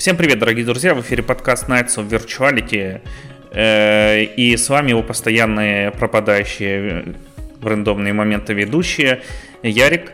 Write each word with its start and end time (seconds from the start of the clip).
Всем 0.00 0.16
привет, 0.16 0.38
дорогие 0.38 0.64
друзья! 0.64 0.94
В 0.94 1.02
эфире 1.02 1.22
подкаст 1.22 1.68
Nights 1.68 1.98
of 1.98 2.08
Virtuality. 2.08 3.02
Э, 3.52 4.22
и 4.22 4.56
с 4.56 4.70
вами 4.70 4.88
его 4.88 5.02
постоянные 5.02 5.90
пропадающие 5.90 7.16
в 7.60 7.66
рандомные 7.66 8.14
моменты 8.14 8.54
ведущие 8.54 9.20
Ярик. 9.62 10.12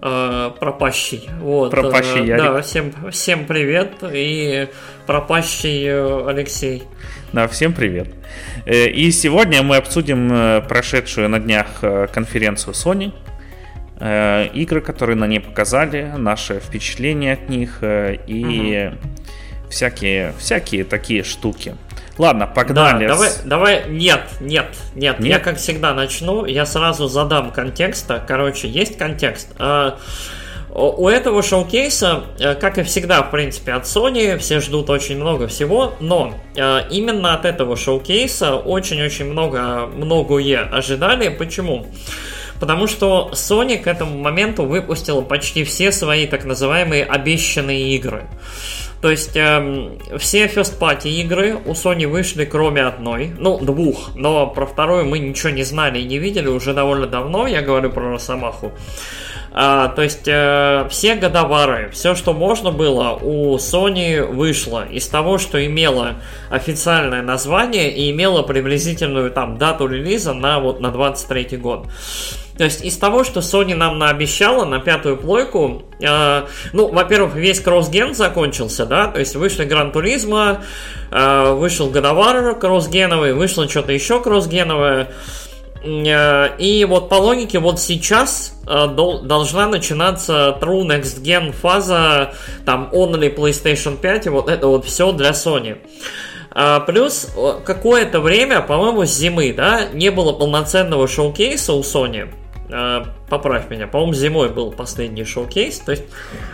Э, 0.00 0.52
пропащий. 0.60 1.28
Вот. 1.40 1.72
Пропащий 1.72 2.20
э, 2.20 2.26
Ярик. 2.26 2.44
Да, 2.44 2.62
всем, 2.62 2.92
всем 3.10 3.46
привет. 3.46 3.94
И 4.12 4.68
пропащий 5.08 6.24
Алексей. 6.28 6.84
Да, 7.32 7.48
всем 7.48 7.72
привет. 7.72 8.14
И 8.64 9.10
сегодня 9.10 9.64
мы 9.64 9.74
обсудим 9.74 10.62
прошедшую 10.68 11.28
на 11.28 11.40
днях 11.40 11.80
конференцию 12.12 12.74
Sony– 12.74 13.12
Э, 13.22 13.31
игры, 14.54 14.80
которые 14.80 15.16
на 15.16 15.26
ней 15.26 15.38
показали, 15.38 16.12
наши 16.16 16.58
впечатления 16.58 17.34
от 17.34 17.48
них 17.48 17.78
э, 17.82 18.16
и 18.26 18.90
угу. 18.90 18.98
всякие, 19.70 20.32
всякие 20.38 20.84
такие 20.84 21.22
штуки. 21.22 21.76
Ладно, 22.18 22.46
погнали. 22.46 23.06
Да, 23.06 23.14
давай, 23.14 23.30
давай, 23.44 23.84
нет, 23.88 24.22
нет, 24.40 24.66
нет, 24.94 25.20
нет, 25.20 25.24
я 25.24 25.38
как 25.38 25.58
всегда 25.58 25.94
начну, 25.94 26.44
я 26.44 26.66
сразу 26.66 27.06
задам 27.06 27.52
контекста. 27.52 28.22
Короче, 28.26 28.68
есть 28.68 28.98
контекст. 28.98 29.54
А, 29.58 29.98
у 30.74 31.08
этого 31.08 31.42
шоу-кейса, 31.42 32.24
э, 32.40 32.54
как 32.54 32.78
и 32.78 32.82
всегда, 32.82 33.22
в 33.22 33.30
принципе, 33.30 33.72
от 33.72 33.84
Sony, 33.84 34.36
все 34.38 34.60
ждут 34.60 34.90
очень 34.90 35.16
много 35.16 35.46
всего, 35.46 35.94
но 36.00 36.34
именно 36.54 37.34
от 37.34 37.44
этого 37.44 37.76
шоу-кейса 37.76 38.56
очень-очень 38.56 39.26
много, 39.26 39.86
многое 39.86 40.68
ожидали. 40.70 41.28
Почему? 41.28 41.82
Почему? 41.82 41.86
Потому 42.62 42.86
что 42.86 43.30
Sony 43.32 43.76
к 43.76 43.88
этому 43.88 44.20
моменту 44.20 44.66
выпустила 44.66 45.20
почти 45.20 45.64
все 45.64 45.90
свои 45.90 46.28
так 46.28 46.44
называемые 46.44 47.04
обещанные 47.04 47.96
игры. 47.96 48.28
То 49.00 49.10
есть 49.10 49.36
эм, 49.36 49.98
все 50.16 50.46
first 50.46 50.78
party 50.78 51.08
игры 51.08 51.56
у 51.66 51.72
Sony 51.72 52.06
вышли, 52.06 52.44
кроме 52.44 52.82
одной, 52.82 53.32
ну, 53.36 53.58
двух, 53.58 54.14
но 54.14 54.46
про 54.46 54.66
вторую 54.66 55.06
мы 55.06 55.18
ничего 55.18 55.50
не 55.50 55.64
знали 55.64 55.98
и 55.98 56.04
не 56.04 56.18
видели 56.18 56.46
уже 56.46 56.72
довольно 56.72 57.08
давно, 57.08 57.48
я 57.48 57.62
говорю 57.62 57.90
про 57.90 58.12
Росомаху. 58.12 58.70
А, 59.50 59.88
то 59.88 60.02
есть 60.02 60.28
э, 60.28 60.86
все 60.88 61.16
годовары, 61.16 61.90
все, 61.92 62.14
что 62.14 62.32
можно 62.32 62.70
было, 62.70 63.18
у 63.20 63.56
Sony 63.56 64.24
вышло 64.24 64.86
из 64.86 65.08
того, 65.08 65.38
что 65.38 65.66
имело 65.66 66.14
официальное 66.48 67.22
название 67.22 67.90
и 67.92 68.12
имело 68.12 68.42
приблизительную 68.42 69.32
там 69.32 69.58
дату 69.58 69.88
релиза 69.88 70.32
на 70.32 70.60
вот 70.60 70.80
на 70.80 70.92
23 70.92 71.56
год. 71.56 71.88
То 72.56 72.64
есть 72.64 72.84
из 72.84 72.96
того, 72.96 73.24
что 73.24 73.40
Sony 73.40 73.74
нам 73.74 73.98
наобещала 73.98 74.64
на 74.64 74.78
пятую 74.78 75.16
плойку, 75.16 75.82
э, 76.00 76.46
ну, 76.72 76.88
во-первых, 76.88 77.34
весь 77.34 77.60
кроссген 77.60 78.14
закончился, 78.14 78.84
да, 78.84 79.06
то 79.08 79.20
есть 79.20 79.36
вышли 79.36 79.64
Гран 79.64 79.90
Туризма, 79.90 80.62
э, 81.10 81.52
вышел 81.52 81.88
Годовар 81.88 82.58
кроссгеновый, 82.58 83.32
вышло 83.32 83.68
что-то 83.68 83.92
еще 83.92 84.20
кроссгеновое, 84.20 85.08
э, 85.82 86.56
и 86.58 86.84
вот 86.84 87.08
по 87.08 87.14
логике 87.14 87.58
вот 87.58 87.80
сейчас 87.80 88.60
э, 88.66 88.86
дол- 88.88 89.22
должна 89.22 89.66
начинаться 89.66 90.58
True 90.60 90.82
Next 90.82 91.22
Gen 91.22 91.52
фаза, 91.52 92.34
там, 92.66 92.90
Only 92.92 93.34
PlayStation 93.34 93.96
5, 93.96 94.26
и 94.26 94.28
вот 94.28 94.50
это 94.50 94.66
вот 94.66 94.84
все 94.84 95.12
для 95.12 95.30
Sony. 95.30 95.78
А, 96.54 96.80
плюс 96.80 97.28
какое-то 97.64 98.20
время, 98.20 98.60
по-моему, 98.60 99.06
с 99.06 99.16
зимы, 99.16 99.54
да, 99.56 99.86
не 99.86 100.10
было 100.10 100.34
полноценного 100.34 101.08
шоу-кейса 101.08 101.72
у 101.72 101.80
Sony. 101.80 102.28
Э, 102.68 103.04
поправь 103.28 103.70
меня, 103.70 103.86
по-моему, 103.86 104.14
зимой 104.14 104.48
был 104.48 104.72
последний 104.72 105.24
шоу-кейс. 105.24 105.78
То 105.80 105.92
есть 105.92 106.04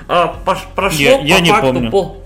э, 0.09 0.25
прошло 0.75 1.01
я, 1.01 1.19
по 1.19 1.25
я 1.25 1.41
не 1.41 1.51
факту 1.51 1.73
помню. 1.73 1.91
пол. 1.91 2.17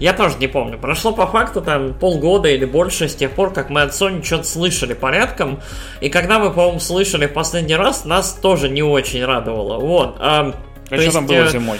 Я 0.00 0.12
тоже 0.12 0.36
не 0.38 0.48
помню. 0.48 0.78
Прошло 0.78 1.12
по 1.12 1.26
факту 1.26 1.62
там 1.62 1.94
полгода 1.94 2.48
или 2.48 2.64
больше 2.64 3.08
с 3.08 3.14
тех 3.14 3.30
пор, 3.32 3.52
как 3.52 3.70
мы 3.70 3.82
от 3.82 3.92
Sony 3.92 4.24
что-то 4.24 4.44
слышали 4.44 4.94
порядком. 4.94 5.60
И 6.00 6.08
когда 6.08 6.38
мы, 6.38 6.50
по-моему, 6.50 6.80
слышали 6.80 7.26
в 7.26 7.32
последний 7.32 7.76
раз, 7.76 8.04
нас 8.04 8.32
тоже 8.32 8.68
не 8.68 8.82
очень 8.82 9.24
радовало. 9.24 9.78
Вот. 9.78 10.16
А, 10.18 10.54
а 10.90 10.94
что 10.94 10.96
есть, 10.96 11.14
там 11.14 11.26
было 11.26 11.36
э... 11.36 11.48
зимой? 11.48 11.78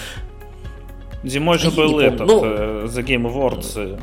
Зимой 1.23 1.57
же 1.57 1.71
был 1.71 1.99
этот 1.99 2.27
ну, 2.27 2.41
э, 2.43 2.85
The 2.87 3.03
Game 3.03 3.23
Awards. 3.23 3.99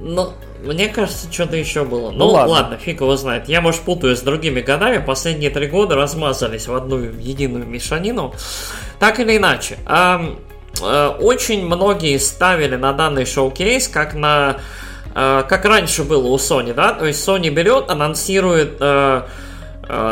Ну, 0.00 0.32
мне 0.62 0.88
кажется, 0.88 1.32
что-то 1.32 1.56
еще 1.56 1.84
было. 1.84 2.10
Ну, 2.10 2.18
ну 2.18 2.26
ладно. 2.26 2.52
ладно, 2.52 2.76
фиг 2.76 3.00
его 3.00 3.16
знает. 3.16 3.48
Я, 3.48 3.60
может, 3.60 3.80
путаю 3.82 4.16
с 4.16 4.20
другими 4.20 4.60
годами. 4.60 4.98
Последние 5.04 5.50
три 5.50 5.66
года 5.66 5.94
размазались 5.94 6.66
в 6.66 6.74
одну 6.74 6.98
единую 6.98 7.66
мешанину. 7.66 8.34
Так 8.98 9.20
или 9.20 9.36
иначе. 9.36 9.78
Э, 9.86 10.34
э, 10.80 11.08
очень 11.20 11.64
многие 11.64 12.18
ставили 12.18 12.76
на 12.76 12.92
данный 12.92 13.26
шоу-кейс 13.26 13.88
как 13.88 14.14
на... 14.14 14.58
Э, 15.14 15.44
как 15.48 15.64
раньше 15.64 16.04
было 16.04 16.26
у 16.28 16.36
Sony, 16.36 16.74
да? 16.74 16.92
То 16.92 17.06
есть 17.06 17.26
Sony 17.26 17.50
берет, 17.50 17.90
анонсирует... 17.90 18.76
Э, 18.80 19.22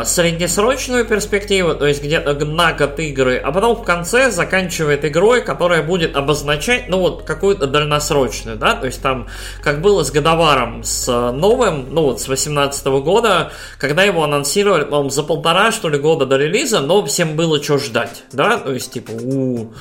среднесрочную 0.05 1.05
перспективу, 1.05 1.75
то 1.75 1.85
есть 1.85 2.01
где-то 2.01 2.33
на 2.45 2.73
год 2.73 2.99
игры, 2.99 3.37
а 3.37 3.51
потом 3.51 3.75
в 3.75 3.83
конце 3.83 4.31
заканчивает 4.31 5.03
игрой, 5.03 5.41
которая 5.41 5.83
будет 5.83 6.15
обозначать, 6.15 6.87
ну 6.87 6.99
вот, 6.99 7.23
какую-то 7.23 7.67
дальносрочную, 7.67 8.57
да, 8.57 8.75
то 8.75 8.85
есть 8.85 9.01
там, 9.01 9.27
как 9.61 9.81
было 9.81 10.03
с 10.03 10.11
Годоваром, 10.11 10.83
с 10.83 11.07
новым, 11.31 11.93
ну 11.93 12.03
вот, 12.03 12.21
с 12.21 12.27
18 12.27 12.85
года, 12.85 13.51
когда 13.77 14.03
его 14.03 14.23
анонсировали, 14.23 14.85
по 14.85 15.09
за 15.09 15.23
полтора, 15.23 15.71
что 15.71 15.89
ли, 15.89 15.97
года 15.97 16.25
до 16.25 16.37
релиза, 16.37 16.79
но 16.79 17.05
всем 17.05 17.35
было 17.35 17.61
что 17.61 17.77
ждать, 17.77 18.23
да, 18.31 18.57
то 18.57 18.71
есть, 18.71 18.93
типа, 18.93 19.11
у 19.11 19.73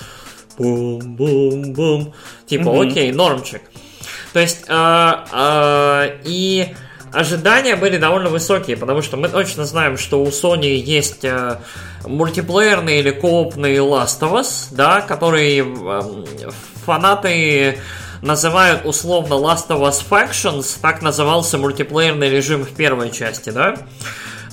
бум-бум-бум, 0.59 2.15
типа, 2.47 2.69
mm-hmm. 2.69 2.91
окей, 2.91 3.13
нормчик. 3.13 3.63
То 4.33 4.41
есть, 4.41 4.65
э, 4.69 5.13
э, 5.33 6.19
и 6.25 6.75
ожидания 7.15 7.77
были 7.77 7.97
довольно 7.97 8.29
высокие, 8.29 8.77
потому 8.77 9.03
что 9.03 9.17
мы 9.17 9.29
точно 9.29 9.65
знаем, 9.65 9.97
что 9.97 10.23
у 10.23 10.27
Sony 10.29 10.75
есть 10.75 11.25
э, 11.25 11.59
мультиплеерные 12.05 13.01
или 13.01 13.11
коопные 13.11 13.79
Last 13.79 14.21
of 14.21 14.33
Us, 14.33 14.69
да, 14.71 15.01
которые 15.01 15.65
э, 15.65 16.51
фанаты 16.85 17.79
называют 18.23 18.85
условно 18.85 19.35
Last 19.35 19.69
of 19.69 19.81
Us 19.83 20.03
Factions, 20.09 20.79
так 20.81 21.03
назывался 21.03 21.59
мультиплеерный 21.59 22.31
режим 22.31 22.65
в 22.65 22.71
первой 22.71 23.11
части, 23.11 23.51
да. 23.51 23.75
Э, 23.75 23.77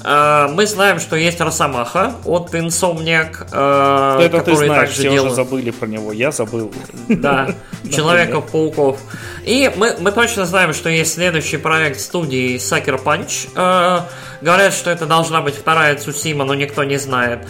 мы 0.04 0.66
знаем, 0.66 1.00
что 1.00 1.16
есть 1.16 1.40
Росомаха 1.40 2.14
от 2.26 2.54
Insomniac, 2.54 3.48
э, 3.52 4.26
это 4.26 4.40
который 4.40 4.56
ты 4.56 4.66
знаешь, 4.66 4.90
все 4.90 5.04
делают... 5.04 5.26
уже 5.26 5.36
забыли 5.36 5.72
про 5.72 5.86
него, 5.86 6.12
я 6.12 6.32
забыл. 6.32 6.74
Да, 7.08 7.54
Человеков-пауков. 7.92 9.00
И 9.44 9.72
мы, 9.76 9.96
мы 10.00 10.12
точно 10.12 10.46
знаем, 10.46 10.74
что 10.74 10.90
есть 10.90 11.14
следующий 11.14 11.58
проект 11.58 12.00
студии 12.00 12.56
Sucker 12.56 13.02
Punch. 13.04 13.50
Э, 13.56 14.02
говорят, 14.42 14.74
что 14.74 14.90
это 14.90 15.06
должна 15.06 15.42
быть 15.42 15.56
вторая 15.56 15.96
Цусима, 15.96 16.46
но 16.46 16.56
никто 16.56 16.84
не 16.84 16.98
знает. 16.98 17.48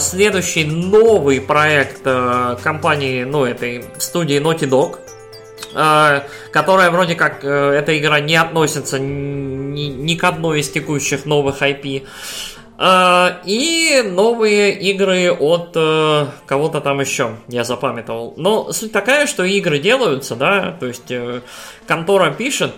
Следующий 0.00 0.64
новый 0.64 1.40
проект 1.40 2.02
компании, 2.62 3.24
ну, 3.24 3.44
этой 3.44 3.84
студии 3.98 4.40
Naughty 4.40 4.68
Dog 4.68 4.98
Э, 5.76 6.22
которая 6.52 6.90
вроде 6.90 7.14
как, 7.14 7.44
э, 7.44 7.48
эта 7.48 7.98
игра 7.98 8.18
не 8.18 8.36
относится 8.36 8.98
ни, 9.76 9.88
ни 9.88 10.14
к 10.14 10.24
одной 10.24 10.60
из 10.60 10.70
текущих 10.70 11.26
новых 11.26 11.62
IP. 11.62 12.06
Э, 12.78 13.28
и 13.44 14.02
новые 14.04 14.72
игры 14.72 15.30
от 15.30 15.76
uh, 15.76 16.28
кого-то 16.46 16.80
там 16.80 17.00
еще, 17.00 17.36
я 17.48 17.64
запамятовал. 17.64 18.34
Но 18.36 18.72
суть 18.72 18.92
такая, 18.92 19.26
что 19.26 19.44
игры 19.44 19.78
делаются, 19.78 20.34
да, 20.34 20.76
то 20.78 20.86
есть 20.86 21.10
uh, 21.10 21.42
контора 21.86 22.30
пишет, 22.32 22.72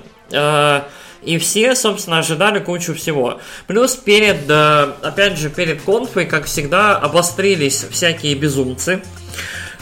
и 1.23 1.39
все, 1.39 1.75
собственно, 1.75 2.19
ожидали 2.19 2.59
кучу 2.59 2.95
всего. 2.95 3.41
Плюс 3.67 3.97
перед, 3.97 4.49
опять 4.49 5.39
же, 5.39 5.49
перед 5.49 5.81
конфой, 5.81 6.27
как 6.27 6.45
всегда, 6.45 6.99
обострились 6.99 7.87
всякие 7.91 8.35
безумцы. 8.35 9.03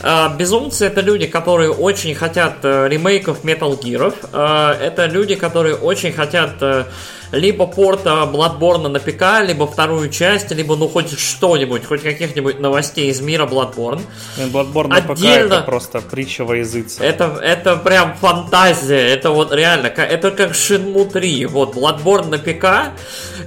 А, 0.03 0.29
безумцы 0.29 0.87
это 0.87 1.01
люди, 1.01 1.27
которые 1.27 1.71
очень 1.71 2.15
хотят 2.15 2.59
э, 2.63 2.89
ремейков 2.89 3.45
Metal 3.45 3.79
Gear. 3.81 4.15
А, 4.33 4.75
это 4.75 5.07
люди, 5.07 5.35
которые 5.35 5.75
очень 5.75 6.13
хотят 6.13 6.51
э, 6.61 6.85
либо 7.33 7.67
порта 7.67 8.29
Bloodborne 8.33 8.89
на 8.89 9.01
ПК, 9.01 9.47
либо 9.47 9.67
вторую 9.67 10.11
часть, 10.11 10.51
либо 10.51 10.77
ну 10.77 10.89
хоть 10.89 11.19
что-нибудь, 11.19 11.85
хоть 11.85 12.03
каких-нибудь 12.03 12.61
новостей 12.61 13.11
из 13.11 13.21
мира 13.21 13.47
Bloodborne. 13.47 14.03
Bloodborne 14.37 14.89
на 14.89 15.03
ПК 15.03 15.25
это 15.25 15.63
просто 15.63 16.01
притча 16.01 16.45
во 16.45 16.57
языце. 16.57 17.03
Это, 17.03 17.39
это 17.43 17.77
прям 17.77 18.15
фантазия, 18.17 19.09
это 19.09 19.31
вот 19.31 19.53
реально, 19.53 19.87
это 19.87 20.31
как 20.31 20.53
Shenmue 20.53 21.11
3, 21.11 21.47
вот 21.47 21.77
Bloodborne 21.77 22.29
на 22.29 22.39
ПК, 22.39 22.93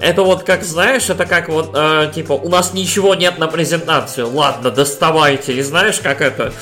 это 0.01 0.23
вот 0.23 0.43
как, 0.43 0.63
знаешь, 0.63 1.09
это 1.09 1.25
как 1.25 1.49
вот, 1.49 1.71
э, 1.73 2.11
типа, 2.13 2.33
у 2.33 2.49
нас 2.49 2.73
ничего 2.73 3.15
нет 3.15 3.37
на 3.37 3.47
презентацию, 3.47 4.29
ладно, 4.33 4.71
доставайте, 4.71 5.53
и 5.53 5.61
знаешь, 5.61 5.99
как 5.99 6.21
это 6.21 6.53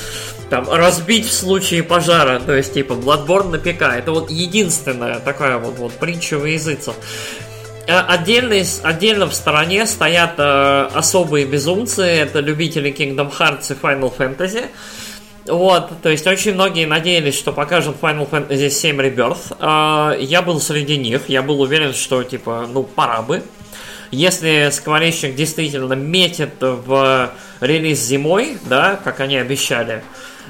там 0.50 0.68
разбить 0.70 1.26
в 1.26 1.32
случае 1.32 1.82
пожара, 1.82 2.40
то 2.40 2.54
есть 2.54 2.74
типа 2.74 2.94
Bloodborne 2.94 3.50
на 3.50 3.58
ПК. 3.58 3.82
Это 3.82 4.12
вот 4.12 4.30
единственная 4.30 5.20
такая 5.20 5.58
вот, 5.58 5.78
вот 5.78 5.92
притча 5.92 6.38
во 6.38 6.48
языцах. 6.48 6.94
Э, 7.86 8.00
отдельно, 8.00 8.54
отдельно 8.82 9.26
в 9.26 9.34
стороне 9.34 9.86
стоят 9.86 10.34
э, 10.38 10.88
особые 10.94 11.46
безумцы, 11.46 12.02
это 12.02 12.40
любители 12.40 12.92
Kingdom 12.92 13.32
Hearts 13.36 13.72
и 13.72 13.74
Final 13.74 14.12
Fantasy. 14.16 14.66
Вот, 15.46 16.02
то 16.02 16.10
есть 16.10 16.26
очень 16.26 16.52
многие 16.52 16.84
надеялись, 16.84 17.34
что 17.34 17.52
покажут 17.52 17.96
Final 18.00 18.28
Fantasy 18.28 18.68
VII 18.68 19.14
Rebirth. 19.14 19.56
А, 19.58 20.14
я 20.18 20.42
был 20.42 20.60
среди 20.60 20.98
них, 20.98 21.28
я 21.28 21.42
был 21.42 21.62
уверен, 21.62 21.94
что 21.94 22.22
типа, 22.22 22.68
ну, 22.70 22.82
пора 22.82 23.22
бы. 23.22 23.42
Если 24.10 24.68
скворечник 24.72 25.34
действительно 25.34 25.94
метит 25.94 26.54
в 26.60 27.30
релиз 27.60 28.00
зимой, 28.00 28.58
да, 28.68 28.98
как 29.02 29.20
они 29.20 29.36
обещали, 29.36 30.02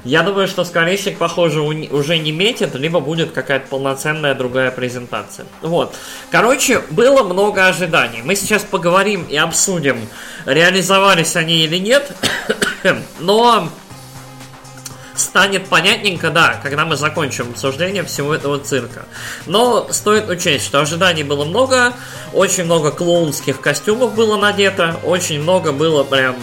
я 0.03 0.23
думаю, 0.23 0.47
что 0.47 0.63
скворечник, 0.63 1.17
похоже, 1.17 1.61
уже 1.61 2.17
не 2.17 2.31
метит, 2.31 2.75
либо 2.75 2.99
будет 2.99 3.31
какая-то 3.31 3.67
полноценная 3.67 4.33
другая 4.33 4.71
презентация. 4.71 5.45
Вот. 5.61 5.95
Короче, 6.31 6.81
было 6.89 7.23
много 7.23 7.67
ожиданий. 7.67 8.21
Мы 8.23 8.35
сейчас 8.35 8.63
поговорим 8.63 9.23
и 9.23 9.35
обсудим, 9.35 10.07
реализовались 10.45 11.35
они 11.35 11.63
или 11.63 11.77
нет. 11.77 12.11
Но 13.19 13.69
станет 15.19 15.67
понятненько, 15.67 16.29
да, 16.29 16.59
когда 16.63 16.85
мы 16.85 16.95
закончим 16.95 17.51
обсуждение 17.51 18.03
всего 18.03 18.33
этого 18.33 18.59
цирка. 18.59 19.05
Но 19.45 19.87
стоит 19.91 20.29
учесть, 20.29 20.65
что 20.65 20.79
ожиданий 20.79 21.23
было 21.23 21.45
много, 21.45 21.93
очень 22.33 22.63
много 22.63 22.91
клоунских 22.91 23.61
костюмов 23.61 24.15
было 24.15 24.37
надето, 24.37 24.99
очень 25.03 25.41
много 25.41 25.71
было 25.71 26.03
прям 26.03 26.37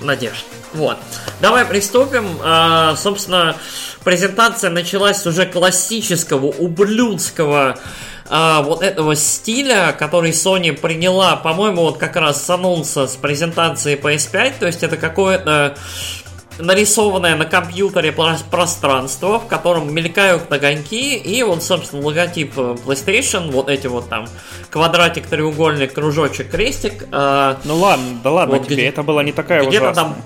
надежд. 0.00 0.44
Вот. 0.72 0.98
Давай 1.40 1.64
приступим. 1.64 2.38
А, 2.42 2.94
собственно, 2.96 3.56
презентация 4.04 4.70
началась 4.70 5.26
уже 5.26 5.46
классического, 5.46 6.46
ублюдского 6.46 7.78
а, 8.28 8.62
вот 8.62 8.82
этого 8.82 9.16
стиля, 9.16 9.94
который 9.98 10.30
Sony 10.30 10.72
приняла, 10.72 11.36
по-моему, 11.36 11.82
вот 11.82 11.98
как 11.98 12.14
раз 12.16 12.44
с 12.44 12.50
анонса 12.50 13.08
с 13.08 13.16
презентации 13.16 13.98
PS5, 13.98 14.54
то 14.60 14.66
есть 14.66 14.84
это 14.84 14.96
какое-то 14.96 15.76
нарисованное 16.60 17.36
на 17.36 17.44
компьютере 17.44 18.12
пространство, 18.12 19.40
в 19.40 19.46
котором 19.46 19.92
мелькают 19.92 20.50
огоньки, 20.52 21.16
и 21.16 21.42
вот, 21.42 21.62
собственно, 21.62 22.04
логотип 22.04 22.52
э, 22.56 22.76
PlayStation, 22.84 23.50
вот 23.50 23.68
эти 23.68 23.86
вот 23.86 24.08
там 24.08 24.28
квадратик, 24.70 25.26
треугольник, 25.26 25.92
кружочек, 25.92 26.50
крестик. 26.50 27.06
Э, 27.10 27.56
ну 27.64 27.76
ладно, 27.76 28.20
да 28.22 28.30
ладно 28.30 28.56
вот 28.56 28.66
тебе, 28.66 28.76
где, 28.76 28.86
это 28.86 29.02
была 29.02 29.22
не 29.24 29.32
такая 29.32 29.66
где-то 29.66 29.90
ужасная. 29.90 30.04
там 30.04 30.16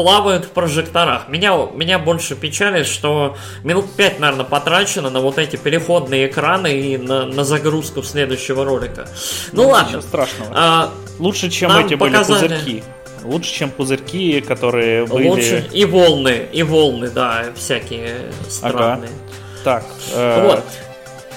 плавают 0.00 0.46
в 0.46 0.48
прожекторах. 0.48 1.28
Меня, 1.28 1.54
меня 1.74 1.98
больше 1.98 2.34
печалит, 2.34 2.86
что 2.86 3.36
минут 3.62 3.84
5, 3.96 4.18
наверное, 4.18 4.46
потрачено 4.46 5.10
на 5.10 5.20
вот 5.20 5.36
эти 5.36 5.56
переходные 5.56 6.26
экраны 6.26 6.72
и 6.80 6.96
на, 6.96 7.26
на 7.26 7.44
загрузку 7.44 8.02
следующего 8.02 8.64
ролика. 8.64 9.06
Ну, 9.52 9.64
ну 9.64 9.68
ладно. 9.68 9.88
Ничего 9.88 10.00
страшного. 10.00 10.52
А, 10.54 10.90
Лучше, 11.18 11.50
чем 11.50 11.76
эти 11.76 11.96
показали... 11.96 12.48
были 12.48 12.58
пузырьки. 12.58 12.84
Лучше, 13.24 13.52
чем 13.52 13.70
пузырьки, 13.70 14.40
которые 14.40 15.04
были... 15.04 15.28
Лучше 15.28 15.68
и 15.70 15.84
волны, 15.84 16.48
и 16.50 16.62
волны, 16.62 17.10
да, 17.10 17.44
всякие 17.54 18.32
странные. 18.48 19.10
Ага. 19.10 19.64
Так. 19.64 19.84
Э... 20.14 20.46
Вот. 20.46 20.64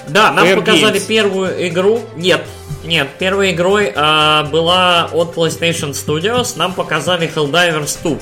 Да, 0.08 0.32
нам 0.32 0.46
Fair 0.46 0.56
показали 0.56 0.98
Games. 0.98 1.06
первую 1.06 1.68
игру. 1.68 2.00
Нет, 2.16 2.42
нет, 2.82 3.08
первой 3.18 3.52
игрой 3.52 3.92
э, 3.94 4.44
была 4.50 5.10
от 5.12 5.34
PlayStation 5.34 5.92
Studios. 5.92 6.54
Нам 6.56 6.72
показали 6.72 7.30
Helldivers 7.34 7.98
2. 8.02 8.18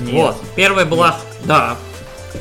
Нет. 0.00 0.12
Вот, 0.12 0.36
первая 0.56 0.84
была... 0.84 1.08
Нет. 1.08 1.46
Да, 1.46 1.76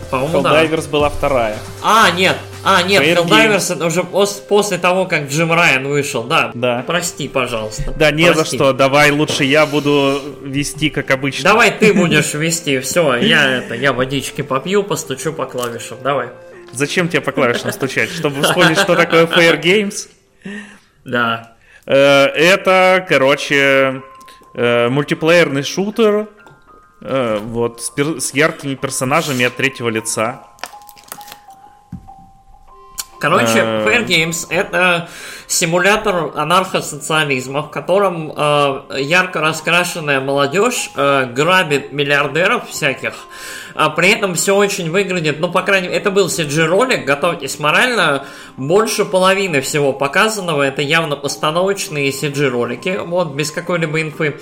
по-моему, 0.09 0.39
Helldivers 0.39 0.83
да. 0.83 0.89
была 0.89 1.09
вторая. 1.09 1.57
А, 1.81 2.11
нет. 2.11 2.37
А, 2.63 2.83
нет, 2.83 3.01
Fair 3.03 3.25
Helldivers 3.25 3.73
это 3.73 3.85
уже 3.85 4.03
после 4.03 4.77
того, 4.77 5.05
как 5.05 5.29
Джим 5.29 5.51
Райан 5.51 5.87
вышел, 5.87 6.23
да. 6.23 6.51
Да. 6.53 6.83
Прости, 6.85 7.27
пожалуйста. 7.27 7.93
Да, 7.97 8.11
не 8.11 8.25
Прости. 8.25 8.57
за 8.57 8.63
что. 8.63 8.73
Давай 8.73 9.11
лучше 9.11 9.43
я 9.43 9.65
буду 9.65 10.21
вести, 10.43 10.89
как 10.89 11.09
обычно. 11.11 11.43
Давай 11.43 11.71
ты 11.71 11.93
будешь 11.93 12.33
вести. 12.33 12.79
Все, 12.79 13.15
я 13.15 13.57
это, 13.57 13.73
я 13.73 13.93
водички 13.93 14.41
попью, 14.41 14.83
постучу 14.83 15.33
по 15.33 15.45
клавишам. 15.45 15.97
Давай. 16.03 16.29
Зачем 16.71 17.09
тебе 17.09 17.21
по 17.21 17.31
клавишам 17.31 17.71
стучать? 17.71 18.09
Чтобы 18.11 18.43
вспомнить, 18.43 18.79
что 18.79 18.95
такое 18.95 19.25
Fair 19.25 19.61
Games? 19.61 20.07
Да. 21.03 21.55
Э, 21.85 22.25
это, 22.27 23.05
короче, 23.09 24.01
э, 24.53 24.89
мультиплеерный 24.89 25.63
шутер 25.63 26.27
Э, 27.01 27.39
вот, 27.39 27.81
с, 27.81 27.89
пер- 27.89 28.19
с 28.19 28.33
яркими 28.33 28.75
персонажами 28.75 29.45
от 29.45 29.55
третьего 29.55 29.89
лица. 29.89 30.43
Короче, 33.19 33.59
э, 33.59 33.85
Fair 33.85 34.05
Games 34.07 34.45
это 34.49 35.09
симулятор 35.51 36.31
анархосоциализма, 36.35 37.61
в 37.63 37.71
котором 37.71 38.31
э, 38.35 38.81
ярко 38.99 39.41
раскрашенная 39.41 40.21
молодежь 40.21 40.91
э, 40.95 41.25
грабит 41.25 41.91
миллиардеров 41.91 42.69
всяких, 42.69 43.13
а 43.75 43.89
при 43.89 44.11
этом 44.11 44.35
все 44.35 44.55
очень 44.55 44.89
выглядит, 44.89 45.39
ну, 45.39 45.51
по 45.51 45.61
крайней 45.61 45.87
мере, 45.87 45.99
это 45.99 46.09
был 46.09 46.27
CG-ролик, 46.27 47.03
готовьтесь 47.03 47.59
морально, 47.59 48.25
больше 48.55 49.03
половины 49.03 49.59
всего 49.59 49.91
показанного, 49.91 50.63
это 50.63 50.81
явно 50.81 51.17
постановочные 51.17 52.11
CG-ролики, 52.11 52.99
вот, 53.05 53.33
без 53.33 53.51
какой-либо 53.51 54.01
инфы. 54.01 54.39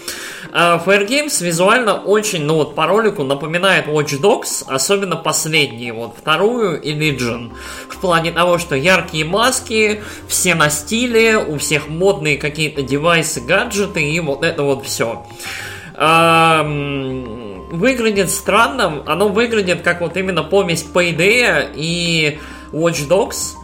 А 0.52 0.82
Fair 0.84 1.08
Games 1.08 1.44
визуально 1.44 1.96
очень, 1.96 2.44
ну, 2.44 2.56
вот, 2.56 2.76
по 2.76 2.86
ролику 2.86 3.24
напоминает 3.24 3.88
Watch 3.88 4.20
Dogs, 4.22 4.64
особенно 4.68 5.16
последние, 5.16 5.92
вот, 5.94 6.16
вторую 6.20 6.80
и 6.80 6.94
Legion, 6.94 7.52
в 7.88 7.98
плане 7.98 8.32
того, 8.32 8.60
что 8.60 8.76
яркие 8.76 9.26
маски, 9.26 10.04
все 10.28 10.54
на 10.54 10.70
стиле, 10.70 10.99
у 11.38 11.58
всех 11.58 11.88
модные 11.88 12.38
какие-то 12.38 12.82
девайсы, 12.82 13.42
гаджеты 13.42 14.02
и 14.02 14.20
вот 14.20 14.44
это 14.44 14.64
вот 14.64 14.86
все 14.86 15.24
выглядит 17.72 18.30
странным. 18.30 19.04
Оно 19.06 19.30
выглядит 19.30 19.82
как 19.82 20.02
вот 20.02 20.18
именно 20.18 20.44
помесь 20.44 20.86
Payday 20.94 21.72
и 21.76 22.40
Watch 22.72 23.08
Dogs. 23.08 23.56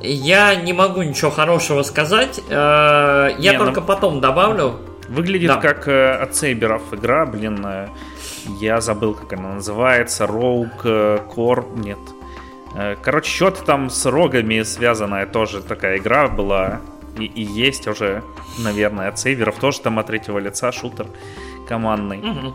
Я 0.00 0.54
не 0.54 0.72
могу 0.72 1.02
ничего 1.02 1.30
хорошего 1.30 1.82
сказать. 1.82 2.40
Э, 2.48 3.34
я 3.38 3.52
не, 3.52 3.58
ну, 3.58 3.64
только 3.64 3.80
ну... 3.80 3.86
потом 3.86 4.20
добавлю. 4.20 4.80
Выглядит 5.08 5.48
да. 5.48 5.56
как 5.56 5.88
э, 5.88 6.12
от 6.12 6.34
Сейберов 6.34 6.82
игра, 6.92 7.26
блин. 7.26 7.64
Э, 7.66 7.88
я 8.60 8.80
забыл, 8.80 9.14
как 9.14 9.34
она 9.34 9.54
называется. 9.54 10.24
Rogue 10.24 11.26
Core. 11.34 11.66
Нет. 11.78 11.98
Короче, 13.02 13.30
что-то 13.30 13.64
там 13.64 13.90
с 13.90 14.06
рогами 14.06 14.62
связанная 14.62 15.26
тоже 15.26 15.62
такая 15.62 15.98
игра 15.98 16.28
была. 16.28 16.80
И, 17.18 17.24
и 17.24 17.42
есть 17.42 17.88
уже, 17.88 18.22
наверное, 18.58 19.08
от 19.08 19.18
Сейверов. 19.18 19.56
Тоже 19.56 19.80
там 19.80 19.98
от 19.98 20.06
третьего 20.06 20.38
лица 20.38 20.70
шутер 20.72 21.06
командный. 21.68 22.18
Угу. 22.18 22.54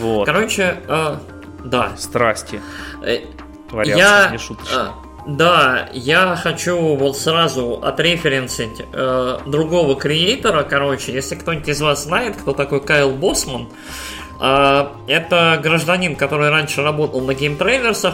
Вот. 0.00 0.26
Короче, 0.26 0.80
э, 0.86 1.16
да. 1.64 1.96
Страсти. 1.96 2.60
Э, 3.02 3.20
творятся, 3.68 3.98
я, 3.98 4.28
не 4.30 4.38
шуточно. 4.38 4.94
Э, 5.06 5.12
да, 5.26 5.88
я 5.92 6.36
хочу 6.36 6.96
вот 6.96 7.16
сразу 7.16 7.80
отреференсить 7.82 8.84
э, 8.92 9.38
другого 9.46 9.94
креатора, 9.96 10.64
короче, 10.64 11.12
если 11.12 11.36
кто-нибудь 11.36 11.68
из 11.68 11.80
вас 11.80 12.04
знает, 12.04 12.36
кто 12.36 12.52
такой 12.52 12.80
Кайл 12.80 13.12
Босман, 13.12 13.68
э, 13.68 14.21
это 14.42 15.60
гражданин, 15.62 16.16
который 16.16 16.50
раньше 16.50 16.82
работал 16.82 17.20
на 17.20 17.30
Game 17.30 17.56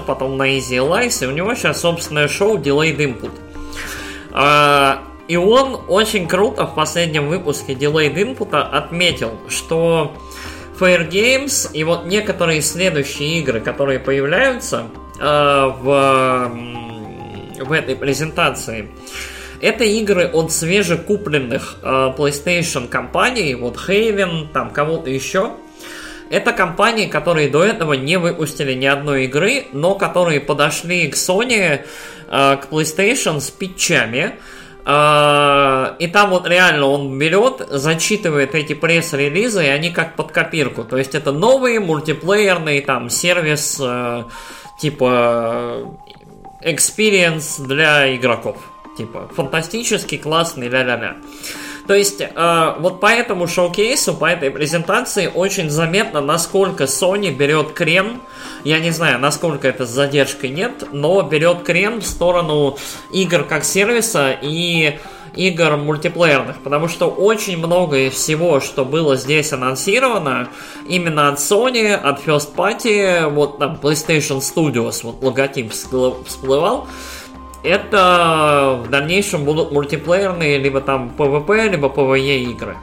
потом 0.06 0.37
на 0.37 0.56
Easy 0.56 0.76
Allies, 0.76 1.25
и 1.25 1.26
у 1.26 1.30
него 1.30 1.54
сейчас 1.54 1.80
собственное 1.80 2.28
шоу 2.28 2.58
Delayed 2.58 2.97
Input. 2.99 3.32
Э, 4.35 4.97
и 5.26 5.37
он 5.37 5.80
очень 5.88 6.28
круто 6.28 6.66
в 6.66 6.75
последнем 6.75 7.28
выпуске 7.28 7.73
Delayed 7.73 8.14
Input 8.14 8.54
отметил, 8.56 9.38
что 9.49 10.16
Fair 10.78 11.08
Games 11.08 11.70
и 11.73 11.82
вот 11.85 12.04
некоторые 12.06 12.62
следующие 12.62 13.38
игры, 13.38 13.61
которые 13.61 13.99
появляются 13.99 14.87
э, 15.18 15.73
в, 15.80 16.50
в 17.58 17.73
этой 17.73 17.97
презентации, 17.97 18.90
это 19.61 19.85
игры 19.85 20.28
от 20.28 20.52
свежекупленных 20.52 21.78
э, 21.82 22.12
PlayStation 22.16 22.87
компаний, 22.87 23.54
вот 23.54 23.76
Haven, 23.76 24.52
там 24.52 24.70
кого-то 24.70 25.11
еще. 25.11 25.52
Это 26.30 26.52
компании, 26.52 27.06
которые 27.06 27.49
до 27.49 27.64
этого 27.64 27.94
не 27.94 28.18
выпустили 28.18 28.75
ни 28.75 28.87
одной 28.87 29.25
игры, 29.25 29.66
но 29.73 29.94
которые 29.94 30.40
подошли 30.40 31.08
к 31.08 31.14
Sony, 31.14 31.80
э, 31.80 32.56
к 32.56 32.68
PlayStation 32.70 33.40
с 33.40 33.50
питчами, 33.50 34.35
а, 34.90 35.97
и 35.99 36.06
там 36.06 36.30
вот 36.30 36.49
реально 36.49 36.87
он 36.87 37.18
берет, 37.18 37.61
зачитывает 37.68 38.54
эти 38.54 38.73
пресс-релизы, 38.73 39.66
и 39.66 39.68
они 39.68 39.90
как 39.90 40.16
под 40.16 40.32
копирку. 40.32 40.82
То 40.82 40.97
есть 40.97 41.14
это 41.14 41.30
новый 41.30 41.78
мультиплеерный 41.78 42.80
там 42.80 43.11
сервис 43.11 43.78
э, 43.78 44.25
типа 44.80 45.94
experience 46.64 47.62
для 47.66 48.16
игроков. 48.16 48.56
Типа 48.97 49.28
фантастический, 49.37 50.16
классный, 50.16 50.68
ля-ля-ля. 50.68 51.16
То 51.88 51.95
есть, 51.95 52.21
э, 52.21 52.75
вот 52.80 53.00
по 53.00 53.07
этому 53.07 53.49
шоу-кейсу, 53.49 54.12
по 54.12 54.26
этой 54.26 54.50
презентации 54.50 55.26
очень 55.35 55.71
заметно, 55.71 56.21
насколько 56.21 56.85
Sony 56.85 57.30
берет 57.30 57.73
крем. 57.73 58.21
Я 58.62 58.78
не 58.78 58.90
знаю, 58.90 59.18
насколько 59.18 59.66
это 59.66 59.87
с 59.87 59.88
задержкой 59.88 60.50
нет, 60.50 60.85
но 60.92 61.23
берет 61.23 61.62
крем 61.62 62.00
в 62.00 62.07
сторону 62.07 62.76
игр 63.11 63.42
как 63.42 63.64
сервиса 63.64 64.37
и 64.42 64.99
игр 65.35 65.78
мультиплеерных, 65.78 66.59
потому 66.62 66.88
что 66.88 67.09
очень 67.09 67.57
много 67.57 68.09
из 68.09 68.12
всего, 68.12 68.61
что 68.61 68.85
было 68.85 69.16
здесь 69.16 69.52
анонсировано, 69.54 70.49
именно 70.87 71.28
от 71.28 71.38
Sony, 71.38 71.95
от 71.95 72.23
First 72.26 72.54
Party, 72.54 73.28
вот 73.30 73.59
там 73.59 73.78
PlayStation 73.80 74.40
Studios, 74.40 75.00
вот 75.04 75.23
логотип 75.23 75.73
всплывал, 75.73 76.87
это 77.62 78.80
в 78.84 78.90
дальнейшем 78.90 79.44
будут 79.44 79.72
мультиплеерные 79.72 80.58
либо 80.58 80.80
там 80.80 81.12
PvP, 81.16 81.68
либо 81.68 81.88
PvE 81.88 82.38
игры. 82.50 82.76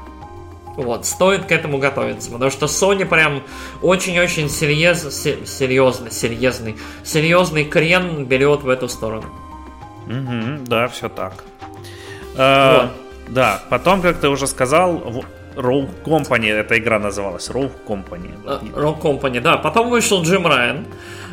Вот, 0.76 1.06
стоит 1.06 1.46
к 1.46 1.52
этому 1.54 1.78
готовиться, 1.78 2.32
потому 2.32 2.52
что 2.52 2.66
Sony 2.66 3.06
прям 3.06 3.44
очень-очень 3.82 4.50
серьез, 4.50 5.04
серьезный, 5.48 6.12
серьезный, 6.12 6.76
серьезный 7.04 7.64
крен 7.64 8.26
берет 8.26 8.64
в 8.64 8.70
эту 8.70 8.90
сторону. 8.90 9.28
Угу, 10.08 10.66
да, 10.68 10.88
все 10.90 11.08
так. 11.08 11.46
Э, 12.36 12.82
вот. 12.82 12.92
Да, 13.30 13.64
потом, 13.70 14.02
как 14.02 14.18
ты 14.18 14.28
уже 14.28 14.48
сказал, 14.48 15.02
Rogue 15.56 15.90
Company, 16.04 16.52
эта 16.52 16.78
игра 16.78 17.00
называлась, 17.00 17.50
Rogue 17.50 17.72
Company. 17.88 18.32
Э, 18.46 18.60
Rogue 18.78 19.02
Company, 19.02 19.40
да. 19.40 19.58
Потом 19.58 19.90
вышел 19.90 20.22
Джим 20.24 20.46
Райан. 20.46 20.86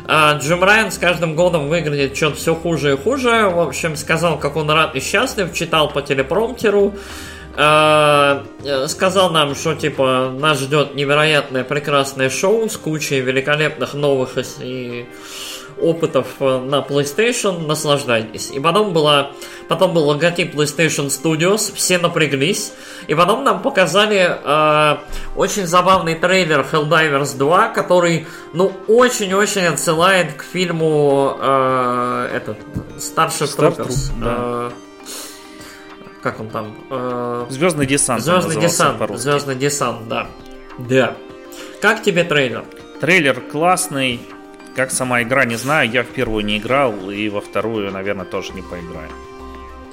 А 0.05 0.37
Джим 0.37 0.63
Райан 0.63 0.91
с 0.91 0.97
каждым 0.97 1.35
годом 1.35 1.69
выглядит 1.69 2.15
что-то 2.15 2.35
все 2.35 2.55
хуже 2.55 2.93
и 2.93 2.97
хуже. 2.97 3.49
В 3.49 3.59
общем, 3.59 3.95
сказал, 3.95 4.37
как 4.37 4.55
он 4.55 4.69
рад 4.69 4.95
и 4.95 4.99
счастлив, 4.99 5.53
читал 5.53 5.89
по 5.89 6.01
телепромтеру. 6.01 6.93
А, 7.55 8.43
э, 8.63 8.87
сказал 8.87 9.29
нам, 9.29 9.53
что 9.53 9.75
типа 9.75 10.33
нас 10.37 10.59
ждет 10.59 10.95
невероятное 10.95 11.63
прекрасное 11.63 12.29
шоу 12.29 12.67
с 12.67 12.77
кучей 12.77 13.19
великолепных 13.19 13.93
новых 13.93 14.37
и 14.59 15.05
опытов 15.81 16.27
э, 16.39 16.59
на 16.59 16.81
PlayStation, 16.81 17.65
наслаждайтесь. 17.65 18.51
И 18.51 18.59
потом, 18.59 18.93
была, 18.93 19.31
потом 19.67 19.93
был 19.93 20.05
логотип 20.05 20.55
PlayStation 20.55 21.07
Studios, 21.07 21.73
все 21.73 21.97
напряглись. 21.97 22.73
И 23.07 23.15
потом 23.15 23.43
нам 23.43 23.61
показали 23.61 24.37
э, 24.43 24.97
очень 25.35 25.65
забавный 25.65 26.15
трейлер 26.15 26.65
Helldivers 26.71 27.37
2, 27.37 27.69
который, 27.69 28.27
ну, 28.53 28.71
очень-очень 28.87 29.65
отсылает 29.65 30.33
к 30.33 30.43
фильму 30.43 31.37
э, 31.39 32.29
этот, 32.35 32.57
Starship 32.97 33.57
Troopers. 33.57 34.11
Да. 34.19 34.35
Э, 34.37 34.71
как 36.21 36.39
он 36.39 36.49
там? 36.49 36.73
Э, 36.89 37.45
Звездный 37.49 37.85
десант. 37.85 38.23
Звездный 38.23 38.61
десант. 38.61 39.19
Звездный 39.19 39.55
десант, 39.55 40.07
да. 40.07 40.27
Да. 40.77 41.15
Как 41.81 42.01
тебе 42.01 42.23
трейлер? 42.23 42.63
Трейлер 43.01 43.41
классный, 43.41 44.21
как 44.75 44.91
сама 44.91 45.21
игра, 45.21 45.45
не 45.45 45.55
знаю. 45.55 45.89
Я 45.89 46.03
в 46.03 46.07
первую 46.07 46.45
не 46.45 46.57
играл, 46.57 47.09
и 47.09 47.29
во 47.29 47.41
вторую, 47.41 47.91
наверное, 47.91 48.25
тоже 48.25 48.53
не 48.53 48.61
поиграю. 48.61 49.09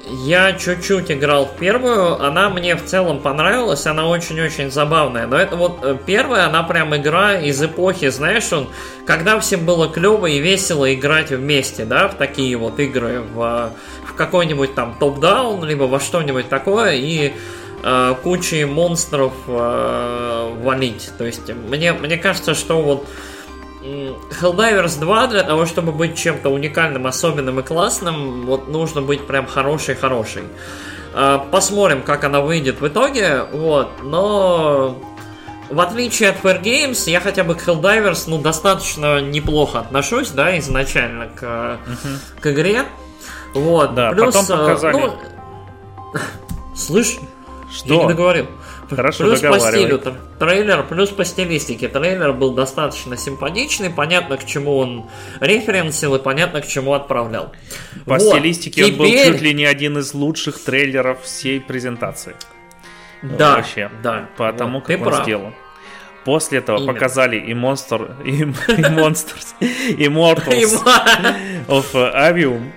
Я 0.09 0.53
чуть-чуть 0.53 1.11
играл 1.11 1.45
в 1.45 1.57
первую, 1.57 2.21
она 2.21 2.49
мне 2.49 2.75
в 2.75 2.83
целом 2.83 3.19
понравилась, 3.19 3.85
она 3.85 4.07
очень-очень 4.07 4.71
забавная. 4.71 5.27
Но 5.27 5.37
это 5.37 5.55
вот 5.55 5.79
э, 5.83 5.95
первая, 6.05 6.47
она 6.47 6.63
прям 6.63 6.95
игра 6.95 7.39
из 7.39 7.61
эпохи, 7.61 8.09
знаешь, 8.09 8.51
он, 8.51 8.67
когда 9.05 9.39
всем 9.39 9.65
было 9.65 9.87
клево 9.87 10.25
и 10.25 10.39
весело 10.39 10.91
играть 10.93 11.29
вместе, 11.29 11.85
да, 11.85 12.07
в 12.07 12.15
такие 12.15 12.57
вот 12.57 12.79
игры, 12.79 13.21
в, 13.21 13.73
в 14.05 14.13
какой-нибудь 14.15 14.73
там 14.73 14.95
топ-даун, 14.99 15.63
либо 15.63 15.83
во 15.83 15.99
что-нибудь 15.99 16.49
такое, 16.49 16.93
и 16.93 17.33
э, 17.83 18.15
кучей 18.23 18.65
монстров 18.65 19.33
э, 19.47 20.55
валить. 20.61 21.11
То 21.17 21.25
есть 21.25 21.47
мне, 21.69 21.93
мне 21.93 22.17
кажется, 22.17 22.55
что 22.55 22.81
вот 22.81 23.07
Helldivers 23.81 24.99
2 24.99 25.27
для 25.27 25.43
того, 25.43 25.65
чтобы 25.65 25.91
быть 25.91 26.17
чем-то 26.17 26.49
уникальным, 26.49 27.07
особенным 27.07 27.59
и 27.59 27.63
классным, 27.63 28.45
вот 28.45 28.67
нужно 28.67 29.01
быть 29.01 29.25
прям 29.25 29.47
хороший-хороший. 29.47 30.43
А, 31.13 31.39
посмотрим, 31.39 32.03
как 32.03 32.23
она 32.23 32.41
выйдет 32.41 32.79
в 32.79 32.87
итоге, 32.87 33.43
вот, 33.51 34.03
но 34.03 34.97
в 35.69 35.79
отличие 35.79 36.29
от 36.29 36.43
Fair 36.43 36.61
Games, 36.61 37.09
я 37.09 37.19
хотя 37.19 37.43
бы 37.43 37.55
к 37.55 37.67
Helldivers, 37.67 38.25
ну, 38.27 38.37
достаточно 38.37 39.19
неплохо 39.19 39.79
отношусь, 39.79 40.29
да, 40.29 40.57
изначально 40.59 41.27
к, 41.27 41.43
uh-huh. 41.43 42.17
к 42.39 42.47
игре. 42.47 42.83
Вот, 43.53 43.95
да, 43.95 44.11
плюс... 44.11 44.35
потом 44.35 44.59
э, 44.59 44.59
показали... 44.59 44.97
Ну, 44.97 45.13
слышь, 46.75 47.17
что? 47.71 47.93
Я 47.93 48.01
не 48.01 48.07
договорил. 48.07 48.47
Хорошо, 48.95 49.23
плюс 49.25 49.39
по 49.39 49.59
стилю 49.59 50.01
трейлер, 50.39 50.83
плюс 50.83 51.09
по 51.09 51.25
стилистике. 51.25 51.87
Трейлер 51.87 52.33
был 52.33 52.53
достаточно 52.53 53.17
симпатичный, 53.17 53.89
понятно, 53.89 54.37
к 54.37 54.45
чему 54.45 54.77
он 54.77 55.09
референсил 55.39 56.15
и 56.15 56.19
понятно, 56.19 56.61
к 56.61 56.67
чему 56.67 56.93
отправлял. 56.93 57.51
По 58.05 58.15
вот, 58.15 58.21
стилистике 58.21 58.83
теперь... 58.83 58.91
он 58.91 58.97
был 58.97 59.33
чуть 59.33 59.41
ли 59.41 59.53
не 59.53 59.65
один 59.65 59.97
из 59.97 60.13
лучших 60.13 60.59
трейлеров 60.59 61.23
всей 61.23 61.59
презентации. 61.59 62.35
Да, 63.21 63.57
Вообще, 63.57 63.89
да. 64.01 64.29
Потому 64.37 64.79
вот, 64.79 64.87
как 64.87 64.97
он 64.97 65.03
прав. 65.05 65.23
сделан. 65.23 65.53
После 66.25 66.59
этого 66.59 66.77
Именно. 66.77 66.93
показали 66.93 67.37
и 67.37 67.53
Monster, 67.53 68.23
и, 68.23 68.31
и 68.41 68.43
Monsters, 68.43 69.55
Immortals 69.97 70.83
of 71.67 71.93
Avium. 71.93 72.71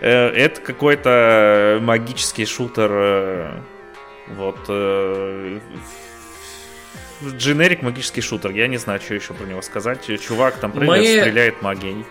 Э, 0.00 0.28
это 0.28 0.60
какой-то 0.60 1.78
магический 1.80 2.44
шутер 2.44 2.90
э, 2.92 3.50
вот. 4.28 4.58
Э, 4.68 5.60
дженерик 7.24 7.82
магический 7.82 8.20
шутер. 8.20 8.50
Я 8.50 8.68
не 8.68 8.78
знаю, 8.78 9.00
что 9.00 9.14
еще 9.14 9.34
про 9.34 9.44
него 9.44 9.62
сказать. 9.62 10.04
Чувак 10.20 10.56
там 10.56 10.72
прыгает, 10.72 11.16
мы... 11.16 11.20
стреляет 11.20 11.62
магией. 11.62 12.04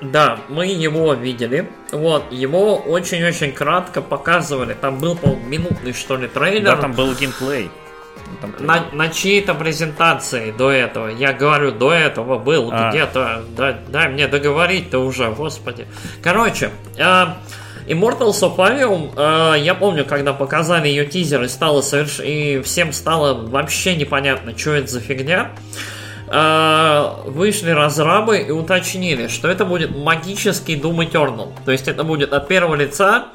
Да, 0.00 0.40
мы 0.48 0.66
его 0.66 1.14
видели. 1.14 1.68
Вот, 1.92 2.30
его 2.30 2.76
очень-очень 2.76 3.52
кратко 3.52 4.02
показывали. 4.02 4.74
Там 4.74 4.98
был, 4.98 5.16
по 5.16 5.28
минутный, 5.28 5.92
что 5.92 6.16
ли, 6.16 6.28
трейлер. 6.28 6.64
Да, 6.64 6.76
там 6.76 6.92
был 6.92 7.14
геймплей. 7.14 7.70
на, 8.58 8.84
на 8.92 9.08
чьей-то 9.08 9.54
презентации 9.54 10.50
до 10.50 10.70
этого. 10.70 11.08
Я 11.08 11.32
говорю, 11.32 11.72
до 11.72 11.92
этого 11.92 12.38
был 12.38 12.70
а. 12.72 12.90
где-то. 12.90 13.44
Да, 13.56 13.78
дай 13.88 14.08
мне 14.08 14.28
договорить-то 14.28 14.98
уже, 14.98 15.30
господи. 15.30 15.86
Короче, 16.22 16.70
э, 16.98 17.26
Immortals 17.86 18.40
of 18.42 18.56
Avium, 18.56 19.12
э, 19.16 19.60
я 19.60 19.74
помню, 19.74 20.04
когда 20.04 20.32
показали 20.32 20.88
ее 20.88 21.06
тизер 21.06 21.42
и 21.42 21.48
стало 21.48 21.82
соверш... 21.82 22.20
и 22.20 22.60
всем 22.62 22.92
стало 22.92 23.34
вообще 23.34 23.94
непонятно, 23.94 24.56
что 24.56 24.72
это 24.72 24.88
за 24.88 25.00
фигня. 25.00 25.50
Э, 26.26 27.22
вышли 27.26 27.70
разрабы 27.70 28.38
и 28.38 28.50
уточнили, 28.50 29.28
что 29.28 29.48
это 29.48 29.66
будет 29.66 29.94
магический 29.94 30.76
Doom 30.76 31.10
Eternal. 31.10 31.52
То 31.64 31.72
есть 31.72 31.86
это 31.86 32.02
будет 32.02 32.32
от 32.32 32.48
первого 32.48 32.74
лица 32.74 33.26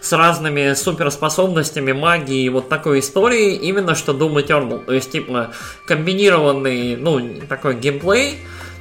с 0.00 0.12
разными 0.12 0.72
суперспособностями, 0.72 1.92
магии 1.92 2.44
и 2.44 2.48
вот 2.48 2.70
такой 2.70 3.00
историей, 3.00 3.56
именно 3.56 3.94
что 3.94 4.12
Doom 4.12 4.42
Eternal. 4.42 4.84
То 4.84 4.94
есть 4.94 5.12
типа 5.12 5.50
комбинированный, 5.86 6.96
ну, 6.96 7.20
такой 7.48 7.76
геймплей, 7.76 8.38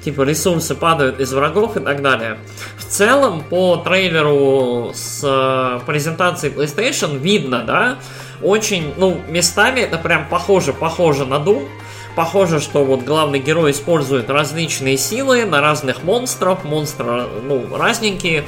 типа 0.08 0.22
ресурсы 0.22 0.74
падают 0.74 1.20
из 1.20 1.34
врагов 1.34 1.76
и 1.76 1.82
так 1.82 2.02
далее. 2.02 2.38
В 2.78 2.86
целом, 2.86 3.44
по 3.44 3.76
трейлеру 3.76 4.94
с 4.94 5.20
э, 5.22 5.86
презентацией 5.86 6.54
PlayStation 6.54 7.18
видно, 7.18 7.64
да, 7.64 7.98
очень, 8.42 8.94
ну, 8.96 9.20
местами 9.28 9.82
это 9.82 9.98
прям 9.98 10.26
похоже, 10.30 10.72
похоже 10.72 11.26
на 11.26 11.36
Doom. 11.36 11.68
Похоже, 12.16 12.62
что 12.62 12.86
вот 12.86 13.04
главный 13.04 13.40
герой 13.40 13.72
использует 13.72 14.30
различные 14.30 14.96
силы 14.96 15.44
на 15.44 15.60
разных 15.60 16.04
монстров, 16.04 16.64
монстры, 16.64 17.28
ну, 17.44 17.76
разненькие. 17.76 18.46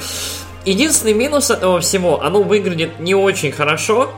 Единственный 0.64 1.12
минус 1.12 1.50
этого 1.50 1.80
всего, 1.80 2.22
оно 2.22 2.42
выглядит 2.42 3.00
не 3.00 3.14
очень 3.14 3.52
хорошо, 3.52 4.10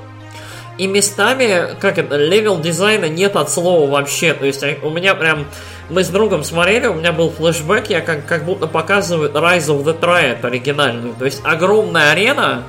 и 0.79 0.87
местами, 0.87 1.77
как 1.81 1.99
это, 1.99 2.17
level 2.17 2.59
дизайна 2.61 3.07
нет 3.07 3.37
от 3.37 3.51
слова 3.51 3.91
вообще. 3.91 4.33
То 4.33 4.47
есть 4.47 4.65
у 4.83 4.91
меня 4.91 5.15
прям 5.15 5.47
мы 5.89 6.05
с 6.05 6.09
другом 6.09 6.45
смотрели, 6.45 6.87
у 6.87 6.95
меня 6.95 7.13
был 7.13 7.31
флешбэк, 7.31 7.91
я 7.91 8.01
как, 8.01 8.27
как 8.27 8.45
будто 8.45 8.67
показывают 8.67 9.35
Rise 9.35 9.69
of 9.69 9.85
the 9.85 9.99
Triad 9.99 10.45
оригинальную. 10.45 11.15
То 11.15 11.25
есть 11.25 11.41
огромная 11.45 12.13
арена, 12.13 12.65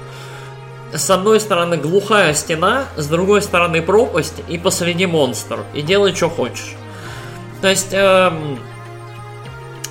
с 0.94 1.10
одной 1.10 1.40
стороны 1.40 1.78
глухая 1.78 2.34
стена, 2.34 2.86
с 2.96 3.08
другой 3.08 3.42
стороны 3.42 3.82
пропасть 3.82 4.42
и 4.48 4.58
посреди 4.58 5.06
монстр. 5.06 5.60
И 5.74 5.82
делай, 5.82 6.14
что 6.14 6.30
хочешь. 6.30 6.76
То 7.62 7.70
есть 7.70 7.94
эм, 7.94 8.60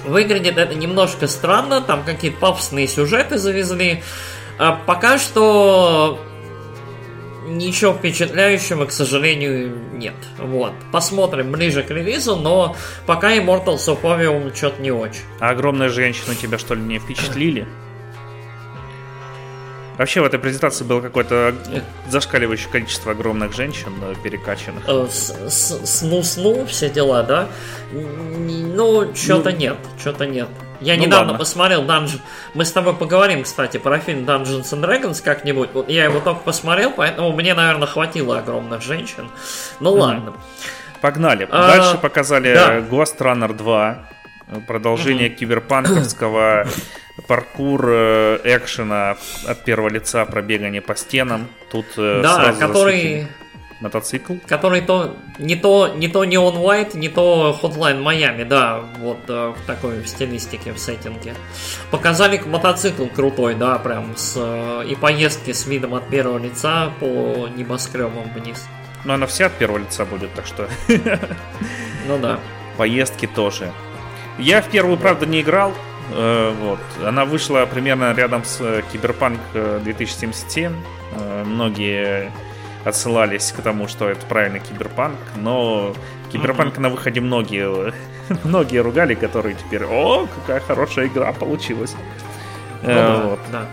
выглядит 0.05 0.59
это 0.59 0.75
немножко 0.75 1.27
странно, 1.27 1.81
там 1.81 2.05
какие-то 2.05 2.39
пафосные 2.39 2.87
сюжеты 2.87 3.39
завезли. 3.39 4.03
А 4.59 4.73
пока 4.73 5.19
что 5.19 6.19
ничего 7.47 7.93
впечатляющего, 7.93 8.87
к 8.87 8.93
сожалению, 8.93 9.77
нет. 9.93 10.15
Вот. 10.39 10.73
Посмотрим 10.91 11.53
ближе 11.53 11.83
к 11.83 11.91
релизу, 11.91 12.37
но 12.37 12.77
пока 13.07 13.37
Immortals 13.37 13.87
of 13.89 14.03
Avium 14.03 14.55
что-то 14.55 14.81
не 14.81 14.91
очень. 14.91 15.23
А 15.41 15.51
огромные 15.51 15.89
женщины 15.89 16.35
тебя 16.35 16.59
что 16.59 16.75
ли 16.75 16.83
не 16.83 16.99
впечатлили? 16.99 17.67
Вообще 19.99 20.23
в 20.23 20.25
этой 20.25 20.41
презентации 20.41 20.85
было 20.85 21.01
какое-то 21.01 21.55
зашкаливающее 22.09 22.71
количество 22.71 23.13
огромных 23.13 23.53
женщин 23.53 23.93
э, 24.03 24.15
перекачанных. 24.23 24.85
Э, 24.89 25.07
сну-сну, 25.09 26.65
все 26.67 26.89
дела, 26.89 27.23
да? 27.23 27.49
Ну, 27.93 29.15
что-то 29.15 29.51
ну, 29.51 29.57
нет, 29.57 29.77
что-то 29.99 30.27
нет. 30.27 30.49
Я 30.83 30.97
ну, 30.97 31.03
недавно 31.03 31.33
ладно. 31.33 31.39
посмотрел 31.39 31.85
Dungeon... 31.85 32.21
Мы 32.55 32.65
с 32.65 32.73
тобой 32.73 32.95
поговорим, 32.95 33.45
кстати, 33.45 33.77
про 33.77 33.99
фильм 33.99 34.25
Dungeons 34.25 34.65
and 34.73 34.85
Dragons 34.85 35.23
как-нибудь. 35.23 35.71
Вот 35.73 35.89
я 35.89 36.05
его 36.05 36.21
только 36.21 36.41
посмотрел, 36.41 36.91
поэтому 36.91 37.33
мне, 37.33 37.55
наверное, 37.55 37.87
хватило 37.87 38.39
огромных 38.39 38.83
женщин. 38.83 39.31
Ну 39.81 39.91
mm-hmm. 39.91 39.99
ладно. 39.99 40.35
Погнали. 41.01 41.49
А, 41.51 41.77
Дальше 41.77 41.99
показали 41.99 42.55
да. 42.55 42.79
Ghost 42.79 43.19
Runner 43.19 43.53
2. 43.53 44.09
Продолжение 44.67 45.29
mm-hmm. 45.29 45.35
киберпанковского 45.35 46.67
паркур 47.29 47.87
э, 47.89 48.41
экшена 48.45 49.17
от 49.47 49.65
первого 49.65 49.89
лица, 49.89 50.25
пробегание 50.27 50.83
по 50.83 50.95
стенам. 50.95 51.49
Тут 51.71 51.87
э, 51.97 52.21
да, 52.23 52.35
сразу 52.35 52.61
который... 52.61 52.93
Засветили 52.93 53.42
мотоцикл. 53.83 54.35
Который 54.47 54.81
то 54.81 55.17
не 55.39 55.57
то 55.57 55.89
не 55.89 56.09
то 56.09 56.25
Neon 56.25 56.57
White, 56.57 56.97
не 56.97 57.09
то 57.09 57.59
Hotline 57.61 58.03
Miami, 58.03 58.45
да, 58.45 58.81
вот 58.99 59.19
э, 59.29 59.55
в 59.57 59.67
такой 59.67 60.07
стилистике, 60.07 60.73
в 60.73 60.79
сеттинге. 60.79 61.35
Показали 61.91 62.39
мотоцикл 62.39 63.07
крутой, 63.07 63.55
да, 63.55 63.79
прям 63.79 64.17
с 64.17 64.35
э, 64.37 64.85
и 64.89 64.95
поездки 64.95 65.53
с 65.53 65.67
видом 65.67 65.95
от 65.95 66.09
первого 66.09 66.39
лица 66.39 66.93
по 67.01 67.49
небоскребам 67.55 68.33
вниз. 68.35 68.65
Ну, 69.05 69.15
она 69.15 69.27
вся 69.27 69.47
от 69.47 69.53
первого 69.53 69.79
лица 69.79 70.05
будет, 70.05 70.33
так 70.35 70.47
что... 70.47 70.69
Ну 72.09 72.19
да. 72.19 72.41
Поездки 72.77 73.27
тоже. 73.27 73.73
Я 74.37 74.61
в 74.61 74.69
первую, 74.69 74.97
правда, 74.97 75.25
не 75.27 75.41
играл. 75.41 75.73
Э, 76.13 76.53
вот. 76.61 76.81
Она 77.05 77.25
вышла 77.25 77.67
примерно 77.67 78.13
рядом 78.15 78.45
с 78.45 78.83
Киберпанк 78.93 79.41
2077. 79.53 80.73
Многие 81.45 82.33
отсылались 82.85 83.53
к 83.53 83.63
тому, 83.63 83.89
что 83.89 84.09
это 84.09 84.25
правильно 84.27 84.59
киберпанк, 84.59 85.19
но 85.37 85.95
киберпанк 86.33 86.77
mm-hmm. 86.77 86.81
на 86.81 86.89
выходе 86.89 87.21
многие, 87.21 87.93
многие 88.45 88.79
ругали, 88.79 89.15
которые 89.15 89.55
теперь, 89.55 89.85
о, 89.85 90.27
какая 90.27 90.61
хорошая 90.61 91.07
игра 91.07 91.33
получилась. 91.33 91.95
Ну, 92.83 92.91
э, 92.91 92.95
да, 92.95 93.21
вот. 93.23 93.41
да. 93.51 93.67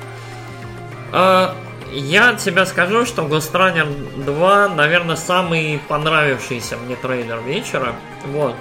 А, 1.11 1.55
я 1.91 2.35
тебе 2.35 2.65
скажу, 2.65 3.05
что 3.05 3.23
Ghost 3.23 3.51
Runner 3.53 4.23
2, 4.23 4.69
наверное, 4.69 5.15
самый 5.15 5.81
понравившийся 5.87 6.77
мне 6.77 6.95
трейлер 6.95 7.39
вечера. 7.39 7.95
Вот. 8.25 8.55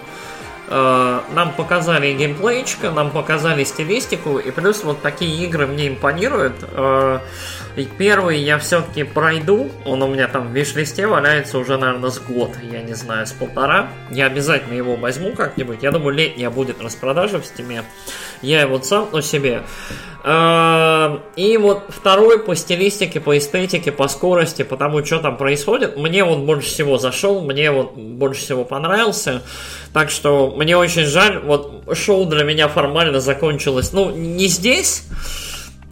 Э, 0.71 1.21
нам 1.33 1.53
показали 1.53 2.13
геймплейчика, 2.13 2.91
нам 2.91 3.11
показали 3.11 3.65
стилистику, 3.65 4.39
и 4.39 4.51
плюс 4.51 4.85
вот 4.85 5.01
такие 5.01 5.45
игры 5.45 5.67
мне 5.67 5.89
импонируют. 5.89 6.57
Э, 6.63 7.21
и 7.77 7.85
первый 7.85 8.39
я 8.39 8.59
все-таки 8.59 9.05
пройду, 9.05 9.71
он 9.85 10.03
у 10.03 10.09
меня 10.09 10.29
там 10.29 10.49
в 10.49 10.53
виш-листе 10.53 11.07
валяется 11.07 11.59
уже, 11.59 11.79
наверное, 11.79 12.11
с 12.11 12.19
год, 12.19 12.51
я 12.71 12.83
не 12.83 12.95
знаю, 12.95 13.27
с 13.27 13.33
полтора. 13.33 13.89
Я 14.11 14.27
обязательно 14.27 14.75
его 14.75 14.97
возьму 14.97 15.33
как-нибудь. 15.33 15.83
Я 15.83 15.91
думаю, 15.91 16.15
летняя 16.15 16.51
будет 16.51 16.83
распродажа 16.83 17.41
в 17.41 17.47
стиме. 17.47 17.85
Я 18.43 18.61
его 18.61 18.81
сам, 18.83 19.09
но 19.13 19.21
себе. 19.23 19.63
Э, 20.25 21.21
и 21.37 21.57
вот 21.57 21.85
второй 21.89 22.41
по 22.41 22.55
стилистике, 22.55 23.21
по 23.21 23.39
эстетике, 23.39 23.93
по 23.93 24.09
скорости, 24.09 24.63
потому 24.63 25.05
что 25.05 25.21
там 25.21 25.37
происходит, 25.37 25.97
мне 25.97 26.25
он 26.25 26.45
больше 26.45 26.69
всего 26.69 26.99
зашел, 26.99 27.41
мне 27.41 27.71
вот 27.71 27.95
больше 27.95 28.41
всего 28.41 28.65
понравился. 28.65 29.43
Так 29.93 30.11
что 30.11 30.51
мне 30.59 30.77
очень 30.77 31.05
жаль, 31.05 31.38
вот 31.38 31.85
шоу 31.97 32.27
для 32.27 32.45
меня 32.45 32.69
формально 32.69 33.21
закончилось, 33.21 33.93
ну, 33.93 34.11
не 34.11 34.49
здесь, 34.49 35.05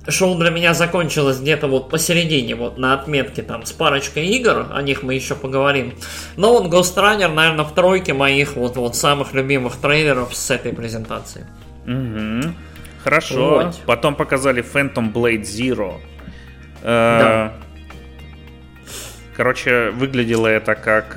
шоу 0.09 0.37
для 0.37 0.51
меня 0.51 0.75
закончилось 0.75 1.39
где-то 1.39 1.69
вот 1.69 1.89
посередине, 1.89 2.57
вот 2.57 2.77
на 2.77 2.95
отметке 2.95 3.43
там 3.43 3.65
с 3.65 3.73
парочкой 3.73 4.27
игр, 4.27 4.67
о 4.73 4.83
них 4.83 5.03
мы 5.03 5.15
еще 5.15 5.35
поговорим. 5.35 5.95
Но 6.37 6.53
вот 6.53 6.73
Ghost 6.73 6.97
Runner, 6.97 7.33
наверное, 7.33 7.65
в 7.65 7.73
тройке 7.75 8.13
моих 8.13 8.57
вот, 8.57 8.77
вот 8.77 8.97
самых 8.97 9.35
любимых 9.35 9.77
трейлеров 9.77 10.35
с 10.35 10.51
этой 10.51 10.73
презентации. 10.73 11.47
Угу. 11.87 12.53
Хорошо. 13.05 13.49
Вот. 13.51 13.77
Потом 13.87 14.17
показали 14.17 14.65
Phantom 14.65 15.13
Blade 15.13 15.43
Zero. 15.43 16.01
Э, 16.83 17.19
да. 17.21 17.53
Короче, 19.37 19.91
выглядело 19.91 20.49
это 20.49 20.75
как... 20.75 21.17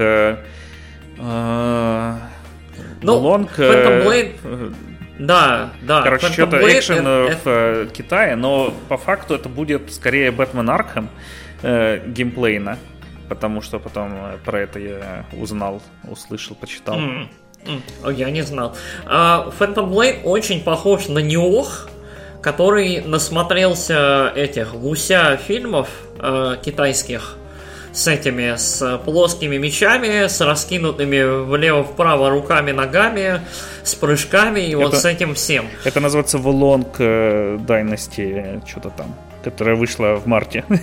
Э, 3.00 3.04
э, 3.04 3.06
ну, 3.06 3.18
лонг... 3.18 3.58
Phantom 3.58 4.06
Blade... 4.06 4.74
Да, 5.20 5.72
да. 5.82 6.02
Короче, 6.02 6.28
что-то 6.30 6.58
экшен 6.60 7.06
это, 7.06 7.10
в 7.10 7.48
это... 7.48 7.90
Китае, 7.94 8.36
но 8.38 8.74
по 8.88 8.98
факту 8.98 9.36
это 9.36 9.50
будет 9.50 9.92
скорее 9.92 10.32
Бэтмен 10.32 10.70
Архем 10.70 11.10
э, 11.62 12.02
геймплейно, 12.08 12.78
потому 13.28 13.62
что 13.62 13.80
потом 13.80 14.14
про 14.46 14.62
это 14.62 14.80
я 14.80 15.26
узнал, 15.34 15.82
услышал, 16.10 16.56
почитал. 16.56 16.98
Mm. 16.98 17.28
Mm. 17.66 18.14
Я 18.14 18.32
не 18.32 18.44
знал. 18.44 18.76
Uh, 19.06 19.54
Phantom 19.60 19.90
Blade 19.90 20.24
очень 20.24 20.64
похож 20.64 21.10
на 21.10 21.20
Неох, 21.20 21.90
который 22.42 23.02
насмотрелся 23.02 24.32
этих 24.34 24.74
гуся 24.74 25.36
фильмов 25.36 25.90
э, 26.20 26.56
китайских 26.64 27.36
с 27.92 28.08
этими, 28.08 28.56
с 28.56 28.98
плоскими 29.06 29.58
мечами, 29.58 30.28
с 30.28 30.42
раскинутыми 30.42 31.46
влево-вправо 31.46 32.30
руками, 32.30 32.72
ногами, 32.72 33.42
с 33.84 33.96
прыжками 33.96 34.60
и 34.60 34.70
это, 34.70 34.78
вот 34.78 34.96
с 34.96 35.06
этим 35.06 35.34
всем. 35.34 35.68
Это 35.84 36.00
называется 36.00 36.38
Волонг 36.38 37.00
Dynasty, 37.00 38.62
что-то 38.68 38.90
там, 38.92 39.16
которая 39.44 39.76
вышла 39.76 40.16
в 40.16 40.26
марте. 40.26 40.66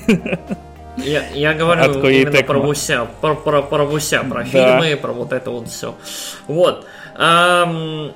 Я, 0.96 1.28
я 1.34 1.52
говорю 1.52 1.82
От 1.82 1.96
именно 2.04 2.42
про 2.42 2.58
Вуся, 2.58 3.06
про, 3.20 3.34
про, 3.34 3.62
про 3.62 3.84
Вуся, 3.84 4.24
про 4.24 4.44
да. 4.44 4.44
фильмы, 4.44 4.96
про 4.96 5.12
вот 5.12 5.32
это 5.32 5.50
вот 5.50 5.68
все. 5.68 5.94
Вот. 6.46 6.86
Эм, 7.18 8.12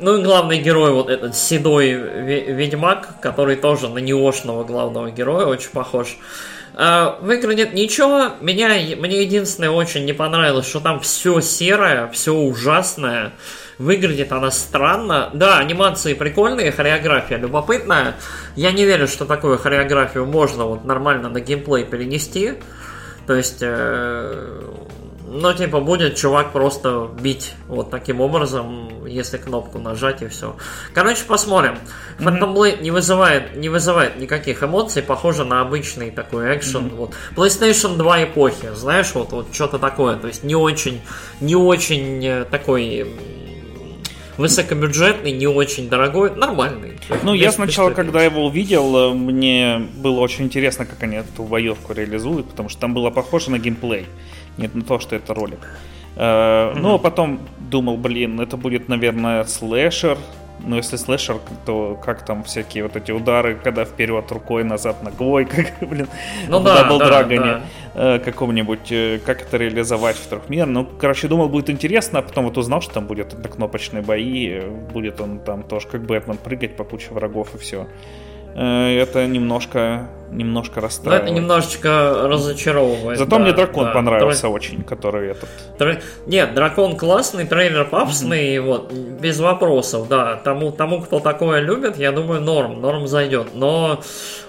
ну 0.00 0.18
и 0.18 0.22
главный 0.22 0.58
герой, 0.58 0.92
вот 0.92 1.10
этот 1.10 1.36
седой 1.36 1.92
ведьмак, 1.92 3.20
который 3.20 3.56
тоже 3.56 3.88
на 3.88 3.98
неошного 3.98 4.64
главного 4.64 5.10
героя 5.10 5.46
очень 5.46 5.70
похож. 5.70 6.16
Uh, 6.74 7.24
выглядит 7.24 7.72
ничего. 7.72 8.32
Меня, 8.40 8.70
мне 8.96 9.22
единственное 9.22 9.70
очень 9.70 10.04
не 10.04 10.12
понравилось, 10.12 10.66
что 10.66 10.80
там 10.80 10.98
все 10.98 11.40
серое, 11.40 12.08
все 12.08 12.34
ужасное. 12.34 13.32
Выглядит 13.78 14.32
она 14.32 14.50
странно. 14.50 15.30
Да, 15.32 15.58
анимации 15.58 16.14
прикольные, 16.14 16.72
хореография 16.72 17.38
любопытная. 17.38 18.16
Я 18.56 18.72
не 18.72 18.84
верю, 18.84 19.06
что 19.06 19.24
такую 19.24 19.56
хореографию 19.56 20.26
можно 20.26 20.64
вот 20.64 20.84
нормально 20.84 21.28
на 21.28 21.40
геймплей 21.40 21.84
перенести. 21.84 22.54
То 23.28 23.34
есть, 23.34 23.58
э, 23.60 24.60
ну, 25.36 25.52
типа, 25.52 25.80
будет 25.80 26.14
чувак 26.14 26.52
просто 26.52 27.10
бить 27.20 27.54
вот 27.66 27.90
таким 27.90 28.20
образом, 28.20 29.04
если 29.04 29.36
кнопку 29.36 29.80
нажать 29.80 30.22
и 30.22 30.28
все. 30.28 30.54
Короче, 30.92 31.24
посмотрим. 31.24 31.76
Phantom 32.20 32.54
Blade 32.54 32.80
не 32.80 32.92
вызывает, 32.92 33.56
не 33.56 33.68
вызывает 33.68 34.16
никаких 34.16 34.62
эмоций, 34.62 35.02
похоже 35.02 35.44
на 35.44 35.60
обычный 35.60 36.12
такой 36.12 36.56
экшен. 36.56 36.86
Mm-hmm. 36.86 36.94
Вот. 36.94 37.14
PlayStation 37.34 37.96
2 37.96 38.24
эпохи, 38.24 38.70
знаешь, 38.76 39.10
вот, 39.14 39.32
вот 39.32 39.52
что-то 39.52 39.80
такое. 39.80 40.16
То 40.16 40.28
есть 40.28 40.44
не 40.44 40.54
очень, 40.54 41.02
не 41.40 41.56
очень 41.56 42.24
э, 42.24 42.44
такой 42.44 43.04
высокобюджетный, 44.36 45.32
не 45.32 45.46
очень 45.46 45.88
дорогой, 45.88 46.34
нормальный. 46.34 46.98
Ну, 47.22 47.34
я 47.34 47.52
сначала, 47.52 47.90
когда 47.90 48.22
его 48.22 48.46
увидел, 48.46 48.96
э, 48.96 49.14
мне 49.14 49.78
было 49.96 50.20
очень 50.20 50.44
интересно, 50.44 50.86
как 50.86 51.02
они 51.02 51.16
эту 51.16 51.44
боевку 51.44 51.92
реализуют, 51.92 52.48
потому 52.48 52.68
что 52.68 52.80
там 52.80 52.94
было 52.94 53.10
похоже 53.10 53.50
на 53.50 53.58
геймплей, 53.58 54.06
нет 54.56 54.74
на 54.74 54.82
то, 54.82 54.98
что 54.98 55.16
это 55.16 55.34
ролик. 55.34 55.60
Mm-hmm. 56.16 56.78
Ну, 56.78 56.94
а 56.94 56.98
потом 56.98 57.40
думал, 57.58 57.96
блин, 57.96 58.40
это 58.40 58.56
будет, 58.56 58.88
наверное, 58.88 59.44
слэшер, 59.44 60.16
но 60.64 60.76
если 60.76 60.96
слэшер, 60.96 61.38
то 61.64 61.98
как 62.02 62.24
там 62.24 62.44
всякие 62.44 62.84
вот 62.84 62.96
эти 62.96 63.12
удары, 63.12 63.56
когда 63.62 63.84
вперед 63.84 64.30
рукой, 64.32 64.64
назад 64.64 65.02
ногой, 65.02 65.44
как, 65.46 65.88
блин, 65.88 66.08
ну, 66.48 66.60
в 66.60 66.64
да, 66.64 66.88
Double 66.88 66.98
да, 66.98 67.22
Dragon 67.22 67.40
да. 67.40 67.62
Э, 67.94 68.18
каком-нибудь, 68.18 68.90
э, 68.90 69.20
как 69.24 69.42
это 69.42 69.56
реализовать 69.56 70.16
в 70.16 70.26
трехмер. 70.26 70.66
Ну, 70.66 70.84
короче, 70.84 71.28
думал, 71.28 71.48
будет 71.48 71.70
интересно, 71.70 72.18
а 72.18 72.22
потом 72.22 72.44
вот 72.44 72.58
узнал, 72.58 72.80
что 72.80 72.94
там 72.94 73.06
будет 73.06 73.32
однокнопочные 73.32 74.02
бои, 74.02 74.60
будет 74.92 75.20
он 75.20 75.38
там 75.38 75.62
тоже 75.62 75.86
как 75.88 76.04
Бэтмен 76.04 76.36
прыгать 76.36 76.76
по 76.76 76.84
куче 76.84 77.12
врагов 77.12 77.54
и 77.54 77.58
все. 77.58 77.86
Э, 78.54 78.96
это 78.98 79.26
немножко, 79.26 80.08
немножко 80.30 80.80
расстраивает. 80.80 81.24
Но 81.24 81.28
это 81.28 81.40
немножечко 81.40 82.28
разочаровывает. 82.28 83.18
Зато 83.18 83.30
да, 83.32 83.38
мне 83.40 83.52
дракон 83.52 83.86
да. 83.86 83.92
понравился 83.92 84.42
Трой... 84.42 84.52
очень, 84.52 84.84
который 84.84 85.30
этот. 85.30 85.48
Трой... 85.76 85.98
Нет, 86.26 86.54
дракон 86.54 86.96
классный, 86.96 87.46
трейлер 87.46 87.84
пафосный, 87.84 88.56
mm-hmm. 88.56 88.60
вот, 88.60 88.92
без 88.92 89.40
вопросов, 89.40 90.08
да. 90.08 90.36
Тому, 90.36 90.70
тому, 90.70 91.00
кто 91.02 91.18
такое 91.18 91.60
любит, 91.60 91.98
я 91.98 92.12
думаю, 92.12 92.40
норм, 92.40 92.80
норм 92.80 93.08
зайдет. 93.08 93.48
Но 93.54 94.00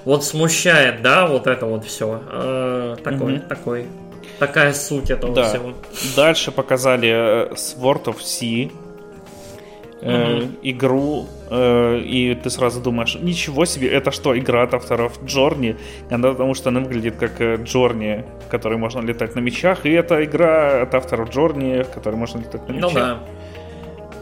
вот 0.03 0.23
смущает, 0.23 1.01
да, 1.01 1.25
вот 1.25 1.47
это 1.47 1.65
вот 1.65 1.85
все. 1.85 2.21
Э, 2.31 2.95
такой, 3.03 3.33
mm-hmm. 3.33 3.47
такой. 3.47 3.87
Такая 4.37 4.73
суть 4.73 5.09
этого 5.11 5.33
да. 5.33 5.43
всего. 5.45 5.73
Dальше 6.15 6.51
показали 6.51 7.09
э, 7.09 7.53
Sword 7.53 8.03
of 8.05 8.17
Sea, 8.17 8.69
э, 10.05 10.47
игру, 10.63 11.27
э, 11.49 11.99
и 11.99 12.35
ты 12.35 12.49
сразу 12.49 12.81
думаешь, 12.81 13.15
ничего 13.15 13.65
себе, 13.65 13.89
это 13.89 14.11
что, 14.11 14.37
игра 14.37 14.63
от 14.63 14.73
авторов 14.73 15.19
Джорни? 15.25 15.77
Потому 16.09 16.53
что 16.53 16.69
она 16.69 16.79
выглядит 16.79 17.15
как 17.17 17.41
э, 17.41 17.57
Джорни, 17.63 18.23
в 18.45 18.49
которой 18.49 18.77
можно 18.77 19.01
летать 19.01 19.35
на 19.35 19.39
мечах, 19.39 19.85
и 19.85 19.91
это 19.91 20.23
игра 20.23 20.81
от 20.83 20.93
авторов 20.95 21.29
Джорни, 21.31 21.83
в 21.83 21.89
которой 21.89 22.15
можно 22.15 22.39
летать 22.39 22.67
на 22.67 22.73
ну 22.75 22.89
мечах. 22.89 22.93
Ну 22.93 22.99
да. 22.99 23.19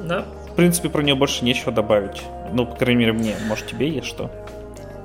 Да. 0.03 0.25
в 0.51 0.55
принципе, 0.55 0.89
про 0.89 1.01
нее 1.01 1.15
больше 1.15 1.45
нечего 1.45 1.71
добавить. 1.71 2.21
Ну, 2.51 2.65
по 2.65 2.75
крайней 2.75 2.99
мере, 2.99 3.13
мне. 3.13 3.35
Может, 3.47 3.67
тебе 3.67 3.89
есть 3.89 4.07
что? 4.07 4.29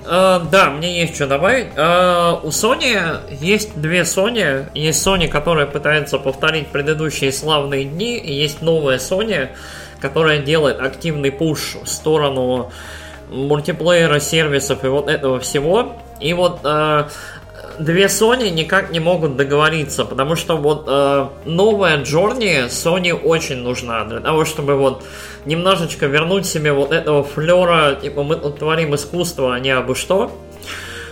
Uh, 0.05 0.49
да, 0.51 0.71
мне 0.71 1.01
есть 1.01 1.15
что 1.15 1.27
добавить. 1.27 1.67
Uh, 1.77 2.41
у 2.43 2.49
Sony 2.49 3.21
есть 3.43 3.79
две 3.79 4.01
Sony. 4.01 4.67
Есть 4.75 5.07
Sony, 5.07 5.29
которая 5.29 5.67
пытается 5.67 6.19
повторить 6.19 6.69
предыдущие 6.69 7.31
славные 7.31 7.85
дни, 7.85 8.17
и 8.17 8.33
есть 8.33 8.63
новая 8.63 8.97
Sony, 8.97 9.51
которая 10.01 10.39
делает 10.39 10.81
активный 10.81 11.31
пуш 11.31 11.77
в 11.83 11.89
сторону 11.89 12.71
мультиплеера, 13.31 14.21
сервисов 14.21 14.85
и 14.85 14.89
вот 14.89 15.09
этого 15.09 15.39
всего. 15.41 15.97
И 16.21 16.33
вот 16.33 16.65
uh, 16.65 17.09
две 17.79 18.07
Sony 18.07 18.51
никак 18.51 18.91
не 18.91 19.01
могут 19.01 19.37
договориться, 19.37 20.05
потому 20.05 20.37
что 20.37 20.57
вот 20.57 20.85
э, 20.89 21.29
новая 21.45 21.99
Journey 21.99 22.67
Sony 22.67 23.13
очень 23.13 23.59
нужна 23.59 24.05
для 24.05 24.21
того, 24.21 24.45
чтобы 24.45 24.77
вот 24.77 25.05
немножечко 25.45 26.07
вернуть 26.07 26.47
себе 26.47 26.73
вот 26.73 26.93
этого 26.93 27.23
флера, 27.23 27.95
типа 27.95 28.23
мы 28.23 28.37
творим 28.37 28.95
искусство, 28.95 29.55
а 29.55 29.61
не 29.61 29.71
абы 29.71 29.95
что. 29.95 30.33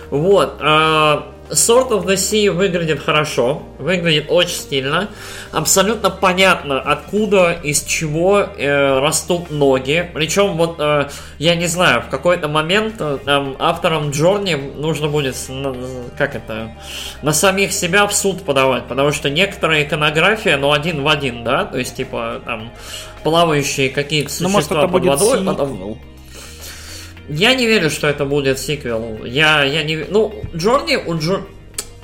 Вот. 0.09 0.57
Э, 0.59 1.21
Sword 1.49 1.89
of 1.89 2.05
the 2.05 2.15
Sea 2.15 2.51
выглядит 2.51 3.01
хорошо, 3.01 3.63
выглядит 3.79 4.25
очень 4.29 4.55
стильно. 4.55 5.09
Абсолютно 5.51 6.09
понятно, 6.09 6.79
откуда, 6.79 7.51
из 7.51 7.83
чего 7.83 8.39
э, 8.39 8.99
растут 8.99 9.49
ноги. 9.49 10.09
Причем, 10.13 10.57
вот, 10.57 10.75
э, 10.79 11.09
я 11.39 11.55
не 11.55 11.67
знаю, 11.67 12.01
в 12.01 12.09
какой-то 12.09 12.47
момент 12.47 12.95
э, 12.99 13.53
авторам 13.59 14.11
Джорни 14.11 14.55
нужно 14.55 15.07
будет, 15.07 15.35
как 16.17 16.35
это, 16.35 16.71
на 17.21 17.33
самих 17.33 17.71
себя 17.71 18.07
в 18.07 18.13
суд 18.13 18.43
подавать, 18.43 18.85
потому 18.85 19.11
что 19.11 19.29
некоторая 19.29 19.83
иконография, 19.83 20.57
ну, 20.57 20.71
один 20.71 21.03
в 21.03 21.07
один, 21.07 21.43
да, 21.43 21.65
то 21.65 21.77
есть, 21.77 21.95
типа, 21.95 22.41
там, 22.45 22.71
плавающие 23.23 23.89
какие-то 23.89 24.29
существа 24.29 24.47
ну, 24.47 24.53
может, 24.53 24.71
это 24.71 24.81
под 24.81 24.91
будет 24.91 25.19
водой, 25.19 25.45
потом... 25.45 25.97
Я 27.29 27.55
не 27.55 27.67
верю, 27.67 27.89
что 27.89 28.07
это 28.07 28.25
будет 28.25 28.59
сиквел. 28.59 29.23
Я, 29.25 29.63
я 29.63 29.83
не... 29.83 30.05
Ну, 30.09 30.33
Джорни 30.55 30.95
у 30.95 31.17
Джор... 31.17 31.47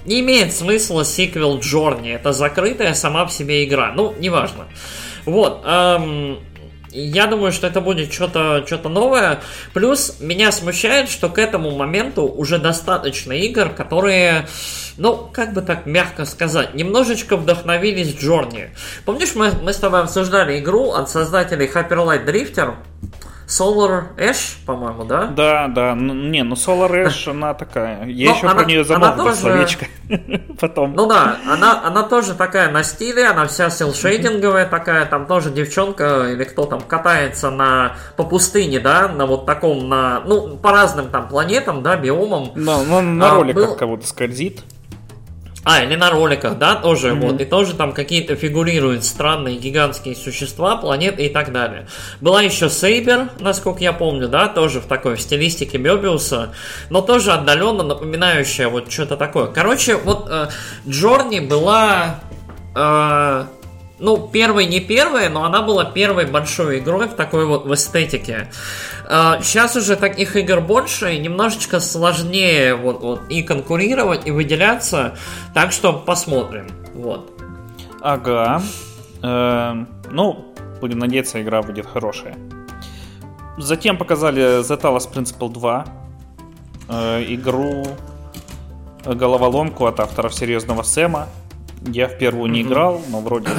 Не 0.06 0.20
имеет 0.20 0.54
смысла 0.54 1.06
сиквел 1.06 1.60
Джорни. 1.60 2.12
Это 2.12 2.34
закрытая 2.34 2.94
сама 2.94 3.26
в 3.26 3.32
себе 3.32 3.64
игра. 3.64 3.94
Ну, 3.96 4.14
неважно. 4.20 4.68
Вот. 5.26 5.62
Эм, 5.66 6.40
я 6.92 7.26
думаю, 7.26 7.52
что 7.52 7.68
это 7.68 7.82
будет 7.82 8.14
что-то 8.14 8.64
что 8.68 8.90
новое. 8.90 9.40
Плюс 9.74 10.18
меня 10.20 10.52
смущает, 10.52 11.10
что 11.10 11.30
к 11.30 11.40
этому 11.40 11.72
моменту 11.72 12.24
уже 12.24 12.60
достаточно 12.60 13.32
игр, 13.32 13.70
которые, 13.70 14.48
ну, 14.98 15.30
как 15.32 15.54
бы 15.54 15.62
так 15.62 15.86
мягко 15.86 16.26
сказать, 16.26 16.76
немножечко 16.76 17.38
вдохновились 17.38 18.14
Джорни. 18.16 18.72
Помнишь, 19.06 19.36
мы, 19.36 19.52
мы 19.62 19.74
с 19.74 19.78
тобой 19.78 20.02
обсуждали 20.02 20.60
игру 20.60 20.92
от 20.92 21.10
создателей 21.10 21.68
Hyper 21.68 22.06
Light 22.06 22.26
Drifter? 22.26 22.76
Solar 23.48 24.16
Ash, 24.18 24.58
по-моему, 24.66 25.04
да? 25.04 25.28
Да, 25.28 25.68
да. 25.68 25.96
Ну, 25.96 26.14
не, 26.14 26.44
ну 26.44 26.56
Solar 26.56 27.08
Ash, 27.08 27.30
она 27.32 27.54
такая. 27.54 28.06
Я 28.06 28.30
Но 28.30 28.36
еще 28.36 28.48
она, 28.48 28.56
про 28.56 28.66
нее 28.66 28.84
замолвил 28.84 29.26
тоже... 29.26 29.38
словечко. 29.38 29.86
Потом. 30.60 30.94
Ну 30.94 31.08
да, 31.08 31.38
она, 31.48 31.82
она 31.86 32.04
тоже 32.04 32.34
такая 32.34 32.72
на 32.72 32.84
стиле, 32.84 33.28
она 33.28 33.48
вся 33.48 33.70
селшейдинговая 33.70 34.66
такая, 34.66 35.06
там 35.06 35.26
тоже 35.26 35.52
девчонка 35.52 36.30
или 36.32 36.44
кто 36.44 36.66
там 36.66 36.82
катается 36.82 37.50
на, 37.50 37.96
по 38.16 38.24
пустыне, 38.24 38.80
да, 38.80 39.08
на 39.08 39.26
вот 39.26 39.46
таком, 39.46 39.88
на, 39.90 40.22
ну, 40.22 40.58
по 40.58 40.72
разным 40.72 41.10
там 41.10 41.28
планетам, 41.28 41.84
да, 41.84 41.96
биомам. 41.96 42.52
Да, 42.56 42.80
ну, 42.84 43.02
на 43.02 43.32
а, 43.32 43.36
роликах 43.36 43.70
был... 43.70 43.76
кого-то 43.76 44.08
скользит. 44.08 44.64
А, 45.66 45.82
или 45.82 45.96
на 45.96 46.10
роликах, 46.10 46.58
да, 46.58 46.76
тоже 46.76 47.10
mm-hmm. 47.10 47.20
вот, 47.20 47.42
и 47.42 47.46
тоже 47.46 47.74
там 47.74 47.94
какие-то 47.94 48.36
фигурируют 48.36 49.06
странные 49.06 49.58
гигантские 49.58 50.16
существа, 50.16 50.76
планеты 50.76 51.26
и 51.26 51.30
так 51.30 51.54
далее. 51.54 51.88
Была 52.20 52.42
еще 52.42 52.70
Сейбер, 52.70 53.30
насколько 53.40 53.82
я 53.82 53.94
помню, 53.94 54.28
да, 54.28 54.50
тоже 54.50 54.82
в 54.82 54.88
такой 54.88 55.16
в 55.16 55.22
стилистике 55.22 55.78
Мебиуса, 55.78 56.54
но 56.90 57.02
тоже 57.02 57.32
отдаленно 57.32 57.84
напоминающая 57.84 58.68
вот 58.68 58.92
что-то 58.92 59.16
такое. 59.16 59.48
Короче, 59.48 59.96
вот 59.96 60.28
э, 60.30 60.50
Джорни 60.86 61.40
была 61.40 62.20
э, 62.76 63.46
ну, 64.04 64.28
первой 64.28 64.66
не 64.66 64.82
первой, 64.82 65.30
но 65.30 65.46
она 65.46 65.62
была 65.62 65.86
первой 65.86 66.26
большой 66.26 66.80
игрой 66.80 67.08
в 67.08 67.14
такой 67.14 67.46
вот 67.46 67.66
в 67.66 67.74
эстетике. 67.74 68.50
Сейчас 69.06 69.76
а, 69.76 69.80
уже 69.80 69.96
таких 69.96 70.36
игр 70.36 70.60
больше, 70.60 71.16
и 71.16 71.20
немножечко 71.20 71.80
сложнее 71.80 72.76
вот, 72.76 73.02
вот 73.02 73.22
и 73.30 73.42
конкурировать, 73.44 74.28
и 74.28 74.32
выделяться, 74.32 75.16
так 75.54 75.72
что 75.72 75.94
посмотрим. 75.94 76.68
Вот. 76.94 77.32
Ага. 78.02 78.62
Э, 79.22 79.86
ну, 80.12 80.54
будем 80.82 81.00
надеяться, 81.00 81.42
игра 81.42 81.62
будет 81.62 81.86
хорошая. 81.86 82.38
Затем 83.58 83.98
показали 83.98 84.60
The 84.62 84.82
Talos 84.82 85.10
Principle 85.10 85.50
2. 85.50 85.86
Э, 86.90 87.24
игру 87.30 87.86
головоломку 89.06 89.86
от 89.86 90.02
авторов 90.02 90.34
серьезного 90.34 90.84
Сэма. 90.84 91.30
Я 91.86 92.10
в 92.10 92.18
первую 92.18 92.50
не 92.52 92.64
играл, 92.64 93.02
но 93.10 93.22
вроде 93.22 93.50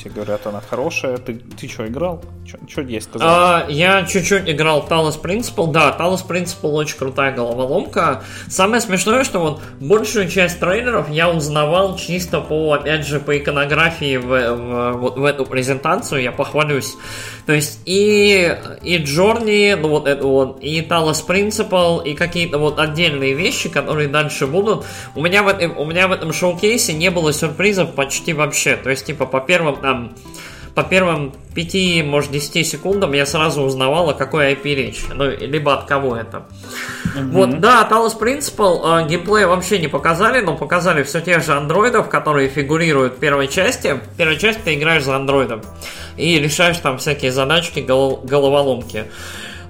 все 0.00 0.08
говорят, 0.08 0.46
она 0.46 0.62
хорошая. 0.62 1.18
Ты, 1.18 1.34
ты 1.34 1.68
что, 1.68 1.86
играл? 1.86 2.24
Что 2.66 2.80
есть 2.80 3.08
сказать? 3.08 3.28
А, 3.28 3.66
я 3.68 4.04
чуть-чуть 4.06 4.48
играл 4.48 4.86
Talos 4.88 5.20
Principle. 5.20 5.70
Да, 5.70 5.94
Talos 5.98 6.26
Principle 6.26 6.70
очень 6.70 6.96
крутая 6.96 7.34
головоломка. 7.34 8.22
Самое 8.48 8.80
смешное, 8.80 9.24
что 9.24 9.40
вот 9.40 9.60
большую 9.78 10.28
часть 10.30 10.58
трейлеров 10.58 11.10
я 11.10 11.28
узнавал 11.28 11.96
чисто 11.96 12.40
по, 12.40 12.72
опять 12.72 13.06
же, 13.06 13.20
по 13.20 13.36
иконографии 13.36 14.16
в, 14.16 14.26
в, 14.26 14.92
в, 14.92 15.20
в 15.20 15.24
эту 15.24 15.44
презентацию, 15.44 16.22
я 16.22 16.32
похвалюсь. 16.32 16.96
То 17.50 17.54
есть 17.56 17.80
и, 17.84 18.56
и 18.84 18.98
Journey, 18.98 19.74
ну 19.74 19.88
вот 19.88 20.06
это 20.06 20.24
вот, 20.24 20.62
и 20.62 20.82
Talos 20.82 21.26
Principle, 21.26 22.08
и 22.08 22.14
какие-то 22.14 22.58
вот 22.58 22.78
отдельные 22.78 23.34
вещи, 23.34 23.68
которые 23.68 24.06
дальше 24.06 24.46
будут. 24.46 24.86
У 25.16 25.20
меня 25.20 25.42
в 25.42 25.48
у 25.76 25.84
меня 25.84 26.06
в 26.06 26.12
этом 26.12 26.32
шоу-кейсе 26.32 26.92
не 26.92 27.10
было 27.10 27.32
сюрпризов 27.32 27.96
почти 27.96 28.34
вообще. 28.34 28.76
То 28.76 28.88
есть, 28.88 29.06
типа, 29.06 29.26
по 29.26 29.40
первым 29.40 29.80
там 29.80 30.14
по 30.74 30.82
первым 30.82 31.32
5, 31.54 32.04
может, 32.04 32.30
10 32.30 32.66
секундам 32.66 33.12
я 33.12 33.26
сразу 33.26 33.62
узнавал, 33.62 34.10
о 34.10 34.14
какой 34.14 34.52
IP 34.52 34.74
речь. 34.74 35.04
Ну, 35.12 35.28
либо 35.30 35.74
от 35.74 35.84
кого 35.84 36.16
это. 36.16 36.44
Mm-hmm. 37.16 37.30
Вот, 37.32 37.60
да, 37.60 37.86
Talos 37.90 38.18
Principle 38.18 39.04
э, 39.04 39.08
геймплей 39.08 39.46
вообще 39.46 39.78
не 39.78 39.88
показали, 39.88 40.40
но 40.40 40.56
показали 40.56 41.02
все 41.02 41.20
те 41.20 41.40
же 41.40 41.52
андроидов, 41.52 42.08
которые 42.08 42.48
фигурируют 42.48 43.14
в 43.14 43.18
первой 43.18 43.48
части. 43.48 43.94
В 43.94 44.16
первой 44.16 44.38
части 44.38 44.60
ты 44.64 44.74
играешь 44.74 45.04
за 45.04 45.16
андроидом 45.16 45.62
и 46.16 46.38
решаешь 46.38 46.78
там 46.78 46.98
всякие 46.98 47.32
задачки, 47.32 47.80
гол- 47.80 48.20
головоломки. 48.22 49.06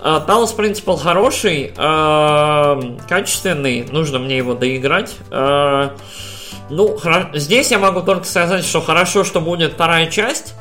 Uh, 0.00 0.26
Talos 0.26 0.56
Principle 0.56 0.98
хороший, 0.98 1.72
uh, 1.76 3.00
качественный, 3.06 3.86
нужно 3.90 4.18
мне 4.18 4.38
его 4.38 4.54
доиграть. 4.54 5.14
Uh, 5.30 5.90
ну, 6.70 6.96
здесь 7.34 7.70
я 7.70 7.78
могу 7.78 8.00
только 8.00 8.24
сказать, 8.24 8.64
что 8.64 8.80
хорошо, 8.80 9.24
что 9.24 9.40
будет 9.40 9.74
вторая 9.74 10.06
часть, 10.06 10.54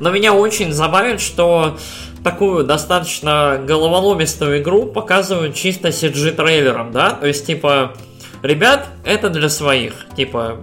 но 0.00 0.10
меня 0.10 0.32
очень 0.34 0.72
забавит, 0.72 1.20
что 1.20 1.76
такую 2.22 2.64
достаточно 2.64 3.60
головоломистую 3.64 4.60
игру 4.60 4.86
показывают 4.86 5.54
чисто 5.54 5.88
CG-трейлером, 5.88 6.90
да? 6.90 7.10
То 7.10 7.26
есть, 7.26 7.46
типа, 7.46 7.94
ребят, 8.42 8.88
это 9.04 9.30
для 9.30 9.48
своих, 9.48 10.06
типа... 10.16 10.58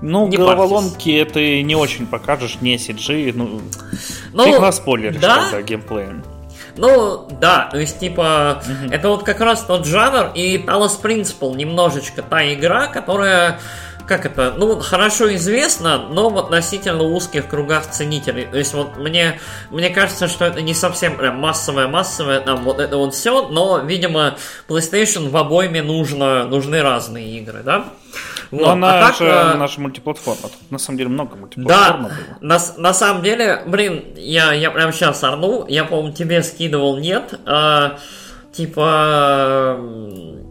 Ну, 0.00 0.28
не 0.28 0.36
головоломки 0.36 1.18
парьтесь. 1.18 1.32
ты 1.32 1.62
не 1.62 1.74
очень 1.74 2.06
покажешь, 2.06 2.58
не 2.60 2.76
CG, 2.76 3.32
ну... 3.34 3.60
ну 4.32 4.44
фиг 4.44 4.60
на 4.60 4.72
спойлеришь 4.72 5.20
да? 5.20 5.44
тогда 5.44 5.62
геймплеем. 5.62 6.24
Ну, 6.76 7.26
да, 7.40 7.68
то 7.70 7.78
есть, 7.78 7.98
типа, 7.98 8.62
угу. 8.64 8.92
это 8.92 9.08
вот 9.08 9.24
как 9.24 9.40
раз 9.40 9.62
тот 9.62 9.84
жанр, 9.84 10.30
и 10.34 10.58
Talos 10.58 11.00
Principle 11.02 11.56
немножечко 11.56 12.22
та 12.22 12.54
игра, 12.54 12.86
которая 12.86 13.58
как 14.08 14.24
это, 14.24 14.54
ну, 14.56 14.80
хорошо 14.80 15.32
известно, 15.34 16.08
но 16.08 16.30
в 16.30 16.38
относительно 16.38 17.02
узких 17.02 17.46
кругах 17.46 17.90
ценителей. 17.90 18.46
То 18.46 18.56
есть 18.56 18.72
вот 18.72 18.96
мне, 18.96 19.38
мне 19.70 19.90
кажется, 19.90 20.28
что 20.28 20.46
это 20.46 20.62
не 20.62 20.74
совсем 20.74 21.16
прям 21.16 21.38
массовое-массовое, 21.38 22.40
там 22.40 22.64
вот 22.64 22.80
это 22.80 22.96
вот 22.96 23.14
все, 23.14 23.48
но, 23.48 23.78
видимо, 23.78 24.36
PlayStation 24.66 25.28
в 25.28 25.36
обойме 25.36 25.82
нужно, 25.82 26.46
нужны 26.46 26.80
разные 26.80 27.38
игры, 27.38 27.62
да? 27.62 27.84
Вот. 28.50 28.62
Но 28.62 28.70
она, 28.70 28.98
а 28.98 29.06
так, 29.08 29.16
же, 29.16 29.30
а... 29.30 29.52
она 29.52 29.68
же 29.68 29.80
мультиплатформа. 29.80 30.42
Тут 30.42 30.70
на 30.70 30.78
самом 30.78 30.96
деле 30.96 31.10
много 31.10 31.36
мультиплатформ 31.36 32.02
да, 32.04 32.08
было. 32.08 32.38
На, 32.40 32.58
на 32.78 32.94
самом 32.94 33.22
деле, 33.22 33.62
блин, 33.66 34.04
я, 34.16 34.54
я 34.54 34.70
прям 34.70 34.90
сейчас 34.92 35.22
орну. 35.22 35.66
Я, 35.68 35.84
по-моему, 35.84 36.12
тебе 36.14 36.42
скидывал 36.42 36.96
нет. 36.96 37.38
А, 37.44 37.98
типа, 38.52 39.78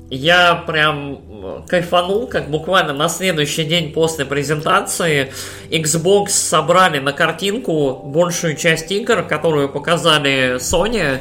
я 0.09 0.55
прям 0.55 1.63
кайфанул, 1.67 2.27
как 2.27 2.49
буквально 2.49 2.93
на 2.93 3.09
следующий 3.09 3.63
день 3.63 3.91
после 3.91 4.25
презентации 4.25 5.33
Xbox 5.69 6.29
собрали 6.29 6.99
на 6.99 7.11
картинку 7.11 8.01
большую 8.05 8.55
часть 8.55 8.91
игр, 8.91 9.23
которую 9.23 9.69
показали 9.69 10.55
Sony. 10.57 11.19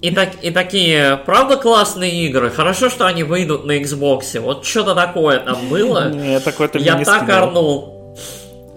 И, 0.00 0.10
так, 0.10 0.30
и 0.42 0.50
такие, 0.50 1.16
правда, 1.26 1.56
классные 1.56 2.26
игры. 2.26 2.50
Хорошо, 2.50 2.88
что 2.88 3.06
они 3.06 3.22
выйдут 3.22 3.64
на 3.64 3.80
Xbox. 3.80 4.40
Вот 4.40 4.66
что-то 4.66 4.96
такое 4.96 5.38
там 5.38 5.68
было. 5.68 6.08
Не, 6.10 6.40
такое 6.44 6.68
я 6.74 6.98
так 7.04 7.28
орнул. 7.28 8.16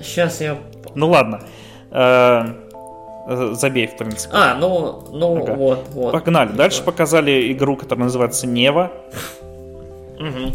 Сейчас 0.02 0.40
я... 0.42 0.60
Ну 0.94 1.10
ладно. 1.10 1.42
Э, 3.28 3.54
забей, 3.54 3.88
в 3.88 3.98
принципе. 3.98 4.36
А, 4.36 4.56
ну, 4.56 5.04
ну 5.12 5.44
ага. 5.44 5.54
вот, 5.54 5.88
вот. 5.92 6.12
Погнали. 6.12 6.52
Дальше 6.52 6.84
показали 6.84 7.52
игру, 7.52 7.76
которая 7.76 8.06
называется 8.06 8.48
Нева. 8.48 8.92
Угу. 10.20 10.54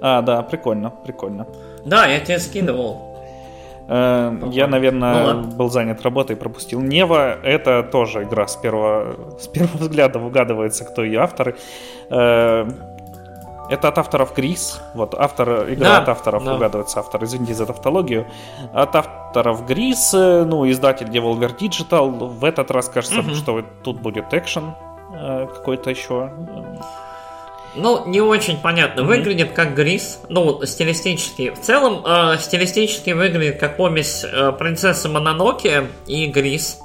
А, 0.00 0.22
да, 0.22 0.42
прикольно, 0.42 0.90
прикольно. 1.04 1.46
Да, 1.84 2.06
я 2.06 2.20
тебе 2.20 2.38
скидывал. 2.38 3.18
Э, 3.88 4.32
я, 4.52 4.68
наверное, 4.68 5.34
ну, 5.34 5.42
был 5.42 5.70
занят 5.70 6.02
работой 6.02 6.36
и 6.36 6.38
пропустил. 6.38 6.80
Нева— 6.80 7.36
это 7.42 7.82
тоже 7.82 8.22
игра 8.22 8.46
с 8.46 8.54
первого, 8.54 9.38
с 9.40 9.48
первого 9.48 9.78
взгляда 9.78 10.20
угадывается, 10.20 10.84
кто 10.84 11.02
ее 11.02 11.20
авторы. 11.20 11.56
Э, 13.68 13.74
это 13.74 13.88
от 13.88 13.98
авторов 13.98 14.34
Грис. 14.34 14.80
Вот 14.94 15.14
автор, 15.14 15.72
игра 15.72 15.88
да, 15.88 15.98
от 15.98 16.08
авторов 16.08 16.44
да. 16.44 16.54
угадывается 16.54 17.00
автор. 17.00 17.24
Извините 17.24 17.54
за 17.54 17.66
тавтологию. 17.66 18.26
От 18.72 18.94
авторов 18.96 19.66
Грис, 19.66 20.12
э, 20.14 20.44
ну, 20.44 20.68
издатель 20.70 21.06
Devolver 21.06 21.56
Digital. 21.56 22.10
В 22.10 22.44
этот 22.44 22.70
раз 22.70 22.88
кажется, 22.88 23.20
угу. 23.20 23.34
что 23.34 23.64
тут 23.82 24.00
будет 24.00 24.32
экшен 24.32 24.74
какой-то 25.54 25.90
еще. 25.90 26.30
Ну, 27.74 28.06
не 28.06 28.20
очень 28.20 28.58
понятно. 28.58 29.04
Выглядит 29.04 29.52
как 29.52 29.74
Грис. 29.74 30.20
Ну, 30.28 30.64
стилистически. 30.64 31.50
В 31.50 31.60
целом, 31.60 32.02
э, 32.04 32.36
стилистически 32.38 33.10
выглядит 33.10 33.60
как 33.60 33.76
помесь 33.76 34.24
э, 34.24 34.52
принцессы 34.52 35.08
Мононоки 35.08 35.88
и 36.06 36.26
Грис. 36.26 36.80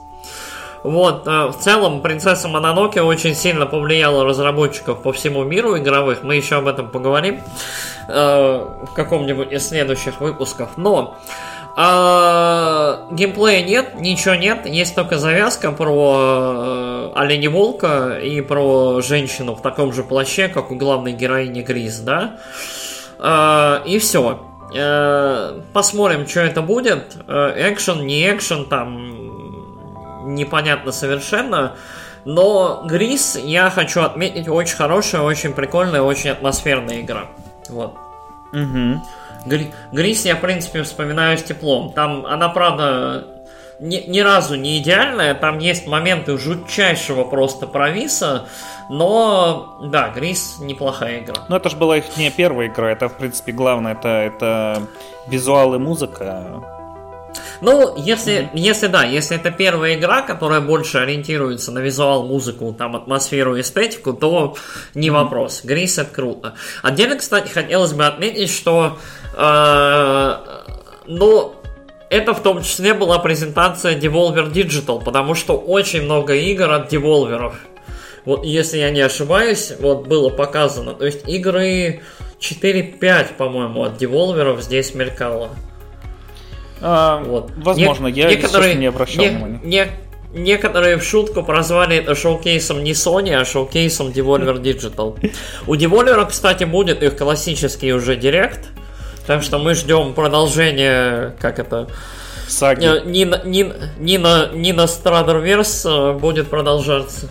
Вот, 0.84 1.26
э, 1.28 1.48
в 1.48 1.54
целом, 1.54 2.02
принцесса 2.02 2.50
Мононоки 2.50 3.00
очень 3.00 3.36
сильно 3.36 3.66
повлияла 3.66 4.26
разработчиков 4.26 5.02
по 5.02 5.14
всему 5.14 5.44
миру 5.44 5.78
игровых. 5.78 6.24
Мы 6.24 6.36
еще 6.36 6.58
об 6.58 6.68
этом 6.68 6.90
поговорим 6.90 7.42
э, 8.10 8.66
в 8.90 8.94
каком-нибудь 8.94 9.52
из 9.52 9.68
следующих 9.68 10.20
выпусков. 10.20 10.72
Но 10.76 11.18
а, 11.76 13.08
геймплея 13.12 13.64
нет, 13.64 13.96
ничего 14.00 14.36
нет, 14.36 14.68
есть 14.68 14.94
только 14.94 15.18
завязка 15.18 15.72
про 15.72 16.52
э, 16.54 17.12
оленеволка 17.16 18.20
и 18.22 18.42
про 18.42 19.02
женщину 19.02 19.56
в 19.56 19.62
таком 19.62 19.92
же 19.92 20.04
плаще, 20.04 20.50
как 20.50 20.70
у 20.70 20.76
главной 20.76 21.14
героини 21.14 21.62
Грис, 21.62 22.00
да? 22.00 22.38
А, 23.20 23.82
и 23.86 23.98
все. 24.00 24.40
Посмотрим, 25.72 26.26
что 26.26 26.40
это 26.40 26.64
будет. 26.64 27.16
Экшен, 27.28 28.08
не 28.08 28.28
экшен, 28.28 28.66
там 28.66 29.23
непонятно 30.36 30.92
совершенно. 30.92 31.76
Но 32.26 32.84
Грис, 32.86 33.36
я 33.36 33.70
хочу 33.70 34.02
отметить, 34.02 34.48
очень 34.48 34.78
хорошая, 34.78 35.22
очень 35.22 35.54
прикольная, 35.54 36.02
очень 36.02 36.30
атмосферная 36.30 37.02
игра. 37.02 37.26
Вот. 37.70 37.96
Угу. 38.54 39.02
Грис 39.92 40.26
я, 40.26 40.36
в 40.36 40.42
принципе, 40.42 40.84
вспоминаю 40.84 41.38
с 41.38 41.44
теплом. 41.44 41.92
Там 41.92 42.26
она, 42.26 42.48
правда, 42.50 43.26
ни, 43.80 43.98
ни 44.08 44.20
разу 44.22 44.56
не 44.56 44.78
идеальная, 44.80 45.34
там 45.34 45.60
есть 45.60 45.88
моменты 45.88 46.38
жутчайшего 46.38 47.26
просто 47.26 47.68
провиса, 47.68 48.48
но 48.90 49.78
да, 49.84 50.10
Грис 50.10 50.58
неплохая 50.60 51.20
игра. 51.20 51.36
Ну 51.50 51.56
это 51.56 51.70
же 51.70 51.76
была 51.76 51.98
их 51.98 52.16
не 52.16 52.32
первая 52.32 52.68
игра, 52.68 52.92
это 52.92 53.10
в 53.10 53.18
принципе 53.18 53.52
главное, 53.52 53.94
это, 53.94 54.08
это 54.08 54.84
визуал 55.28 55.76
и 55.76 55.78
музыка. 55.78 56.64
Ну, 57.62 57.96
если, 57.98 58.34
mm-hmm. 58.34 58.50
если 58.54 58.88
да, 58.88 59.04
если 59.04 59.38
это 59.38 59.52
первая 59.52 59.96
игра, 59.96 60.22
которая 60.22 60.62
больше 60.62 60.98
ориентируется 60.98 61.72
на 61.72 61.80
визуал, 61.80 62.26
музыку, 62.26 62.74
там, 62.78 62.96
атмосферу, 62.96 63.60
эстетику, 63.60 64.14
то 64.14 64.56
не 64.94 65.08
mm-hmm. 65.08 65.12
вопрос. 65.12 65.62
Грис 65.64 65.98
это 65.98 66.14
круто. 66.14 66.56
Отдельно, 66.82 67.18
кстати, 67.18 67.50
хотелось 67.50 67.94
бы 67.94 68.06
отметить, 68.06 68.50
что 68.50 68.98
э, 69.36 70.36
ну, 71.08 71.56
это 72.10 72.34
в 72.34 72.42
том 72.42 72.62
числе 72.62 72.94
была 72.94 73.20
презентация 73.20 74.00
Devolver 74.00 74.52
Digital, 74.52 75.04
потому 75.04 75.34
что 75.34 75.58
очень 75.58 76.04
много 76.04 76.36
игр 76.36 76.72
от 76.72 76.94
Devolver. 76.94 77.54
Вот, 78.26 78.46
если 78.46 78.78
я 78.78 78.90
не 78.92 79.02
ошибаюсь, 79.02 79.74
вот 79.80 80.08
было 80.08 80.30
показано. 80.30 80.94
То 80.94 81.06
есть 81.06 81.28
игры 81.28 82.02
4-5, 82.40 83.36
по-моему, 83.38 83.84
от 83.84 84.02
Devolver 84.02 84.62
здесь 84.62 84.94
мелькало. 84.94 85.50
А, 86.86 87.24
вот. 87.24 87.52
Возможно, 87.56 88.08
не, 88.08 88.20
я 88.20 88.30
некоторые, 88.30 88.76
не 88.76 88.88
обращал 88.88 89.24
не, 89.24 89.30
внимания. 89.30 89.60
Не, 89.64 89.88
некоторые 90.34 90.98
в 90.98 91.04
шутку 91.04 91.42
прозвали 91.42 91.96
это 91.96 92.14
шоу-кейсом 92.14 92.84
не 92.84 92.92
Sony, 92.92 93.34
а 93.34 93.46
шоу-кейсом 93.46 94.10
Devolver 94.10 94.62
Digital. 94.62 95.18
У 95.66 95.76
Devolver, 95.76 96.28
кстати, 96.30 96.66
будет 96.66 97.02
их 97.02 97.16
классический 97.16 97.94
уже 97.94 98.18
директ. 98.18 98.68
Так 99.26 99.44
что 99.44 99.60
мы 99.60 99.76
ждем 99.76 100.14
продолжения, 100.14 101.36
как 101.40 101.58
это... 101.60 101.88
Саги. 102.46 102.86
Нина, 103.06 103.42
Нина, 103.46 103.76
Нина, 103.98 104.50
Нина 104.54 104.86
Страдерверс 104.86 105.88
будет 106.20 106.50
продолжаться. 106.50 107.30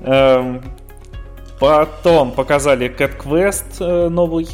Эм, 0.00 0.62
потом 1.60 2.32
показали 2.32 2.90
Cat 2.90 3.22
Quest 3.22 3.76
э, 3.80 4.08
новый. 4.08 4.48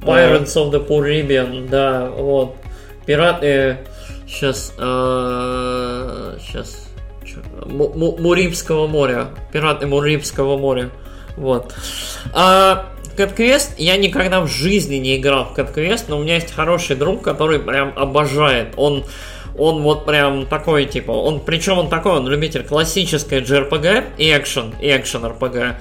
Pirates 0.00 0.56
of 0.56 0.72
the 0.72 0.88
Caribbean, 0.88 1.68
да, 1.68 2.10
вот. 2.10 2.56
Пираты... 3.06 3.78
Сейчас... 4.26 4.72
Э, 4.78 6.36
сейчас... 6.40 6.88
Мурибского 7.66 8.86
моря. 8.86 9.28
Пираты 9.52 9.86
Мурибского 9.86 10.58
моря. 10.58 10.90
Вот. 11.36 11.74
А, 12.34 12.86
Кэтквест 13.16 13.78
я 13.78 13.96
никогда 13.96 14.40
в 14.40 14.48
жизни 14.48 14.96
не 14.96 15.16
играл 15.16 15.44
в 15.44 15.54
Кэтквест, 15.54 16.08
но 16.08 16.18
у 16.18 16.22
меня 16.22 16.34
есть 16.36 16.52
хороший 16.52 16.96
друг, 16.96 17.22
который 17.22 17.58
прям 17.58 17.92
обожает. 17.96 18.74
Он 18.76 19.04
он 19.56 19.82
вот 19.82 20.06
прям 20.06 20.46
такой, 20.46 20.86
типа, 20.86 21.10
он, 21.10 21.40
причем 21.40 21.78
он 21.78 21.90
такой, 21.90 22.12
он 22.12 22.26
любитель 22.26 22.64
классической 22.64 23.42
JRPG 23.42 24.12
и 24.16 24.34
экшен, 24.34 24.74
и 24.80 24.88
экшен 24.88 25.24
RPG. 25.24 25.74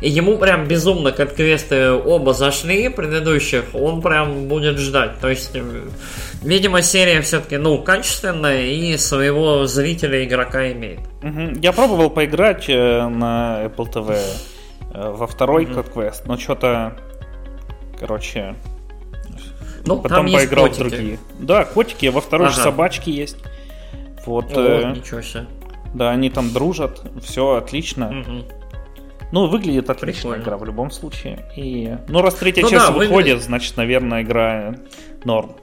И 0.00 0.08
ему 0.08 0.38
прям 0.38 0.66
безумно, 0.66 1.12
как 1.12 1.34
квесты 1.34 1.90
оба 1.90 2.32
зашли 2.32 2.88
предыдущих, 2.88 3.64
он 3.74 4.00
прям 4.00 4.46
будет 4.48 4.78
ждать. 4.78 5.18
То 5.20 5.28
есть, 5.28 5.56
видимо, 6.42 6.82
серия 6.82 7.20
все-таки, 7.20 7.56
ну, 7.56 7.78
качественная 7.78 8.66
и 8.66 8.96
своего 8.96 9.66
зрителя, 9.66 10.24
игрока 10.24 10.70
имеет. 10.72 11.00
Угу. 11.22 11.60
Я 11.62 11.72
пробовал 11.72 12.10
поиграть 12.10 12.68
э, 12.68 13.08
на 13.08 13.64
Apple 13.64 13.92
TV 13.92 14.18
Э, 14.92 15.10
во 15.10 15.26
второй. 15.26 15.64
Cut 15.64 15.92
Quest, 15.92 16.22
но 16.24 16.36
что-то, 16.38 16.96
короче, 17.98 18.54
ну, 19.84 19.96
потом 20.00 20.26
там 20.26 20.32
поиграл 20.32 20.66
есть 20.66 20.78
котики. 20.78 20.94
в 20.94 20.96
другие. 20.96 21.18
Да, 21.38 21.64
котики, 21.64 22.06
во 22.06 22.20
второй 22.20 22.48
ага. 22.48 22.56
же 22.56 22.62
собачки 22.62 23.10
есть. 23.10 23.36
Вот. 24.26 24.56
О, 24.56 24.60
э, 24.60 24.92
ничего 24.96 25.20
себе. 25.20 25.46
Да, 25.94 26.10
они 26.10 26.30
там 26.30 26.52
дружат, 26.52 27.02
все 27.22 27.54
отлично. 27.56 28.20
Угу. 28.20 28.44
Ну, 29.30 29.46
выглядит 29.46 29.90
отлично 29.90 30.30
Прикольно. 30.30 30.42
игра 30.42 30.56
в 30.56 30.64
любом 30.64 30.90
случае. 30.90 31.44
И... 31.54 31.94
Ну, 32.08 32.22
раз 32.22 32.34
третья 32.34 32.62
ну, 32.62 32.70
часть 32.70 32.86
да, 32.86 32.92
выходит, 32.92 33.12
выглядит... 33.12 33.42
значит, 33.42 33.76
наверное, 33.76 34.22
игра 34.22 34.74
норм. 35.24 35.54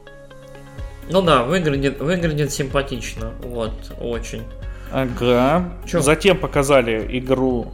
Ну 1.10 1.22
да, 1.22 1.44
выглядит, 1.44 2.00
выглядит 2.00 2.52
симпатично. 2.52 3.32
Вот, 3.42 3.74
очень. 4.00 4.44
Ага. 4.92 5.72
Чё? 5.86 6.02
Затем 6.02 6.38
показали 6.38 7.06
игру 7.18 7.74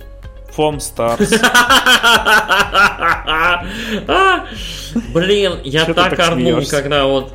Foam 0.55 0.77
Stars. 0.77 1.19
Блин, 5.13 5.59
я 5.63 5.85
так 5.85 6.19
орнул, 6.19 6.61
когда 6.69 7.05
вот 7.05 7.33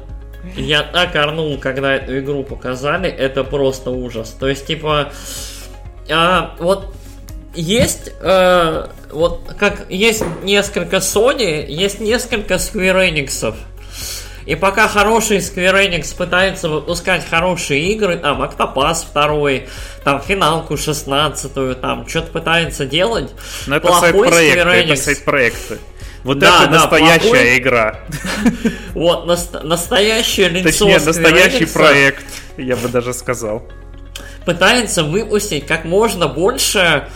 я 0.57 0.83
так 0.83 1.17
орнул, 1.17 1.59
когда 1.59 1.95
эту 1.95 2.19
игру 2.19 2.45
показали, 2.45 3.09
это 3.09 3.45
просто 3.45 3.91
ужас. 3.91 4.37
То 4.39 4.49
есть, 4.49 4.67
типа, 4.67 5.13
а, 6.11 6.55
вот 6.59 6.95
есть, 7.57 8.13
э, 8.21 8.87
вот 9.11 9.55
как 9.59 9.91
есть 9.91 10.25
несколько 10.43 10.97
Sony, 10.97 11.67
есть 11.67 12.01
несколько 12.01 12.55
Square 12.55 13.11
Enix. 13.11 13.55
И 14.47 14.55
пока 14.55 14.87
хороший 14.87 15.39
Square 15.39 15.89
Enix 15.89 16.17
пытается 16.17 16.69
выпускать 16.69 17.29
хорошие 17.29 17.93
игры, 17.93 18.17
там, 18.17 18.43
Octopass 18.43 19.05
2, 19.13 19.67
там, 20.05 20.23
финалку 20.23 20.77
16 20.77 21.81
там, 21.81 22.07
что-то 22.07 22.31
пытается 22.31 22.87
делать. 22.87 23.31
Но 23.67 23.77
это 23.77 23.93
сайт-проекты, 23.93 24.61
это 24.61 24.97
сайт-проекты. 24.97 25.79
Вот 26.27 26.41
да, 26.41 26.63
это 26.63 26.73
да, 26.73 26.79
настоящая 26.81 27.29
плохой... 27.29 27.59
игра. 27.59 28.01
Вот, 28.95 29.27
наст- 29.27 29.63
настоящее 29.63 30.49
лицо 30.49 30.87
Точнее, 30.87 30.99
настоящий 30.99 31.67
проект, 31.67 32.25
я 32.57 32.75
бы 32.77 32.89
даже 32.89 33.15
сказал. 33.15 33.63
Пытается 34.45 35.05
выпустить 35.05 35.67
как 35.67 35.85
можно 35.85 36.27
больше 36.27 37.09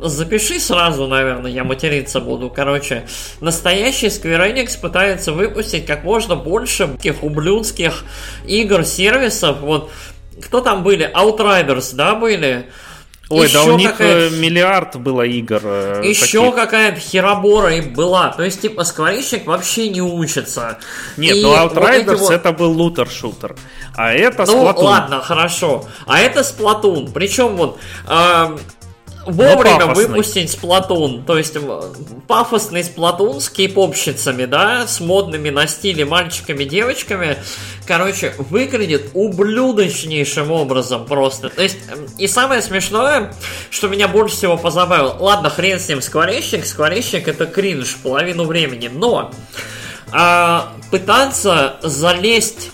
запиши 0.00 0.60
сразу, 0.60 1.06
наверное, 1.06 1.50
я 1.50 1.64
материться 1.64 2.20
буду. 2.20 2.50
Короче, 2.50 3.06
настоящий 3.40 4.06
Square 4.06 4.54
Enix 4.54 4.80
пытается 4.80 5.32
выпустить 5.32 5.86
как 5.86 6.04
можно 6.04 6.36
больше 6.36 6.88
таких 6.88 7.22
ублюдских 7.22 8.04
игр, 8.46 8.84
сервисов. 8.84 9.60
Вот, 9.60 9.90
кто 10.42 10.60
там 10.60 10.82
были? 10.82 11.10
Outriders, 11.12 11.94
да, 11.94 12.14
были? 12.14 12.66
Ой, 13.30 13.46
еще 13.46 13.64
да 13.66 13.72
у 13.74 13.76
них 13.76 13.94
э, 13.98 14.30
миллиард 14.30 14.96
было 14.96 15.20
игр. 15.22 15.60
Э, 15.62 16.00
еще 16.02 16.50
какая-то 16.50 16.98
херобора 16.98 17.74
и 17.74 17.82
была. 17.82 18.30
То 18.30 18.42
есть, 18.42 18.62
типа, 18.62 18.84
скворечник 18.84 19.46
вообще 19.46 19.90
не 19.90 20.00
учится. 20.00 20.78
Нет, 21.18 21.36
и 21.36 21.42
ну 21.42 21.54
Outriders 21.54 22.12
вот 22.12 22.20
вот... 22.20 22.32
это 22.32 22.52
был 22.52 22.72
лутер-шутер. 22.72 23.54
А 23.94 24.14
это 24.14 24.46
Ну, 24.46 24.64
Splatoon. 24.64 24.82
ладно, 24.82 25.20
хорошо. 25.20 25.84
А 26.06 26.20
это 26.20 26.40
Splatoon. 26.40 27.12
Причем 27.12 27.56
вот... 27.56 27.78
Э, 28.08 28.56
вовремя 29.28 29.86
выпустить 29.86 30.50
Сплатун. 30.50 31.24
То 31.24 31.38
есть 31.38 31.56
пафосный 32.26 32.82
Сплатун 32.82 33.40
с 33.40 33.50
кейпопщицами, 33.50 34.46
да, 34.46 34.86
с 34.86 35.00
модными 35.00 35.50
на 35.50 35.66
стиле 35.66 36.04
мальчиками, 36.04 36.64
девочками. 36.64 37.36
Короче, 37.86 38.34
выглядит 38.38 39.10
ублюдочнейшим 39.14 40.50
образом 40.50 41.06
просто. 41.06 41.50
То 41.50 41.62
есть, 41.62 41.78
и 42.18 42.26
самое 42.26 42.62
смешное, 42.62 43.34
что 43.70 43.88
меня 43.88 44.08
больше 44.08 44.36
всего 44.36 44.56
позабавило. 44.56 45.16
Ладно, 45.18 45.50
хрен 45.50 45.78
с 45.78 45.88
ним, 45.88 46.02
скворечник. 46.02 46.66
Скворечник 46.66 47.28
это 47.28 47.46
кринж 47.46 47.96
половину 48.02 48.44
времени. 48.44 48.90
Но 48.92 49.30
а, 50.12 50.72
пытаться 50.90 51.76
залезть 51.82 52.70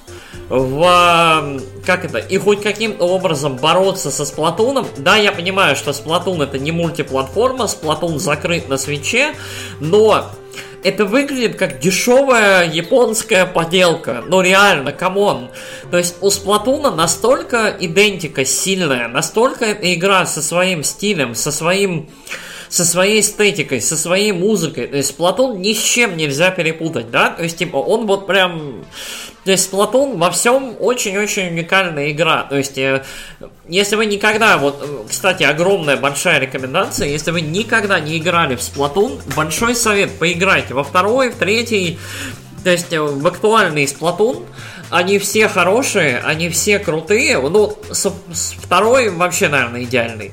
в 0.48 1.61
как 1.85 2.04
это, 2.04 2.18
и 2.18 2.38
хоть 2.38 2.62
каким-то 2.62 3.04
образом 3.04 3.57
бороться 3.57 4.11
со 4.11 4.24
Splatoon 4.24 4.70
ом. 4.70 4.87
Да, 4.96 5.16
я 5.16 5.33
понимаю, 5.33 5.76
что 5.76 5.92
Splatoon 5.92 6.42
это 6.42 6.59
не 6.59 6.72
мультиплатформа, 6.72 7.66
Splatoon 7.66 8.18
закрыт 8.18 8.68
на 8.68 8.76
Switch 8.76 9.20
е, 9.20 9.34
но 9.80 10.30
это 10.83 11.07
выглядит 11.07 11.57
как 11.57 11.80
дешевая 11.80 12.70
японская 12.70 13.46
поделка. 13.46 14.22
Ну 14.26 14.42
реально, 14.42 14.92
come 14.92 15.24
on. 15.24 15.48
То 15.90 15.96
есть 15.96 16.16
у 16.20 16.30
Сплатуна 16.30 16.90
настолько 16.90 17.74
идентика 17.80 18.44
сильная, 18.44 19.09
настолько 19.09 19.64
эта 19.64 19.92
игра 19.94 20.26
со 20.26 20.42
своим 20.42 20.83
стилем, 20.85 21.35
со 21.35 21.50
своим 21.50 22.09
со 22.68 22.85
своей 22.85 23.20
эстетикой, 23.20 23.80
со 23.80 23.96
своей 23.96 24.33
музыкой. 24.33 24.88
То 24.88 24.96
есть 24.96 25.16
Платон 25.16 25.61
ни 25.61 25.72
с 25.74 25.80
чем 25.80 26.16
нельзя 26.16 26.50
перепутать, 26.50 27.11
да? 27.11 27.30
То 27.30 27.44
есть, 27.44 27.59
типа, 27.59 27.76
он 27.76 28.07
вот 28.07 28.26
прям... 28.26 28.85
То 29.44 29.50
есть 29.50 29.70
Splatoon 29.70 30.16
во 30.16 30.30
всем 30.30 30.76
очень-очень 30.80 31.48
уникальная 31.48 32.11
игра. 32.11 32.44
То 32.44 32.57
есть, 32.57 32.78
э, 32.78 33.04
если 33.68 33.96
вы 33.96 34.07
никогда, 34.07 34.57
вот, 34.57 34.83
э, 34.83 35.04
кстати, 35.09 35.42
огромная 35.42 35.96
большая 35.96 36.40
рекомендация, 36.40 37.09
если 37.09 37.30
вы 37.30 37.42
никогда 37.42 38.00
не 38.00 38.16
играли 38.16 38.57
в 38.57 38.61
Splatoon, 38.61 39.20
большой 39.37 39.76
совет, 39.76 40.18
поиграйте 40.18 40.72
во 40.72 40.83
второй, 40.83 41.30
в 41.30 41.37
третий, 41.37 41.98
то 42.64 42.70
есть 42.70 42.92
э, 42.92 43.00
в 43.00 43.26
актуальный 43.26 43.85
Splatoon, 43.85 44.46
они 44.88 45.18
все 45.18 45.48
хорошие, 45.48 46.20
они 46.24 46.48
все 46.48 46.78
крутые. 46.78 47.38
Ну, 47.38 47.76
второй 48.62 49.11
вообще, 49.11 49.48
наверное, 49.48 49.83
идеальный 49.83 50.33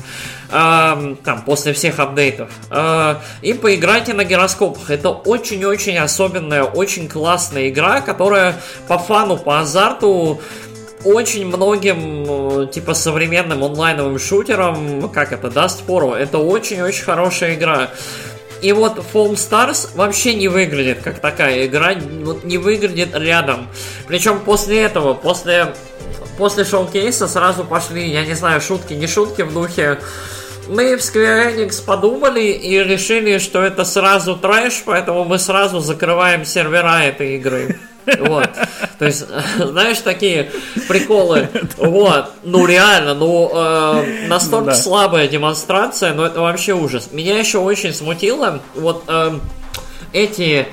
э, 0.51 1.15
там, 1.23 1.41
после 1.45 1.73
всех 1.73 1.99
апдейтов, 1.99 2.49
э, 2.69 3.15
и 3.41 3.53
поиграйте 3.53 4.13
на 4.13 4.23
гироскопах. 4.23 4.89
Это 4.89 5.09
очень-очень 5.09 5.97
особенная, 5.97 6.63
очень 6.63 7.07
классная 7.07 7.69
игра, 7.69 8.01
которая 8.01 8.55
по 8.87 8.97
фану, 8.97 9.37
по 9.37 9.59
азарту 9.59 10.41
очень 11.03 11.47
многим, 11.47 12.69
типа, 12.69 12.93
современным 12.93 13.63
онлайновым 13.63 14.19
шутерам, 14.19 15.09
как 15.09 15.31
это, 15.31 15.49
даст 15.49 15.83
фору. 15.85 16.13
Это 16.13 16.37
очень-очень 16.37 17.03
хорошая 17.03 17.55
игра. 17.55 17.89
И 18.61 18.73
вот 18.73 18.99
Foam 19.13 19.33
Stars 19.33 19.89
вообще 19.95 20.35
не 20.35 20.47
выглядит 20.47 20.99
как 21.03 21.19
такая 21.19 21.65
игра, 21.65 21.93
вот 22.23 22.43
не 22.43 22.59
выглядит 22.59 23.09
рядом. 23.15 23.67
Причем 24.07 24.39
после 24.39 24.83
этого, 24.83 25.15
после, 25.15 25.73
после 26.37 26.63
шоу-кейса 26.63 27.27
сразу 27.27 27.63
пошли, 27.63 28.07
я 28.07 28.23
не 28.23 28.35
знаю, 28.35 28.61
шутки, 28.61 28.93
не 28.93 29.07
шутки 29.07 29.41
в 29.41 29.51
духе 29.51 29.99
мы 30.71 30.95
в 30.95 31.01
Square 31.01 31.57
Enix 31.57 31.83
подумали 31.83 32.43
и 32.43 32.81
решили, 32.81 33.39
что 33.39 33.61
это 33.61 33.83
сразу 33.83 34.37
трэш, 34.37 34.83
поэтому 34.85 35.25
мы 35.25 35.37
сразу 35.37 35.81
закрываем 35.81 36.45
сервера 36.45 37.03
этой 37.03 37.35
игры. 37.35 37.77
Вот. 38.19 38.49
То 38.97 39.05
есть, 39.05 39.25
знаешь, 39.59 39.99
такие 39.99 40.51
приколы. 40.87 41.49
Вот. 41.77 42.31
Ну, 42.43 42.65
реально, 42.65 43.13
ну, 43.13 43.51
э, 43.53 44.27
настолько 44.27 44.71
да. 44.71 44.75
слабая 44.75 45.27
демонстрация, 45.27 46.11
но 46.15 46.25
это 46.25 46.41
вообще 46.41 46.73
ужас. 46.73 47.09
Меня 47.11 47.37
еще 47.37 47.59
очень 47.59 47.93
смутило, 47.93 48.59
вот 48.73 49.03
э, 49.07 49.39
эти 50.13 50.67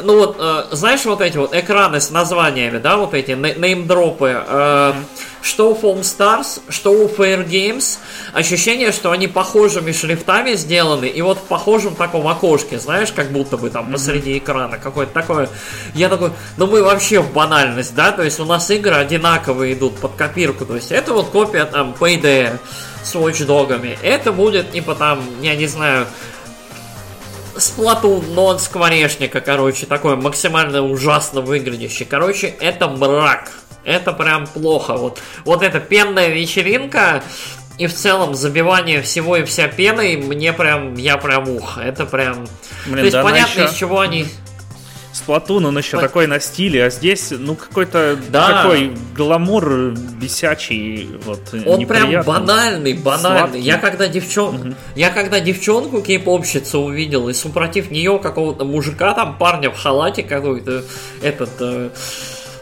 ну 0.00 0.18
вот, 0.18 0.36
э, 0.38 0.64
знаешь, 0.70 1.04
вот 1.04 1.20
эти 1.20 1.36
вот 1.36 1.54
экраны 1.54 2.00
с 2.00 2.10
названиями, 2.10 2.78
да, 2.78 2.96
вот 2.96 3.12
эти 3.12 3.32
неймдропы, 3.32 4.42
э, 4.46 4.94
что 5.42 5.72
у 5.72 5.74
Foam 5.74 6.00
Stars, 6.00 6.62
что 6.68 6.92
у 6.92 7.08
Fair 7.08 7.46
Games, 7.46 7.98
ощущение, 8.32 8.92
что 8.92 9.10
они 9.10 9.28
похожими 9.28 9.92
шрифтами 9.92 10.54
сделаны, 10.54 11.06
и 11.06 11.20
вот 11.20 11.38
в 11.38 11.42
похожем 11.42 11.94
таком 11.94 12.26
окошке, 12.26 12.78
знаешь, 12.78 13.12
как 13.12 13.30
будто 13.32 13.58
бы 13.58 13.68
там 13.68 13.92
посреди 13.92 14.38
экрана, 14.38 14.78
какое-то 14.78 15.12
такое. 15.12 15.48
Я 15.94 16.08
такой, 16.08 16.30
ну 16.56 16.66
мы 16.66 16.82
вообще 16.82 17.20
в 17.20 17.32
банальность, 17.32 17.94
да, 17.94 18.12
то 18.12 18.22
есть 18.22 18.40
у 18.40 18.44
нас 18.44 18.70
игры 18.70 18.94
одинаковые 18.94 19.74
идут 19.74 19.96
под 19.98 20.12
копирку, 20.12 20.64
то 20.64 20.76
есть 20.76 20.90
это 20.90 21.12
вот 21.12 21.28
копия 21.28 21.66
там 21.66 21.94
Payday 21.98 22.58
с 23.04 23.14
Watch 23.14 23.46
Dog'ами, 23.46 23.98
это 24.02 24.32
будет 24.32 24.72
типа 24.72 24.94
там, 24.94 25.22
я 25.42 25.54
не 25.54 25.66
знаю, 25.66 26.06
Сплатун, 27.56 28.24
но 28.34 28.46
он 28.46 28.58
скворечника, 28.58 29.40
короче, 29.40 29.86
такой 29.86 30.16
максимально 30.16 30.82
ужасно 30.82 31.40
выглядящий. 31.40 32.04
Короче, 32.04 32.54
это 32.60 32.88
мрак. 32.88 33.52
Это 33.84 34.12
прям 34.12 34.46
плохо. 34.46 34.94
Вот, 34.94 35.18
вот 35.44 35.62
эта 35.62 35.80
пенная 35.80 36.28
вечеринка 36.28 37.22
и 37.78 37.86
в 37.86 37.94
целом 37.94 38.34
забивание 38.34 39.02
всего 39.02 39.36
и 39.36 39.44
вся 39.44 39.66
пеной, 39.68 40.16
мне 40.16 40.52
прям, 40.52 40.94
я 40.94 41.16
прям 41.16 41.48
ух, 41.48 41.78
это 41.78 42.06
прям... 42.06 42.46
Блин, 42.86 42.96
То 42.96 43.02
есть 43.02 43.12
да 43.12 43.22
понятно, 43.22 43.60
еще... 43.60 43.70
из 43.70 43.76
чего 43.76 44.00
они 44.00 44.26
Сплатун, 45.12 45.66
он 45.66 45.76
еще 45.76 45.98
По... 45.98 46.02
такой 46.02 46.26
на 46.26 46.40
стиле, 46.40 46.86
а 46.86 46.90
здесь, 46.90 47.32
ну, 47.32 47.54
какой-то 47.54 48.18
да. 48.30 48.62
такой 48.62 48.92
гламур 49.14 49.94
бесячий, 50.18 51.10
вот, 51.24 51.40
Он 51.66 51.86
прям 51.86 52.22
банальный, 52.24 52.94
банальный. 52.94 53.38
Сладкий. 53.38 53.60
Я 53.60 53.76
когда 53.76 54.08
девчон... 54.08 54.54
Угу. 54.54 54.74
Я 54.94 55.10
когда 55.10 55.40
девчонку 55.40 56.00
кейпопщицу 56.00 56.80
увидел, 56.80 57.28
и 57.28 57.34
супротив 57.34 57.90
нее 57.90 58.18
какого-то 58.18 58.64
мужика, 58.64 59.12
там, 59.12 59.36
парня 59.36 59.70
в 59.70 59.76
халате 59.76 60.22
какой-то, 60.22 60.82
этот... 61.20 61.50
Э, 61.60 61.90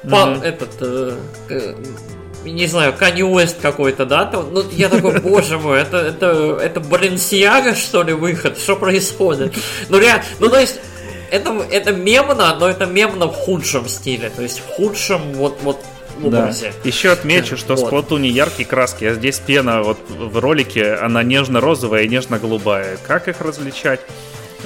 угу. 0.03 0.11
па, 0.11 0.37
этот... 0.43 0.71
Э, 0.81 1.17
э, 1.51 1.75
не 2.45 2.67
знаю, 2.67 2.95
Канни 2.95 3.23
Уэст 3.23 3.61
какой-то, 3.61 4.07
да? 4.07 4.25
Там, 4.25 4.53
ну, 4.53 4.65
я 4.73 4.89
такой, 4.89 5.21
боже 5.21 5.59
мой, 5.59 5.81
это, 5.81 5.99
это, 5.99 6.59
это 6.61 6.81
Баленсиага, 6.81 7.77
что 7.77 8.03
ли, 8.03 8.13
выход? 8.13 8.59
Что 8.59 8.75
происходит? 8.77 9.55
Ну, 9.89 9.99
реально, 9.99 10.25
ну, 10.41 10.49
то 10.49 10.59
есть, 10.59 10.81
это, 11.31 11.67
это 11.71 11.93
мемно, 11.93 12.57
но 12.59 12.69
это 12.69 12.87
мемно 12.87 13.27
в 13.27 13.35
худшем 13.35 13.89
стиле. 13.89 14.31
То 14.31 14.43
есть 14.43 14.61
в 14.61 14.67
худшем 14.67 15.33
вот, 15.35 15.59
вот 15.63 15.79
образе. 16.23 16.73
Да. 16.83 16.89
Еще 16.89 17.11
отмечу, 17.11 17.57
что 17.57 17.75
вот. 17.75 17.85
в 17.85 17.87
Сплатуне 17.87 18.29
яркие 18.29 18.69
краски, 18.69 19.05
а 19.05 19.15
здесь 19.15 19.39
пена 19.39 19.83
вот 19.83 19.99
в 20.09 20.39
ролике, 20.39 20.95
она 20.95 21.23
нежно-розовая 21.23 22.03
и 22.03 22.09
нежно-голубая. 22.09 22.99
Как 23.07 23.29
их 23.29 23.41
различать? 23.41 24.01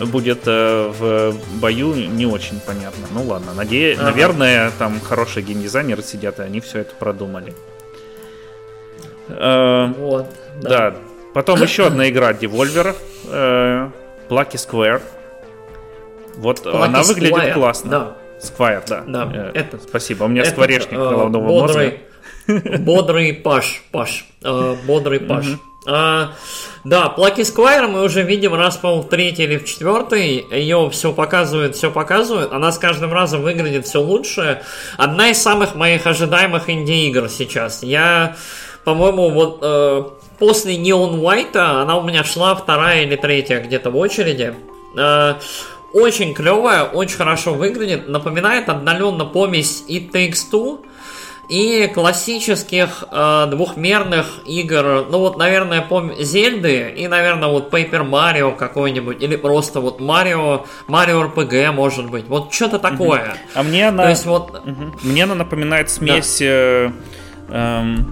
будет 0.00 0.40
э, 0.46 0.92
в 0.98 1.34
бою 1.60 1.94
не 1.94 2.26
очень 2.26 2.60
понятно. 2.60 3.06
Ну 3.12 3.22
ладно, 3.22 3.54
наде... 3.54 3.94
ага. 3.94 4.04
наверное, 4.04 4.72
там 4.78 5.00
хорошие 5.00 5.44
геймдизайнеры 5.44 6.02
сидят, 6.02 6.40
и 6.40 6.42
они 6.42 6.60
все 6.60 6.80
это 6.80 6.94
продумали. 6.98 7.54
Э, 9.28 9.92
вот. 9.96 10.26
Да. 10.60 10.68
да. 10.68 10.94
Потом 11.32 11.62
еще 11.62 11.86
одна 11.86 12.08
игра 12.08 12.32
Devolver. 12.32 12.96
Э, 13.28 13.90
Plucky 14.28 14.54
Square. 14.54 15.00
Вот 16.36 16.66
Lucky 16.66 16.84
она 16.84 17.02
выглядит 17.02 17.36
Squire, 17.36 17.52
классно. 17.54 17.90
Да. 17.90 18.16
Сквайр, 18.40 18.82
да. 18.86 19.04
да. 19.06 19.30
Э, 19.32 19.50
это, 19.54 19.78
Спасибо. 19.78 20.24
У 20.24 20.28
меня 20.28 20.42
это, 20.42 20.50
скворечник 20.50 20.92
э, 20.92 20.96
головного 20.96 21.46
бодрый, 21.46 22.00
мозга. 22.46 22.78
Бодрый 22.78 23.32
Паш. 23.32 23.82
Паш. 23.90 24.26
Э, 24.42 24.76
бодрый 24.86 25.20
Паш. 25.20 25.46
А, 25.86 26.32
да, 26.84 27.10
Плаки 27.10 27.44
Сквайр 27.44 27.88
мы 27.88 28.02
уже 28.04 28.22
видим 28.22 28.54
раз, 28.54 28.76
по-моему, 28.76 29.02
в 29.02 29.08
третий 29.08 29.44
или 29.44 29.58
в 29.58 29.66
четвертый. 29.66 30.46
Ее 30.50 30.88
все 30.90 31.12
показывает, 31.12 31.76
все 31.76 31.90
показывает. 31.90 32.52
Она 32.52 32.72
с 32.72 32.78
каждым 32.78 33.12
разом 33.12 33.42
выглядит 33.42 33.86
все 33.86 34.00
лучше. 34.00 34.62
Одна 34.96 35.30
из 35.30 35.42
самых 35.42 35.74
моих 35.74 36.06
ожидаемых 36.06 36.70
инди-игр 36.70 37.28
сейчас. 37.28 37.82
Я, 37.82 38.36
по-моему, 38.84 39.28
вот 39.28 39.58
э, 39.62 40.04
после 40.38 40.76
Neon 40.76 41.20
White 41.20 41.58
она 41.58 41.96
у 41.96 42.02
меня 42.02 42.24
шла 42.24 42.54
вторая 42.54 43.02
или 43.02 43.16
третья 43.16 43.60
где-то 43.60 43.90
в 43.90 43.96
очереди. 43.96 44.54
Э, 44.96 45.34
очень 45.94 46.34
клевая, 46.34 46.82
очень 46.84 47.16
хорошо 47.16 47.54
выглядит. 47.54 48.08
Напоминает 48.08 48.68
отдаленно 48.68 49.24
помесь 49.24 49.84
It 49.88 50.10
Takes 50.10 50.50
Two 50.52 50.84
и 51.48 51.86
классических 51.92 53.04
э, 53.10 53.46
двухмерных 53.50 54.40
игр, 54.46 55.06
ну 55.10 55.18
вот, 55.18 55.36
наверное, 55.36 55.82
пом 55.82 56.12
Зельды 56.18 56.94
и, 56.96 57.06
наверное, 57.06 57.48
вот 57.48 57.72
Paper 57.72 58.08
Mario 58.08 58.56
какой-нибудь, 58.56 59.22
или 59.22 59.36
просто 59.36 59.80
вот 59.80 60.00
Mario, 60.00 60.66
Mario 60.88 61.32
RPG, 61.34 61.70
может 61.72 62.10
быть, 62.10 62.26
вот 62.28 62.52
что-то 62.52 62.78
такое. 62.78 63.36
А 63.54 63.62
мне 63.62 63.88
она, 63.88 64.04
То 64.04 64.08
есть, 64.10 64.26
вот... 64.26 64.62
мне 65.02 65.24
она 65.24 65.34
напоминает 65.34 65.90
смесь 65.90 66.38
да. 66.38 66.44
э, 66.46 66.90
э, 67.48 67.52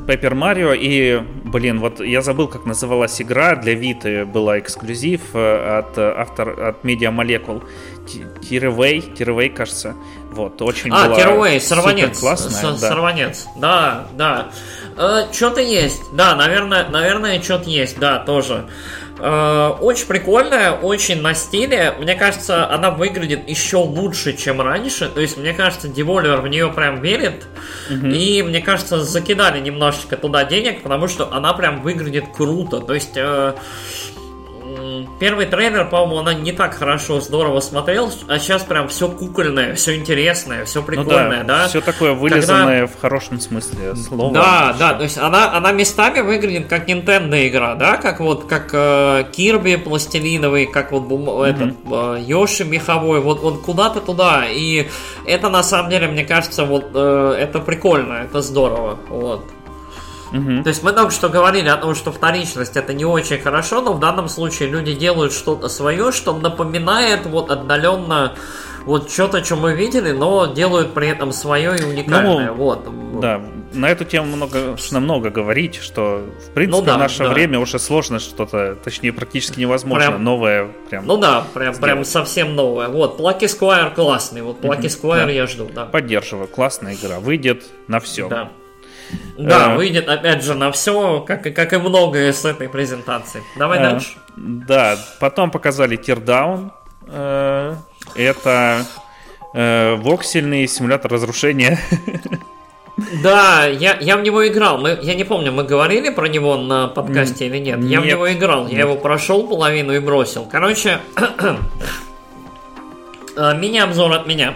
Paper 0.07 0.33
Mario 0.33 0.77
и 0.77 1.23
Блин, 1.53 1.81
вот 1.81 2.01
я 2.01 2.23
забыл, 2.23 2.49
как 2.49 2.65
называлась 2.65 3.21
игра 3.21 3.57
для 3.57 3.75
Виты, 3.75 4.25
была 4.25 4.59
эксклюзив 4.59 5.21
э, 5.35 5.79
от 5.81 5.99
э, 5.99 6.15
автор 6.17 6.49
от 6.59 6.83
Media 6.83 7.15
Molecule. 7.15 7.63
Тирвей, 8.41 9.03
Тирвей, 9.03 9.51
кажется. 9.51 9.95
Вот, 10.31 10.63
очень 10.63 10.91
а, 10.91 11.15
Тирвей, 11.15 11.61
сорванец. 11.61 12.19
Классная, 12.21 12.73
да. 12.73 12.79
Сорванец, 12.79 13.47
да, 13.57 14.07
да. 14.15 14.49
Э, 14.97 15.25
что-то 15.31 15.61
есть, 15.61 16.01
да, 16.15 16.35
наверное, 16.37 16.89
наверное, 16.89 17.43
что-то 17.43 17.69
есть, 17.69 17.99
да, 17.99 18.19
тоже. 18.19 18.65
Э, 19.25 19.77
очень 19.81 20.07
прикольная, 20.07 20.73
очень 20.73 21.21
на 21.21 21.33
стиле. 21.35 21.95
Мне 22.01 22.17
кажется, 22.17 22.69
она 22.69 22.91
выглядит 22.91 23.49
еще 23.49 23.77
лучше, 23.77 24.37
чем 24.37 24.61
раньше. 24.61 25.09
То 25.09 25.21
есть, 25.21 25.37
мне 25.37 25.53
кажется, 25.53 25.87
Devolver 25.87 26.41
в 26.41 26.49
нее 26.49 26.73
прям 26.73 27.01
верит. 27.01 27.47
Угу. 27.89 28.07
И, 28.09 28.43
мне 28.43 28.61
кажется, 28.61 28.99
закидали 28.99 29.61
немножечко 29.61 30.17
туда 30.17 30.45
денег, 30.45 30.83
потому 30.83 31.07
что 31.07 31.33
она 31.33 31.53
прям 31.53 31.83
выглядит 31.83 32.25
круто. 32.35 32.81
То 32.81 32.95
есть, 32.95 33.13
э, 33.15 33.55
Первый 35.21 35.47
трейлер, 35.47 35.89
по-моему, 35.89 36.19
она 36.19 36.35
не 36.35 36.53
так 36.53 36.75
хорошо, 36.75 37.21
здорово 37.21 37.61
смотрел, 37.61 38.13
а 38.29 38.39
сейчас 38.39 38.63
прям 38.63 38.89
все 38.89 39.09
кукольное, 39.09 39.75
все 39.75 39.97
интересное, 39.97 40.65
все 40.65 40.83
прикольное, 40.83 41.43
ну 41.43 41.49
да, 41.49 41.59
да? 41.63 41.69
Все 41.69 41.81
такое 41.81 42.13
вылизанное 42.13 42.81
Когда... 42.81 42.87
в 42.87 43.01
хорошем 43.01 43.41
смысле 43.41 43.95
слова. 43.97 44.33
Да, 44.33 44.77
да, 44.79 44.95
то 44.95 45.03
есть 45.03 45.19
она, 45.19 45.53
она 45.57 45.73
местами 45.73 46.21
выглядит 46.21 46.69
как 46.69 46.89
Nintendo 46.89 47.47
игра, 47.47 47.75
да, 47.75 47.97
как 47.97 48.21
вот 48.21 48.47
как 48.47 48.71
э, 48.73 49.25
Кирби 49.33 49.77
пластилиновый, 49.77 50.67
как 50.67 50.93
вот 50.93 51.05
mm-hmm. 51.05 51.45
этот 51.45 51.75
э, 51.91 52.23
Йоши 52.27 52.65
меховой, 52.65 53.21
вот, 53.21 53.41
вот 53.41 53.63
куда-то 53.63 54.01
туда. 54.01 54.45
И 54.49 54.89
это 55.27 55.49
на 55.49 55.63
самом 55.63 55.91
деле, 55.91 56.09
мне 56.09 56.25
кажется, 56.25 56.65
вот 56.65 56.91
э, 56.95 57.37
это 57.39 57.61
прикольно, 57.61 58.15
это 58.15 58.43
здорово. 58.43 58.99
Вот. 59.09 59.45
Угу. 60.33 60.63
То 60.63 60.69
есть 60.69 60.83
мы 60.83 60.93
только 60.93 61.11
что 61.11 61.29
говорили 61.29 61.69
о 61.69 61.77
том, 61.77 61.95
что 61.95 62.13
вторичность 62.13 62.77
это 62.77 62.95
не 62.95 63.05
очень 63.05 63.39
хорошо, 63.39 63.83
но 63.83 63.93
в 63.93 64.01
данном 64.01 64.29
случае 64.29 64.69
люди 64.69 64.95
делают 64.95 65.33
что-то 65.33 65.69
свое, 65.69 66.13
что 66.13 66.33
напоминает 66.33 67.27
вот 67.27 67.51
отдаленно 67.51 68.35
вот 68.85 69.11
что-то, 69.11 69.45
что 69.45 69.57
мы 69.57 69.75
видели, 69.75 70.13
но 70.13 70.47
делают 70.47 70.95
при 70.95 71.09
этом 71.09 71.33
свое 71.33 71.77
и 71.77 71.85
уникальное. 71.85 72.49
Ну, 72.49 72.55
вот. 72.55 73.21
Да, 73.21 73.41
на 73.73 73.89
эту 73.91 74.05
тему 74.05 74.37
много, 74.37 74.77
много 74.93 75.31
говорить, 75.31 75.77
что 75.77 76.27
в 76.47 76.51
принципе 76.51 76.81
ну, 76.81 76.87
да, 76.87 76.97
в 76.97 76.99
наше 76.99 77.25
да. 77.25 77.31
время 77.31 77.59
уже 77.59 77.79
сложно 77.79 78.19
что-то, 78.19 78.77
точнее 78.83 79.13
практически 79.13 79.61
невозможно 79.61 80.11
прям, 80.11 80.25
новое 80.25 80.69
прям. 80.91 81.07
Ну 81.07 81.17
да, 81.17 81.47
прям, 81.55 81.75
прям 81.77 82.05
совсем 82.05 82.57
новое. 82.57 82.89
Вот, 82.89 83.21
Plucky 83.21 83.43
Squire 83.43 83.95
классный, 83.95 84.43
вот 84.43 84.61
Plucky 84.61 84.87
Squire 84.87 85.27
да. 85.27 85.31
я 85.31 85.47
жду, 85.47 85.69
да. 85.73 85.87
Поддерживаю, 85.87 86.49
классная 86.49 86.95
игра, 86.95 87.21
выйдет 87.21 87.65
на 87.87 88.01
все. 88.01 88.29
Да. 88.29 88.51
Да, 89.39 89.73
а, 89.73 89.77
выйдет 89.77 90.09
опять 90.09 90.45
же 90.45 90.55
на 90.55 90.71
все, 90.73 91.21
как, 91.21 91.43
как 91.55 91.73
и 91.73 91.77
многое 91.77 92.33
с 92.33 92.45
этой 92.45 92.69
презентации. 92.69 93.43
Давай 93.57 93.79
а, 93.79 93.83
дальше. 93.83 94.11
Да, 94.37 94.97
потом 95.21 95.51
показали 95.51 95.99
Teardown. 95.99 96.71
Э, 97.09 97.75
это 98.15 98.87
э, 99.55 99.95
воксельный 99.97 100.67
симулятор 100.67 101.13
разрушения. 101.13 101.79
Да, 103.23 103.65
я, 103.65 103.97
я 104.01 104.19
в 104.19 104.23
него 104.23 104.47
играл. 104.47 104.77
Мы, 104.77 104.99
я 105.03 105.15
не 105.15 105.25
помню, 105.25 105.51
мы 105.51 105.65
говорили 105.65 106.11
про 106.11 106.27
него 106.27 106.59
на 106.59 106.89
подкасте 106.89 107.47
или 107.47 107.57
нет. 107.57 107.81
Я 107.81 108.01
нет, 108.01 108.03
в 108.03 108.07
него 108.07 108.31
играл. 108.31 108.69
Я 108.69 108.81
его 108.81 108.97
прошел 108.97 109.49
половину 109.49 109.95
и 109.95 109.99
бросил. 109.99 110.47
Короче, 110.51 111.01
мини-обзор 113.37 114.13
от 114.13 114.27
меня. 114.27 114.55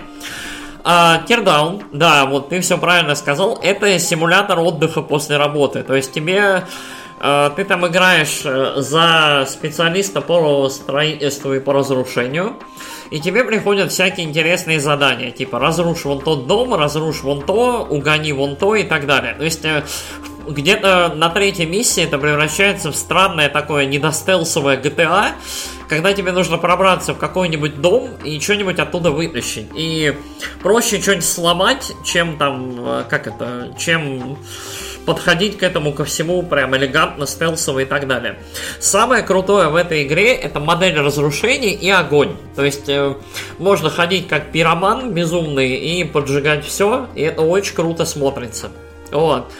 А, 0.88 1.20
Teardown, 1.26 1.82
да, 1.92 2.26
вот 2.26 2.48
ты 2.48 2.60
все 2.60 2.78
правильно 2.78 3.16
сказал, 3.16 3.58
это 3.60 3.98
симулятор 3.98 4.60
отдыха 4.60 5.02
после 5.02 5.36
работы. 5.36 5.82
То 5.82 5.96
есть 5.96 6.12
тебе 6.12 6.62
а, 7.18 7.50
ты 7.50 7.64
там 7.64 7.84
играешь 7.88 8.42
э, 8.44 8.74
за 8.76 9.46
специалиста 9.48 10.20
по 10.20 10.68
строительству 10.68 11.54
и 11.54 11.58
по 11.58 11.72
разрушению, 11.72 12.54
и 13.10 13.18
тебе 13.18 13.42
приходят 13.42 13.90
всякие 13.90 14.26
интересные 14.26 14.78
задания, 14.78 15.32
типа 15.32 15.58
разрушь 15.58 16.04
вон 16.04 16.20
тот 16.20 16.46
дом, 16.46 16.72
разрушь 16.74 17.22
вон 17.22 17.42
то, 17.42 17.84
угони 17.90 18.30
вон 18.32 18.54
то 18.54 18.76
и 18.76 18.84
так 18.84 19.06
далее. 19.06 19.34
То 19.34 19.42
есть 19.42 19.64
э, 19.64 19.82
где-то 20.48 21.12
на 21.14 21.28
третьей 21.28 21.66
миссии 21.66 22.02
это 22.02 22.18
превращается 22.18 22.92
в 22.92 22.96
странное 22.96 23.48
такое 23.48 23.86
недостелсовое 23.86 24.76
GTA, 24.76 25.32
когда 25.88 26.12
тебе 26.12 26.32
нужно 26.32 26.58
пробраться 26.58 27.14
в 27.14 27.18
какой-нибудь 27.18 27.80
дом 27.80 28.10
и 28.24 28.40
что-нибудь 28.40 28.78
оттуда 28.78 29.10
вытащить. 29.10 29.66
И 29.74 30.14
проще 30.62 31.00
что-нибудь 31.00 31.24
сломать, 31.24 31.92
чем 32.04 32.36
там, 32.38 32.76
э, 32.78 33.04
как 33.08 33.26
это, 33.26 33.74
чем 33.78 34.38
подходить 35.06 35.56
к 35.56 35.62
этому 35.62 35.92
ко 35.92 36.04
всему 36.04 36.42
прям 36.42 36.76
элегантно, 36.76 37.26
стелсово 37.26 37.80
и 37.80 37.84
так 37.84 38.06
далее. 38.08 38.38
Самое 38.80 39.22
крутое 39.22 39.68
в 39.68 39.76
этой 39.76 40.02
игре 40.02 40.34
это 40.34 40.60
модель 40.60 40.98
разрушений 40.98 41.72
и 41.72 41.88
огонь. 41.88 42.36
То 42.56 42.64
есть 42.64 42.88
э, 42.88 43.14
можно 43.58 43.88
ходить 43.88 44.28
как 44.28 44.50
пироман 44.50 45.14
безумный 45.14 45.76
и 45.76 46.04
поджигать 46.04 46.66
все, 46.66 47.06
и 47.14 47.22
это 47.22 47.42
очень 47.42 47.74
круто 47.74 48.04
смотрится. 48.04 48.70
Вот. 49.12 49.50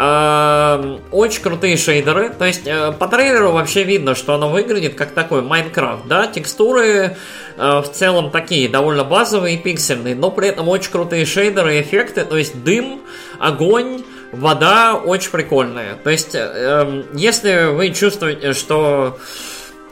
Эм, 0.00 1.00
очень 1.10 1.42
крутые 1.42 1.76
шейдеры. 1.76 2.30
То 2.30 2.44
есть 2.44 2.68
э, 2.68 2.92
по 2.92 3.08
трейлеру 3.08 3.50
вообще 3.50 3.82
видно, 3.82 4.14
что 4.14 4.34
оно 4.34 4.48
выглядит 4.48 4.94
как 4.94 5.10
такой 5.10 5.42
Майнкрафт, 5.42 6.06
да, 6.06 6.28
текстуры 6.28 7.16
э, 7.56 7.78
в 7.80 7.88
целом 7.92 8.30
такие 8.30 8.68
довольно 8.68 9.02
базовые 9.02 9.56
и 9.56 9.58
пиксельные, 9.58 10.14
но 10.14 10.30
при 10.30 10.50
этом 10.50 10.68
очень 10.68 10.92
крутые 10.92 11.26
шейдеры 11.26 11.78
и 11.78 11.82
эффекты, 11.82 12.24
то 12.24 12.36
есть 12.36 12.62
дым, 12.62 13.00
огонь, 13.40 14.04
вода 14.30 14.94
очень 14.94 15.32
прикольная. 15.32 15.96
То 15.96 16.10
есть, 16.10 16.36
э, 16.36 16.38
эм, 16.38 17.06
если 17.12 17.74
вы 17.74 17.90
чувствуете, 17.90 18.52
что 18.52 19.18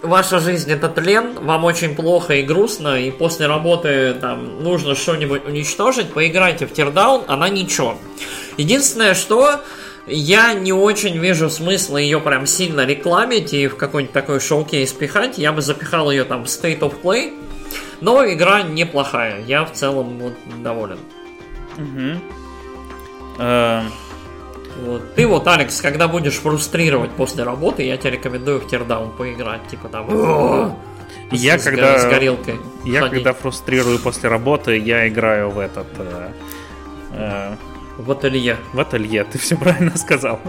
ваша 0.03 0.39
жизнь 0.39 0.71
это 0.71 0.89
тлен, 0.89 1.35
вам 1.41 1.65
очень 1.65 1.97
плохо 1.97 2.35
и 2.35 2.43
грустно, 2.43 3.01
и 3.01 3.11
после 3.11 3.49
работы 3.49 4.15
там 4.21 4.63
нужно 4.63 4.95
что-нибудь 4.95 5.45
уничтожить, 5.47 6.13
поиграйте 6.13 6.69
в 6.69 6.73
Teardown, 6.73 7.25
она 7.27 7.49
ничего. 7.49 7.99
Единственное, 8.57 9.15
что 9.15 9.61
я 10.07 10.55
не 10.55 10.73
очень 10.73 11.19
вижу 11.19 11.51
смысла 11.51 11.97
ее 11.97 12.21
прям 12.21 12.47
сильно 12.47 12.87
рекламить 12.87 13.53
и 13.53 13.67
в 13.67 13.77
какой-нибудь 13.77 14.13
такой 14.13 14.41
шоу-кейс 14.41 14.93
пихать. 14.93 15.39
Я 15.39 15.53
бы 15.53 15.63
запихал 15.63 16.11
ее 16.11 16.25
там 16.25 16.45
в 16.45 16.47
State 16.47 16.81
of 16.81 17.01
Play. 17.03 17.35
Но 18.01 18.25
игра 18.25 18.63
неплохая. 18.63 19.43
Я 19.43 19.65
в 19.65 19.73
целом 19.73 20.19
вот, 20.19 20.35
доволен. 20.63 20.99
Угу. 21.77 22.21
Вот. 24.85 25.15
Ты 25.15 25.27
вот, 25.27 25.49
Алекс, 25.49 25.81
когда 25.81 26.07
будешь 26.07 26.35
фрустрировать 26.35 27.11
после 27.13 27.45
работы, 27.45 27.83
я 27.83 27.97
тебе 27.97 28.13
рекомендую 28.13 28.61
в 28.61 28.67
Teardown 28.67 29.17
поиграть. 29.17 29.67
Типа 29.69 29.89
там... 29.89 30.77
Я 31.33 31.59
с, 31.59 31.65
когда, 31.65 31.99
с 31.99 32.05
горелкой. 32.05 32.57
Я 32.85 33.01
ходить. 33.01 33.15
когда 33.15 33.33
фрустрирую 33.33 33.99
после 33.99 34.29
работы, 34.29 34.79
я 34.79 35.09
играю 35.09 35.51
в 35.51 35.59
этот... 35.59 35.89
Э, 35.99 36.31
э, 37.13 37.57
в 37.97 38.11
ателье. 38.11 38.57
В 38.73 38.81
ателье, 38.81 39.25
ты 39.25 39.39
все 39.39 39.57
правильно 39.57 39.97
сказал. 39.97 40.41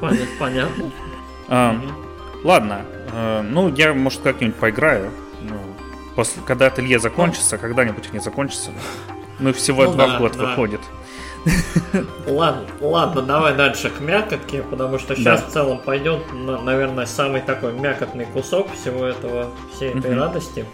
Понятно. 0.00 0.26
понятно. 0.38 0.90
А, 1.48 1.72
угу. 1.72 2.48
Ладно, 2.48 2.82
а, 3.12 3.42
ну 3.42 3.68
я, 3.74 3.94
может, 3.94 4.20
как-нибудь 4.20 4.56
поиграю. 4.56 5.10
Ну, 5.42 5.56
после, 6.14 6.42
когда 6.46 6.66
ателье 6.66 6.98
закончится, 6.98 7.58
когда-нибудь 7.58 8.12
не 8.12 8.18
закончится. 8.18 8.70
Ну, 9.38 9.52
всего 9.52 9.84
ну, 9.84 9.92
два 9.92 10.06
да, 10.06 10.16
в 10.16 10.18
год 10.20 10.36
да. 10.36 10.44
выходит. 10.44 10.80
Ладно, 12.26 12.64
ладно, 12.80 13.20
давай 13.20 13.54
дальше 13.54 13.90
к 13.90 14.00
мякотке, 14.00 14.62
потому 14.62 14.98
что 14.98 15.14
сейчас 15.14 15.42
да. 15.42 15.46
в 15.46 15.52
целом 15.52 15.78
пойдет, 15.78 16.22
наверное, 16.32 17.04
самый 17.04 17.42
такой 17.42 17.72
мякотный 17.74 18.24
кусок 18.24 18.72
всего 18.72 19.04
этого, 19.04 19.50
всей 19.74 19.90
этой 19.90 20.12
угу. 20.12 20.20
радости. 20.20 20.64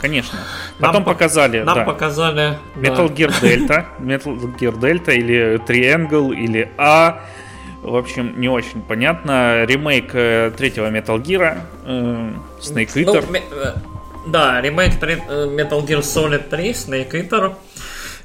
Конечно. 0.00 0.38
Потом 0.78 0.94
нам 0.94 1.04
показали. 1.04 1.60
Нам 1.62 1.74
да, 1.74 1.84
показали. 1.84 2.58
Metal 2.76 3.08
да. 3.08 3.14
Gear 3.14 3.42
Delta. 3.42 3.84
Metal 4.00 4.58
Gear 4.58 4.78
Delta 4.78 5.14
или 5.14 5.60
Triangle 5.66 6.34
или 6.34 6.70
A. 6.78 7.20
В 7.82 7.96
общем, 7.96 8.40
не 8.40 8.48
очень 8.48 8.82
понятно. 8.82 9.64
Ремейк 9.64 10.10
э, 10.14 10.52
третьего 10.56 10.90
Metal 10.90 11.20
Gear. 11.22 11.58
Э, 11.84 12.32
Snake 12.60 12.90
ну, 12.94 13.00
Eater. 13.00 13.24
Ну, 13.28 13.38
э, 13.38 13.74
да, 14.26 14.60
ремейк 14.60 15.02
Metal 15.02 15.86
Gear 15.86 16.00
Solid 16.00 16.48
3, 16.48 16.70
Snake 16.70 17.10
Eater. 17.12 17.54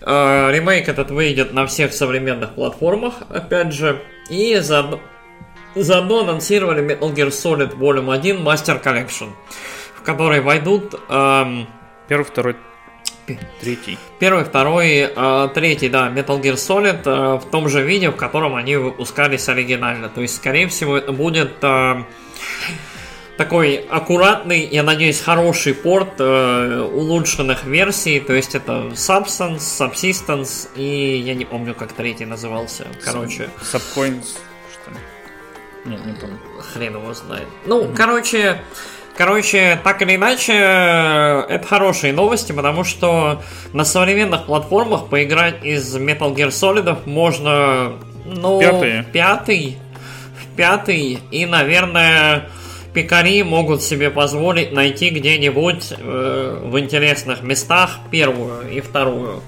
Э, 0.02 0.52
ремейк 0.52 0.90
этот 0.90 1.12
выйдет 1.12 1.54
на 1.54 1.66
всех 1.68 1.94
современных 1.94 2.56
платформах, 2.56 3.16
опять 3.30 3.74
же. 3.74 4.02
И 4.30 4.58
заодно, 4.60 5.00
заодно 5.74 6.22
анонсировали 6.22 6.84
Metal 6.84 7.14
Gear 7.14 7.30
Solid 7.30 7.78
Volume 7.78 8.14
1 8.14 8.38
Master 8.46 8.82
Collection 8.84 9.30
которые 10.06 10.42
войдут... 10.42 10.96
Эм, 11.10 11.68
Первый, 12.08 12.24
второй, 12.24 12.56
третий. 13.60 13.98
Первый, 14.20 14.44
второй, 14.44 15.12
э, 15.16 15.50
третий, 15.56 15.90
да, 15.90 16.10
Metal 16.10 16.40
Gear 16.40 16.54
Solid 16.54 17.02
э, 17.06 17.40
в 17.40 17.50
том 17.50 17.68
же 17.68 17.82
виде, 17.82 18.10
в 18.10 18.16
котором 18.16 18.56
они 18.56 18.76
выпускались 18.76 19.50
оригинально. 19.50 20.10
То 20.10 20.22
есть, 20.22 20.36
скорее 20.36 20.68
всего, 20.68 20.98
это 20.98 21.12
будет 21.12 21.52
э, 21.64 22.04
такой 23.38 23.78
аккуратный, 23.90 24.68
я 24.68 24.84
надеюсь, 24.84 25.20
хороший 25.20 25.74
порт 25.74 26.20
э, 26.20 26.82
улучшенных 26.94 27.64
версий. 27.66 28.20
То 28.20 28.34
есть 28.34 28.56
это 28.56 28.92
Substance, 28.94 29.58
Subsistence 29.58 30.70
и 30.76 31.18
я 31.18 31.34
не 31.34 31.46
помню, 31.46 31.74
как 31.74 31.94
третий 31.94 32.26
назывался. 32.26 32.86
Короче. 33.04 33.50
Subcoins, 33.62 34.38
что 34.72 34.92
ли? 34.92 34.98
Нет, 35.86 36.06
не 36.06 36.14
помню. 36.14 36.38
Хрен 36.74 36.96
его 36.96 37.14
знает. 37.14 37.48
Ну, 37.66 37.84
mm-hmm. 37.84 37.96
короче, 37.96 38.62
Короче, 39.18 39.80
так 39.82 40.02
или 40.02 40.16
иначе, 40.16 40.54
это 40.54 41.66
хорошие 41.66 42.12
новости, 42.12 42.52
потому 42.52 42.84
что 42.84 43.42
на 43.72 43.86
современных 43.86 44.46
платформах 44.46 45.08
поиграть 45.08 45.64
из 45.64 45.96
Metal 45.96 46.36
Gear 46.36 46.50
Solid 46.50 46.98
можно, 47.06 47.94
ну, 48.26 48.60
пятый, 48.60 49.04
пятый, 49.14 49.78
в 50.38 50.56
пятый, 50.58 51.20
и, 51.32 51.46
наверное, 51.46 52.50
пикари 52.94 53.44
могут 53.44 53.82
себе 53.82 54.10
позволить 54.10 54.74
найти 54.74 55.10
где-нибудь 55.10 55.94
э, 55.98 56.60
в 56.64 56.78
интересных 56.78 57.42
местах 57.42 58.00
первую 58.12 58.70
и 58.70 58.82
вторую. 58.82 59.42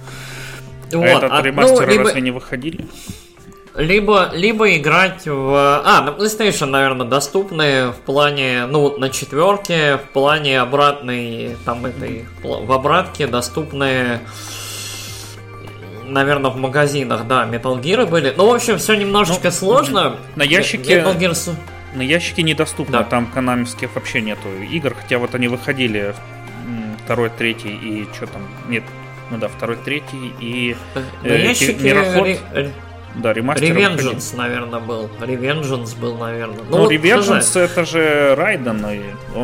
А 0.94 0.98
вот. 0.98 1.06
этот 1.06 1.44
ремастер 1.44 1.88
ну, 1.88 1.92
либо... 1.92 2.04
разве 2.06 2.22
не 2.22 2.32
выходили? 2.32 2.86
Либо, 3.78 4.32
либо 4.34 4.76
играть 4.76 5.28
в... 5.28 5.82
А, 5.86 6.02
на 6.02 6.10
PlayStation, 6.10 6.66
наверное, 6.66 7.06
доступны 7.06 7.92
в 7.92 7.98
плане, 7.98 8.66
ну, 8.66 8.98
на 8.98 9.12
четверке, 9.12 9.98
в 9.98 10.14
плане 10.14 10.60
обратной, 10.60 11.56
там, 11.64 11.86
этой, 11.86 12.26
в 12.42 12.72
обратке 12.72 13.28
доступны, 13.28 14.20
наверное, 16.06 16.50
в 16.50 16.58
магазинах, 16.58 17.28
да, 17.28 17.46
Metal 17.46 17.80
Gear 17.80 18.08
были. 18.08 18.34
Ну, 18.36 18.50
в 18.50 18.56
общем, 18.56 18.80
все 18.80 18.96
немножечко 18.96 19.50
ну, 19.50 19.52
сложно. 19.52 20.16
На 20.36 20.42
ящике... 20.42 21.02
Metal 21.02 21.16
Gear... 21.16 21.56
На 21.94 22.02
ящике 22.02 22.42
недоступно, 22.42 23.00
да. 23.00 23.04
там 23.04 23.28
канамских 23.28 23.94
вообще 23.94 24.22
нету 24.22 24.50
игр, 24.72 24.96
хотя 25.00 25.20
вот 25.20 25.36
они 25.36 25.48
выходили 25.48 26.16
второй, 27.06 27.30
третий 27.30 27.70
и 27.70 28.08
что 28.14 28.26
там, 28.26 28.42
нет, 28.68 28.84
ну 29.30 29.38
да, 29.38 29.48
второй, 29.48 29.78
третий 29.78 30.34
и 30.42 30.76
на 31.24 31.28
э, 31.28 31.48
ящике 31.48 31.84
Мироход. 31.84 32.28
Да, 33.18 33.34
ремастер. 33.34 33.76
Revengeance, 33.76 34.36
наверное, 34.36 34.80
был. 34.80 35.10
Revengeance 35.20 36.00
был, 36.00 36.18
наверное. 36.18 36.58
Ну, 36.58 36.66
ну 36.70 36.78
вот, 36.84 36.92
Revengeance 36.92 37.60
это 37.60 37.86
же 37.86 38.36
Райден. 38.36 38.86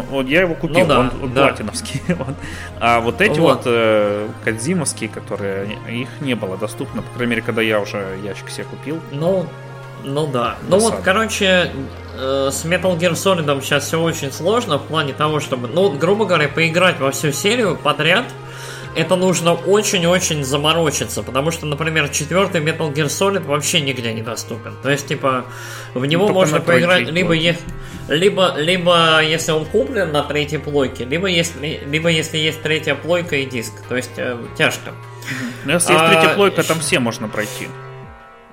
Вот 0.09 0.27
я 0.27 0.41
его 0.41 0.55
купил, 0.55 0.81
ну, 0.81 0.85
да, 0.85 0.99
он, 0.99 1.11
он 1.21 1.33
да. 1.33 1.47
платиновский. 1.47 2.01
вот. 2.07 2.35
А 2.79 2.99
вот 2.99 3.21
эти 3.21 3.39
вот, 3.39 3.57
вот 3.57 3.61
э, 3.65 4.27
Кадзимовские, 4.43 5.09
которые 5.09 5.77
их 5.89 6.09
не 6.21 6.35
было 6.35 6.57
доступно, 6.57 7.01
по 7.01 7.09
крайней 7.15 7.31
мере, 7.31 7.41
когда 7.41 7.61
я 7.61 7.79
уже 7.79 8.17
ящик 8.23 8.49
себе 8.49 8.65
купил. 8.65 8.99
Ну, 9.11 9.45
ну 10.03 10.27
да. 10.27 10.55
Ну 10.67 10.79
вот, 10.79 10.95
короче, 11.03 11.71
э, 12.17 12.49
с 12.51 12.65
Metal 12.65 12.97
Gear 12.97 13.13
Solid 13.13 13.61
сейчас 13.61 13.85
все 13.85 14.01
очень 14.01 14.31
сложно 14.31 14.77
в 14.77 14.83
плане 14.83 15.13
того, 15.13 15.39
чтобы, 15.39 15.67
ну, 15.67 15.91
грубо 15.91 16.25
говоря, 16.25 16.47
поиграть 16.47 16.99
во 16.99 17.11
всю 17.11 17.31
серию 17.31 17.77
подряд– 17.81 18.25
это 18.95 19.15
нужно 19.15 19.53
очень-очень 19.53 20.43
заморочиться, 20.43 21.23
потому 21.23 21.51
что, 21.51 21.65
например, 21.65 22.09
четвертый 22.09 22.61
Metal 22.61 22.93
Gear 22.93 23.07
Solid 23.07 23.45
вообще 23.45 23.81
нигде 23.81 24.13
не 24.13 24.21
доступен. 24.21 24.75
То 24.81 24.89
есть, 24.89 25.07
типа, 25.07 25.45
в 25.93 26.05
него 26.05 26.27
ну, 26.27 26.33
можно 26.33 26.59
поиграть 26.59 27.09
либо, 27.09 27.33
е... 27.33 27.57
либо, 28.07 28.53
либо 28.57 29.21
если 29.23 29.51
он 29.51 29.65
куплен 29.65 30.11
на 30.11 30.23
третьей 30.23 30.59
плойке, 30.59 31.05
либо 31.05 31.27
если, 31.27 31.81
либо 31.85 32.09
если 32.09 32.37
есть 32.37 32.61
третья 32.61 32.95
плойка 32.95 33.37
и 33.37 33.45
диск. 33.45 33.73
То 33.89 33.95
есть, 33.95 34.11
э, 34.17 34.37
тяжко. 34.57 34.91
Но 34.91 34.95
ну, 35.65 35.73
если 35.73 35.93
а... 35.93 35.97
есть 35.97 36.13
третья 36.13 36.35
плойка, 36.35 36.63
там 36.63 36.79
все 36.79 36.99
можно 36.99 37.27
пройти. 37.27 37.67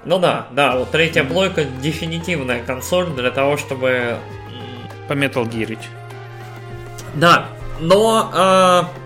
Ну 0.05 0.19
да, 0.19 0.47
да, 0.53 0.77
вот 0.77 0.91
третья 0.91 1.25
плойка 1.25 1.65
дефинитивная 1.65 2.63
консоль 2.63 3.07
для 3.11 3.31
того, 3.31 3.57
чтобы... 3.57 4.17
По 5.09 5.15
Metal 5.15 5.45
Gear. 5.45 5.77
Да, 7.15 7.49
но 7.81 8.31
э, 8.33 9.00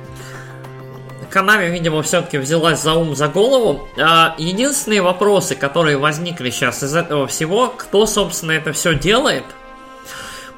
Канами, 1.34 1.68
видимо, 1.68 2.00
все-таки 2.04 2.38
взялась 2.38 2.80
за 2.80 2.94
ум, 2.94 3.16
за 3.16 3.26
голову. 3.26 3.88
А, 3.98 4.36
единственные 4.38 5.02
вопросы, 5.02 5.56
которые 5.56 5.98
возникли 5.98 6.50
сейчас 6.50 6.84
из 6.84 6.94
этого 6.94 7.26
всего, 7.26 7.74
кто, 7.76 8.06
собственно, 8.06 8.52
это 8.52 8.72
все 8.72 8.94
делает. 8.94 9.42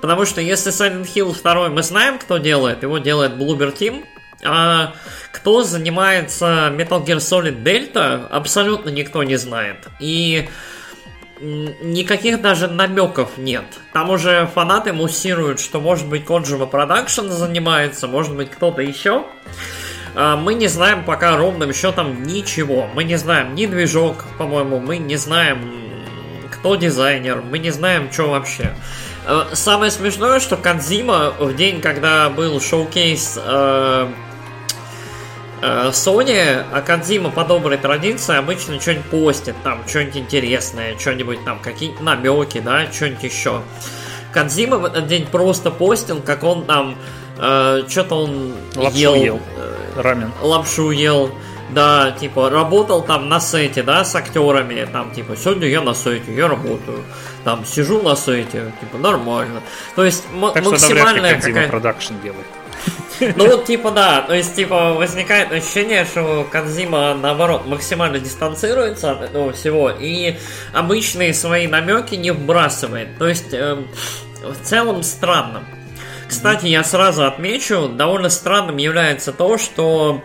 Потому 0.02 0.26
что 0.26 0.42
если 0.42 0.70
Silent 0.70 1.06
Hill 1.14 1.34
2 1.34 1.70
мы 1.70 1.82
знаем, 1.82 2.18
кто 2.18 2.36
делает, 2.36 2.82
его 2.82 2.98
делает 2.98 3.32
Bloober 3.32 3.74
Team, 3.74 4.04
а 4.44 4.92
кто 5.32 5.62
занимается 5.62 6.70
Metal 6.76 7.02
Gear 7.02 7.20
Solid 7.20 7.62
Delta, 7.62 8.28
абсолютно 8.28 8.90
никто 8.90 9.22
не 9.22 9.36
знает. 9.36 9.78
И 9.98 10.46
никаких 11.40 12.42
даже 12.42 12.68
намеков 12.68 13.38
нет. 13.38 13.64
Там 13.94 14.10
уже 14.10 14.46
фанаты 14.54 14.92
муссируют, 14.92 15.58
что 15.58 15.80
может 15.80 16.06
быть 16.06 16.24
Kojima 16.26 16.70
Production 16.70 17.30
занимается, 17.30 18.08
может 18.08 18.36
быть 18.36 18.50
кто-то 18.50 18.82
еще. 18.82 19.24
А, 20.16 20.34
мы 20.34 20.54
не 20.54 20.66
знаем 20.66 21.04
пока 21.04 21.36
ровным 21.36 21.74
счетом 21.74 22.22
ничего. 22.22 22.88
Мы 22.94 23.04
не 23.04 23.16
знаем 23.16 23.54
ни 23.54 23.66
движок, 23.66 24.24
по-моему, 24.38 24.80
мы 24.80 24.96
не 24.96 25.16
знаем, 25.16 25.70
кто 26.50 26.74
дизайнер, 26.74 27.42
мы 27.42 27.58
не 27.58 27.70
знаем, 27.70 28.10
что 28.10 28.30
вообще. 28.30 28.74
А, 29.26 29.50
самое 29.52 29.90
смешное, 29.90 30.40
что 30.40 30.56
Кадзима 30.56 31.34
в 31.38 31.54
день, 31.54 31.82
когда 31.82 32.30
был 32.30 32.58
шоу-кейс 32.62 33.38
э, 33.44 34.08
э, 35.60 35.90
Sony, 35.92 36.64
а 36.72 36.80
Кадзима 36.80 37.30
по 37.30 37.44
доброй 37.44 37.76
традиции 37.76 38.36
обычно 38.36 38.80
что-нибудь 38.80 39.04
постит, 39.10 39.54
там, 39.62 39.82
что-нибудь 39.86 40.16
интересное, 40.16 40.98
что-нибудь 40.98 41.44
там, 41.44 41.58
какие-нибудь 41.58 42.00
намеки, 42.00 42.60
да, 42.60 42.90
что-нибудь 42.90 43.22
еще. 43.22 43.60
Кадзима 44.32 44.78
в 44.78 44.86
этот 44.86 45.08
день 45.08 45.26
просто 45.26 45.70
постил, 45.70 46.22
как 46.22 46.42
он 46.42 46.64
там, 46.64 46.96
э, 47.38 47.82
что-то 47.88 48.24
он 48.24 48.52
Лапшу 48.74 48.98
ел, 48.98 49.14
ел 49.14 49.40
рамен. 49.96 50.32
Лапшу 50.42 50.90
ел. 50.90 51.30
Да, 51.70 52.12
типа, 52.12 52.48
работал 52.48 53.02
там 53.02 53.28
на 53.28 53.40
сете, 53.40 53.82
да, 53.82 54.04
с 54.04 54.14
актерами, 54.14 54.88
там, 54.92 55.10
типа, 55.10 55.34
сегодня 55.36 55.66
я 55.66 55.80
на 55.80 55.94
сете, 55.94 56.32
я 56.32 56.46
работаю, 56.46 57.02
там, 57.42 57.64
сижу 57.66 58.00
на 58.02 58.14
сете, 58.14 58.72
типа, 58.80 58.98
нормально. 58.98 59.62
То 59.96 60.04
есть, 60.04 60.22
так 60.54 60.64
максимальная 60.64 61.40
что 61.40 61.48
какая 61.48 61.68
продакшн 61.68 62.14
делает. 62.22 62.46
Ну 63.36 63.48
вот, 63.48 63.64
типа, 63.64 63.90
да, 63.90 64.22
то 64.22 64.34
есть, 64.34 64.54
типа, 64.54 64.92
возникает 64.92 65.50
ощущение, 65.50 66.04
что 66.04 66.46
Кадзима, 66.50 67.14
наоборот, 67.14 67.66
максимально 67.66 68.20
дистанцируется 68.20 69.12
от 69.12 69.22
этого 69.22 69.52
всего 69.52 69.90
и 69.90 70.36
обычные 70.72 71.34
свои 71.34 71.66
намеки 71.66 72.14
не 72.14 72.30
вбрасывает. 72.30 73.18
То 73.18 73.26
есть, 73.26 73.52
э, 73.52 73.82
в 74.42 74.62
целом 74.62 75.02
странно. 75.02 75.64
Кстати, 76.28 76.66
я 76.66 76.82
сразу 76.82 77.24
отмечу, 77.24 77.88
довольно 77.88 78.28
странным 78.28 78.78
является 78.78 79.32
то, 79.32 79.58
что 79.58 80.22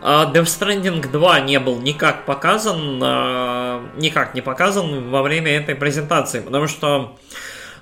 uh, 0.00 0.32
Death 0.32 0.44
Stranding 0.44 1.10
2 1.10 1.40
не 1.40 1.60
был 1.60 1.78
никак 1.80 2.24
показан, 2.24 3.02
uh, 3.02 3.98
никак 3.98 4.34
не 4.34 4.40
показан 4.40 5.10
во 5.10 5.22
время 5.22 5.56
этой 5.56 5.74
презентации, 5.74 6.40
потому 6.40 6.66
что, 6.66 7.18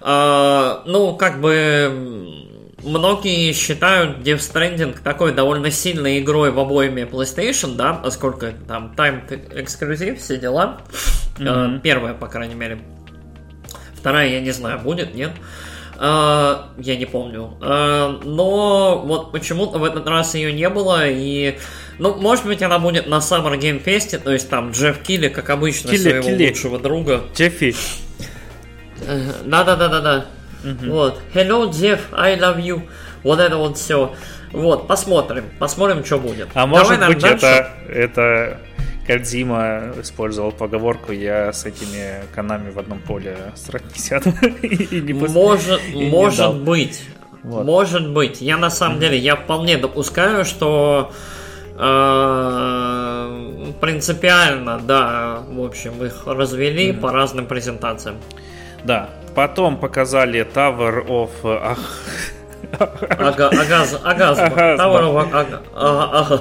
uh, 0.01 0.83
ну, 0.85 1.17
как 1.17 1.41
бы, 1.41 2.45
многие 2.83 3.53
считают 3.53 4.19
Death 4.19 4.39
Stranding 4.39 4.99
такой 5.03 5.33
довольно 5.33 5.71
сильной 5.71 6.19
игрой 6.19 6.51
в 6.51 6.59
обоими 6.59 7.03
PlayStation, 7.03 7.77
да, 7.77 7.95
поскольку 7.95 8.47
там 8.67 8.95
Time 8.97 9.61
эксклюзив, 9.61 10.21
все 10.21 10.39
дела. 10.39 10.81
Mm-hmm. 11.39 11.81
Первая, 11.81 12.15
по 12.15 12.27
крайней 12.27 12.55
мере. 12.55 12.79
Вторая, 13.97 14.29
я 14.29 14.41
не 14.41 14.51
знаю, 14.51 14.81
будет, 14.81 15.15
нет. 15.15 15.31
А, 15.31 15.74
я 15.99 16.97
не 16.97 17.07
помню. 17.07 17.57
А, 17.61 18.21
но 18.25 19.03
вот 19.05 19.33
почему-то 19.33 19.79
в 19.79 19.85
этот 19.85 20.07
раз 20.07 20.35
ее 20.35 20.53
не 20.53 20.69
было, 20.69 21.09
и... 21.09 21.59
Ну, 21.99 22.17
может 22.17 22.45
быть, 22.45 22.61
она 22.63 22.81
будет 22.81 23.07
на 23.07 23.19
Summer 23.19 23.57
Game 23.59 23.83
Fest, 23.83 24.19
то 24.19 24.33
есть 24.33 24.51
там 24.51 24.73
Джефф 24.73 24.99
Килли, 25.03 25.29
как 25.29 25.51
обычно, 25.51 25.91
Килли, 25.91 26.03
своего 26.03 26.27
Килли. 26.27 26.49
лучшего 26.49 26.79
друга. 26.79 27.23
Джеффи. 27.37 27.75
Да-да-да-да-да. 29.45 30.27
Угу. 30.65 30.91
Вот. 30.91 31.21
Hello, 31.35 31.71
Jeff, 31.71 32.01
I 32.13 32.37
love 32.39 32.61
you. 32.61 32.83
Вот 33.23 33.39
это 33.39 33.57
вот 33.57 33.79
все. 33.79 34.13
Вот, 34.53 34.89
посмотрим. 34.89 35.45
Посмотрим, 35.59 36.05
что 36.05 36.19
будет. 36.19 36.49
А 36.55 36.67
Давай, 36.67 36.99
может 36.99 37.07
быть, 37.07 37.25
это, 37.25 37.71
это 37.89 38.61
Кадзима 39.07 39.93
использовал 40.01 40.53
поговорку 40.53 41.13
«Я 41.13 41.53
с 41.53 41.67
этими 41.67 42.25
канами 42.35 42.71
в 42.71 42.79
одном 42.79 43.01
поле 43.01 43.53
срать 43.55 43.85
не 43.95 43.99
сяду». 44.01 44.33
Может, 45.31 45.81
может 45.95 46.57
быть. 46.57 47.05
Вот. 47.43 47.67
Может 47.67 48.11
быть. 48.11 48.41
Я 48.41 48.57
на 48.57 48.71
самом 48.71 49.01
деле, 49.01 49.19
я 49.19 49.37
вполне 49.37 49.77
допускаю, 49.77 50.47
что 50.47 51.13
э, 51.77 53.73
принципиально, 53.81 54.81
да, 54.81 55.43
в 55.49 55.63
общем, 55.63 56.03
их 56.03 56.27
развели 56.27 56.91
mm-hmm. 56.91 57.01
по 57.01 57.13
разным 57.13 57.47
презентациям. 57.47 58.17
Да. 58.85 59.11
Потом 59.35 59.77
показали 59.79 60.47
Tower 60.47 61.07
of... 61.07 61.31
Ах, 61.45 62.01
Ага, 63.19 63.49
агаз, 63.49 63.99
агаз. 64.03 64.39
Товаров, 64.79 65.17
ага, 65.33 65.61
ага. 65.75 66.41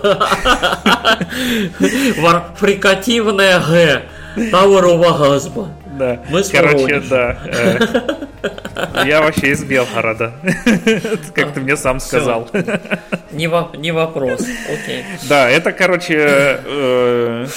Фрикативное 2.57 3.59
Г. 3.59 4.01
Товаров 4.51 5.05
агазба. 5.05 5.69
Да. 5.97 6.19
Мы 6.30 6.43
Короче, 6.43 6.99
да. 7.01 7.38
Э, 7.45 9.05
я 9.05 9.21
вообще 9.21 9.51
из 9.51 9.63
Белгорода. 9.63 10.34
Как 11.36 11.53
ты 11.53 11.59
мне 11.61 11.78
сам 11.78 11.99
сказал. 11.99 12.49
Не 13.32 13.91
вопрос. 13.91 14.41
Окей. 14.41 15.05
Да, 15.30 15.49
это, 15.49 15.71
короче, 15.71 16.59
э, 16.65 17.47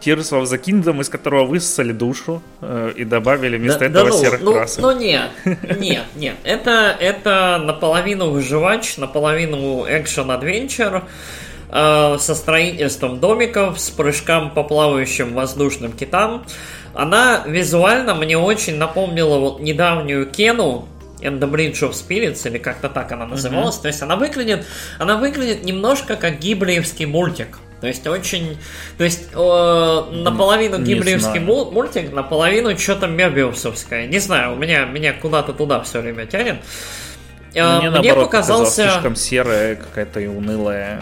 Tears 0.00 0.32
of 0.32 0.44
the 0.44 0.60
Kingdom, 0.62 1.00
из 1.00 1.08
которого 1.08 1.44
высосали 1.44 1.92
душу 1.92 2.42
э, 2.60 2.92
и 2.96 3.04
добавили 3.04 3.56
вместо 3.56 3.80
да, 3.80 3.86
этого 3.86 4.10
да, 4.10 4.10
ну, 4.10 4.22
серых 4.22 4.40
ну, 4.40 4.52
красок. 4.52 4.82
Ну 4.82 4.98
нет, 4.98 5.30
нет, 5.78 6.04
нет. 6.16 6.36
Это, 6.44 6.96
это 6.98 7.60
наполовину 7.62 8.30
выживач, 8.30 8.96
наполовину 8.96 9.86
экшен-адвенчер 9.86 11.04
э, 11.68 12.16
со 12.18 12.34
строительством 12.34 13.20
домиков, 13.20 13.78
с 13.80 13.90
прыжком 13.90 14.50
по 14.50 14.62
плавающим 14.62 15.34
воздушным 15.34 15.92
китам. 15.92 16.44
Она 16.94 17.44
визуально 17.46 18.14
мне 18.14 18.36
очень 18.36 18.76
напомнила 18.76 19.38
вот 19.38 19.60
недавнюю 19.60 20.26
Кену, 20.26 20.88
And 21.22 21.38
the 21.38 21.50
Bridge 21.50 21.80
of 21.82 21.92
Spirits, 21.92 22.48
или 22.48 22.58
как-то 22.58 22.88
так 22.88 23.12
она 23.12 23.26
называлась. 23.26 23.76
Mm-hmm. 23.76 23.82
То 23.82 23.88
есть 23.88 24.02
она 24.02 24.16
выглядит, 24.16 24.66
она 24.98 25.16
выглядит 25.16 25.64
немножко 25.64 26.16
как 26.16 26.38
гиблиевский 26.38 27.04
мультик. 27.04 27.58
То 27.80 27.86
есть 27.86 28.06
очень... 28.06 28.58
То 28.98 29.04
есть 29.04 29.30
э, 29.32 30.04
наполовину 30.12 30.78
не 30.78 30.94
гиблиевский 30.94 31.40
знаю. 31.40 31.70
мультик, 31.72 32.12
наполовину 32.12 32.76
что-то 32.76 33.06
Мебиусовское. 33.06 34.06
Не 34.06 34.18
знаю, 34.18 34.54
у 34.54 34.56
меня, 34.56 34.84
меня 34.84 35.12
куда-то 35.12 35.52
туда 35.52 35.80
все 35.80 36.00
время 36.00 36.26
тянет. 36.26 36.56
Э, 37.54 37.78
мне, 37.78 37.90
мне 37.90 37.90
наоборот, 37.90 38.24
показался... 38.26 38.90
слишком 38.90 39.16
серая, 39.16 39.76
какая-то 39.76 40.20
и 40.20 40.26
унылая. 40.26 41.00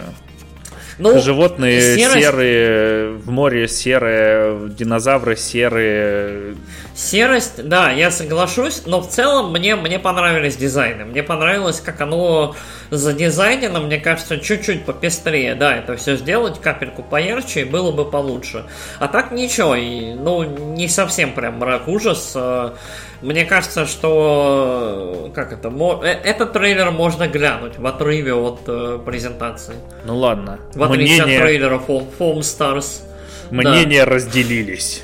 Ну, 0.99 1.17
Животные 1.21 1.95
серость... 1.95 2.19
серые, 2.19 3.11
в 3.13 3.29
море 3.31 3.69
серые, 3.69 4.69
динозавры 4.69 5.37
серые. 5.37 6.57
Серость, 6.93 7.65
да, 7.65 7.89
я 7.91 8.11
соглашусь, 8.11 8.83
но 8.85 8.99
в 8.99 9.07
целом 9.07 9.53
мне, 9.53 9.77
мне 9.77 9.97
понравились 9.97 10.57
дизайны. 10.57 11.05
Мне 11.05 11.23
понравилось, 11.23 11.79
как 11.79 12.01
оно 12.01 12.53
задизайнено, 12.91 13.79
мне 13.79 13.97
кажется, 13.97 14.37
чуть-чуть 14.39 14.83
попестрее, 14.83 15.55
да, 15.55 15.77
это 15.77 15.95
все 15.95 16.17
сделать, 16.17 16.59
капельку 16.59 17.01
поярче, 17.01 17.61
и 17.61 17.63
было 17.63 17.93
бы 17.93 18.03
получше. 18.03 18.65
А 18.99 19.07
так 19.07 19.31
ничего, 19.31 19.75
и, 19.75 20.13
ну, 20.13 20.43
не 20.43 20.89
совсем 20.89 21.31
прям 21.31 21.59
мрак 21.59 21.87
ужас. 21.87 22.33
А, 22.35 22.75
мне 23.21 23.43
кажется, 23.43 23.85
что 23.85 25.29
как 25.35 25.51
это, 25.51 25.69
э, 26.03 26.07
этот 26.07 26.53
трейлер 26.53 26.91
можно 26.91 27.27
глянуть 27.27 27.77
в 27.77 27.85
отрыве 27.85 28.33
от 28.33 28.61
э, 28.67 28.99
презентации. 29.05 29.75
Ну 30.05 30.17
ладно. 30.17 30.59
В 30.73 30.83
от 30.91 31.25
трейлера 31.25 31.77
Foam 31.87 32.39
Stars. 32.39 33.03
Мнения 33.51 34.05
да. 34.05 34.11
разделились. 34.11 35.03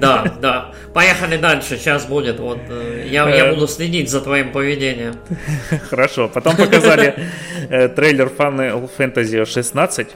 Да, 0.00 0.34
да. 0.40 0.72
Поехали 0.92 1.36
дальше. 1.36 1.76
Сейчас 1.76 2.06
будет. 2.06 2.40
Вот 2.40 2.58
э, 2.68 3.06
я, 3.08 3.28
я 3.28 3.52
буду 3.52 3.68
следить 3.68 4.10
за 4.10 4.20
твоим 4.20 4.52
поведением. 4.52 5.14
Хорошо. 5.90 6.28
Потом 6.28 6.56
показали 6.56 7.14
э, 7.70 7.88
трейлер 7.88 8.30
Final 8.36 8.90
Fantasy 8.98 9.44
16. 9.44 10.08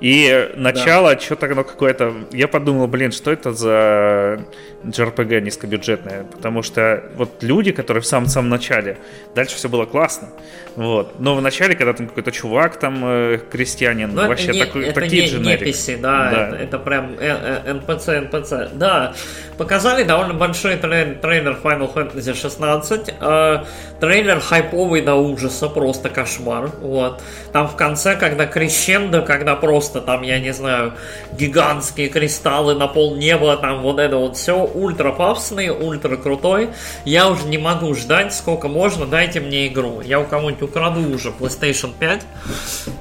И 0.00 0.50
начало, 0.56 1.14
да. 1.14 1.20
что-то 1.20 1.46
оно 1.46 1.64
какое-то... 1.64 2.14
Я 2.32 2.48
подумал, 2.48 2.86
блин, 2.86 3.12
что 3.12 3.30
это 3.32 3.52
за 3.52 4.44
JRPG 4.84 5.40
низкобюджетное? 5.40 6.24
Потому 6.24 6.62
что 6.62 7.04
вот 7.16 7.42
люди, 7.42 7.72
которые 7.72 8.02
в 8.02 8.06
самом-самом 8.06 8.50
начале, 8.50 8.98
дальше 9.34 9.56
все 9.56 9.68
было 9.68 9.86
классно. 9.86 10.28
Вот. 10.76 11.20
Но 11.20 11.34
в 11.34 11.42
начале, 11.42 11.74
когда 11.74 11.92
там 11.92 12.08
какой-то 12.08 12.32
чувак, 12.32 12.78
там, 12.78 13.02
э, 13.04 13.38
крестьянин, 13.50 14.14
Но 14.14 14.26
вообще 14.26 14.52
это 14.52 14.78
не, 14.78 14.86
это 14.86 15.00
такие 15.00 15.30
не, 15.30 15.52
неписи, 15.52 15.96
да, 15.96 16.30
да. 16.30 16.48
Это, 16.48 16.56
это 16.56 16.78
прям 16.78 17.12
НПЦ, 17.12 18.08
НПЦ. 18.22 18.72
Да, 18.72 19.14
показали 19.58 20.02
довольно 20.02 20.34
большой 20.34 20.76
трей- 20.76 21.14
трейлер 21.20 21.58
Final 21.62 21.92
Fantasy 21.92 22.34
16. 22.34 23.14
Э, 23.20 23.64
трейлер 24.00 24.40
хайповый 24.40 25.02
до 25.02 25.14
ужаса, 25.14 25.68
просто 25.68 26.08
кошмар. 26.08 26.70
Вот. 26.80 27.22
Там 27.52 27.68
в 27.68 27.76
конце, 27.76 28.16
когда 28.16 28.46
крещендо, 28.46 29.22
когда 29.22 29.56
просто 29.56 29.71
там, 29.80 30.22
я 30.22 30.38
не 30.38 30.52
знаю, 30.52 30.94
гигантские 31.32 32.08
кристаллы 32.08 32.74
на 32.74 32.86
пол 32.86 33.16
неба, 33.16 33.56
там 33.56 33.82
вот 33.82 33.98
это 33.98 34.16
вот 34.16 34.36
все 34.36 34.64
ультра 34.64 35.12
пафосный, 35.12 35.70
ультра 35.70 36.16
крутой. 36.16 36.70
Я 37.04 37.28
уже 37.28 37.46
не 37.46 37.58
могу 37.58 37.94
ждать, 37.94 38.34
сколько 38.34 38.68
можно, 38.68 39.06
дайте 39.06 39.40
мне 39.40 39.66
игру. 39.68 40.00
Я 40.00 40.20
у 40.20 40.24
кого-нибудь 40.24 40.62
украду 40.62 41.00
уже 41.14 41.30
PlayStation 41.30 41.92
5. 41.98 42.22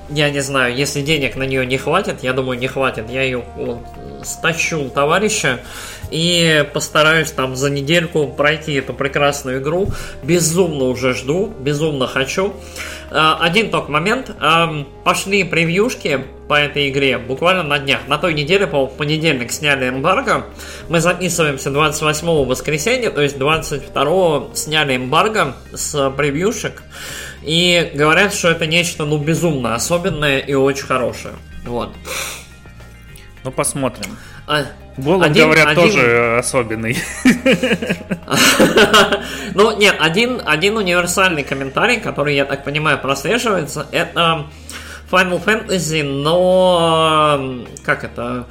Я 0.09 0.29
не 0.29 0.41
знаю, 0.41 0.75
если 0.75 1.01
денег 1.01 1.35
на 1.35 1.43
нее 1.43 1.65
не 1.65 1.77
хватит, 1.77 2.23
я 2.23 2.33
думаю, 2.33 2.59
не 2.59 2.67
хватит, 2.67 3.09
я 3.09 3.23
ее 3.23 3.43
вот, 3.55 3.79
стащу 4.23 4.79
у 4.79 4.89
товарища 4.89 5.59
и 6.11 6.65
постараюсь 6.73 7.31
там 7.31 7.55
за 7.55 7.69
недельку 7.69 8.27
пройти 8.27 8.73
эту 8.73 8.93
прекрасную 8.93 9.61
игру. 9.61 9.89
Безумно 10.21 10.85
уже 10.85 11.13
жду, 11.13 11.51
безумно 11.59 12.07
хочу. 12.07 12.53
А, 13.11 13.37
один 13.41 13.69
только 13.69 13.91
момент. 13.91 14.31
Пошли 15.03 15.43
превьюшки 15.43 16.25
по 16.47 16.53
этой 16.55 16.89
игре 16.89 17.17
буквально 17.17 17.63
на 17.63 17.79
днях. 17.79 18.07
На 18.07 18.17
той 18.17 18.33
неделе, 18.33 18.67
по 18.67 18.87
понедельник 18.87 19.51
сняли 19.51 19.89
эмбарго. 19.89 20.45
Мы 20.89 20.99
записываемся 20.99 21.71
28 21.71 22.45
воскресенья, 22.45 23.09
то 23.09 23.21
есть 23.21 23.37
22 23.37 24.55
сняли 24.55 24.95
эмбарго 24.95 25.55
с 25.73 26.09
превьюшек. 26.11 26.83
И 27.41 27.91
говорят, 27.93 28.33
что 28.33 28.49
это 28.49 28.65
нечто, 28.67 29.05
ну, 29.05 29.17
безумно 29.17 29.75
особенное 29.75 30.39
и 30.39 30.53
очень 30.53 30.85
хорошее. 30.85 31.33
Вот. 31.65 31.89
Ну, 33.43 33.51
посмотрим. 33.51 34.17
А, 34.47 34.63
Голубь, 34.97 35.23
один, 35.23 35.45
говорят, 35.45 35.67
один... 35.67 35.83
тоже 35.83 36.37
особенный. 36.37 36.97
Ну, 39.53 39.77
нет, 39.77 39.95
один, 39.99 40.41
один 40.45 40.77
универсальный 40.77 41.43
комментарий, 41.43 41.99
который, 41.99 42.35
я 42.35 42.45
так 42.45 42.63
понимаю, 42.63 42.97
прослеживается, 42.99 43.85
это 43.91 44.45
Final 45.11 45.43
Fantasy, 45.43 46.03
но... 46.03 47.65
Как 47.83 48.05
это? 48.05 48.47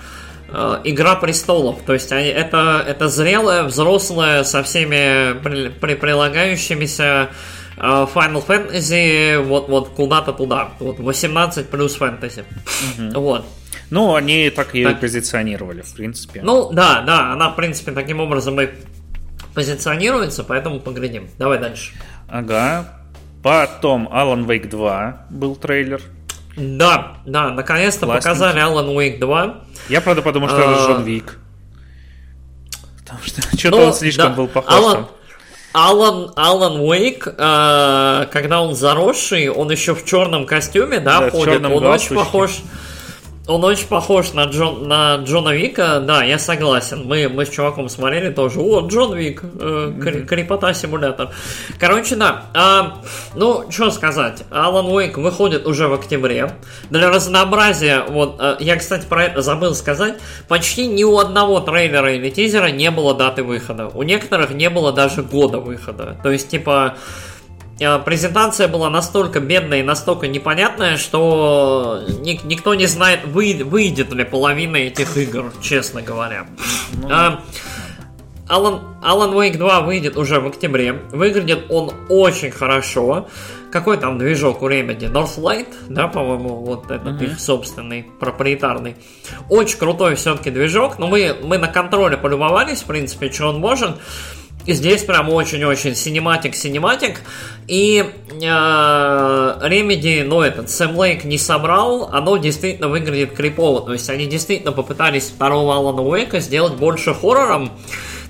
Э, 0.53 0.81
Игра 0.85 1.17
престолов. 1.17 1.79
То 1.87 1.95
есть 1.95 2.13
это, 2.13 2.85
это 2.87 3.09
зрелая, 3.09 3.65
взрослая, 3.65 4.45
со 4.45 4.63
всеми 4.63 5.39
при, 5.41 5.69
при, 5.69 5.95
прилагающимися 5.95 7.31
э, 7.77 7.81
Final 7.81 8.47
Fantasy 8.47 9.43
вот, 9.43 9.69
вот 9.69 9.89
куда-то 9.91 10.33
туда. 10.33 10.71
Вот 10.81 10.99
18 10.99 11.69
плюс 11.71 11.95
фэнтези. 11.95 12.45
Угу. 12.99 13.21
Вот. 13.21 13.47
Ну, 13.91 14.15
они 14.15 14.51
так 14.51 14.75
и 14.75 14.85
так. 14.85 15.01
позиционировали, 15.01 15.83
в 15.83 15.93
принципе. 15.95 16.43
Ну, 16.43 16.71
да, 16.73 17.03
да, 17.03 17.33
она, 17.33 17.51
в 17.51 17.57
принципе, 17.57 17.93
таким 17.93 18.21
образом 18.21 18.61
и 18.61 18.69
позиционируется, 19.55 20.45
поэтому 20.45 20.81
поглядим. 20.81 21.29
Давай 21.39 21.59
дальше. 21.59 21.93
Ага. 22.29 23.01
Потом 23.43 24.09
Alan 24.13 24.47
Wake 24.47 24.69
2 24.69 25.27
был 25.31 25.57
трейлер. 25.57 26.01
Да, 26.57 27.17
да, 27.27 27.51
наконец-то 27.51 28.07
показали 28.07 28.61
Alan 28.61 28.95
Wake 28.95 29.19
2. 29.19 29.61
Я, 29.89 30.01
правда, 30.01 30.23
подумал, 30.23 30.49
что 30.49 30.61
это 30.61 30.73
Джон 30.73 31.03
Вик. 31.05 31.39
Потому 32.99 33.21
что 33.25 33.43
что-то 33.59 33.77
ну, 33.77 33.85
он 33.85 33.93
слишком 33.95 34.35
был 34.35 34.47
похож. 34.47 35.09
Алан, 35.73 36.33
Алан 36.35 36.81
Уэйк, 36.81 37.29
э, 37.29 38.27
когда 38.33 38.61
он 38.61 38.75
заросший, 38.75 39.49
он 39.49 39.71
еще 39.71 39.95
в 39.95 40.05
черном 40.05 40.45
костюме, 40.45 40.99
да, 40.99 41.21
да 41.21 41.31
ходит. 41.31 41.65
Он 41.65 41.87
очень 41.87 42.17
похож 42.17 42.63
он 43.47 43.65
очень 43.65 43.89
похож 43.89 44.33
на, 44.33 44.45
Джон, 44.45 44.87
на 44.87 45.17
Джона 45.17 45.51
Вика, 45.51 46.01
да, 46.01 46.23
я 46.23 46.39
согласен. 46.39 47.05
Мы, 47.07 47.29
мы 47.29 47.47
с 47.47 47.51
чуваком 47.51 47.89
смотрели 47.89 48.31
тоже. 48.33 48.61
О, 48.61 48.87
Джон 48.87 49.17
Вик, 49.17 49.43
э, 49.43 49.47
mm-hmm. 49.47 50.27
крепота 50.27 50.73
симулятор. 50.75 51.31
Короче, 51.79 52.17
да. 52.17 52.45
А, 52.55 52.99
ну, 53.35 53.71
что 53.71 53.91
сказать. 53.91 54.45
Алан 54.51 54.87
Уэйк 54.87 55.19
выходит 55.19 55.67
уже 55.67 55.89
в 55.89 55.95
октябре. 55.95 56.53
Для 56.91 57.11
разнообразия, 57.11 58.05
вот, 58.09 58.37
э, 58.39 58.57
я, 58.61 58.77
кстати, 58.77 59.07
про 59.07 59.25
это 59.25 59.43
забыл 59.43 59.75
сказать. 59.75 60.19
Почти 60.47 60.87
ни 60.87 61.03
у 61.03 61.19
одного 61.19 61.61
трейлера 61.61 62.15
или 62.15 62.31
тизера 62.31 62.71
не 62.71 62.91
было 62.91 63.15
даты 63.15 63.43
выхода. 63.43 63.89
У 63.89 64.03
некоторых 64.03 64.51
не 64.51 64.71
было 64.71 64.93
даже 64.93 65.23
года 65.23 65.59
выхода. 65.59 66.17
То 66.23 66.31
есть, 66.31 66.51
типа, 66.51 66.97
презентация 68.05 68.69
была 68.69 68.91
настолько 68.91 69.41
бедная 69.41 69.81
и 69.81 69.83
настолько 69.83 70.29
непонятная, 70.29 70.99
что 70.99 72.03
ник- 72.21 72.45
никто 72.45 72.75
не 72.75 72.87
знает, 72.87 73.25
вы- 73.25 73.63
выйдет 73.65 74.13
ли 74.13 74.25
половина 74.25 74.77
этих 74.77 75.17
игр, 75.17 75.53
честно 75.63 76.03
говоря. 76.03 76.47
Ну, 76.93 77.09
а, 77.11 77.41
Alan, 78.51 78.81
Alan 79.03 79.33
Wake 79.33 79.57
2 79.57 79.81
выйдет 79.81 80.17
уже 80.17 80.41
в 80.41 80.47
октябре. 80.49 80.93
Выглядит 81.13 81.67
он 81.71 81.93
очень 82.09 82.51
хорошо. 82.51 83.29
Какой 83.71 83.97
там 83.97 84.19
движок 84.19 84.63
у 84.63 84.69
Remedy? 84.69 85.11
Northlight, 85.11 85.69
да, 85.89 86.09
по-моему, 86.09 86.57
вот 86.57 86.91
этот 86.91 87.23
mm-hmm. 87.23 87.25
их 87.25 87.41
собственный, 87.41 88.11
проприетарный. 88.19 88.97
Очень 89.49 89.79
крутой 89.79 90.17
все-таки 90.17 90.51
движок, 90.51 90.99
но 90.99 91.07
мы, 91.07 91.37
мы 91.41 91.59
на 91.59 91.69
Control 91.69 92.11
е 92.11 92.17
полюбовались, 92.17 92.83
в 92.83 92.87
принципе, 92.87 93.31
что 93.31 93.49
он 93.49 93.61
может. 93.61 93.97
И 94.67 94.73
здесь 94.73 95.05
прям 95.05 95.31
очень-очень 95.31 95.95
cinematic-cinematic. 95.95 97.21
И 97.67 98.05
э, 98.05 98.45
Remedy, 98.45 100.25
ну 100.25 100.43
этот, 100.43 100.71
Сэм 100.71 100.97
Лейк 100.97 101.25
не 101.25 101.39
соврал, 101.39 102.11
оно 102.13 102.37
действительно 102.37 102.89
выглядит 102.89 103.33
крипово. 103.33 103.81
То 103.81 103.93
есть 103.93 104.11
они 104.11 104.27
действительно 104.27 104.73
попытались 104.73 105.31
второго 105.31 105.77
Алана 105.77 106.03
Уэйка 106.03 106.41
сделать 106.41 106.75
больше 106.75 107.15
хоррором. 107.15 107.71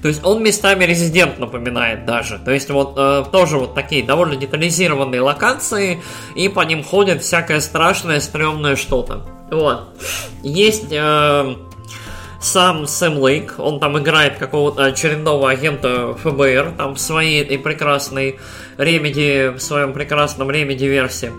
То 0.02 0.08
есть 0.08 0.24
он 0.24 0.42
местами 0.42 0.84
резидент 0.84 1.38
напоминает 1.38 2.06
даже. 2.06 2.38
То 2.38 2.52
есть 2.52 2.70
вот 2.70 2.94
э, 2.96 3.24
тоже 3.30 3.58
вот 3.58 3.74
такие 3.74 4.02
довольно 4.04 4.36
детализированные 4.36 5.20
локации, 5.20 6.00
и 6.34 6.48
по 6.48 6.60
ним 6.60 6.82
ходит 6.84 7.22
всякое 7.22 7.60
страшное, 7.60 8.20
стрёмное 8.20 8.76
что-то. 8.76 9.26
Вот. 9.50 9.88
Есть... 10.42 10.92
Э, 10.92 11.54
сам 12.40 12.86
Сэм 12.86 13.18
Лейк, 13.18 13.54
он 13.58 13.80
там 13.80 13.98
играет 13.98 14.38
какого-то 14.38 14.84
очередного 14.84 15.50
агента 15.50 16.14
ФБР, 16.14 16.72
там 16.76 16.94
в 16.94 17.00
своей 17.00 17.42
этой 17.42 17.58
прекрасной 17.58 18.40
ремеди, 18.78 19.48
в 19.48 19.60
своем 19.60 19.92
прекрасном 19.92 20.50
ремеди 20.50 20.84
версии. 20.84 21.32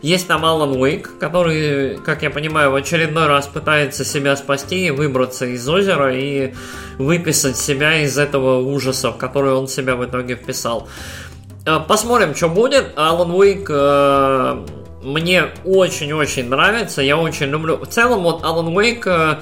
Есть 0.00 0.28
там 0.28 0.44
Алан 0.44 0.80
Уэйк, 0.80 1.18
который, 1.18 1.98
как 1.98 2.22
я 2.22 2.30
понимаю, 2.30 2.70
в 2.70 2.76
очередной 2.76 3.26
раз 3.26 3.46
пытается 3.48 4.04
себя 4.04 4.36
спасти 4.36 4.86
и 4.86 4.90
выбраться 4.90 5.44
из 5.44 5.68
озера 5.68 6.14
и 6.14 6.54
выписать 6.98 7.56
себя 7.56 8.00
из 8.02 8.16
этого 8.16 8.60
ужаса, 8.60 9.10
в 9.10 9.18
который 9.18 9.52
он 9.52 9.66
себя 9.66 9.96
в 9.96 10.04
итоге 10.04 10.36
вписал. 10.36 10.88
Э, 11.66 11.80
посмотрим, 11.80 12.34
что 12.34 12.48
будет. 12.48 12.92
Алан 12.96 13.32
Уэйк 13.32 13.68
э, 13.68 14.64
мне 15.02 15.46
очень-очень 15.64 16.48
нравится. 16.48 17.02
Я 17.02 17.18
очень 17.18 17.46
люблю. 17.46 17.76
В 17.76 17.86
целом, 17.86 18.22
вот 18.22 18.44
Алан 18.44 18.68
Уэйк 18.68 19.06
э, 19.06 19.40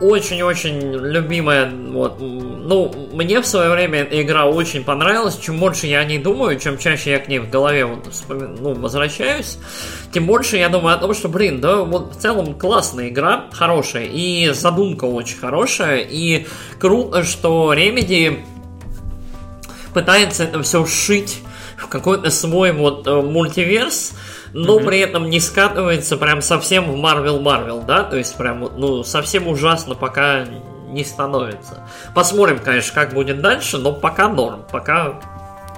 очень-очень 0.00 0.92
любимая. 0.92 1.70
Вот, 1.70 2.20
ну, 2.20 2.92
мне 3.12 3.40
в 3.40 3.46
свое 3.46 3.70
время 3.70 4.06
игра 4.10 4.46
очень 4.46 4.84
понравилась. 4.84 5.38
Чем 5.38 5.58
больше 5.58 5.86
я 5.86 6.00
о 6.00 6.04
ней 6.04 6.18
думаю, 6.18 6.58
чем 6.58 6.78
чаще 6.78 7.12
я 7.12 7.18
к 7.18 7.28
ней 7.28 7.38
в 7.38 7.50
голове 7.50 7.84
вот, 7.86 8.12
вспомин, 8.12 8.56
ну, 8.60 8.74
возвращаюсь, 8.74 9.58
тем 10.12 10.26
больше 10.26 10.56
я 10.56 10.68
думаю 10.68 10.96
о 10.96 10.98
том, 10.98 11.14
что, 11.14 11.28
блин, 11.28 11.60
да, 11.60 11.76
вот 11.76 12.14
в 12.14 12.20
целом 12.20 12.54
классная 12.54 13.08
игра, 13.08 13.46
хорошая, 13.52 14.04
и 14.04 14.50
задумка 14.50 15.04
очень 15.04 15.38
хорошая, 15.38 15.98
и 15.98 16.46
круто, 16.78 17.22
что 17.22 17.72
Remedy 17.72 18.44
пытается 19.94 20.44
это 20.44 20.62
все 20.62 20.84
вшить 20.84 21.38
в 21.78 21.88
какой-то 21.88 22.30
свой 22.30 22.72
вот 22.72 23.06
э, 23.06 23.22
мультиверс, 23.22 24.12
но 24.56 24.78
mm-hmm. 24.78 24.86
при 24.86 24.98
этом 25.00 25.28
не 25.28 25.38
скатывается 25.38 26.16
прям 26.16 26.40
совсем 26.40 26.90
в 26.90 26.96
Марвел 26.96 27.40
Марвел, 27.40 27.82
да, 27.82 28.04
то 28.04 28.16
есть 28.16 28.36
прям, 28.36 28.60
ну, 28.60 29.04
совсем 29.04 29.46
ужасно 29.48 29.94
пока 29.94 30.46
не 30.88 31.04
становится. 31.04 31.86
Посмотрим, 32.14 32.58
конечно, 32.60 32.94
как 32.94 33.12
будет 33.12 33.42
дальше, 33.42 33.76
но 33.76 33.92
пока 33.92 34.28
норм, 34.28 34.64
пока 34.70 35.20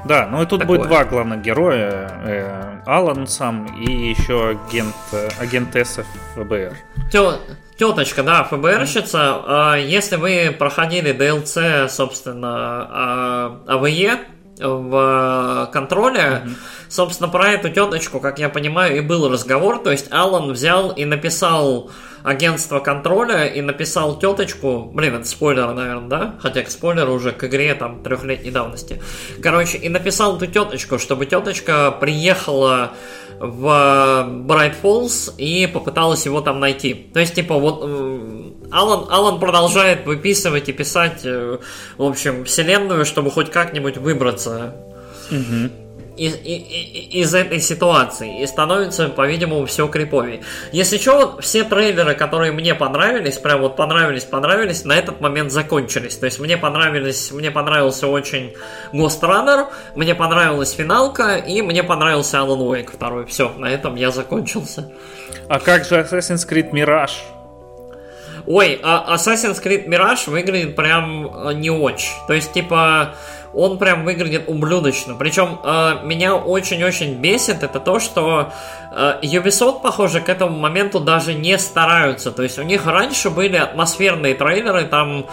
да, 0.05 0.29
ну 0.31 0.43
и 0.43 0.47
тут 0.47 0.61
Такое. 0.61 0.79
будет 0.79 0.89
два 0.89 1.05
главных 1.05 1.43
героя. 1.43 2.09
Э, 2.24 2.81
Алан 2.87 3.26
сам 3.26 3.66
и 3.66 4.11
еще 4.11 4.51
агент, 4.51 4.95
э, 5.11 5.29
агентесса 5.41 6.05
ФБР. 6.37 6.72
Тё, 7.11 7.41
теточка, 7.76 8.22
да, 8.22 8.45
ФБРщица. 8.45 9.74
Э, 9.74 9.85
если 9.85 10.14
вы 10.14 10.55
проходили 10.57 11.12
DLC, 11.12 11.89
собственно, 11.89 13.59
э, 13.66 13.72
АВЕ, 13.72 14.20
в 14.61 15.68
контроле. 15.72 16.20
Mm-hmm. 16.20 16.55
Собственно, 16.89 17.28
про 17.28 17.51
эту 17.51 17.68
теточку, 17.68 18.20
как 18.20 18.39
я 18.39 18.49
понимаю, 18.49 18.97
и 18.97 19.01
был 19.01 19.28
разговор. 19.28 19.78
То 19.78 19.91
есть 19.91 20.07
Алан 20.11 20.53
взял 20.53 20.91
и 20.91 21.05
написал 21.05 21.91
агентство 22.22 22.80
контроля 22.80 23.47
и 23.47 23.61
написал 23.61 24.18
теточку, 24.18 24.91
блин, 24.93 25.16
это 25.16 25.26
спойлер, 25.26 25.72
наверное, 25.72 26.09
да? 26.09 26.34
Хотя 26.41 26.62
к 26.62 26.70
спойлеру 26.70 27.12
уже 27.12 27.32
к 27.32 27.45
игре 27.45 27.74
там 27.74 28.03
трехлетней 28.03 28.51
давности. 28.51 29.03
Короче, 29.43 29.78
и 29.78 29.89
написал 29.89 30.36
эту 30.36 30.47
теточку, 30.47 30.99
чтобы 30.99 31.26
теточка 31.26 31.91
приехала 31.93 32.93
в 33.39 34.26
Брайт 34.28 34.74
Фоллс 34.76 35.32
и 35.39 35.66
попыталась 35.66 36.26
его 36.26 36.41
там 36.41 36.59
найти. 36.59 36.95
То 37.12 37.20
есть, 37.20 37.34
типа, 37.34 37.55
вот 37.55 37.82
Алан, 38.72 39.07
Алан 39.11 39.39
продолжает 39.39 40.07
выписывать 40.07 40.68
и 40.68 40.72
писать, 40.72 41.20
э, 41.24 41.59
в 41.97 42.03
общем, 42.03 42.45
вселенную, 42.45 43.05
чтобы 43.05 43.30
хоть 43.30 43.51
как-нибудь 43.51 43.97
выбраться. 43.97 44.74
Угу 45.30 45.88
из, 46.19 46.35
из, 46.45 47.35
этой 47.35 47.61
ситуации. 47.61 48.43
И 48.43 48.47
становится, 48.47 49.09
по-видимому, 49.09 49.66
все 49.66 49.87
криповее. 49.87 50.43
Если 50.73 50.99
что, 50.99 51.16
вот 51.16 51.45
все 51.45 51.64
трейлеры, 51.64 52.14
которые 52.14 52.53
мне 52.53 52.75
понравились, 52.75 53.39
прям 53.39 53.61
вот 53.61 53.77
понравились, 53.77 54.25
понравились, 54.25 54.85
на 54.85 54.95
этот 54.97 55.21
момент 55.21 55.53
закончились. 55.53 56.16
То 56.16 56.27
есть 56.27 56.41
мне 56.41 56.57
понравились, 56.57 57.31
мне 57.31 57.51
понравился 57.51 58.09
очень 58.09 58.55
Ghost 58.93 59.21
Runner, 59.21 59.66
мне 59.95 60.14
понравилась 60.14 60.73
финалка, 60.73 61.37
и 61.37 61.62
мне 61.62 61.83
понравился 61.83 62.39
Alan 62.39 62.59
Wake 62.59 62.91
второй. 62.93 63.27
Все, 63.27 63.53
на 63.57 63.66
этом 63.66 63.95
я 63.95 64.11
закончился. 64.11 64.91
А 65.49 65.61
как 65.61 65.85
же 65.85 65.97
Assassin's 65.97 66.49
Creed 66.49 66.73
Mirage? 66.73 67.19
Ой, 68.51 68.81
а 68.83 69.14
Assassin's 69.14 69.62
Creed 69.62 69.87
Mirage 69.87 70.31
выглядит 70.31 70.75
прям 70.75 71.27
э, 71.27 71.53
не 71.53 71.69
очень. 71.69 72.14
То 72.27 72.33
есть, 72.33 72.53
типа, 72.55 73.14
он 73.55 73.78
прям 73.78 74.05
выглядит 74.05 74.44
ублюдочно. 74.46 75.14
Причем 75.14 75.59
э, 75.62 76.05
меня 76.05 76.36
очень-очень 76.36 77.14
бесит 77.14 77.62
это 77.62 77.80
то, 77.80 78.01
что 78.01 78.53
э, 78.92 79.18
Ubisoft, 79.22 79.80
похоже, 79.82 80.20
к 80.20 80.28
этому 80.28 80.59
моменту 80.59 81.01
даже 81.01 81.34
не 81.34 81.59
стараются. 81.59 82.30
То 82.30 82.42
есть 82.42 82.59
у 82.59 82.62
них 82.62 82.86
раньше 82.86 83.30
были 83.30 83.57
атмосферные 83.57 84.34
трейлеры, 84.34 84.84
там 84.84 85.26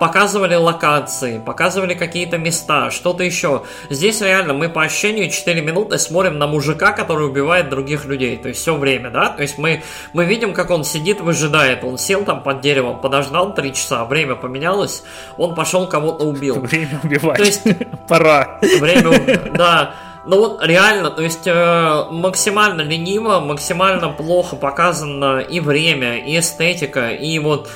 показывали 0.00 0.54
локации, 0.54 1.38
показывали 1.38 1.92
какие-то 1.92 2.38
места, 2.38 2.90
что-то 2.90 3.22
еще. 3.22 3.64
Здесь 3.90 4.22
реально 4.22 4.54
мы 4.54 4.70
по 4.70 4.82
ощущению 4.82 5.30
4 5.30 5.60
минуты 5.60 5.98
смотрим 5.98 6.38
на 6.38 6.46
мужика, 6.46 6.92
который 6.92 7.26
убивает 7.26 7.68
других 7.68 8.06
людей, 8.06 8.38
то 8.38 8.48
есть 8.48 8.62
все 8.62 8.74
время, 8.74 9.10
да? 9.10 9.28
То 9.28 9.42
есть 9.42 9.58
мы, 9.58 9.82
мы 10.14 10.24
видим, 10.24 10.54
как 10.54 10.70
он 10.70 10.84
сидит, 10.84 11.20
выжидает, 11.20 11.84
он 11.84 11.98
сел 11.98 12.24
там 12.24 12.42
под 12.42 12.62
деревом, 12.62 12.98
подождал 13.02 13.54
3 13.54 13.74
часа, 13.74 14.06
время 14.06 14.36
поменялось, 14.36 15.02
он 15.36 15.54
пошел 15.54 15.86
кого-то 15.86 16.24
убил. 16.24 16.60
Время 16.60 16.98
убивать. 17.04 17.36
То 17.36 17.44
есть... 17.44 17.62
Пора. 18.08 18.58
Время, 18.62 19.52
да. 19.54 19.94
Ну 20.24 20.38
вот 20.38 20.64
реально, 20.64 21.10
то 21.10 21.22
есть 21.22 21.46
э, 21.46 22.04
максимально 22.10 22.80
лениво, 22.80 23.40
максимально 23.40 24.08
плохо 24.08 24.56
показано 24.56 25.40
и 25.40 25.60
время, 25.60 26.18
и 26.18 26.38
эстетика, 26.38 27.10
и 27.10 27.38
вот 27.38 27.68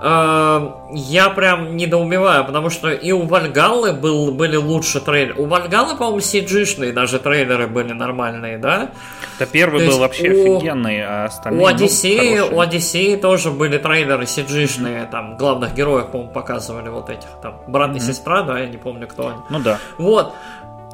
я 0.00 1.30
прям 1.34 1.76
недоумеваю, 1.76 2.44
потому 2.44 2.70
что 2.70 2.90
и 2.90 3.10
у 3.10 3.22
Вальгаллы 3.22 3.92
был, 3.92 4.30
были 4.32 4.56
лучше 4.56 5.00
трейлеры. 5.00 5.40
У 5.40 5.46
Вальгаллы, 5.46 5.96
по-моему, 5.96 6.18
cg 6.18 6.92
даже 6.92 7.18
трейлеры 7.18 7.66
были 7.66 7.92
нормальные, 7.92 8.58
да? 8.58 8.90
Да 9.38 9.46
первый 9.46 9.84
То 9.84 9.90
был 9.90 9.98
вообще 9.98 10.30
у... 10.30 10.56
офигенный, 10.56 11.02
а 11.04 11.24
остальные... 11.24 11.62
У 11.62 11.66
Одиссеи, 11.66 12.38
ну, 12.38 12.56
у 12.56 12.60
Одиссеи 12.60 13.16
тоже 13.16 13.50
были 13.50 13.78
трейлеры 13.78 14.24
cg 14.24 15.10
там 15.10 15.36
главных 15.36 15.74
героев, 15.74 16.10
по-моему, 16.10 16.32
показывали 16.32 16.88
вот 16.88 17.10
этих, 17.10 17.28
там, 17.42 17.60
брат 17.66 17.90
mm-hmm. 17.90 17.96
и 17.96 18.00
сестра, 18.00 18.42
да, 18.42 18.58
я 18.58 18.66
не 18.66 18.76
помню, 18.76 19.08
кто 19.08 19.28
они. 19.28 19.38
Ну 19.50 19.58
да. 19.58 19.78
Вот. 19.96 20.32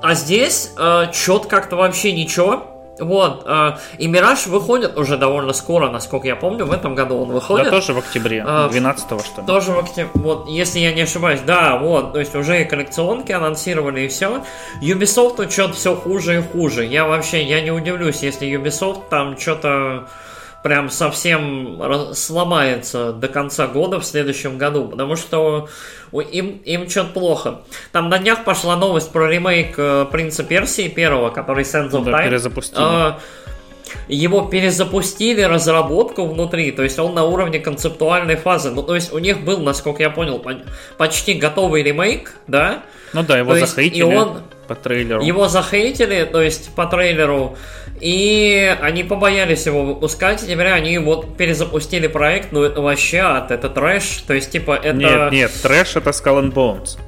А 0.03 0.15
здесь 0.15 0.73
э, 0.79 1.07
чет 1.13 1.47
как-то 1.47 1.77
вообще 1.77 2.13
ничего. 2.13 2.74
Вот, 3.05 3.43
э, 3.47 3.73
и 3.99 4.07
Мираж 4.07 4.47
выходит 4.47 4.97
уже 4.97 5.17
довольно 5.17 5.53
скоро, 5.53 5.91
насколько 5.91 6.27
я 6.27 6.37
помню, 6.37 6.65
в 6.65 6.73
этом 6.73 6.95
году 6.95 7.19
он 7.19 7.31
выходит. 7.31 7.67
Да, 7.67 7.71
тоже 7.71 7.93
в 7.93 7.99
октябре, 7.99 8.39
12-го, 8.39 9.21
что 9.21 9.41
ли. 9.41 9.47
Тоже 9.47 9.73
в 9.73 9.79
октябре, 9.79 10.11
вот, 10.15 10.49
если 10.49 10.79
я 10.79 10.93
не 10.93 11.03
ошибаюсь, 11.03 11.41
да, 11.47 11.79
вот, 11.79 12.13
то 12.13 12.21
есть 12.21 12.35
уже 12.35 12.63
и 12.63 12.65
коллекционки 12.65 13.33
анонсировали, 13.33 14.03
и 14.03 14.09
все. 14.09 14.43
Ubisoft 14.83 15.51
что-то 15.51 15.75
все 15.75 15.95
хуже 15.95 16.39
и 16.39 16.43
хуже. 16.43 16.85
Я 16.85 17.07
вообще, 17.07 17.43
я 17.43 17.61
не 17.61 17.71
удивлюсь, 17.71 18.23
если 18.23 18.49
Ubisoft 18.49 19.09
там 19.11 19.39
что-то 19.39 20.07
прям 20.65 20.89
совсем 20.89 21.79
сломается 22.15 23.13
до 23.13 23.29
конца 23.29 23.67
года 23.67 24.01
в 24.01 24.05
следующем 24.07 24.57
году, 24.57 24.89
потому 24.89 25.15
что 25.15 25.69
им, 26.11 26.63
им 26.65 26.89
что-то 26.89 27.11
плохо. 27.11 27.61
Там 27.93 28.09
на 28.09 28.17
днях 28.17 28.45
пошла 28.45 28.75
новость 28.75 29.13
про 29.13 29.29
ремейк 29.29 29.75
э, 29.77 30.07
Принца 30.11 30.43
Персии 30.43 30.89
первого, 30.89 31.29
который 31.29 31.65
Sands 31.65 31.91
of 31.91 32.07
да, 32.07 32.13
Time. 32.13 32.25
перезапустили. 32.25 33.15
Его 34.09 34.43
перезапустили 34.43 35.43
разработку 35.43 36.27
внутри, 36.27 36.73
то 36.73 36.83
есть 36.83 36.99
он 36.99 37.15
на 37.15 37.25
уровне 37.25 37.59
концептуальной 37.59 38.37
фазы. 38.37 38.71
Ну, 38.71 38.83
то 38.83 38.95
есть 38.95 39.13
у 39.13 39.19
них 39.19 39.41
был, 39.41 39.59
насколько 39.59 40.03
я 40.03 40.11
понял, 40.11 40.45
почти 40.99 41.35
готовый 41.35 41.83
ремейк, 41.83 42.35
да? 42.47 42.83
Ну 43.13 43.23
да, 43.23 43.39
его 43.39 43.53
то 43.53 43.61
захейтили 43.61 44.05
есть, 44.05 44.13
и 44.13 44.17
он, 44.17 44.43
по 44.67 44.75
трейлеру. 44.75 45.23
Его 45.23 45.49
захейтили, 45.49 46.25
то 46.25 46.43
есть 46.43 46.75
по 46.75 46.87
трейлеру. 46.87 47.57
И 48.01 48.77
они 48.83 49.05
побоялись 49.05 49.67
его 49.67 49.85
выпускать, 49.85 50.43
и 50.43 50.47
теперь 50.47 50.69
они 50.69 50.99
вот 50.99 51.37
перезапустили 51.37 52.07
проект, 52.09 52.53
ну 52.53 52.63
это 52.63 52.81
вообще 52.81 53.19
ад, 53.19 53.51
это 53.51 53.69
трэш, 53.69 54.25
то 54.27 54.35
есть 54.35 54.51
типа 54.51 54.73
это... 54.83 54.97
Нет, 54.97 55.33
нет, 55.33 55.53
трэш 55.63 55.97
это 55.97 56.11
Skull 56.11 56.43
and 56.43 56.53
Bones. 56.53 56.99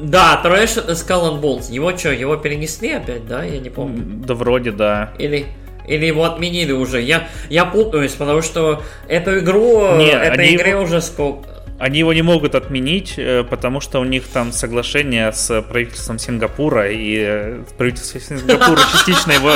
Да, 0.00 0.36
трэш 0.42 0.78
это 0.78 0.92
Skull 0.92 1.30
and 1.30 1.40
Bones. 1.40 1.70
Его 1.70 1.96
что, 1.96 2.12
его 2.12 2.36
перенесли 2.36 2.92
опять, 2.92 3.26
да? 3.26 3.44
Я 3.44 3.58
не 3.58 3.70
помню. 3.70 4.02
Да 4.26 4.34
вроде 4.34 4.72
да. 4.72 5.12
Или... 5.18 5.46
Или 5.88 6.06
его 6.06 6.24
отменили 6.24 6.70
уже. 6.70 7.00
Я, 7.00 7.28
я 7.48 7.64
путаюсь, 7.64 8.12
потому 8.12 8.42
что 8.42 8.82
эту 9.08 9.40
игру, 9.40 9.96
не, 9.96 10.12
этой 10.12 10.54
игре 10.54 10.70
его... 10.70 10.82
уже 10.82 11.00
сколько 11.00 11.48
они 11.80 12.00
его 12.00 12.12
не 12.12 12.20
могут 12.20 12.54
отменить, 12.54 13.14
э, 13.16 13.42
потому 13.42 13.80
что 13.80 14.00
у 14.00 14.04
них 14.04 14.28
там 14.28 14.52
соглашение 14.52 15.32
с 15.32 15.62
правительством 15.62 16.18
Сингапура, 16.18 16.92
и 16.92 17.16
э, 17.18 17.62
правительство 17.78 18.20
Сингапура 18.20 18.78
частично 18.92 19.32
его 19.32 19.52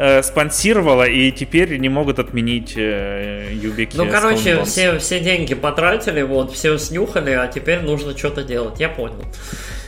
э, 0.00 0.22
спонсировало, 0.22 1.04
и 1.04 1.30
теперь 1.30 1.76
не 1.76 1.88
могут 1.88 2.18
отменить 2.18 2.74
Юбики. 2.74 3.96
Ну, 3.96 4.08
короче, 4.10 4.64
все, 4.64 4.98
все 4.98 5.20
деньги 5.20 5.54
потратили, 5.54 6.22
вот, 6.22 6.52
все 6.52 6.78
снюхали, 6.78 7.32
а 7.32 7.46
теперь 7.46 7.80
нужно 7.80 8.16
что-то 8.16 8.42
делать, 8.42 8.80
я 8.80 8.88
понял. 8.88 9.22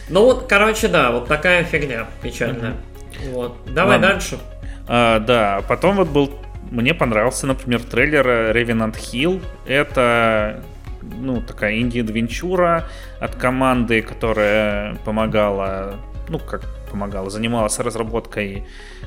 Ну 0.08 0.24
вот, 0.24 0.46
короче, 0.48 0.88
да, 0.88 1.10
вот 1.10 1.28
такая 1.28 1.64
фигня 1.64 2.06
печальная. 2.22 2.72
Mm-hmm. 2.72 3.32
Вот. 3.32 3.56
Давай 3.66 3.96
Ладно. 3.96 4.08
дальше. 4.08 4.38
А, 4.86 5.20
да, 5.20 5.62
потом 5.66 5.96
вот 5.96 6.08
был 6.08 6.30
мне 6.70 6.94
понравился, 6.94 7.46
например, 7.46 7.82
трейлер 7.82 8.26
Revenant 8.56 8.94
Hill. 8.94 9.42
Это 9.66 10.62
ну, 11.02 11.40
такая 11.42 11.78
инди-адвенчура 11.78 12.88
от 13.20 13.34
команды, 13.36 14.02
которая 14.02 14.96
помогала, 15.04 15.96
ну, 16.28 16.38
как 16.38 16.62
помогала, 16.90 17.30
занималась 17.30 17.78
разработкой 17.78 18.64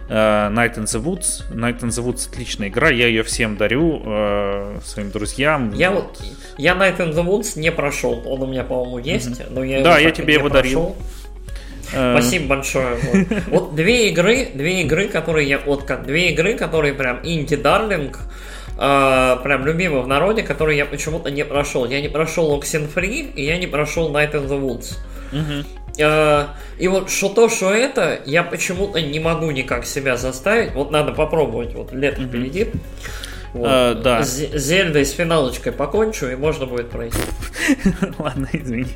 Night 0.08 0.78
in 0.78 0.84
the 0.84 1.04
Woods. 1.04 1.44
Night 1.52 1.82
in 1.82 1.90
the 1.90 2.04
Woods 2.04 2.30
отличная 2.32 2.68
игра, 2.68 2.90
я 2.90 3.08
ее 3.08 3.24
всем 3.24 3.58
дарю 3.58 4.02
uh, 4.04 4.80
своим 4.86 5.10
друзьям. 5.12 5.74
Я 5.74 5.92
вот, 5.92 6.22
я 6.58 6.74
Night 6.74 6.98
in 6.98 7.14
the 7.14 7.26
Woods 7.26 7.60
не 7.60 7.72
прошел, 7.72 8.22
он 8.26 8.44
у 8.44 8.46
меня, 8.48 8.64
по-моему, 8.64 9.00
есть, 9.00 9.40
mm-hmm. 9.40 9.48
но 9.50 9.64
я 9.64 9.82
Да, 9.82 9.98
я 9.98 10.12
тебе 10.12 10.36
его 10.36 10.50
прошел. 10.50 10.64
дарил. 10.64 10.96
Э. 11.94 12.18
Спасибо 12.18 12.48
большое. 12.48 12.96
Вот. 12.96 13.44
вот 13.48 13.76
две 13.76 14.10
игры, 14.10 14.50
две 14.54 14.82
игры, 14.82 15.08
которые 15.08 15.48
я 15.48 15.60
вот 15.60 15.84
как 15.84 16.06
две 16.06 16.32
игры, 16.32 16.56
которые 16.56 16.94
прям 16.94 17.20
инди 17.24 17.56
дарлинг, 17.56 18.20
э, 18.78 19.38
прям 19.44 19.66
любимые 19.66 20.02
в 20.02 20.08
народе, 20.08 20.44
которые 20.44 20.78
я 20.78 20.86
почему-то 20.86 21.32
не 21.32 21.46
прошел. 21.46 21.86
Я 21.86 22.02
не 22.02 22.10
прошел 22.10 22.58
Oxenfree 22.60 23.34
и 23.34 23.46
я 23.46 23.58
не 23.58 23.68
прошел 23.68 24.12
Night 24.12 24.34
in 24.34 24.48
the 24.48 24.60
Woods. 24.60 24.98
Угу. 25.32 25.85
Э, 26.00 26.48
и 26.78 26.88
вот 26.88 27.10
что 27.10 27.30
то, 27.30 27.50
что 27.50 27.72
это, 27.74 28.20
я 28.26 28.44
почему-то 28.44 29.02
не 29.02 29.20
могу 29.20 29.52
никак 29.52 29.86
себя 29.86 30.18
заставить. 30.18 30.74
Вот 30.74 30.92
надо 30.92 31.12
попробовать. 31.14 31.74
Вот 31.74 31.92
лето 31.92 32.22
угу. 32.22 32.30
впереди. 32.30 32.68
Вот. 33.56 33.68
А, 33.70 33.96
да. 33.96 34.22
С 34.22 34.36
Зельдой 34.58 35.06
с 35.06 35.14
финалочкой 35.14 35.72
покончу, 35.72 36.28
и 36.28 36.36
можно 36.36 36.66
будет 36.66 36.90
пройти. 36.90 37.18
Ладно, 38.20 38.50
извини. 38.52 38.92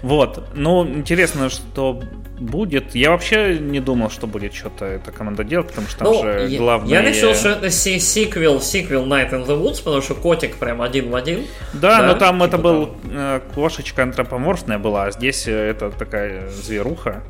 вот. 0.00 0.42
Ну, 0.54 0.86
интересно, 0.86 1.50
что 1.50 2.00
будет. 2.40 2.94
Я 2.94 3.10
вообще 3.10 3.58
не 3.58 3.80
думал, 3.80 4.08
что 4.08 4.26
будет 4.26 4.54
что-то 4.54 4.86
эта 4.86 5.12
команда 5.12 5.44
делать, 5.44 5.66
потому 5.68 5.86
что 5.86 5.98
там 5.98 6.12
ну, 6.14 6.22
же 6.22 6.46
я, 6.48 6.58
главное... 6.58 6.88
Я 6.88 7.02
решил, 7.02 7.34
что 7.34 7.50
это 7.50 7.68
сиквел, 7.68 8.62
сиквел 8.62 9.04
Night 9.04 9.32
in 9.32 9.46
the 9.46 9.62
Woods, 9.62 9.84
потому 9.84 10.00
что 10.00 10.14
котик 10.14 10.56
прям 10.56 10.80
один 10.80 11.10
в 11.10 11.14
один. 11.14 11.46
Да, 11.74 12.00
да? 12.00 12.06
но 12.06 12.14
там 12.14 12.36
типа 12.36 12.46
это 12.46 12.58
был 12.58 12.86
там... 12.86 13.10
Э, 13.12 13.40
кошечка 13.54 14.02
антропоморфная 14.02 14.78
была, 14.78 15.04
а 15.04 15.10
здесь 15.10 15.46
это 15.46 15.90
такая 15.90 16.48
зверуха. 16.48 17.22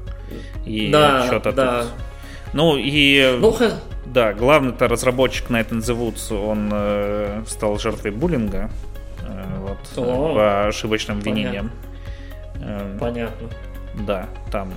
И 0.64 0.88
да, 0.92 1.26
что-то 1.26 1.50
да. 1.50 1.82
тут... 1.82 1.90
Ну 2.56 2.78
и... 2.78 3.36
Ну, 3.38 3.54
да, 4.06 4.32
главный-то 4.32 4.88
разработчик 4.88 5.50
Night 5.50 5.68
in 5.68 5.80
the 5.80 5.94
Woods, 5.94 6.34
он 6.34 6.70
э, 6.72 7.42
стал 7.46 7.78
жертвой 7.78 8.12
буллинга 8.12 8.70
э, 9.20 9.44
вот, 9.58 9.78
О, 9.98 10.34
по 10.34 10.66
ошибочным 10.68 11.18
обвинениям. 11.18 11.70
Понятно. 12.54 12.94
Э, 12.94 12.98
понятно. 12.98 13.48
Да, 14.06 14.28
там 14.50 14.72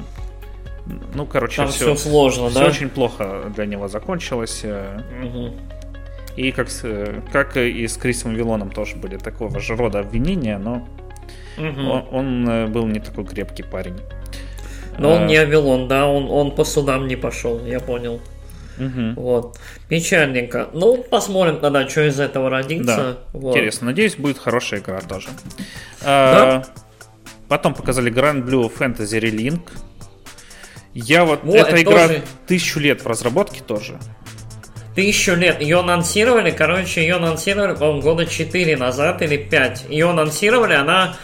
ну, 1.14 1.26
короче, 1.26 1.58
Там 1.58 1.70
все, 1.70 1.96
все 1.96 2.10
сложно, 2.10 2.50
все 2.50 2.60
да? 2.60 2.66
очень 2.66 2.90
плохо 2.90 3.44
для 3.56 3.66
него 3.66 3.88
закончилось. 3.88 4.66
Угу. 4.66 5.54
И 6.36 6.52
как, 6.52 6.68
как 7.32 7.56
и 7.56 7.88
с 7.88 7.96
Крисом 7.96 8.34
Вилоном 8.34 8.72
тоже 8.72 8.98
были 8.98 9.16
такого 9.16 9.58
же 9.62 9.78
рода 9.78 10.00
обвинения, 10.00 10.58
но 10.58 10.86
угу. 11.58 11.82
он, 11.82 12.06
он 12.12 12.50
э, 12.50 12.68
был 12.68 12.88
не 12.88 13.00
такой 13.00 13.26
крепкий 13.26 13.64
парень. 13.64 13.96
Но 15.00 15.14
он 15.14 15.28
не 15.28 15.38
Авилон, 15.38 15.88
да, 15.88 16.08
он, 16.08 16.30
он 16.30 16.56
по 16.56 16.64
судам 16.64 17.08
не 17.08 17.16
пошел, 17.16 17.66
я 17.66 17.80
понял. 17.80 18.22
Угу. 18.80 19.22
Вот. 19.22 19.60
Печальненько. 19.88 20.70
Ну, 20.74 21.04
посмотрим 21.04 21.60
тогда, 21.60 21.88
что 21.88 22.08
из 22.08 22.20
этого 22.20 22.50
родится. 22.50 22.96
Да. 22.96 23.18
Вот. 23.34 23.56
Интересно. 23.56 23.88
Надеюсь, 23.88 24.16
будет 24.16 24.38
хорошая 24.38 24.80
игра 24.80 25.02
тоже. 25.02 25.28
Да? 26.02 26.06
А, 26.06 26.64
потом 27.50 27.74
показали 27.74 28.12
Grand 28.12 28.46
Blue 28.46 28.72
Fantasy 28.74 29.20
Relink. 29.20 29.62
Я 30.94 31.26
вот... 31.26 31.42
вот 31.44 31.56
эта 31.56 31.82
игра 31.82 32.08
тоже... 32.08 32.24
тысячу 32.48 32.80
лет 32.80 33.04
в 33.04 33.08
разработке 33.08 33.62
тоже. 33.62 34.00
Тысячу 34.96 35.34
лет. 35.34 35.62
Ее 35.62 35.80
анонсировали, 35.80 36.52
короче, 36.52 37.02
ее 37.02 37.16
анонсировали, 37.16 37.76
по-моему, 37.76 38.02
года 38.02 38.26
4 38.26 38.78
назад 38.78 39.22
или 39.22 39.38
5. 39.38 39.86
Ее 39.90 40.10
анонсировали, 40.10 40.74
она 40.74 41.16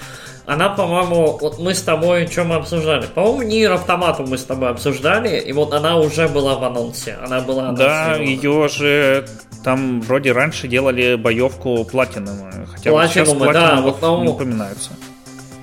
она, 0.45 0.69
по-моему, 0.69 1.37
вот 1.41 1.57
мы 1.59 1.73
с 1.73 1.81
тобой, 1.81 2.27
что 2.27 2.43
мы 2.43 2.55
обсуждали? 2.55 3.07
По-моему, 3.07 3.41
Нир 3.43 3.71
Автомату 3.71 4.25
мы 4.27 4.37
с 4.37 4.43
тобой 4.43 4.69
обсуждали, 4.69 5.39
и 5.39 5.51
вот 5.53 5.73
она 5.73 5.97
уже 5.97 6.27
была 6.27 6.55
в 6.55 6.63
анонсе. 6.63 7.17
Она 7.23 7.41
была 7.41 7.71
Да, 7.71 8.15
ее 8.15 8.67
же 8.69 9.27
там 9.63 10.01
вроде 10.01 10.31
раньше 10.31 10.67
делали 10.67 11.15
боевку 11.15 11.83
Платинума. 11.85 12.51
Хотя 12.71 12.91
Платинумы, 12.91 13.45
вот 13.45 13.53
да, 13.53 13.81
вот 13.81 14.01
ну, 14.01 14.23
не 14.23 14.29
упоминаются. 14.29 14.91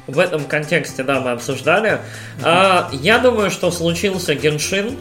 В 0.08 0.18
этом 0.18 0.44
контексте, 0.44 1.04
да, 1.04 1.20
мы 1.20 1.30
обсуждали. 1.30 1.92
Uh-huh. 1.92 2.42
А, 2.42 2.88
я 2.90 3.18
думаю, 3.18 3.52
что 3.52 3.70
случился 3.70 4.34
Геншин, 4.34 4.96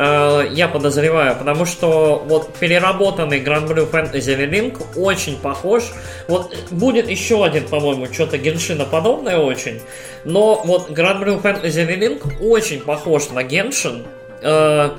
Э, 0.00 0.46
я 0.52 0.68
подозреваю, 0.68 1.34
потому 1.34 1.66
что 1.66 2.22
вот 2.24 2.54
переработанный 2.54 3.42
Grand 3.42 3.66
Blue 3.66 3.90
Fantasy 3.90 4.38
Relink 4.38 4.80
очень 4.94 5.36
похож. 5.36 5.82
Вот 6.28 6.54
будет 6.70 7.10
еще 7.10 7.44
один, 7.44 7.66
по-моему, 7.66 8.06
что-то 8.06 8.38
Геншина 8.38 8.84
подобное 8.84 9.38
очень. 9.38 9.80
Но 10.24 10.62
вот 10.64 10.90
Grand 10.90 11.20
Blue 11.24 11.42
Fantasy 11.42 11.84
Relink 11.84 12.40
очень 12.40 12.80
похож 12.80 13.30
на 13.30 13.42
Геншин. 13.42 14.04
Э, 14.40 14.90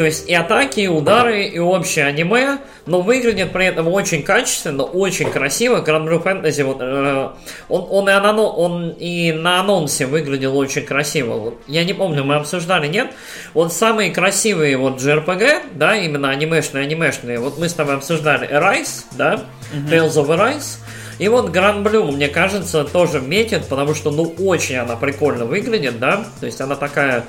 то 0.00 0.06
есть 0.06 0.30
и 0.30 0.34
атаки, 0.34 0.80
и 0.80 0.88
удары, 0.88 1.44
и 1.44 1.58
общее 1.58 2.06
аниме, 2.06 2.56
но 2.86 3.02
выглядит 3.02 3.52
при 3.52 3.66
этом 3.66 3.86
очень 3.86 4.22
качественно, 4.22 4.82
очень 4.82 5.30
красиво. 5.30 5.84
Grand 5.86 6.08
Blue 6.08 6.22
Fantasy, 6.22 6.64
вот, 6.64 6.78
э, 6.80 7.28
он, 7.68 7.86
он, 7.90 8.08
и 8.08 8.12
анон, 8.12 8.38
он 8.38 8.90
и 8.98 9.30
на 9.32 9.60
анонсе 9.60 10.06
выглядел 10.06 10.56
очень 10.56 10.86
красиво. 10.86 11.34
Вот, 11.34 11.58
я 11.66 11.84
не 11.84 11.92
помню, 11.92 12.24
мы 12.24 12.36
обсуждали, 12.36 12.86
нет? 12.86 13.10
Вот 13.52 13.74
самые 13.74 14.10
красивые 14.10 14.78
вот 14.78 15.02
JRPG, 15.02 15.64
да, 15.74 15.94
именно 15.94 16.30
анимешные, 16.30 16.84
анимешные, 16.84 17.38
вот 17.38 17.58
мы 17.58 17.68
с 17.68 17.74
тобой 17.74 17.96
обсуждали 17.96 18.48
Arise, 18.48 19.04
да, 19.18 19.44
mm-hmm. 19.74 19.90
Tales 19.90 20.14
of 20.14 20.28
Arise. 20.28 20.78
И 21.18 21.28
вот 21.28 21.50
Grand 21.50 21.82
Blue, 21.82 22.10
мне 22.10 22.28
кажется, 22.28 22.84
тоже 22.84 23.20
метит, 23.20 23.66
потому 23.66 23.94
что, 23.94 24.10
ну, 24.10 24.34
очень 24.38 24.76
она 24.76 24.96
прикольно 24.96 25.44
выглядит, 25.44 25.98
да, 25.98 26.24
то 26.40 26.46
есть 26.46 26.58
она 26.62 26.74
такая 26.74 27.24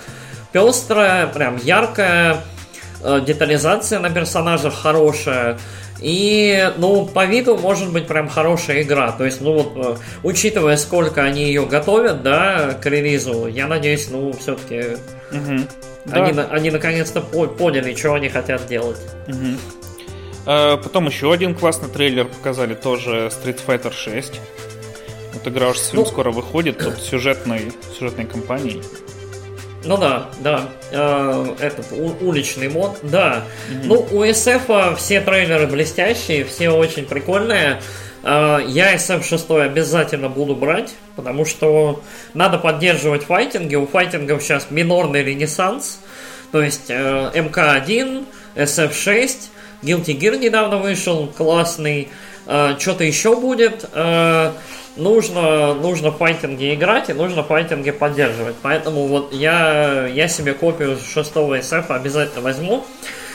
пестрая, 0.53 1.28
прям 1.28 1.57
яркая, 1.57 2.43
детализация 3.04 3.99
на 3.99 4.10
персонажах 4.10 4.74
хорошая. 4.74 5.58
И, 6.02 6.72
ну, 6.78 7.06
по 7.06 7.26
виду 7.26 7.58
может 7.58 7.91
быть 7.93 8.08
прям 8.08 8.28
хорошая 8.28 8.82
игра. 8.82 9.12
То 9.12 9.26
есть, 9.26 9.39
ну 9.39 9.54
вот, 9.54 9.74
э, 9.76 9.97
учитывая, 10.24 10.76
сколько 10.78 11.22
они 11.22 11.43
ее 11.43 11.66
готовят, 11.68 12.24
да, 12.24 12.74
к 12.82 12.86
релизу, 12.88 13.45
я 13.45 13.68
надеюсь, 13.68 14.10
ну, 14.10 14.34
все-таки 14.34 14.97
угу. 15.32 15.62
они, 16.10 16.34
да. 16.34 16.47
они 16.49 16.72
наконец-то 16.72 17.22
поняли, 17.22 17.93
что 17.93 18.16
они 18.16 18.30
хотят 18.30 18.66
делать. 18.68 18.97
Угу. 19.28 19.58
А, 20.47 20.78
потом 20.78 21.06
еще 21.06 21.32
один 21.32 21.54
классный 21.54 21.88
трейлер 21.89 22.26
показали, 22.26 22.74
тоже 22.74 23.28
Street 23.28 23.60
Fighter 23.66 23.93
6. 23.93 24.39
Вот 25.34 25.47
игра 25.47 25.70
уже 25.70 25.80
ну, 25.93 26.04
скоро 26.04 26.32
выходит, 26.32 26.80
тут 26.80 26.99
сюжетной, 26.99 27.72
сюжетной 27.97 28.26
кампанией. 28.26 28.82
Ну 29.84 29.97
да, 29.97 30.29
да. 30.39 30.69
Э, 30.91 31.55
этот 31.59 31.91
уличный 31.91 32.69
мод, 32.69 32.99
да. 33.03 33.43
Mm-hmm. 33.69 33.82
Ну, 33.86 34.07
у 34.11 34.23
SF 34.23 34.95
все 34.95 35.21
трейлеры 35.21 35.67
блестящие, 35.67 36.45
все 36.45 36.69
очень 36.69 37.05
прикольные. 37.05 37.82
Э, 38.23 38.59
я 38.67 38.95
SF6 38.95 39.61
обязательно 39.61 40.29
буду 40.29 40.55
брать, 40.55 40.93
потому 41.15 41.45
что 41.45 42.03
надо 42.34 42.57
поддерживать 42.57 43.23
файтинги. 43.23 43.75
У 43.75 43.88
файтингов 43.88 44.43
сейчас 44.43 44.67
минорный 44.69 45.23
ренессанс. 45.23 45.99
То 46.51 46.61
есть 46.61 46.89
э, 46.89 47.32
МК1, 47.34 48.25
SF6, 48.55 49.32
Guilty 49.82 50.17
Gear 50.17 50.38
недавно 50.38 50.77
вышел, 50.77 51.27
классный. 51.27 52.09
Э, 52.46 52.76
что-то 52.80 53.04
еще 53.04 53.36
будет. 53.36 53.86
Э, 53.94 54.52
нужно, 54.96 55.74
нужно 55.74 56.12
файтинги 56.12 56.74
играть 56.74 57.10
и 57.10 57.14
нужно 57.14 57.44
файтинги 57.44 57.92
поддерживать. 57.92 58.56
Поэтому 58.62 59.08
вот 59.08 59.34
я, 59.34 60.08
я 60.08 60.28
себе 60.28 60.54
копию 60.54 60.98
шестого 60.98 61.58
SF 61.58 61.88
обязательно 61.89 62.42
возьму. 62.42 62.86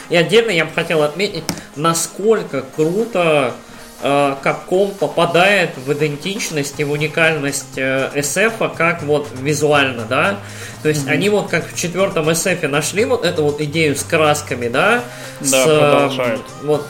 И 0.09 0.15
отдельно 0.15 0.51
я 0.51 0.65
бы 0.65 0.71
хотел 0.71 1.03
отметить, 1.03 1.43
насколько 1.75 2.63
круто 2.75 3.53
э, 4.01 4.35
Capcom 4.43 4.93
попадает 4.97 5.71
в 5.77 5.91
идентичность 5.91 6.79
и 6.79 6.85
в 6.85 6.91
уникальность 6.91 7.77
э, 7.77 8.09
SF, 8.15 8.73
как 8.75 9.03
вот 9.03 9.27
визуально, 9.41 10.05
да. 10.05 10.37
То 10.81 10.89
есть 10.89 11.07
mm-hmm. 11.07 11.11
они 11.11 11.29
вот 11.29 11.49
как 11.49 11.67
в 11.69 11.75
четвертом 11.75 12.29
SF 12.29 12.67
нашли 12.69 13.03
вот 13.03 13.25
эту 13.25 13.43
вот 13.43 13.59
идею 13.59 13.95
с 13.97 14.03
красками, 14.03 14.69
да. 14.69 15.03
Да, 15.41 15.45
с, 15.45 15.63
продолжают. 15.65 16.45
Вот, 16.63 16.87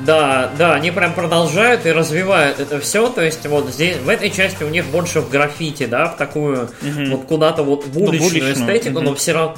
да, 0.00 0.50
да, 0.58 0.74
они 0.74 0.90
прям 0.90 1.14
продолжают 1.14 1.86
и 1.86 1.92
развивают 1.92 2.60
это 2.60 2.80
все. 2.80 3.08
То 3.08 3.22
есть 3.22 3.46
вот 3.46 3.68
здесь, 3.70 3.96
в 3.98 4.08
этой 4.08 4.30
части 4.30 4.64
у 4.64 4.68
них 4.68 4.86
больше 4.86 5.20
в 5.20 5.30
граффити, 5.30 5.86
да, 5.86 6.06
в 6.06 6.16
такую 6.16 6.64
угу. 6.64 7.10
вот 7.10 7.24
куда-то 7.26 7.62
вот 7.62 7.86
в 7.86 7.98
уличную, 7.98 8.54
ну, 8.56 8.64
эстетику, 8.64 8.98
угу. 8.98 9.06
но 9.06 9.14
все 9.14 9.32
равно 9.32 9.56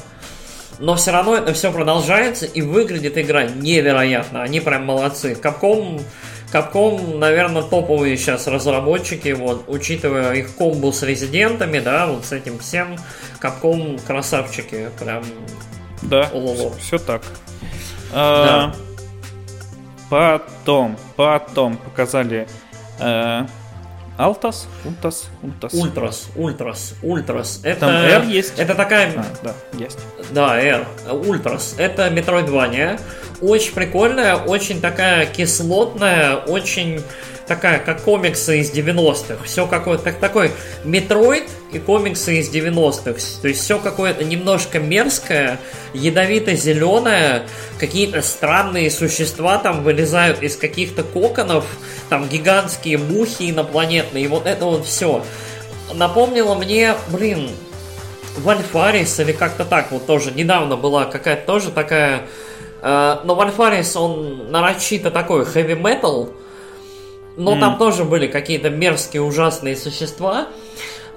но 0.78 0.94
все 0.94 1.10
равно 1.10 1.36
это 1.36 1.54
все 1.54 1.72
продолжается 1.72 2.44
и 2.44 2.60
выглядит 2.60 3.16
игра 3.16 3.44
невероятно. 3.44 4.42
Они 4.42 4.60
прям 4.60 4.84
молодцы. 4.84 5.34
Капком, 5.34 6.00
Capcom, 6.52 7.16
наверное, 7.16 7.62
топовые 7.62 8.16
сейчас 8.16 8.46
разработчики, 8.46 9.30
вот, 9.30 9.64
учитывая 9.68 10.34
их 10.34 10.54
комбу 10.54 10.92
с 10.92 11.02
резидентами, 11.02 11.80
да, 11.80 12.06
вот 12.06 12.24
с 12.24 12.32
этим 12.32 12.58
всем, 12.58 12.96
Capcom 13.40 14.00
красавчики, 14.06 14.90
прям. 15.00 15.24
Да, 16.02 16.26
все, 16.26 16.72
все 16.78 16.98
так. 16.98 17.22
А, 18.12 18.72
да. 18.72 18.95
Потом, 20.08 20.96
потом 21.16 21.76
показали 21.78 22.46
э, 23.00 23.46
Алтас, 24.16 24.66
Ультас, 24.84 25.28
Ультас. 25.42 25.74
Ультрас, 25.74 26.28
Ультрас, 26.36 26.94
Ультрас. 27.02 27.60
Это, 27.62 27.80
Там 27.80 27.90
R 27.90 28.24
есть? 28.24 28.58
Это 28.58 28.74
такая... 28.74 29.12
А, 29.16 29.24
да, 29.42 29.54
есть. 29.78 29.98
Да, 30.30 30.58
R. 30.58 30.86
Ультрас. 31.10 31.74
Это 31.76 32.08
Metroidvania. 32.08 32.98
Очень 33.42 33.74
прикольная, 33.74 34.36
очень 34.36 34.80
такая 34.80 35.26
кислотная, 35.26 36.36
очень 36.36 37.02
такая, 37.46 37.78
как 37.78 38.02
комиксы 38.02 38.60
из 38.60 38.72
90-х. 38.72 39.44
Все 39.44 39.66
какое-то 39.66 40.04
так, 40.04 40.18
такой 40.18 40.50
Метроид 40.84 41.44
и 41.72 41.78
комиксы 41.78 42.38
из 42.38 42.50
90-х. 42.50 43.40
То 43.42 43.48
есть 43.48 43.62
все 43.62 43.78
какое-то 43.78 44.24
немножко 44.24 44.78
мерзкое, 44.78 45.58
ядовито-зеленое, 45.94 47.42
какие-то 47.78 48.22
странные 48.22 48.90
существа 48.90 49.58
там 49.58 49.82
вылезают 49.82 50.42
из 50.42 50.56
каких-то 50.56 51.02
коконов, 51.02 51.64
там 52.08 52.28
гигантские 52.28 52.98
мухи 52.98 53.50
инопланетные, 53.50 54.24
и 54.24 54.28
вот 54.28 54.46
это 54.46 54.64
вот 54.64 54.86
все. 54.86 55.24
Напомнило 55.94 56.54
мне, 56.54 56.94
блин, 57.08 57.50
Вальфарис 58.38 59.18
или 59.20 59.32
как-то 59.32 59.64
так 59.64 59.92
вот 59.92 60.06
тоже 60.06 60.32
недавно 60.32 60.76
была 60.76 61.06
какая-то 61.06 61.46
тоже 61.46 61.70
такая... 61.70 62.22
Э, 62.82 63.18
но 63.24 63.34
Вальфарис, 63.34 63.96
он 63.96 64.50
нарочито 64.50 65.10
такой 65.10 65.44
heavy 65.44 65.80
metal, 65.80 66.32
но 67.36 67.56
mm. 67.56 67.60
там 67.60 67.78
тоже 67.78 68.04
были 68.04 68.26
какие-то 68.26 68.70
мерзкие, 68.70 69.22
ужасные 69.22 69.76
существа. 69.76 70.48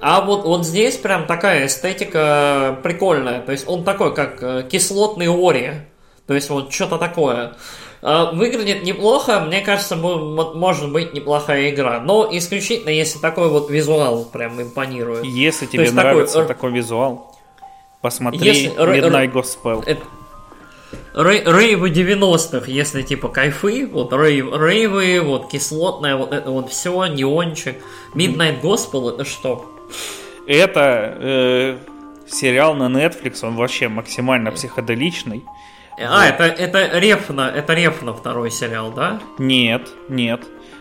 А 0.00 0.22
вот, 0.22 0.44
вот 0.44 0.66
здесь 0.66 0.96
прям 0.96 1.26
такая 1.26 1.66
эстетика 1.66 2.78
прикольная. 2.82 3.40
То 3.42 3.52
есть 3.52 3.68
он 3.68 3.84
такой, 3.84 4.14
как 4.14 4.42
э, 4.42 4.66
кислотный 4.70 5.28
Ори. 5.28 5.72
То 6.26 6.34
есть 6.34 6.48
вот 6.48 6.72
что-то 6.72 6.96
такое. 6.96 7.54
А, 8.02 8.32
выглядит 8.32 8.82
неплохо, 8.82 9.40
мне 9.40 9.60
кажется, 9.60 9.96
может 9.96 10.92
быть 10.92 11.12
неплохая 11.12 11.70
игра. 11.70 12.00
Но 12.00 12.28
исключительно, 12.30 12.90
если 12.90 13.18
такой 13.18 13.48
вот 13.48 13.70
визуал 13.70 14.24
прям 14.24 14.60
импонирует. 14.60 15.24
Если 15.24 15.66
тебе 15.66 15.90
нравится 15.90 16.38
такой, 16.38 16.48
такой 16.48 16.72
визуал, 16.72 17.36
посмотри 18.00 18.40
если, 18.40 18.70
Midnight 18.72 19.32
Gospel. 19.32 19.82
Это, 19.86 20.02
рейвы 21.14 21.90
90-х, 21.90 22.70
если 22.70 23.02
типа 23.02 23.28
кайфы, 23.28 23.86
вот 23.86 24.12
рейв, 24.12 24.52
рейвы, 24.52 25.20
вот 25.20 25.50
кислотное, 25.50 26.16
вот 26.16 26.32
это 26.32 26.50
вот 26.50 26.70
все, 26.70 27.06
неончик. 27.06 27.76
Midnight 28.14 28.60
Gospel 28.60 29.12
это 29.14 29.24
что? 29.24 29.70
Это 30.46 31.16
э, 31.18 31.78
сериал 32.26 32.74
на 32.74 32.84
Netflix, 32.84 33.44
он 33.44 33.56
вообще 33.56 33.88
максимально 33.88 34.50
психоделичный. 34.52 35.44
А, 35.98 36.26
это, 36.26 36.44
это 36.44 36.98
Рефна, 36.98 37.52
это 37.54 37.74
Рефна 37.74 38.14
второй 38.14 38.50
сериал, 38.50 38.90
да? 38.92 39.20
Нет, 39.38 39.90
нет. 40.08 40.40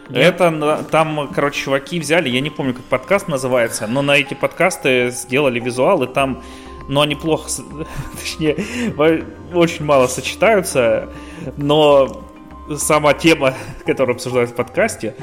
Нет? 0.09 0.35
Это 0.41 0.85
там, 0.89 1.31
короче, 1.35 1.65
чуваки 1.65 1.99
взяли, 1.99 2.29
я 2.29 2.39
не 2.39 2.49
помню, 2.49 2.73
как 2.73 2.83
подкаст 2.85 3.27
называется, 3.27 3.85
но 3.85 4.01
на 4.01 4.17
эти 4.17 4.33
подкасты 4.33 5.11
сделали 5.11 5.59
визуал, 5.59 6.03
и 6.03 6.07
там 6.07 6.41
но 6.89 7.01
они 7.01 7.15
плохо, 7.15 7.49
точнее, 8.19 8.57
очень 9.53 9.85
мало 9.85 10.07
сочетаются, 10.07 11.09
но 11.55 12.23
сама 12.77 13.13
тема, 13.13 13.53
которую 13.85 14.15
обсуждают 14.15 14.49
в 14.49 14.55
подкасте, 14.55 15.15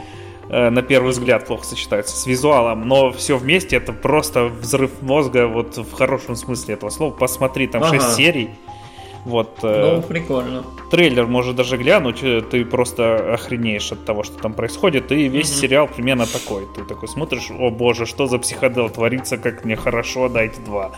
э, 0.48 0.70
на 0.70 0.82
первый 0.82 1.10
взгляд 1.10 1.44
плохо 1.44 1.66
сочетается 1.66 2.16
с 2.16 2.24
визуалом, 2.26 2.86
но 2.88 3.12
все 3.12 3.36
вместе 3.36 3.76
это 3.76 3.92
просто 3.92 4.44
взрыв 4.44 5.02
мозга, 5.02 5.48
вот 5.48 5.76
в 5.76 5.92
хорошем 5.92 6.36
смысле 6.36 6.74
этого 6.74 6.90
слова. 6.90 7.12
Посмотри, 7.12 7.66
там 7.66 7.82
ага. 7.82 8.00
6 8.00 8.14
серий. 8.14 8.50
Вот, 9.24 9.58
э, 9.64 9.96
ну, 9.96 10.02
прикольно. 10.02 10.62
Трейлер 10.88 11.26
может 11.26 11.56
даже 11.56 11.76
глянуть, 11.76 12.22
э, 12.22 12.42
ты 12.42 12.64
просто 12.64 13.34
охренеешь 13.34 13.90
от 13.90 14.04
того, 14.04 14.22
что 14.22 14.38
там 14.38 14.54
происходит, 14.54 15.10
и 15.10 15.26
весь 15.26 15.50
угу. 15.50 15.58
сериал 15.62 15.88
примерно 15.88 16.26
такой. 16.26 16.62
Ты 16.76 16.84
такой 16.84 17.08
смотришь, 17.08 17.50
о 17.50 17.70
боже, 17.70 18.06
что 18.06 18.28
за 18.28 18.38
психодел 18.38 18.88
творится, 18.88 19.36
как 19.36 19.64
мне 19.64 19.74
хорошо, 19.74 20.28
дайте 20.28 20.60
два. 20.60 20.92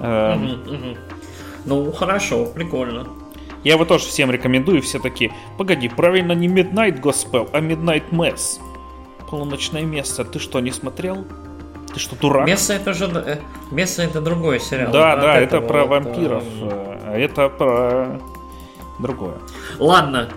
Эм... 0.00 0.96
Ну, 1.64 1.92
хорошо, 1.92 2.46
прикольно. 2.46 3.06
Я 3.64 3.74
его 3.74 3.84
тоже 3.84 4.06
всем 4.06 4.30
рекомендую, 4.30 4.82
все 4.82 4.98
такие, 4.98 5.32
погоди, 5.56 5.88
правильно 5.88 6.32
не 6.32 6.48
Midnight 6.48 7.00
Gospel, 7.00 7.48
а 7.52 7.60
Midnight 7.60 8.10
Mass. 8.10 8.60
Полуночное 9.30 9.82
место, 9.82 10.24
ты 10.24 10.38
что, 10.38 10.60
не 10.60 10.70
смотрел? 10.70 11.26
Ты 11.92 12.00
что, 12.00 12.16
дурак? 12.16 12.46
Место 12.46 12.74
это 12.74 12.92
же... 12.94 13.06
Э, 13.06 13.38
место 13.70 14.02
это 14.02 14.20
другой 14.20 14.60
сериал. 14.60 14.92
Да, 14.92 15.12
это 15.14 15.22
да, 15.22 15.38
это 15.38 15.60
про 15.60 15.84
вот, 15.84 15.90
вампиров. 15.90 16.44
Э, 16.62 16.98
а 17.06 17.18
это 17.18 17.48
про 17.48 18.20
другое. 18.98 19.36
Ладно, 19.78 20.28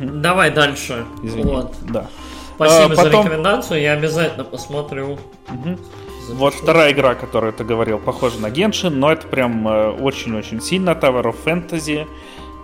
угу. 0.00 0.10
давай 0.20 0.50
дальше. 0.50 1.04
Извини. 1.22 1.44
Вот. 1.44 1.74
Да. 1.82 2.08
Спасибо 2.54 2.92
а, 2.92 2.96
потом... 2.96 3.04
за 3.04 3.18
рекомендацию, 3.18 3.80
я 3.80 3.92
обязательно 3.92 4.44
посмотрю. 4.44 5.18
Угу. 5.48 5.78
Вот 6.28 6.54
вторая 6.54 6.92
игра, 6.92 7.14
которую 7.14 7.52
ты 7.52 7.64
говорил, 7.64 7.98
похожа 7.98 8.40
на 8.40 8.50
Геншин, 8.50 8.98
но 8.98 9.12
это 9.12 9.26
прям 9.26 9.66
э, 9.68 9.90
очень-очень 9.90 10.60
сильно 10.60 10.90
Tower 10.90 11.24
of 11.24 11.36
Fantasy 11.44 12.06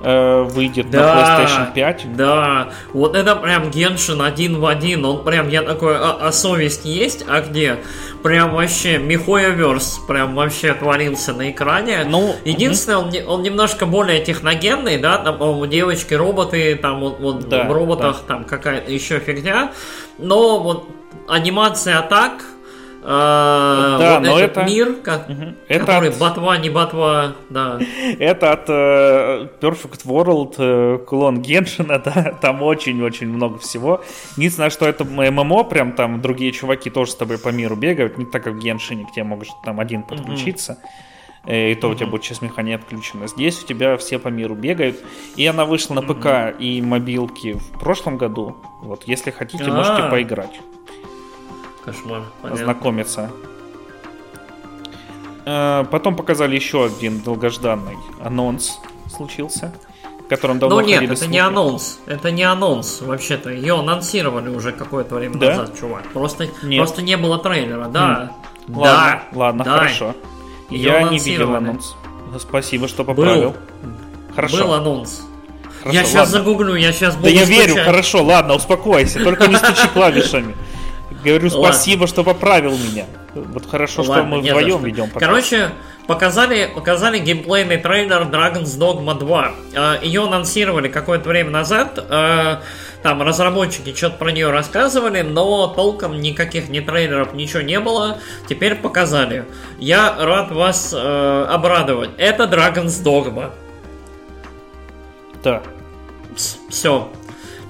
э, 0.03 0.43
выйдет 0.43 0.91
да, 0.91 1.15
на 1.15 1.45
PlayStation 1.45 1.73
5. 1.73 2.17
Да, 2.17 2.71
вот 2.93 3.15
это 3.15 3.37
прям 3.37 3.71
Геншин 3.71 4.21
один 4.21 4.59
в 4.59 4.67
один. 4.67 5.05
Он 5.05 5.25
прям, 5.25 5.49
я 5.49 5.63
такой, 5.63 5.97
а, 5.97 6.19
а 6.21 6.33
совесть 6.33 6.85
есть? 6.85 7.25
А 7.29 7.41
где? 7.41 7.79
Прям 8.23 8.53
вообще 8.53 8.99
Михоя-верс 8.99 10.01
прям 10.09 10.35
вообще 10.35 10.75
творился 10.75 11.33
на 11.33 11.51
экране. 11.51 12.05
Ну, 12.05 12.35
Единственное, 12.45 12.99
угу. 12.99 13.09
он, 13.09 13.39
он 13.39 13.43
немножко 13.43 13.87
более 13.87 14.25
техногенный, 14.25 14.99
да, 14.99 15.19
там, 15.19 15.39
по 15.39 15.67
девочки-роботы, 15.67 16.75
там 16.77 17.01
вот, 17.01 17.21
вот 17.21 17.49
да, 17.49 17.65
в 17.65 17.73
роботах 17.73 18.23
да. 18.27 18.35
там 18.35 18.45
какая-то 18.45 18.91
еще 18.91 19.21
фигня. 19.21 19.73
Но 20.19 20.61
вот 20.61 20.89
анимация 21.29 21.99
атак, 21.99 22.45
а, 23.05 23.99
да, 23.99 24.19
вот 24.19 24.27
но 24.29 24.39
этот 24.39 24.59
это 24.59 24.67
мир, 24.67 24.95
как, 25.03 25.29
угу. 25.29 25.55
это 25.67 25.81
который 25.81 26.11
от... 26.11 26.19
ботва, 26.19 26.57
не 26.59 26.71
ботва, 26.71 27.35
да. 27.51 27.81
Это 28.21 28.53
от 28.53 28.69
uh, 28.69 29.51
Perfect 29.61 30.05
World, 30.05 30.57
uh, 30.57 30.99
клон 30.99 31.43
Геншина, 31.43 31.99
да, 32.05 32.39
там 32.41 32.63
очень-очень 32.63 33.29
много 33.29 33.59
всего. 33.59 34.03
Единственное, 34.37 34.71
что 34.71 34.87
это 34.87 35.05
ММО, 35.05 35.65
прям 35.65 35.93
там 35.93 36.21
другие 36.21 36.53
чуваки 36.53 36.91
тоже 36.91 37.13
с 37.13 37.15
тобой 37.17 37.39
по 37.39 37.49
миру 37.49 37.75
бегают, 37.75 38.19
не 38.19 38.25
так 38.25 38.45
как 38.45 38.55
в 38.55 38.59
Геншине, 38.59 39.07
где 39.11 39.25
можешь 39.25 39.53
там 39.65 39.81
один 39.81 40.05
подключиться. 40.05 40.73
Угу. 40.73 41.53
И 41.53 41.75
то 41.75 41.89
у 41.89 41.95
тебя 41.97 42.07
будет 42.07 42.23
сейчас 42.23 42.41
механия 42.41 42.77
отключена. 42.77 43.27
Здесь 43.27 43.65
у 43.65 43.67
тебя 43.67 43.97
все 43.97 44.21
по 44.21 44.29
миру 44.29 44.55
бегают. 44.55 44.97
И 45.35 45.45
она 45.45 45.65
вышла 45.65 45.95
на 45.95 46.03
ПК 46.03 46.55
и 46.57 46.81
мобилки 46.81 47.55
в 47.55 47.81
прошлом 47.81 48.17
году. 48.17 48.57
Вот, 48.81 49.09
если 49.09 49.33
хотите, 49.33 49.65
А-а-а. 49.65 49.75
можете 49.75 50.09
поиграть. 50.09 50.61
Кошмар. 51.85 52.23
Понятно. 52.43 52.63
Ознакомиться. 52.63 53.31
Э, 55.45 55.85
потом 55.91 56.17
показали 56.17 56.55
еще 56.55 56.85
один 56.85 57.21
долгожданный 57.21 57.97
анонс 58.23 58.79
случился, 59.15 59.75
в 60.25 60.29
котором 60.29 60.59
давно 60.59 60.81
Ну 60.81 60.87
нет, 60.87 61.03
это 61.03 61.17
слухи. 61.17 61.31
не 61.31 61.39
анонс. 61.39 61.99
Это 62.07 62.31
не 62.31 62.45
анонс, 62.45 63.01
вообще-то. 63.01 63.51
Ее 63.51 63.79
анонсировали 63.79 64.49
уже 64.49 64.73
какое-то 64.73 65.17
время 65.17 65.37
да? 65.39 65.49
назад, 65.51 65.79
чувак. 65.79 66.05
Просто, 66.13 66.49
нет. 66.63 66.79
просто 66.79 67.03
не 67.03 67.17
было 67.17 67.39
трейлера, 67.39 67.87
да. 67.87 68.33
Хм. 68.69 68.79
Ладно, 68.79 69.23
да. 69.33 69.39
ладно, 69.39 69.65
да. 69.65 69.79
хорошо. 69.79 70.15
Ее 70.71 70.83
Я 70.85 71.03
не 71.03 71.19
видел 71.19 71.55
анонс. 71.55 71.97
Спасибо, 72.39 72.89
что 72.89 73.05
поправил. 73.05 73.51
Был. 73.51 73.57
Хорошо. 74.35 74.57
Был 74.59 74.75
анонс. 74.75 75.23
Хорошо, 75.83 75.99
я 75.99 76.05
сейчас 76.05 76.15
ладно. 76.15 76.39
загуглю, 76.39 76.75
я 76.77 76.93
сейчас 76.93 77.17
буду 77.17 77.27
Да 77.27 77.31
я 77.31 77.45
верю, 77.45 77.75
хорошо, 77.85 78.23
ладно, 78.23 78.55
успокойся, 78.55 79.23
только 79.25 79.49
не 79.49 79.57
стучи 79.57 79.89
клавишами. 79.93 80.55
Говорю 81.25 81.51
спасибо, 81.51 82.07
что 82.07 82.25
поправил 82.25 82.73
меня. 82.77 83.07
Вот 83.35 83.69
хорошо, 83.69 84.03
Ладно, 84.03 84.15
что 84.15 84.25
мы 84.25 84.41
вдвоем 84.41 84.85
ведем. 84.85 85.11
Подкаст. 85.11 85.27
Короче, 85.27 85.71
показали, 86.07 86.71
показали 86.75 87.19
геймплейный 87.19 87.79
трейлер 87.79 88.23
Dragon's 88.23 88.79
Dogma 88.79 89.19
2. 89.19 89.53
А, 89.75 89.99
Ее 90.03 90.25
анонсировали 90.25 90.89
какое-то 90.89 91.29
время 91.29 91.51
назад. 91.51 91.99
А, 92.11 92.63
там 93.03 93.23
разработчики 93.23 93.95
что-то 93.95 94.17
про 94.19 94.31
нее 94.31 94.51
рассказывали, 94.51 95.23
но 95.23 95.67
толком 95.69 96.21
никаких 96.21 96.69
ни 96.69 96.81
трейлеров, 96.81 97.33
ничего 97.35 97.63
не 97.63 97.81
было. 97.81 98.19
Теперь 98.49 98.77
показали. 98.77 99.45
Я 99.79 100.15
рад 100.19 100.53
вас 100.53 100.95
э, 100.97 101.47
обрадовать. 101.49 102.11
Это 102.17 102.45
Dragon's 102.45 103.03
Dogma. 103.03 103.51
Да. 105.43 105.63
Все. 106.71 107.09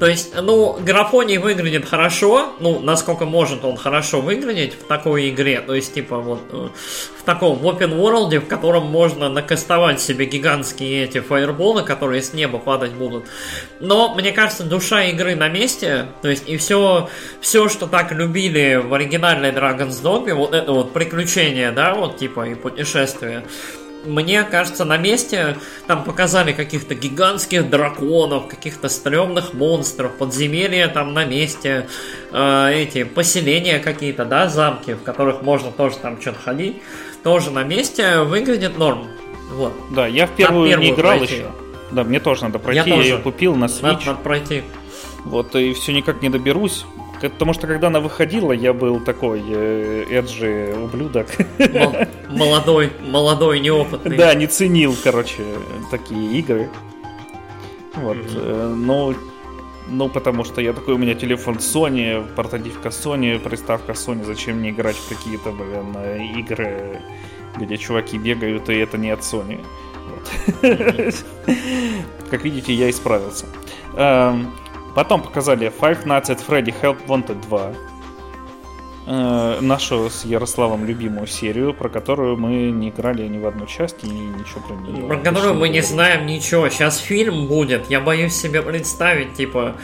То 0.03 0.09
есть, 0.09 0.35
ну, 0.35 0.77
графоний 0.81 1.39
выглядит 1.39 1.85
хорошо, 1.85 2.55
ну, 2.59 2.81
насколько 2.81 3.25
может 3.25 3.65
он 3.65 3.77
хорошо 3.77 4.21
выглядеть 4.21 4.75
в 4.75 4.89
такой 4.89 5.29
игре. 5.29 5.61
То 5.61 5.77
есть, 5.77 5.95
типа, 5.95 6.19
вот 6.19 6.41
э, 6.51 6.71
в 7.21 7.23
таком 7.23 7.59
в 7.59 7.65
open 7.69 7.97
world, 7.97 8.37
в 8.41 8.49
котором 8.49 8.87
можно 8.87 9.29
накастовать 9.29 10.01
себе 10.01 10.25
гигантские 10.25 11.05
эти 11.05 11.21
фаерболы, 11.21 11.85
которые 11.85 12.21
с 12.21 12.33
неба 12.33 12.59
падать 12.59 12.91
будут. 12.95 13.27
Но, 13.79 14.13
мне 14.17 14.33
кажется, 14.33 14.65
душа 14.65 15.05
игры 15.05 15.37
на 15.37 15.49
месте. 15.49 16.07
То 16.21 16.29
есть, 16.29 16.49
и 16.49 16.57
все, 16.57 17.09
все 17.41 17.69
что 17.69 17.87
так 17.87 18.11
любили 18.11 18.83
в 18.85 18.93
оригинальной 18.93 19.53
Dragon's 19.53 20.03
Dogma, 20.03 20.35
вот 20.35 20.53
это 20.53 20.73
вот 20.73 20.93
приключение, 20.93 21.71
да, 21.71 21.95
вот 21.95 22.17
типа 22.17 22.49
и 22.49 22.57
путешествие 22.57 23.45
мне 24.05 24.43
кажется, 24.45 24.85
на 24.85 24.97
месте 24.97 25.57
там 25.87 26.05
показали 26.05 26.53
каких-то 26.53 26.95
гигантских 26.95 27.69
драконов, 27.69 28.49
каких-то 28.49 28.89
стрёмных 28.89 29.55
монстров, 29.55 30.13
подземелья 30.13 30.89
там 30.89 31.15
на 31.15 31.25
месте, 31.25 31.89
э, 32.31 32.73
эти 32.75 33.05
поселения 33.05 33.79
какие-то, 33.79 34.25
да, 34.25 34.49
замки, 34.49 34.95
в 34.95 35.03
которых 35.03 35.43
можно 35.43 35.71
тоже 35.71 35.97
там 35.97 36.21
что-то 36.21 36.39
ходить, 36.39 36.83
тоже 37.23 37.51
на 37.51 37.63
месте 37.63 38.21
выглядит 38.21 38.79
норм. 38.79 39.09
Вот. 39.51 39.73
Да, 39.91 40.07
я 40.07 40.27
в 40.27 40.31
первую, 40.31 40.69
первую 40.69 40.89
не 40.89 40.95
играл 40.95 41.19
пройти. 41.19 41.35
еще. 41.35 41.51
Да, 41.91 42.05
мне 42.05 42.21
тоже 42.21 42.45
надо 42.45 42.59
пройти. 42.59 42.89
Я, 42.91 42.97
я 42.97 43.03
ее 43.03 43.19
купил 43.19 43.55
на 43.55 43.67
Switch. 43.67 43.83
Надо, 43.83 44.07
надо 44.07 44.19
пройти. 44.21 44.63
Вот, 45.25 45.55
и 45.55 45.73
все 45.75 45.93
никак 45.93 46.23
не 46.23 46.31
доберусь. 46.31 46.85
Потому 47.31 47.53
что 47.53 47.67
когда 47.67 47.89
она 47.89 48.01
выходила, 48.01 48.53
я 48.53 48.73
был 48.73 49.01
такой 49.01 49.43
э, 49.47 50.05
эджи 50.11 50.75
ублюдок. 50.75 51.27
Молодой, 52.31 52.93
молодой, 53.01 53.61
неопытный. 53.61 54.17
Да, 54.17 54.35
не 54.35 54.47
ценил, 54.47 54.97
короче, 55.03 55.43
такие 55.91 56.39
игры. 56.39 56.71
Вот, 57.95 58.17
mm-hmm. 58.17 58.75
но 58.75 59.15
ну, 59.89 60.09
потому 60.09 60.45
что 60.45 60.61
я 60.61 60.73
такой, 60.73 60.95
у 60.95 60.99
меня 60.99 61.15
телефон 61.15 61.57
Sony, 61.57 62.25
портативка 62.35 62.89
Sony, 62.89 63.39
приставка 63.39 63.93
Sony, 63.93 64.25
зачем 64.25 64.59
мне 64.59 64.71
играть 64.71 64.97
в 64.97 65.09
какие-то, 65.09 65.51
блин, 65.51 65.95
игры, 66.39 67.01
где 67.59 67.77
чуваки 67.77 68.17
бегают, 68.17 68.69
и 68.71 68.75
это 68.75 68.97
не 68.97 69.11
от 69.11 69.21
Sony. 69.21 69.65
Вот. 70.09 71.25
Как 72.31 72.45
видите, 72.45 72.73
я 72.73 72.89
исправился. 72.89 73.47
Потом 74.95 75.23
показали 75.23 75.73
Five 75.81 76.05
Nights 76.05 76.29
at 76.29 76.41
Freddy 76.47 76.75
Help 76.83 77.07
Wanted 77.07 77.41
2. 77.49 77.73
Э, 79.05 79.59
нашу 79.61 80.09
с 80.11 80.25
Ярославом 80.25 80.85
любимую 80.85 81.27
серию, 81.27 81.75
про 81.75 81.89
которую 81.89 82.37
мы 82.37 82.71
не 82.71 82.91
играли 82.91 83.27
ни 83.27 83.39
в 83.39 83.47
одну 83.47 83.67
часть 83.67 84.05
и 84.05 84.07
ничего 84.07 84.61
про 84.61 84.75
нее. 84.77 85.07
Про 85.07 85.17
которую 85.17 85.55
мы 85.55 85.69
не 85.69 85.81
знаем 85.81 86.27
ничего. 86.27 86.69
Сейчас 86.69 86.99
фильм 86.99 87.49
будет. 87.49 87.91
Я 87.91 88.01
боюсь 88.01 88.35
себе 88.35 88.63
представить, 88.63 89.35
типа 89.35 89.75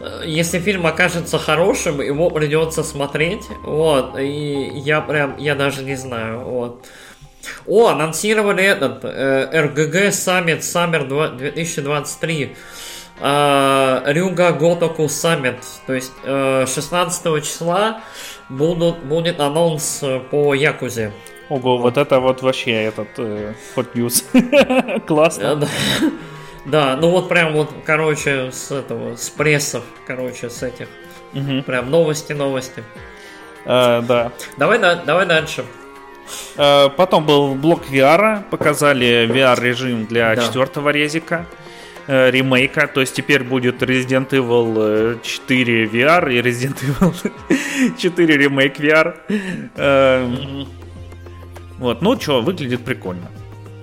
э, 0.00 0.22
если 0.26 0.58
фильм 0.58 0.86
окажется 0.86 1.38
хорошим, 1.38 2.00
его 2.00 2.30
придется 2.30 2.82
смотреть. 2.82 3.46
Вот. 3.62 4.18
И 4.18 4.72
я 4.74 5.02
прям, 5.02 5.36
я 5.36 5.54
даже 5.54 5.84
не 5.84 5.94
знаю. 5.94 6.40
Вот. 6.40 6.84
О, 7.66 7.88
анонсировали 7.88 8.64
этот 8.64 9.04
э, 9.04 9.50
RGG 9.52 10.08
Summit 10.08 10.60
Summer 10.60 11.06
2023. 11.36 12.56
А, 13.20 14.02
Рюга 14.06 14.52
Готоку 14.52 15.08
Саммит. 15.08 15.56
То 15.86 15.94
есть 15.94 16.12
16 16.24 17.26
э, 17.26 17.40
числа 17.40 18.00
будут, 18.48 18.98
будет 18.98 19.40
анонс 19.40 20.00
э, 20.02 20.20
по 20.20 20.54
Якузе. 20.54 21.12
Ого, 21.48 21.78
вот 21.78 21.96
это 21.96 22.20
вот 22.20 22.42
вообще 22.42 22.84
этот 22.84 23.08
э, 23.18 23.54
Hot 23.74 23.92
News. 23.94 25.00
Классно. 25.06 25.68
Да, 26.64 26.96
ну 26.96 27.10
вот 27.10 27.28
прям 27.28 27.54
вот, 27.54 27.70
короче, 27.84 28.52
с 28.52 28.70
этого, 28.70 29.16
с 29.16 29.30
прессов, 29.30 29.82
короче, 30.06 30.50
с 30.50 30.62
этих. 30.62 30.88
Угу. 31.34 31.62
Прям 31.62 31.90
новости, 31.90 32.32
новости. 32.34 32.84
А, 33.64 34.02
да. 34.02 34.32
Давай, 34.58 34.78
да, 34.78 34.96
давай 34.96 35.26
дальше. 35.26 35.64
Потом 36.56 37.24
был 37.24 37.54
блок 37.54 37.88
VR, 37.90 38.42
показали 38.50 39.26
VR-режим 39.26 40.04
для 40.04 40.36
да. 40.36 40.42
четвертого 40.42 40.90
резика. 40.90 41.46
Э, 42.10 42.30
ремейка, 42.30 42.86
то 42.86 43.02
есть 43.02 43.14
теперь 43.14 43.44
будет 43.44 43.82
Resident 43.82 44.30
Evil 44.30 45.20
4 45.22 45.84
э, 45.84 45.86
VR 45.86 46.32
и 46.32 46.40
Resident 46.40 46.78
Evil 46.80 47.94
4 47.98 48.36
ремейк 48.38 48.80
VR. 48.80 49.14
Эм, 49.76 50.66
вот, 51.78 52.00
ну 52.00 52.18
что, 52.18 52.40
выглядит 52.40 52.82
прикольно. 52.82 53.28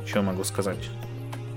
Что 0.07 0.23
могу 0.23 0.43
сказать? 0.43 0.89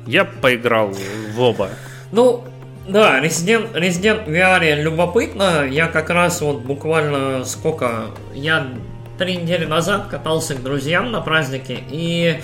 Я 0.07 0.27
поиграл 0.27 0.93
в 1.35 1.41
оба. 1.41 1.71
Ну, 2.13 2.45
да, 2.87 3.19
Resident, 3.19 3.73
Resident 3.73 4.27
VR 4.29 4.83
любопытно. 4.83 5.67
Я 5.67 5.87
как 5.87 6.11
раз 6.11 6.43
вот 6.43 6.61
буквально 6.61 7.47
сколько... 7.47 8.11
Я 8.35 8.67
три 9.17 9.37
недели 9.37 9.65
назад 9.65 10.09
катался 10.09 10.55
к 10.55 10.63
друзьям 10.63 11.13
на 11.13 11.23
празднике 11.23 11.79
и 11.91 12.41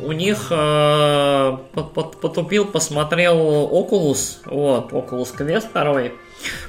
у 0.00 0.12
них 0.12 0.48
э, 0.50 1.56
потупил, 1.72 2.66
посмотрел 2.66 3.36
Oculus, 3.36 4.38
вот, 4.44 4.92
Oculus 4.92 5.36
Quest 5.36 5.72
2, 5.72 6.12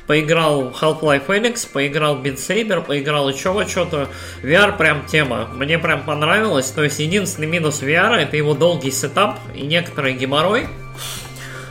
поиграл 0.07 0.69
Half-Life 0.69 1.27
Felix, 1.27 1.67
поиграл 1.71 2.17
Beat 2.17 2.37
Saber, 2.37 2.81
поиграл 2.81 3.29
еще 3.29 3.51
во 3.51 3.65
что-то. 3.65 4.07
VR 4.43 4.77
прям 4.77 5.05
тема, 5.05 5.47
мне 5.53 5.77
прям 5.77 6.03
понравилось, 6.03 6.71
то 6.71 6.83
есть 6.83 6.99
единственный 6.99 7.47
минус 7.47 7.81
VR 7.81 8.15
это 8.15 8.37
его 8.37 8.53
долгий 8.53 8.91
сетап 8.91 9.39
и 9.53 9.61
некоторый 9.61 10.13
геморрой, 10.13 10.67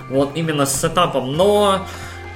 вот 0.08 0.32
именно 0.34 0.66
с 0.66 0.80
сетапом, 0.80 1.32
но 1.32 1.86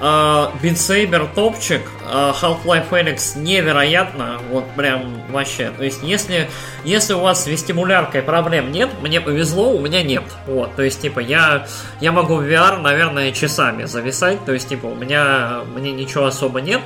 Beat 0.01 0.77
Saber 0.77 1.29
топчик, 1.35 1.81
Half-Life 2.09 2.89
Felix 2.89 3.37
невероятно, 3.37 4.39
вот 4.49 4.65
прям 4.75 5.21
вообще. 5.29 5.69
То 5.77 5.83
есть, 5.83 6.01
если, 6.01 6.49
если 6.83 7.13
у 7.13 7.19
вас 7.19 7.43
с 7.43 7.47
вестибуляркой 7.47 8.23
проблем 8.23 8.71
нет, 8.71 8.89
мне 9.01 9.21
повезло, 9.21 9.71
у 9.71 9.79
меня 9.79 10.01
нет. 10.01 10.23
Вот, 10.47 10.75
то 10.75 10.81
есть, 10.81 11.01
типа, 11.01 11.19
я, 11.19 11.67
я 11.99 12.11
могу 12.11 12.37
в 12.37 12.41
VR, 12.41 12.81
наверное, 12.81 13.31
часами 13.31 13.83
зависать, 13.83 14.43
то 14.43 14.53
есть, 14.53 14.69
типа, 14.69 14.87
у 14.87 14.95
меня, 14.95 15.61
мне 15.75 15.91
ничего 15.91 16.25
особо 16.25 16.61
нет. 16.61 16.81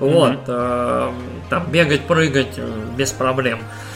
Вот, 0.00 0.48
mm-hmm. 0.48 1.14
там 1.48 1.66
бегать, 1.70 2.00
прыгать 2.08 2.58
без 2.96 3.12
проблем. 3.12 3.60
Э, 3.60 3.91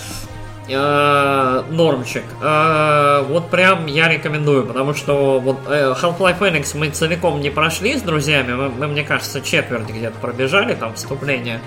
нормчик. 0.68 2.24
Э, 2.42 3.24
вот 3.28 3.50
прям 3.50 3.86
я 3.86 4.08
рекомендую, 4.08 4.66
потому 4.66 4.94
что 4.94 5.38
вот 5.38 5.58
э, 5.68 5.94
Half-Life 6.00 6.38
Phoenix 6.38 6.76
мы 6.76 6.90
целиком 6.90 7.40
не 7.40 7.50
прошли 7.50 7.96
с 7.96 8.02
друзьями, 8.02 8.54
мы, 8.54 8.68
мы 8.68 8.86
мне 8.88 9.04
кажется, 9.04 9.40
четверть 9.40 9.88
где-то 9.88 10.18
пробежали, 10.18 10.74
там, 10.74 10.94
вступление. 10.94 11.60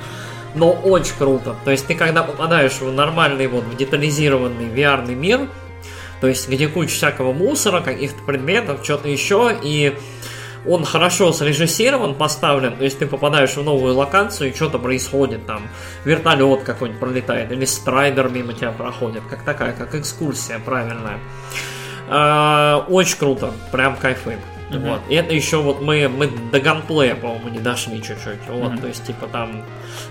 Но 0.55 0.71
очень 0.71 1.13
круто. 1.17 1.55
То 1.63 1.71
есть 1.71 1.87
ты 1.87 1.95
когда 1.95 2.23
попадаешь 2.23 2.79
в 2.79 2.91
нормальный, 2.91 3.47
вот, 3.47 3.63
в 3.63 3.77
детализированный 3.77 4.65
VR 4.65 5.13
мир, 5.13 5.47
то 6.21 6.27
есть 6.27 6.49
где 6.49 6.67
куча 6.67 6.91
всякого 6.91 7.31
мусора, 7.31 7.81
каких-то 7.81 8.21
предметов, 8.23 8.81
что-то 8.83 9.07
еще, 9.07 9.55
и 9.63 9.95
он 10.67 10.85
хорошо 10.85 11.31
срежиссирован, 11.31 12.15
поставлен, 12.15 12.75
то 12.75 12.83
есть 12.83 12.99
ты 12.99 13.07
попадаешь 13.07 13.55
в 13.55 13.63
новую 13.63 13.95
локацию 13.95 14.51
и 14.51 14.55
что-то 14.55 14.79
происходит 14.79 15.45
там, 15.45 15.63
вертолет 16.05 16.63
какой-нибудь 16.63 16.99
пролетает, 16.99 17.51
или 17.51 17.65
страйдер 17.65 18.29
мимо 18.29 18.53
тебя 18.53 18.71
проходит, 18.71 19.23
как 19.29 19.43
такая, 19.43 19.73
как 19.73 19.95
экскурсия 19.95 20.59
правильная. 20.59 21.19
А, 22.09 22.85
очень 22.89 23.17
круто, 23.17 23.53
прям 23.71 23.95
кайфы. 23.95 24.37
Mm-hmm. 24.69 24.89
Вот. 24.89 25.01
И 25.09 25.15
это 25.15 25.33
еще 25.33 25.57
вот 25.57 25.81
мы, 25.81 26.07
мы 26.07 26.27
до 26.27 26.59
ганплея, 26.59 27.15
по-моему, 27.15 27.49
не 27.49 27.59
дошли 27.59 28.01
чуть-чуть. 28.01 28.47
Вот, 28.47 28.73
mm-hmm. 28.73 28.81
то 28.81 28.87
есть, 28.87 29.05
типа, 29.05 29.27
там 29.27 29.63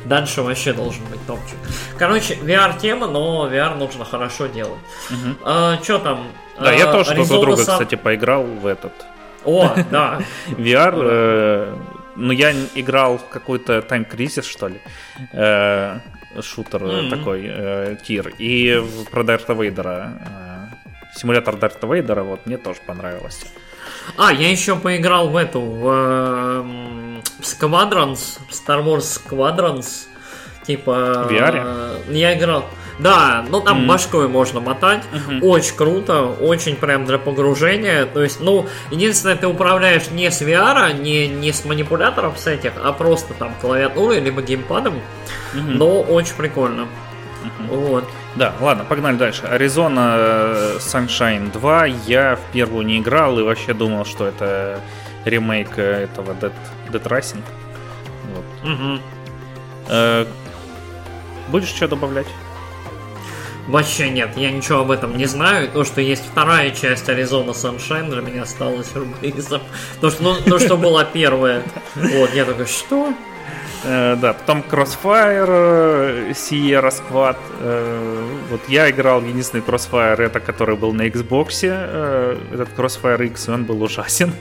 дальше 0.04 0.42
вообще 0.42 0.72
должен 0.72 1.04
быть 1.06 1.24
топчик. 1.26 1.56
Короче, 1.96 2.34
VR-тема, 2.34 3.06
но 3.06 3.48
VR 3.48 3.76
нужно 3.76 4.04
хорошо 4.04 4.46
делать. 4.46 4.80
Mm-hmm. 5.10 5.36
А, 5.44 5.78
что 5.82 5.98
там? 5.98 6.26
Да, 6.58 6.70
а, 6.70 6.72
я 6.72 6.90
тоже 6.90 7.14
что-то 7.14 7.40
друга, 7.40 7.62
сам... 7.62 7.74
кстати, 7.74 7.94
поиграл 7.94 8.42
в 8.42 8.66
этот 8.66 8.92
о, 9.44 9.74
да. 9.90 10.20
VR, 10.50 10.94
э, 11.02 11.76
ну 12.16 12.32
я 12.32 12.52
играл 12.74 13.18
в 13.18 13.28
какой-то 13.28 13.78
Time 13.78 14.08
Crisis, 14.10 14.42
что 14.42 14.68
ли, 14.68 14.80
э, 15.32 15.98
шутер 16.42 16.82
mm-hmm. 16.82 17.10
такой, 17.10 17.46
э, 17.46 17.96
тир, 18.04 18.32
и 18.38 18.82
про 19.10 19.22
Дарта 19.22 19.54
Вейдера, 19.54 20.12
э, 20.20 21.18
симулятор 21.18 21.56
Дарта 21.56 21.86
Вейдера, 21.86 22.22
вот, 22.22 22.46
мне 22.46 22.58
тоже 22.58 22.80
понравилось. 22.86 23.46
А, 24.16 24.32
я 24.32 24.50
еще 24.50 24.76
поиграл 24.76 25.28
в 25.28 25.36
эту, 25.36 25.60
в, 25.60 26.62
в 26.62 27.42
Squadrons, 27.42 28.40
Star 28.50 28.84
Wars 28.84 29.20
Squadrons, 29.22 30.06
типа... 30.66 31.26
В 31.28 31.32
VR? 31.32 31.62
Э, 32.08 32.12
я 32.12 32.36
играл... 32.36 32.64
Да, 32.98 33.44
ну 33.48 33.60
там 33.60 33.82
mm. 33.82 33.86
башкой 33.86 34.28
можно 34.28 34.60
мотать. 34.60 35.02
Mm-hmm. 35.12 35.40
Очень 35.42 35.76
круто, 35.76 36.24
очень 36.24 36.76
прям 36.76 37.04
для 37.04 37.18
погружения. 37.18 38.06
То 38.06 38.22
есть, 38.22 38.40
ну, 38.40 38.66
единственное, 38.90 39.36
ты 39.36 39.46
управляешь 39.46 40.10
не 40.10 40.30
с 40.30 40.42
VR, 40.42 40.98
не, 41.00 41.28
не 41.28 41.52
с 41.52 41.64
манипуляторов 41.64 42.38
с 42.38 42.46
этих, 42.46 42.72
а 42.82 42.92
просто 42.92 43.34
там 43.34 43.54
клавиатурой, 43.60 44.20
либо 44.20 44.42
геймпадом. 44.42 44.94
Mm-hmm. 44.94 45.74
Но 45.74 46.00
очень 46.00 46.34
прикольно. 46.34 46.82
Mm-hmm. 46.82 47.66
Вот. 47.68 48.04
Да, 48.34 48.54
ладно, 48.60 48.84
погнали 48.84 49.16
дальше. 49.16 49.42
Arizona 49.44 50.16
э, 50.16 50.78
Sunshine 50.78 51.52
2 51.52 51.86
я 52.06 52.36
в 52.36 52.52
первую 52.52 52.84
не 52.84 52.98
играл 52.98 53.38
и 53.38 53.42
вообще 53.42 53.74
думал, 53.74 54.04
что 54.04 54.26
это 54.26 54.80
ремейк 55.24 55.78
э, 55.78 56.04
этого 56.04 56.32
Dead, 56.32 56.52
Dead 56.90 57.02
Rising. 57.02 57.42
Вот. 58.34 58.72
Угу. 58.72 59.00
Э, 59.88 60.26
будешь 61.48 61.68
что 61.68 61.88
добавлять? 61.88 62.26
Вообще 63.68 64.08
нет, 64.08 64.30
я 64.36 64.50
ничего 64.50 64.80
об 64.80 64.90
этом 64.90 65.16
не 65.18 65.26
знаю. 65.26 65.68
То, 65.68 65.84
что 65.84 66.00
есть 66.00 66.24
вторая 66.24 66.70
часть 66.70 67.06
Arizona 67.08 67.50
Sunshine, 67.50 68.08
для 68.10 68.22
меня 68.22 68.46
стало 68.46 68.82
сюрпризом. 68.82 69.60
То, 70.00 70.10
что, 70.10 70.22
ну, 70.22 70.36
то, 70.40 70.58
что 70.58 70.78
была 70.78 71.04
первая. 71.04 71.62
Вот, 71.94 72.32
я 72.32 72.46
такой, 72.46 72.66
что? 72.66 73.12
Э, 73.84 74.16
да, 74.16 74.32
потом 74.32 74.64
Crossfire, 74.68 76.30
Sierra 76.30 76.90
Squad. 76.90 77.36
Э, 77.60 78.26
вот 78.50 78.60
я 78.68 78.90
играл 78.90 79.22
единственный 79.22 79.60
Crossfire, 79.62 80.22
это 80.22 80.40
который 80.40 80.76
был 80.76 80.94
на 80.94 81.06
Xbox. 81.06 81.60
Э, 81.62 82.38
этот 82.52 82.70
Crossfire 82.74 83.26
X, 83.26 83.50
он 83.50 83.64
был 83.64 83.82
ужасен. 83.82 84.32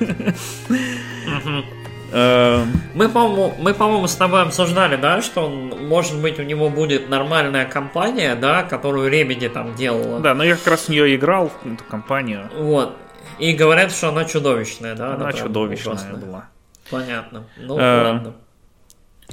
Мы, 2.11 3.09
по-моему, 3.09 3.53
мы, 3.59 3.73
по-моему, 3.73 4.07
с 4.07 4.15
тобой 4.15 4.43
обсуждали, 4.43 4.95
да, 4.95 5.21
что 5.21 5.45
он, 5.45 5.87
может 5.87 6.21
быть, 6.21 6.39
у 6.39 6.43
него 6.43 6.69
будет 6.69 7.09
нормальная 7.09 7.65
компания, 7.65 8.35
да, 8.35 8.63
которую 8.63 9.11
Remedy 9.11 9.49
там 9.49 9.75
делала. 9.75 10.19
Да, 10.19 10.33
но 10.33 10.43
я 10.43 10.55
как 10.55 10.67
раз 10.67 10.85
в 10.85 10.89
нее 10.89 11.15
играл, 11.15 11.51
эту 11.65 11.83
компанию. 11.83 12.49
Вот. 12.57 12.95
И 13.39 13.53
говорят, 13.53 13.91
что 13.91 14.09
она 14.09 14.25
чудовищная, 14.25 14.95
да? 14.95 15.13
Она, 15.13 15.25
она 15.25 15.33
чудовищная 15.33 15.93
ужасная. 15.93 16.15
была. 16.15 16.45
Понятно. 16.89 17.43
Ну, 17.57 17.77
э, 17.77 18.03
ладно. 18.03 18.33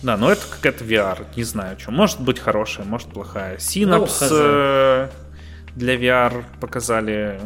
Да, 0.02 0.16
но 0.16 0.30
это 0.30 0.42
какая-то 0.51 0.84
VR, 0.84 1.24
не 1.36 1.44
знаю, 1.44 1.78
что. 1.78 1.90
Может 1.90 2.20
быть 2.20 2.38
хорошая, 2.38 2.84
может 2.84 3.09
плохая. 3.09 3.56
Synapse 3.59 4.28
ну, 4.28 4.36
э, 4.40 5.09
для 5.74 5.94
VR 5.96 6.44
показали. 6.60 7.40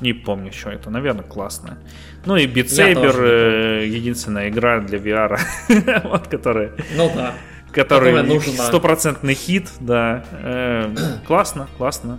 Не 0.00 0.12
помню, 0.12 0.52
что 0.52 0.70
это. 0.70 0.90
Наверное, 0.90 1.24
классно. 1.24 1.78
Ну 2.26 2.36
и 2.36 2.46
Beat 2.46 2.66
Saber 2.66 3.16
э, 3.18 3.86
единственная 3.86 4.48
игра 4.48 4.80
для 4.80 4.98
VR, 4.98 5.38
вот 6.04 6.26
которая. 6.26 6.72
Ну 6.96 7.10
да. 7.14 7.34
Который 7.72 8.40
стопроцентный 8.40 9.34
хит, 9.34 9.68
да. 9.80 10.24
Э, 10.32 10.94
классно, 11.26 11.68
классно. 11.78 12.18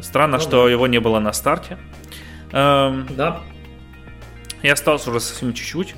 Странно, 0.00 0.38
ну, 0.38 0.42
что 0.42 0.68
его 0.68 0.86
не 0.86 1.00
было 1.00 1.18
на 1.18 1.32
старте. 1.32 1.78
Эм, 2.52 3.06
да. 3.10 3.40
Я 4.62 4.72
остался 4.72 5.10
уже 5.10 5.20
совсем 5.20 5.52
чуть-чуть. 5.52 5.94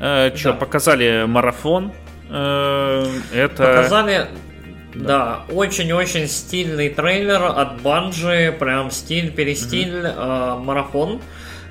Э, 0.00 0.34
что, 0.34 0.52
показали 0.52 1.24
марафон. 1.26 1.92
Э, 2.30 3.06
это... 3.32 3.56
Показали, 3.56 4.26
да, 4.94 5.44
очень-очень 5.50 6.28
стильный 6.28 6.88
трейлер 6.88 7.42
от 7.44 7.80
Банжи, 7.82 8.54
прям 8.58 8.90
стиль-перестиль, 8.90 10.06
mm 10.06 10.14
э, 10.16 10.64
марафон. 10.64 11.20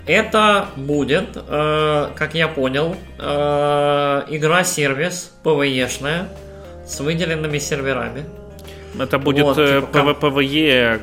Это 0.08 0.68
будет, 0.76 1.36
э, 1.36 2.08
как 2.16 2.36
я 2.36 2.48
понял, 2.48 2.96
э, 3.18 4.24
игра-сервис 4.30 5.32
ПВЕшная 5.44 6.30
с 6.86 7.00
выделенными 7.00 7.58
серверами. 7.58 8.26
Это 9.00 9.18
будет 9.18 9.46
вот, 9.46 9.58
э, 9.58 9.82
типа, 9.82 9.98
PvPvE 9.98 11.02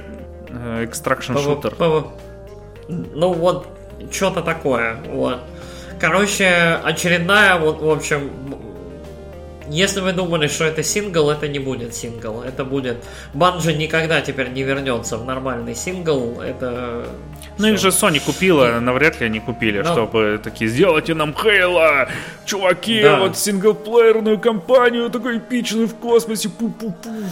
э, 0.48 0.84
Extraction 0.84 1.36
Shooter. 1.36 2.06
Ну 2.88 3.32
вот, 3.32 3.66
что-то 4.10 4.42
такое, 4.42 4.96
вот. 5.08 5.40
Короче, 6.00 6.80
очередная, 6.82 7.56
вот, 7.58 7.80
в 7.80 7.88
общем, 7.90 8.30
если 9.73 10.01
вы 10.01 10.12
думали, 10.12 10.49
что 10.49 10.65
это 10.65 10.82
сингл, 10.82 11.31
это 11.31 11.49
не 11.49 11.59
будет 11.59 11.94
сингл. 11.94 12.43
Это 12.43 12.65
будет... 12.65 12.99
Банжи 13.32 13.73
никогда 13.73 14.20
теперь 14.20 14.51
не 14.51 14.62
вернется 14.62 15.16
в 15.16 15.24
нормальный 15.24 15.74
сингл. 15.74 16.40
Это... 16.40 17.07
Ну 17.59 17.69
их 17.69 17.78
же 17.78 17.89
Sony 17.89 18.20
купила, 18.24 18.81
навряд 18.81 19.20
ли 19.20 19.27
они 19.27 19.40
купили, 19.40 19.81
Но... 19.81 19.93
чтобы 19.93 20.40
такие, 20.43 20.70
сделайте 20.70 21.15
нам 21.15 21.35
Хейла, 21.35 22.09
чуваки, 22.44 23.03
да. 23.03 23.20
вот 23.20 23.36
синглплеерную 23.36 24.39
кампанию, 24.39 25.11
такой 25.11 25.39
эпичную 25.39 25.89
в 25.89 25.94
космосе, 25.94 26.49
пу-пу-пу. 26.49 27.24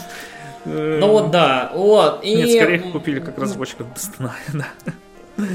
Ну 0.64 1.08
вот 1.08 1.30
да, 1.30 1.72
вот. 1.74 2.22
И... 2.22 2.36
Нет, 2.36 2.50
скорее 2.50 2.78
купили 2.78 3.20
как 3.20 3.38
разработчиков 3.38 3.86
Destiny, 3.94 4.30
да. 4.52 4.66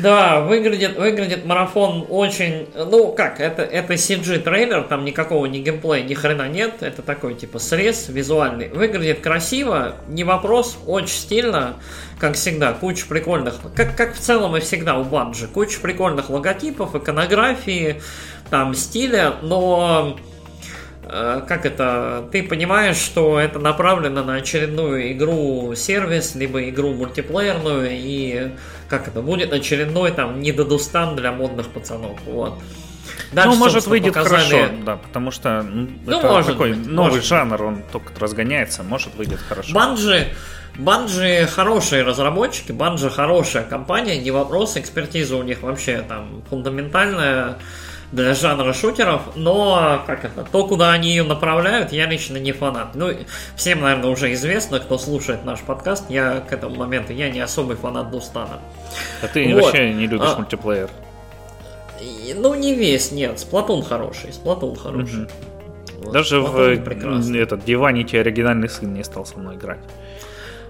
Да, 0.02 0.42
выглядит, 0.42 0.98
выглядит 0.98 1.46
марафон 1.46 2.06
очень... 2.10 2.68
Ну, 2.76 3.12
как, 3.12 3.40
это, 3.40 3.62
это 3.64 3.94
CG 3.94 4.40
трейлер, 4.40 4.84
там 4.84 5.06
никакого 5.06 5.46
ни 5.46 5.60
геймплея, 5.60 6.04
ни 6.04 6.14
хрена 6.14 6.48
нет. 6.48 6.82
Это 6.82 7.02
такой, 7.02 7.36
типа, 7.36 7.60
срез 7.60 8.10
визуальный. 8.10 8.70
Выглядит 8.70 9.20
красиво, 9.22 9.96
не 10.08 10.24
вопрос, 10.24 10.78
очень 10.86 11.10
стильно, 11.10 11.76
как 12.20 12.36
всегда. 12.36 12.74
Куча 12.74 13.06
прикольных... 13.08 13.56
Как, 13.76 13.96
как 13.96 14.16
в 14.16 14.20
целом 14.20 14.56
и 14.56 14.60
всегда 14.60 14.98
у 14.98 15.04
Банжи. 15.04 15.48
Куча 15.48 15.80
прикольных 15.80 16.30
логотипов, 16.30 16.96
иконографии, 16.96 18.02
там, 18.50 18.74
стиля, 18.74 19.36
но 19.42 20.18
Э, 21.08 21.42
как 21.48 21.66
это, 21.66 22.28
ты 22.32 22.42
понимаешь, 22.44 22.98
что 22.98 23.40
это 23.40 23.60
направлено 23.60 24.24
на 24.24 24.36
очередную 24.36 25.12
игру-сервис, 25.14 26.36
либо 26.36 26.68
игру 26.70 26.94
мультиплеерную, 26.94 27.90
и 27.92 28.52
как 28.88 29.08
это, 29.08 29.22
будет 29.22 29.54
очередной 29.54 30.12
там 30.12 30.42
недодустан 30.42 31.16
для 31.16 31.32
модных 31.32 31.70
пацанов, 31.70 32.20
вот. 32.26 32.60
Дальше, 33.32 33.50
ну, 33.52 33.56
может, 33.56 33.88
выйдет 33.88 34.14
показали... 34.14 34.50
хорошо, 34.50 34.74
да, 34.86 34.96
потому 34.98 35.32
что 35.32 35.62
ну, 35.62 35.90
это 36.08 36.28
может 36.28 36.52
такой 36.52 36.74
быть, 36.74 36.88
новый 36.88 37.12
может 37.12 37.26
жанр, 37.26 37.64
он 37.64 37.84
только 37.92 38.14
разгоняется, 38.20 38.84
может, 38.84 39.16
выйдет 39.16 39.40
хорошо. 39.40 39.74
Банжи, 39.74 40.28
Банжи 40.78 41.48
хорошие 41.48 42.04
разработчики, 42.04 42.72
Банжи 42.72 43.10
хорошая 43.10 43.64
компания, 43.64 44.18
не 44.18 44.32
вопрос, 44.32 44.78
экспертиза 44.78 45.38
у 45.38 45.44
них 45.44 45.62
вообще 45.62 46.04
там 46.08 46.44
фундаментальная 46.50 47.58
для 48.16 48.34
жанра 48.34 48.74
шутеров, 48.74 49.22
но 49.36 50.02
как 50.08 50.24
это, 50.24 50.46
то, 50.50 50.66
куда 50.66 50.92
они 50.92 51.10
ее 51.10 51.24
направляют, 51.24 51.92
я 51.92 52.08
лично 52.08 52.38
не 52.38 52.54
фанат. 52.54 52.96
Ну, 52.96 53.12
всем, 53.56 53.82
наверное, 53.82 54.10
уже 54.10 54.32
известно, 54.34 54.80
кто 54.80 54.98
слушает 54.98 55.44
наш 55.44 55.60
подкаст, 55.60 56.10
я 56.10 56.40
к 56.40 56.54
этому 56.54 56.76
моменту, 56.76 57.12
я 57.12 57.30
не 57.30 57.42
особый 57.42 57.76
фанат 57.76 58.10
Дустана. 58.12 58.60
А 59.22 59.28
ты 59.28 59.54
вот. 59.54 59.64
вообще 59.64 59.94
не 59.94 60.08
любишь 60.08 60.30
а, 60.34 60.38
мультиплеер? 60.38 60.90
Ну, 62.36 62.54
не 62.56 62.74
весь, 62.74 63.12
нет, 63.12 63.40
Сплатун 63.40 63.84
хороший, 63.84 64.32
Сплатун 64.32 64.76
хороший. 64.76 65.24
Угу. 65.24 65.32
Вот, 66.04 66.14
Даже 66.14 66.42
Сплатун 66.42 67.22
в 67.22 67.36
этот 67.36 67.66
Диванити 67.66 68.16
оригинальный 68.16 68.70
сын 68.70 68.94
не 68.94 69.04
стал 69.04 69.26
со 69.26 69.38
мной 69.38 69.56
играть. 69.56 69.80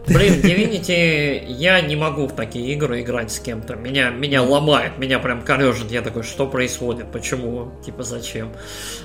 Блин, 0.07 0.34
Divinity, 0.41 1.45
я 1.48 1.82
не 1.82 1.95
могу 1.95 2.27
в 2.27 2.34
такие 2.34 2.73
игры 2.73 3.02
играть 3.02 3.32
с 3.32 3.40
кем-то. 3.40 3.76
Меня, 3.76 4.10
меня 4.10 4.44
ломает, 4.44 4.98
меня 4.98 5.19
прям 5.19 5.41
корежит. 5.41 5.90
Я 5.91 6.02
такой, 6.02 6.23
что 6.23 6.45
происходит? 6.45 7.11
Почему? 7.11 7.72
Типа, 7.84 8.03
зачем? 8.03 8.52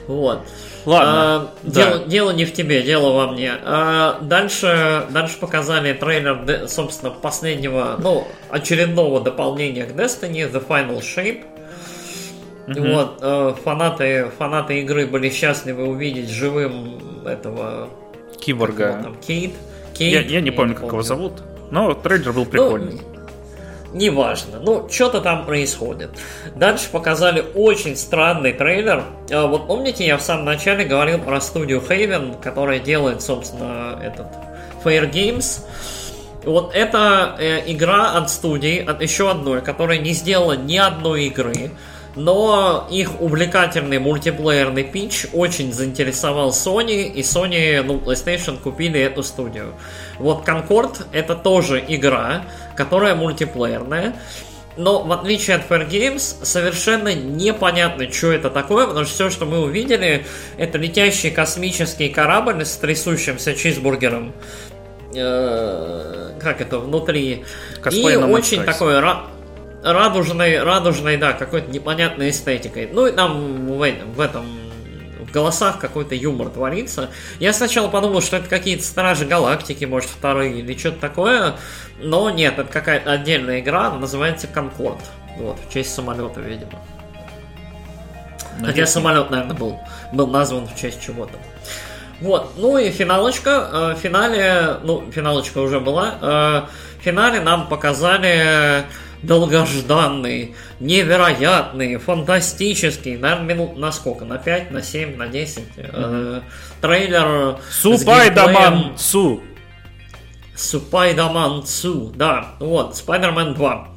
Вот. 0.06 0.40
Ладно. 0.84 1.12
А, 1.12 1.50
да. 1.62 1.70
дело, 1.72 1.98
дело 2.06 2.30
не 2.32 2.44
в 2.44 2.52
тебе, 2.52 2.82
дело 2.82 3.12
во 3.12 3.32
мне. 3.32 3.52
А, 3.64 4.20
дальше, 4.20 5.06
дальше 5.10 5.38
показали 5.38 5.92
трейлер, 5.94 6.68
собственно, 6.68 7.10
последнего, 7.10 7.96
ну, 7.98 8.28
очередного 8.50 9.20
дополнения 9.20 9.86
к 9.86 9.92
Destiny, 9.92 10.50
The 10.50 10.66
Final 10.66 11.00
Shape. 11.00 11.44
Mm-hmm. 12.66 12.94
Вот, 12.94 13.18
э, 13.20 13.54
фанаты, 13.64 14.30
фанаты 14.38 14.80
игры 14.80 15.06
были 15.06 15.30
счастливы 15.30 15.88
увидеть 15.88 16.28
живым 16.28 17.26
этого 17.26 17.88
Киборга. 18.38 19.00
Там, 19.02 19.16
Кейт. 19.16 19.52
Кейт. 20.00 20.30
Я, 20.30 20.36
я 20.36 20.40
не 20.40 20.50
помню, 20.50 20.72
как 20.72 20.84
помню. 20.84 20.94
его 20.94 21.02
зовут, 21.02 21.42
но 21.70 21.92
трейлер 21.92 22.32
был 22.32 22.46
прикольный. 22.46 23.02
Ну, 23.92 23.98
неважно. 23.98 24.58
Ну, 24.58 24.88
что-то 24.90 25.20
там 25.20 25.44
происходит. 25.44 26.08
Дальше 26.56 26.88
показали 26.90 27.44
очень 27.54 27.96
странный 27.96 28.54
трейлер. 28.54 29.04
А, 29.30 29.46
вот 29.46 29.66
помните, 29.66 30.06
я 30.06 30.16
в 30.16 30.22
самом 30.22 30.46
начале 30.46 30.86
говорил 30.86 31.18
про 31.18 31.38
студию 31.42 31.82
Haven, 31.86 32.40
которая 32.40 32.78
делает, 32.78 33.20
собственно, 33.20 34.00
этот 34.02 34.28
Fair 34.82 35.12
Games. 35.12 35.66
Вот 36.44 36.74
это 36.74 37.36
э, 37.38 37.70
игра 37.70 38.12
от 38.12 38.30
студии, 38.30 38.82
от 38.82 39.02
еще 39.02 39.30
одной, 39.30 39.60
которая 39.60 39.98
не 39.98 40.14
сделала 40.14 40.56
ни 40.56 40.78
одной 40.78 41.26
игры 41.26 41.72
но 42.16 42.88
их 42.90 43.20
увлекательный 43.20 43.98
мультиплеерный 43.98 44.84
пич 44.84 45.26
очень 45.32 45.72
заинтересовал 45.72 46.50
Sony, 46.50 47.04
и 47.04 47.20
Sony, 47.20 47.82
ну, 47.82 47.98
PlayStation 47.98 48.58
купили 48.58 49.00
эту 49.00 49.22
студию. 49.22 49.74
Вот 50.18 50.46
Concord 50.46 51.06
это 51.12 51.34
тоже 51.34 51.82
игра, 51.86 52.44
которая 52.76 53.14
мультиплеерная, 53.14 54.16
но 54.76 55.02
в 55.02 55.12
отличие 55.12 55.56
от 55.56 55.68
Fair 55.68 55.88
Games, 55.88 56.44
совершенно 56.44 57.14
непонятно, 57.14 58.10
что 58.10 58.32
это 58.32 58.50
такое, 58.50 58.86
потому 58.86 59.04
что 59.04 59.14
все, 59.14 59.30
что 59.30 59.46
мы 59.46 59.60
увидели, 59.60 60.26
это 60.56 60.78
летящий 60.78 61.30
космический 61.30 62.08
корабль 62.08 62.64
с 62.64 62.76
трясущимся 62.76 63.54
чизбургером. 63.54 64.32
Э, 65.14 66.32
как 66.40 66.60
это 66.60 66.78
внутри? 66.78 67.44
и 67.90 68.16
очень 68.16 68.64
такой 68.64 69.00
радужной, 69.82 70.62
радужной, 70.62 71.16
да, 71.16 71.32
какой-то 71.32 71.70
непонятной 71.70 72.30
эстетикой. 72.30 72.88
Ну 72.92 73.06
и 73.06 73.12
там 73.12 73.66
в, 73.66 73.78
в 73.78 74.20
этом 74.20 74.46
в 75.20 75.32
голосах 75.32 75.78
какой-то 75.78 76.14
юмор 76.14 76.48
творится. 76.48 77.10
Я 77.38 77.52
сначала 77.52 77.88
подумал, 77.88 78.20
что 78.20 78.36
это 78.36 78.48
какие-то 78.48 78.84
Стражи 78.84 79.26
Галактики, 79.26 79.84
может, 79.84 80.10
вторые 80.10 80.58
или 80.58 80.76
что-то 80.76 81.00
такое, 81.00 81.56
но 82.00 82.30
нет, 82.30 82.58
это 82.58 82.70
какая-то 82.70 83.12
отдельная 83.12 83.60
игра, 83.60 83.90
называется 83.90 84.46
Конкорд. 84.46 85.00
Вот, 85.38 85.58
в 85.58 85.72
честь 85.72 85.94
самолета, 85.94 86.40
видимо. 86.40 86.72
Надеюсь. 88.58 88.74
Хотя 88.74 88.86
самолет, 88.86 89.30
наверное, 89.30 89.56
был, 89.56 89.80
был 90.12 90.26
назван 90.26 90.66
в 90.66 90.76
честь 90.76 91.00
чего-то. 91.00 91.38
Вот, 92.20 92.52
ну 92.56 92.76
и 92.76 92.90
финалочка. 92.90 93.68
Э, 93.72 93.94
в 93.94 93.98
финале, 93.98 94.76
ну, 94.82 95.10
финалочка 95.10 95.58
уже 95.58 95.80
была. 95.80 96.14
Э, 96.20 96.62
в 96.98 97.02
финале 97.02 97.40
нам 97.40 97.68
показали 97.68 98.84
долгожданный, 99.22 100.54
невероятный, 100.80 101.96
фантастический, 101.96 103.16
наверное, 103.16 103.54
минут 103.54 103.76
на 103.76 103.92
сколько? 103.92 104.24
На 104.24 104.38
5, 104.38 104.70
на 104.70 104.82
7, 104.82 105.16
на 105.16 105.26
10. 105.28 105.62
Mm-hmm. 105.76 106.42
трейлер 106.80 107.58
Супайдаман 107.70 108.96
Су. 108.96 109.42
Супайдаман 110.56 111.66
Су, 111.66 112.12
да, 112.14 112.54
вот, 112.60 112.96
Спайдермен 112.96 113.54
2. 113.54 113.88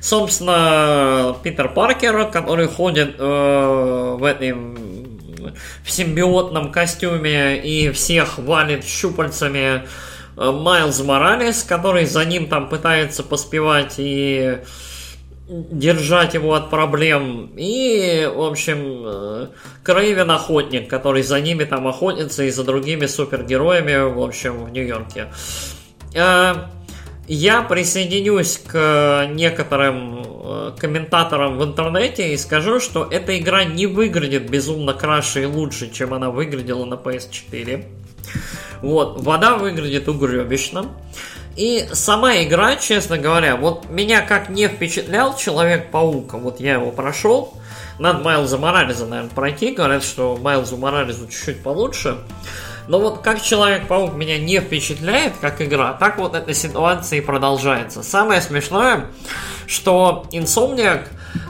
Собственно, 0.00 1.36
Питер 1.42 1.68
Паркер, 1.68 2.30
который 2.30 2.68
ходит 2.68 3.16
э, 3.18 4.16
в 4.18 4.24
этом 4.24 4.78
в 5.84 5.90
симбиотном 5.90 6.70
костюме 6.70 7.58
и 7.58 7.90
всех 7.90 8.38
валит 8.38 8.84
щупальцами 8.84 9.82
э, 9.82 9.86
Майлз 10.38 11.00
Моралес, 11.02 11.64
который 11.64 12.06
за 12.06 12.24
ним 12.24 12.48
там 12.48 12.68
пытается 12.68 13.22
поспевать 13.22 13.94
и 13.98 14.58
держать 15.48 16.34
его 16.34 16.54
от 16.54 16.70
проблем. 16.70 17.50
И, 17.56 18.30
в 18.32 18.42
общем, 18.42 19.02
э, 19.04 19.46
Крейвен 19.82 20.30
Охотник, 20.30 20.88
который 20.88 21.22
за 21.22 21.40
ними 21.40 21.64
там 21.64 21.88
охотится 21.88 22.44
и 22.44 22.50
за 22.50 22.64
другими 22.64 23.06
супергероями, 23.06 24.12
в 24.12 24.22
общем, 24.22 24.64
в 24.64 24.70
Нью-Йорке. 24.70 25.28
Э, 26.14 26.54
я 27.26 27.62
присоединюсь 27.62 28.58
к 28.58 29.28
некоторым 29.30 30.22
э, 30.24 30.72
комментаторам 30.78 31.58
в 31.58 31.64
интернете 31.64 32.32
и 32.32 32.36
скажу, 32.36 32.78
что 32.78 33.08
эта 33.10 33.38
игра 33.38 33.64
не 33.64 33.86
выглядит 33.86 34.50
безумно 34.50 34.92
краше 34.92 35.42
и 35.42 35.46
лучше, 35.46 35.90
чем 35.90 36.12
она 36.12 36.30
выглядела 36.30 36.84
на 36.84 36.94
PS4. 36.94 37.86
Вот, 38.82 39.20
вода 39.22 39.56
выглядит 39.56 40.08
угребищно. 40.08 40.86
И 41.56 41.88
сама 41.92 42.42
игра, 42.42 42.76
честно 42.76 43.18
говоря, 43.18 43.56
вот 43.56 43.90
меня 43.90 44.20
как 44.20 44.48
не 44.48 44.68
впечатлял 44.68 45.36
Человек-паук, 45.36 46.34
вот 46.34 46.60
я 46.60 46.74
его 46.74 46.92
прошел, 46.92 47.54
надо 47.98 48.20
Майлза 48.20 48.58
Морализа, 48.58 49.06
наверное, 49.06 49.34
пройти, 49.34 49.72
говорят, 49.72 50.04
что 50.04 50.38
Майлзу 50.40 50.76
Морализу 50.76 51.26
чуть-чуть 51.26 51.62
получше. 51.62 52.18
Но 52.88 52.98
вот 53.00 53.20
как 53.20 53.42
Человек-паук 53.42 54.14
меня 54.14 54.38
не 54.38 54.60
впечатляет, 54.60 55.34
как 55.40 55.60
игра, 55.60 55.92
так 55.92 56.18
вот 56.18 56.34
эта 56.34 56.54
ситуация 56.54 57.18
и 57.18 57.20
продолжается. 57.20 58.02
самое 58.02 58.40
смешное, 58.40 59.06
что 59.66 60.24
Insomniac 60.32 61.02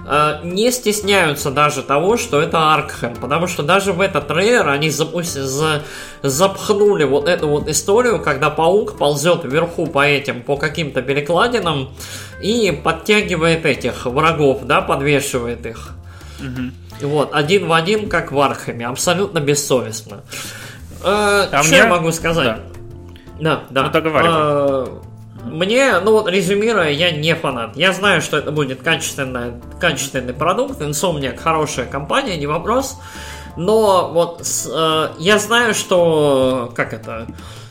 э, 0.06 0.40
не 0.42 0.72
стесняются 0.72 1.52
даже 1.52 1.84
того, 1.84 2.16
что 2.16 2.42
это 2.42 2.74
Аркхэм, 2.74 3.14
потому 3.14 3.46
что 3.46 3.62
даже 3.62 3.92
в 3.92 4.00
этот 4.00 4.26
трейлер 4.26 4.68
они 4.68 4.90
запусти, 4.90 5.38
за, 5.38 5.82
запхнули 6.22 7.04
вот 7.04 7.28
эту 7.28 7.46
вот 7.46 7.68
историю, 7.68 8.20
когда 8.20 8.50
паук 8.50 8.98
ползет 8.98 9.44
вверху 9.44 9.86
по 9.86 10.04
этим, 10.04 10.42
по 10.42 10.56
каким-то 10.56 11.02
перекладинам 11.02 11.90
и 12.42 12.72
подтягивает 12.72 13.64
этих 13.64 14.06
врагов, 14.06 14.64
да, 14.64 14.80
подвешивает 14.80 15.64
их. 15.64 15.90
Угу. 16.40 17.08
Вот, 17.08 17.30
один 17.32 17.68
в 17.68 17.72
один, 17.72 18.08
как 18.08 18.32
в 18.32 18.40
Архаме, 18.40 18.86
абсолютно 18.86 19.38
бессовестно. 19.38 20.22
Э, 21.02 21.48
а 21.52 21.62
что 21.62 21.68
мне... 21.68 21.78
я 21.78 21.86
могу 21.86 22.12
сказать? 22.12 22.44
Да, 22.46 22.60
да. 23.40 23.62
да. 23.70 23.82
Ну, 23.84 23.90
договаривай. 23.90 24.32
А, 24.34 25.00
мне, 25.44 25.98
ну 26.00 26.12
вот 26.12 26.28
резюмируя, 26.28 26.90
я 26.90 27.10
не 27.10 27.34
фанат. 27.34 27.76
Я 27.76 27.92
знаю, 27.92 28.20
что 28.20 28.36
это 28.36 28.52
будет 28.52 28.82
качественный, 28.82 29.52
качественный 29.80 30.34
продукт. 30.34 30.80
Insomniac 30.80 31.36
хорошая 31.36 31.86
компания, 31.86 32.36
не 32.36 32.46
вопрос. 32.46 32.98
Но 33.56 34.10
вот 34.12 34.42
э, 34.42 35.08
я 35.18 35.38
знаю, 35.38 35.74
что 35.74 36.72
как 36.76 36.92
это 36.92 37.26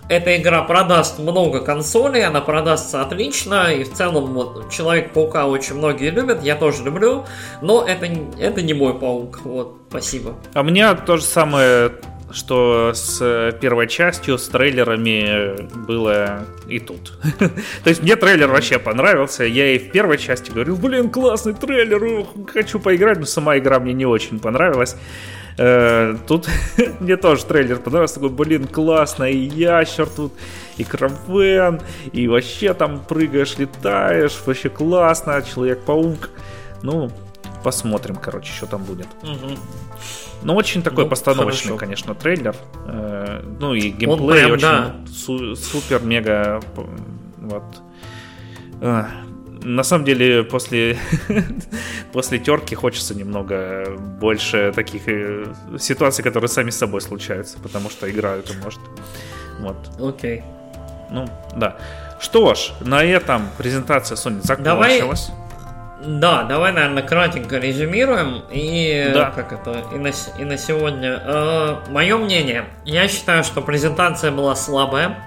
эта 0.09 0.37
игра 0.37 0.61
продаст 0.63 1.19
много 1.19 1.59
консолей, 1.59 2.25
она 2.25 2.41
продастся 2.41 3.01
отлично, 3.01 3.73
и 3.73 3.83
в 3.83 3.93
целом 3.93 4.33
вот 4.33 4.69
Человек-паука 4.71 5.47
очень 5.47 5.75
многие 5.75 6.09
любят, 6.09 6.43
я 6.43 6.55
тоже 6.55 6.83
люблю, 6.83 7.25
но 7.61 7.85
это, 7.85 8.07
это 8.39 8.61
не 8.61 8.73
мой 8.73 8.97
паук, 8.97 9.41
вот, 9.43 9.81
спасибо. 9.89 10.35
А 10.53 10.63
мне 10.63 10.93
то 10.93 11.17
же 11.17 11.23
самое 11.23 11.91
что 12.31 12.91
с 12.93 13.53
первой 13.61 13.87
частью, 13.87 14.37
с 14.37 14.47
трейлерами 14.49 15.61
было 15.87 16.45
и 16.67 16.79
тут. 16.79 17.17
То 17.83 17.89
есть 17.89 18.03
мне 18.03 18.15
трейлер 18.15 18.49
вообще 18.49 18.79
понравился. 18.79 19.43
Я 19.43 19.75
и 19.75 19.79
в 19.79 19.91
первой 19.91 20.17
части 20.17 20.51
говорил, 20.51 20.75
блин, 20.75 21.09
классный 21.09 21.53
трейлер, 21.53 22.25
хочу 22.51 22.79
поиграть, 22.79 23.19
но 23.19 23.25
сама 23.25 23.57
игра 23.57 23.79
мне 23.79 23.93
не 23.93 24.05
очень 24.05 24.39
понравилась. 24.39 24.95
Э, 25.57 26.15
тут 26.27 26.47
мне 26.99 27.17
тоже 27.17 27.45
трейлер 27.45 27.77
понравился, 27.77 28.15
такой, 28.15 28.29
блин, 28.29 28.67
классно, 28.67 29.23
и 29.23 29.37
ящер 29.37 30.07
тут, 30.07 30.33
и 30.77 30.83
кровен, 30.83 31.81
и 32.11 32.27
вообще 32.27 32.73
там 32.73 33.03
прыгаешь, 33.03 33.57
летаешь, 33.57 34.37
вообще 34.45 34.69
классно, 34.69 35.41
Человек-паук. 35.41 36.29
Ну, 36.83 37.09
посмотрим, 37.63 38.17
короче, 38.17 38.51
что 38.53 38.67
там 38.67 38.83
будет. 38.83 39.07
Угу. 39.23 39.57
Ну, 40.43 40.55
очень 40.55 40.81
такой 40.81 41.03
ну, 41.03 41.09
постановочный, 41.09 41.69
хорошо. 41.69 41.77
конечно, 41.77 42.15
трейлер. 42.15 42.55
Э, 42.85 43.43
ну 43.59 43.73
и 43.73 43.89
геймплей 43.89 44.39
прям, 44.39 44.51
очень 44.51 44.61
да. 44.61 44.95
су- 45.11 45.55
супер, 45.55 46.01
мега. 46.01 46.61
Вот. 47.37 47.63
Э, 48.81 49.05
на 49.63 49.83
самом 49.83 50.05
деле, 50.05 50.43
после, 50.43 50.97
после 52.13 52.39
терки 52.39 52.75
хочется 52.75 53.15
немного 53.15 53.85
больше 54.19 54.71
таких 54.75 55.07
э, 55.07 55.45
ситуаций, 55.79 56.23
которые 56.23 56.49
сами 56.49 56.69
с 56.69 56.77
собой 56.77 57.01
случаются, 57.01 57.57
потому 57.59 57.89
что 57.89 58.09
игра 58.09 58.35
это 58.35 58.53
может. 58.63 58.79
Вот. 59.59 59.77
Окей. 59.99 60.39
Okay. 60.39 60.43
Ну, 61.09 61.27
да. 61.55 61.77
Что 62.19 62.53
ж, 62.55 62.71
на 62.81 63.03
этом 63.03 63.49
презентация 63.57 64.15
Sony 64.15 64.41
закончилась. 64.41 64.99
Давай 64.99 65.46
да, 66.01 66.43
давай, 66.43 66.71
наверное, 66.73 67.01
кратенько 67.03 67.57
резюмируем 67.57 68.43
и 68.51 69.09
да. 69.13 69.31
как 69.31 69.51
это 69.51 69.83
и 69.93 69.97
на, 69.97 70.11
и 70.39 70.45
на 70.45 70.57
сегодня. 70.57 71.21
Э, 71.23 71.75
мое 71.89 72.17
мнение, 72.17 72.65
я 72.85 73.07
считаю, 73.07 73.43
что 73.43 73.61
презентация 73.61 74.31
была 74.31 74.55
слабая. 74.55 75.17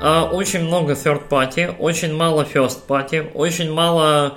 Э, 0.00 0.22
очень 0.22 0.64
много 0.64 0.94
third 0.94 1.28
party, 1.28 1.76
очень 1.78 2.14
мало 2.14 2.42
first 2.42 2.86
party, 2.88 3.30
очень 3.34 3.72
мало 3.72 4.36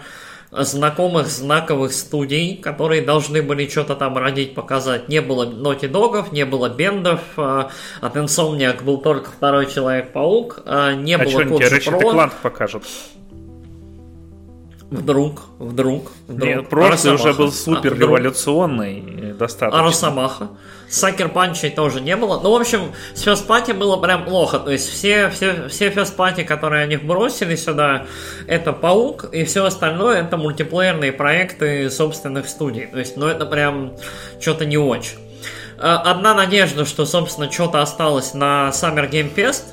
знакомых 0.51 1.27
знаковых 1.27 1.91
студий, 1.91 2.57
которые 2.57 3.01
должны 3.01 3.41
были 3.41 3.67
что-то 3.67 3.95
там 3.95 4.17
родить, 4.17 4.55
показать. 4.55 5.09
Не 5.09 5.21
было 5.21 5.45
Naughty 5.45 5.91
Dog'ов, 5.91 6.27
не 6.31 6.45
было 6.45 6.69
Бендов, 6.69 7.21
э, 7.35 7.63
от 8.01 8.15
Insomniac 8.15 8.83
был 8.83 8.99
только 8.99 9.31
второй 9.31 9.65
Человек-паук, 9.65 10.61
э, 10.65 10.93
не 10.95 11.15
а 11.15 11.17
было 11.17 11.57
Коджи 11.57 11.81
Про. 11.81 12.29
покажут? 12.41 12.83
Вдруг, 14.89 15.41
вдруг, 15.59 16.11
вдруг. 16.27 16.47
Нет, 16.47 16.69
прошлый 16.69 17.15
уже 17.15 17.33
был 17.33 17.51
супер 17.51 17.93
а, 17.93 17.95
революционный 17.97 19.33
достаточно. 19.33 19.81
А 19.81 19.83
Росомаха. 19.83 20.49
Sucker 20.89 21.27
Punch 21.27 21.57
ей 21.57 21.69
тоже 21.69 21.99
не 21.99 22.15
было. 22.15 22.39
Ну, 22.41 22.51
в 22.51 22.55
общем, 22.55 22.93
с 23.13 23.21
first 23.21 23.46
party 23.46 23.71
было 23.73 23.97
прям 23.97 24.23
плохо. 24.23 24.59
То 24.59 24.71
есть 24.71 24.89
все, 24.89 25.29
все, 25.29 25.67
все 25.67 25.89
first 25.89 26.14
party, 26.14 26.43
которые 26.43 26.83
они 26.83 26.95
бросили 26.95 27.55
сюда, 27.55 28.05
это 28.47 28.71
Паук, 28.71 29.25
и 29.33 29.43
все 29.43 29.65
остальное 29.65 30.21
это 30.21 30.37
мультиплеерные 30.37 31.11
проекты 31.11 31.89
собственных 31.89 32.47
студий. 32.47 32.87
То 32.87 32.99
есть, 32.99 33.17
ну, 33.17 33.27
это 33.27 33.45
прям 33.45 33.93
что-то 34.39 34.65
не 34.65 34.77
очень. 34.77 35.17
А, 35.77 35.97
одна 35.97 36.33
надежда, 36.33 36.85
что, 36.85 37.05
собственно, 37.05 37.51
что-то 37.51 37.81
осталось 37.81 38.33
на 38.33 38.69
Summer 38.69 39.09
Game 39.09 39.33
Fest, 39.35 39.63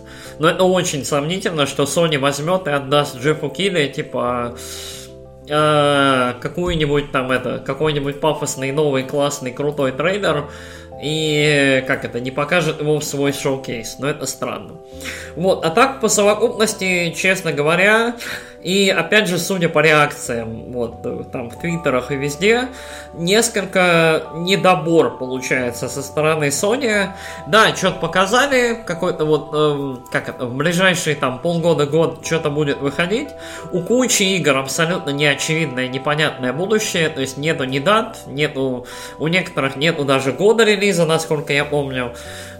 но 0.41 0.49
это 0.49 0.65
очень 0.65 1.05
сомнительно, 1.05 1.66
что 1.66 1.85
Sony 1.85 2.19
возьмет 2.19 2.66
и 2.66 2.70
отдаст 2.70 3.19
Джеффу 3.19 3.49
Кили, 3.51 3.86
типа, 3.86 4.57
э, 5.49 6.35
какую-нибудь 6.41 7.12
там 7.12 7.31
это, 7.31 7.59
какой-нибудь 7.59 8.21
пафосный, 8.21 8.73
новый, 8.73 9.05
классный, 9.05 9.53
крутой 9.53 9.93
трейлер, 9.93 10.49
и 11.03 11.85
как 11.87 12.05
это, 12.05 12.21
не 12.21 12.31
покажет 12.31 12.81
его 12.81 12.99
в 12.99 13.05
свой 13.05 13.33
шоу-кейс, 13.33 13.97
но 13.99 14.09
это 14.09 14.27
странно. 14.27 14.81
Вот, 15.37 15.65
а 15.65 15.71
так 15.71 16.01
по 16.01 16.09
совокупности, 16.09 17.12
честно 17.16 17.53
говоря, 17.53 18.16
и 18.65 18.89
опять 18.89 19.28
же, 19.28 19.39
судя 19.39 19.69
по 19.69 19.81
реакциям, 19.81 20.73
вот 20.73 21.31
там 21.31 21.51
в 21.51 21.61
твиттерах 21.61 22.11
и 22.11 22.16
везде, 22.16 22.69
несколько 23.12 24.23
недобор 24.35 25.19
получается 25.19 25.91
со 25.91 26.03
стороны 26.03 26.45
Sony. 26.49 27.11
Да, 27.47 27.77
что-то 27.77 28.01
показали, 28.01 28.82
какой-то 28.86 29.27
вот, 29.27 29.51
э, 29.53 29.97
как 30.11 30.31
это, 30.31 30.47
в 30.47 30.55
ближайшие 30.55 31.15
там 31.15 31.41
полгода-год 31.41 32.24
что-то 32.24 32.49
будет 32.49 32.78
выходить. 32.78 33.28
У 33.70 33.82
кучи 33.82 34.23
игр 34.23 34.57
абсолютно 34.57 35.11
неочевидное, 35.11 35.89
непонятное 35.89 36.55
будущее, 36.55 37.11
то 37.11 37.20
есть 37.20 37.36
нету 37.36 37.65
ни 37.65 37.81
дат, 37.81 38.20
нету, 38.27 38.86
у 39.19 39.28
некоторых 39.28 39.77
нету 39.77 40.07
даже 40.07 40.32
года 40.32 40.65
релиза, 40.65 41.05
насколько 41.05 41.53
я 41.53 41.66
помню. 41.66 42.15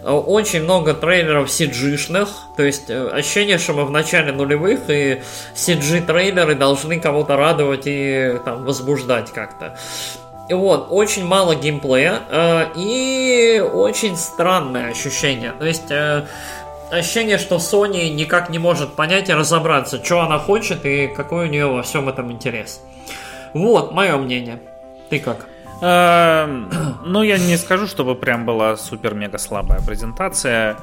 Очень 0.05 0.63
много 0.63 0.93
трейлеров 0.93 1.47
CG-шных, 1.47 2.29
то 2.55 2.61
есть 2.61 2.91
э, 2.91 3.07
ощущение, 3.07 3.57
что 3.57 3.73
мы 3.73 3.85
в 3.85 3.91
начале 3.91 4.31
нулевых, 4.31 4.81
и 4.87 5.23
CG-трейлеры 5.55 6.53
должны 6.53 6.99
кого-то 6.99 7.35
радовать 7.35 7.83
и 7.85 8.39
там 8.45 8.65
возбуждать 8.65 9.31
как-то. 9.31 9.75
Вот, 10.47 10.89
очень 10.91 11.25
мало 11.25 11.55
геймплея 11.55 12.19
э, 12.29 12.65
и 12.75 13.59
очень 13.59 14.15
странное 14.15 14.91
ощущение. 14.91 15.53
То 15.57 15.65
есть 15.65 15.89
э, 15.89 16.27
ощущение, 16.91 17.39
что 17.39 17.55
Sony 17.55 18.11
никак 18.11 18.49
не 18.51 18.59
может 18.59 18.93
понять 18.93 19.29
и 19.29 19.33
разобраться, 19.33 20.03
что 20.03 20.21
она 20.21 20.37
хочет 20.37 20.85
и 20.85 21.07
какой 21.07 21.47
у 21.47 21.49
нее 21.49 21.65
во 21.65 21.81
всем 21.81 22.09
этом 22.09 22.31
интерес. 22.31 22.79
Вот, 23.55 23.91
мое 23.91 24.17
мнение. 24.17 24.59
Ты 25.09 25.19
как? 25.19 25.47
Эм, 25.81 26.69
ну, 27.05 27.23
я 27.23 27.37
не 27.37 27.57
скажу, 27.57 27.87
чтобы 27.87 28.15
прям 28.15 28.45
была 28.45 28.77
супер-мега 28.77 29.37
слабая 29.37 29.81
презентация. 29.81 30.77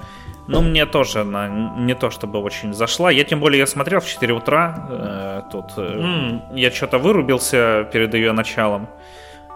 Но 0.48 0.60
мне 0.60 0.86
тоже 0.86 1.20
она 1.20 1.48
не 1.48 1.94
то 1.94 2.10
чтобы 2.10 2.40
очень 2.40 2.74
зашла. 2.74 3.10
Я 3.10 3.24
тем 3.24 3.40
более 3.40 3.60
я 3.60 3.66
смотрел 3.66 4.00
в 4.00 4.06
4 4.06 4.34
утра. 4.34 4.88
Э, 4.90 5.42
тут 5.50 5.76
mm. 5.76 6.58
я 6.58 6.70
что-то 6.70 6.98
вырубился 6.98 7.88
перед 7.92 8.12
ее 8.14 8.32
началом. 8.32 8.88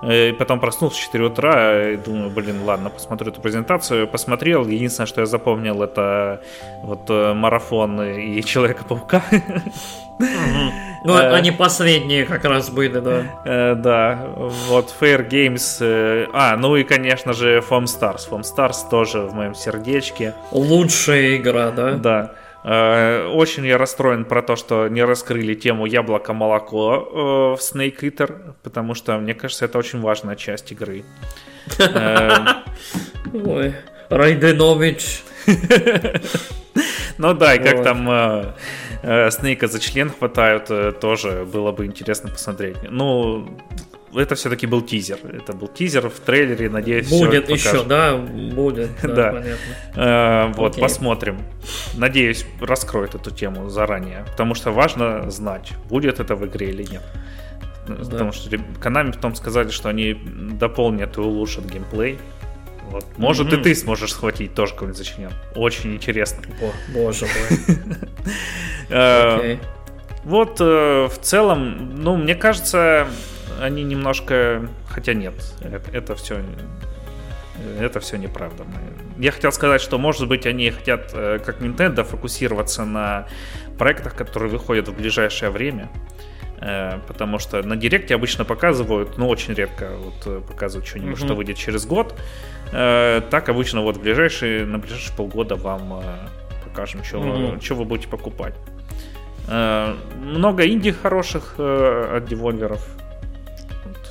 Э, 0.03 0.29
и 0.29 0.33
потом 0.33 0.61
проснулся 0.61 0.97
в 0.97 1.01
4 1.01 1.25
утра 1.25 1.91
и 1.91 1.97
думаю, 1.97 2.31
блин, 2.31 2.63
ладно, 2.65 2.91
посмотрю 2.91 3.33
эту 3.33 3.41
презентацию. 3.41 4.07
Посмотрел. 4.07 4.65
Единственное, 4.65 5.07
что 5.07 5.21
я 5.23 5.27
запомнил, 5.27 5.83
это 5.83 6.41
вот 6.83 7.09
марафон 7.11 8.01
и 8.03 8.43
Человека-паука. 8.43 9.23
Ну, 10.19 11.17
э, 11.17 11.33
они 11.33 11.53
последние 11.53 12.25
как 12.25 12.45
раз 12.45 12.69
были, 12.71 12.99
да. 12.99 13.41
Э, 13.45 13.75
да, 13.77 14.27
вот 14.37 14.93
Fair 15.01 15.29
Games. 15.29 15.79
Э, 15.81 16.27
а, 16.33 16.57
ну 16.57 16.77
и, 16.77 16.85
конечно 16.85 17.33
же, 17.33 17.59
Foam 17.59 17.85
Stars. 17.85 18.29
Foam 18.29 18.43
Stars 18.43 18.89
тоже 18.91 19.21
в 19.21 19.35
моем 19.35 19.55
сердечке. 19.55 20.35
Лучшая 20.51 21.37
игра, 21.37 21.71
да? 21.71 21.93
Да. 21.93 22.33
Очень 23.33 23.65
я 23.65 23.79
расстроен 23.79 24.25
про 24.25 24.43
то, 24.43 24.57
что 24.57 24.89
не 24.89 25.05
раскрыли 25.05 25.55
тему 25.55 25.87
яблоко-молоко 25.87 27.55
в 27.57 27.61
Snake 27.61 28.01
Eater, 28.01 28.55
потому 28.65 28.95
что, 28.95 29.17
мне 29.19 29.35
кажется, 29.35 29.67
это 29.67 29.79
очень 29.79 30.01
важная 30.01 30.35
часть 30.35 30.73
игры. 30.73 31.05
Ой, 33.33 33.75
Райденович. 34.09 35.23
Ну 37.19 37.35
да, 37.35 37.55
и 37.55 37.63
как 37.63 37.83
там 37.83 38.55
Э, 39.03 39.31
Снейка 39.31 39.69
за 39.69 39.79
член 39.79 40.11
хватают, 40.11 40.71
э, 40.71 40.93
тоже 40.93 41.47
было 41.53 41.71
бы 41.71 41.87
интересно 41.87 42.29
посмотреть. 42.29 42.77
Ну, 42.91 43.49
это 44.13 44.35
все-таки 44.35 44.67
был 44.67 44.83
тизер. 44.83 45.19
Это 45.25 45.53
был 45.53 45.69
тизер 45.69 46.09
в 46.09 46.19
трейлере, 46.19 46.69
надеюсь, 46.69 47.09
Будет 47.09 47.49
еще, 47.49 47.85
да, 47.85 48.17
будет. 48.17 48.91
Да, 49.03 49.31
понятно. 49.31 49.57
Э, 49.95 50.53
вот, 50.57 50.81
посмотрим. 50.81 51.39
Надеюсь, 51.95 52.47
раскроет 52.61 53.15
эту 53.15 53.31
тему 53.31 53.69
заранее. 53.69 54.25
Потому 54.33 54.55
что 54.55 54.73
важно 54.73 55.31
знать, 55.31 55.73
будет 55.89 56.19
это 56.19 56.35
в 56.35 56.45
игре 56.45 56.71
или 56.71 56.83
нет. 56.83 57.03
Потому 57.87 58.33
что 58.33 58.51
Konami 58.57 59.13
потом 59.13 59.37
сказали, 59.37 59.69
что 59.69 59.89
они 59.89 60.15
дополнят 60.15 61.17
и 61.17 61.21
улучшат 61.21 61.67
геймплей. 61.67 62.19
Вот. 62.91 63.05
Может, 63.17 63.49
mm-hmm. 63.49 63.61
и 63.61 63.63
ты 63.63 63.75
сможешь 63.75 64.13
схватить 64.13 64.55
тоже 64.55 64.73
какой-нибудь 64.73 64.99
зачинен. 64.99 65.33
Очень 65.55 65.95
интересно. 65.95 66.43
О, 66.63 66.73
боже 66.93 67.27
мой. 67.27 67.79
Э, 68.89 69.57
вот 70.23 70.61
э, 70.61 71.09
в 71.09 71.19
целом, 71.21 71.97
ну, 71.97 72.17
мне 72.17 72.37
кажется, 72.37 73.09
они 73.61 73.83
немножко... 73.83 74.69
Хотя 74.89 75.13
нет, 75.13 75.35
это 75.93 76.15
все 76.15 76.41
это 77.81 77.99
все 77.99 78.17
неправда. 78.17 78.65
Я 79.19 79.33
хотел 79.33 79.51
сказать, 79.51 79.81
что, 79.81 79.99
может 79.99 80.29
быть, 80.29 80.47
они 80.47 80.71
хотят, 80.71 81.11
э, 81.15 81.41
как 81.45 81.61
Nintendo, 81.61 82.05
фокусироваться 82.05 82.85
на 82.85 83.27
проектах, 83.77 84.15
которые 84.15 84.53
выходят 84.53 84.87
в 84.87 84.95
ближайшее 84.95 85.51
время. 85.51 85.89
Потому 87.07 87.39
что 87.39 87.63
на 87.63 87.77
Директе 87.77 88.15
обычно 88.15 88.47
показывают, 88.47 89.19
но 89.19 89.29
очень 89.29 89.53
редко 89.53 89.91
вот 89.99 90.47
показывают 90.47 90.89
что-нибудь, 90.89 91.19
mm-hmm. 91.19 91.25
что 91.25 91.35
выйдет 91.35 91.59
через 91.59 91.85
год. 91.85 92.15
Э, 92.73 93.23
так 93.31 93.49
обычно 93.49 93.83
вот 93.83 93.97
в 93.97 94.01
ближайшие, 94.01 94.65
на 94.65 94.79
ближайшие 94.79 95.17
полгода 95.17 95.57
вам 95.57 96.01
э, 96.03 96.03
покажем, 96.65 97.05
что, 97.05 97.19
mm-hmm. 97.19 97.75
вы 97.75 97.85
будете 97.85 98.09
покупать. 98.09 98.55
Э, 99.49 99.95
много 100.23 100.67
инди 100.67 100.93
хороших 100.93 101.55
от 101.59 102.27
девольверов. 102.27 102.87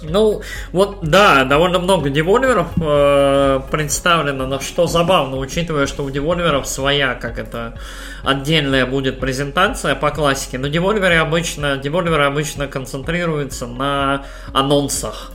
Ну, 0.09 0.41
вот, 0.71 0.99
да, 1.01 1.43
довольно 1.45 1.79
много 1.79 2.09
девольверов 2.09 2.67
э, 2.79 3.61
представлено, 3.71 4.45
но 4.45 4.59
что 4.59 4.87
забавно, 4.87 5.37
учитывая, 5.37 5.87
что 5.87 6.03
у 6.03 6.09
девольверов 6.09 6.67
своя, 6.67 7.15
как 7.15 7.39
это, 7.39 7.77
отдельная 8.23 8.85
будет 8.85 9.19
презентация 9.19 9.95
по 9.95 10.11
классике, 10.11 10.57
но 10.57 10.67
девольверы 10.67 11.15
обычно, 11.15 11.77
девольверы 11.77 12.25
обычно 12.25 12.67
концентрируются 12.67 13.67
на 13.67 14.25
анонсах. 14.53 15.31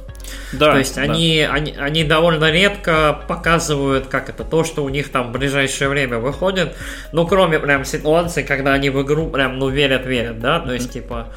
Да, 0.52 0.72
То 0.72 0.78
есть 0.78 0.96
да. 0.96 1.02
они, 1.02 1.40
они, 1.40 1.74
они 1.78 2.04
довольно 2.04 2.50
редко 2.50 3.20
показывают, 3.28 4.06
как 4.08 4.28
это, 4.28 4.44
то, 4.44 4.64
что 4.64 4.84
у 4.84 4.88
них 4.88 5.10
там 5.10 5.28
в 5.28 5.32
ближайшее 5.32 5.88
время 5.88 6.18
выходит. 6.18 6.74
Ну, 7.12 7.26
кроме 7.26 7.58
прям 7.58 7.84
ситуации, 7.84 8.42
когда 8.42 8.72
они 8.72 8.90
в 8.90 9.00
игру 9.02 9.28
прям, 9.28 9.58
ну, 9.58 9.68
верят-верят, 9.68 10.40
да, 10.40 10.60
то 10.60 10.72
есть, 10.72 10.92
типа... 10.92 11.28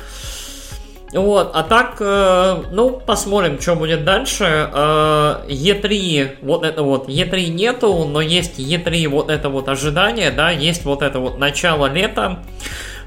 Вот, 1.14 1.52
а 1.54 1.62
так, 1.62 1.98
э, 2.00 2.64
ну, 2.72 3.00
посмотрим, 3.00 3.62
что 3.62 3.76
будет 3.76 4.04
дальше. 4.04 4.46
Э, 4.74 5.46
E3, 5.48 6.38
вот 6.42 6.64
это 6.64 6.82
вот, 6.82 7.08
E3 7.08 7.50
нету, 7.50 8.06
но 8.06 8.20
есть 8.20 8.58
E3 8.58 9.08
вот 9.10 9.30
это 9.30 9.50
вот 9.50 9.70
ожидание, 9.70 10.32
да, 10.32 10.50
есть 10.50 10.86
вот 10.86 11.04
это 11.04 11.20
вот 11.20 11.38
начало 11.38 11.86
лета. 11.86 12.40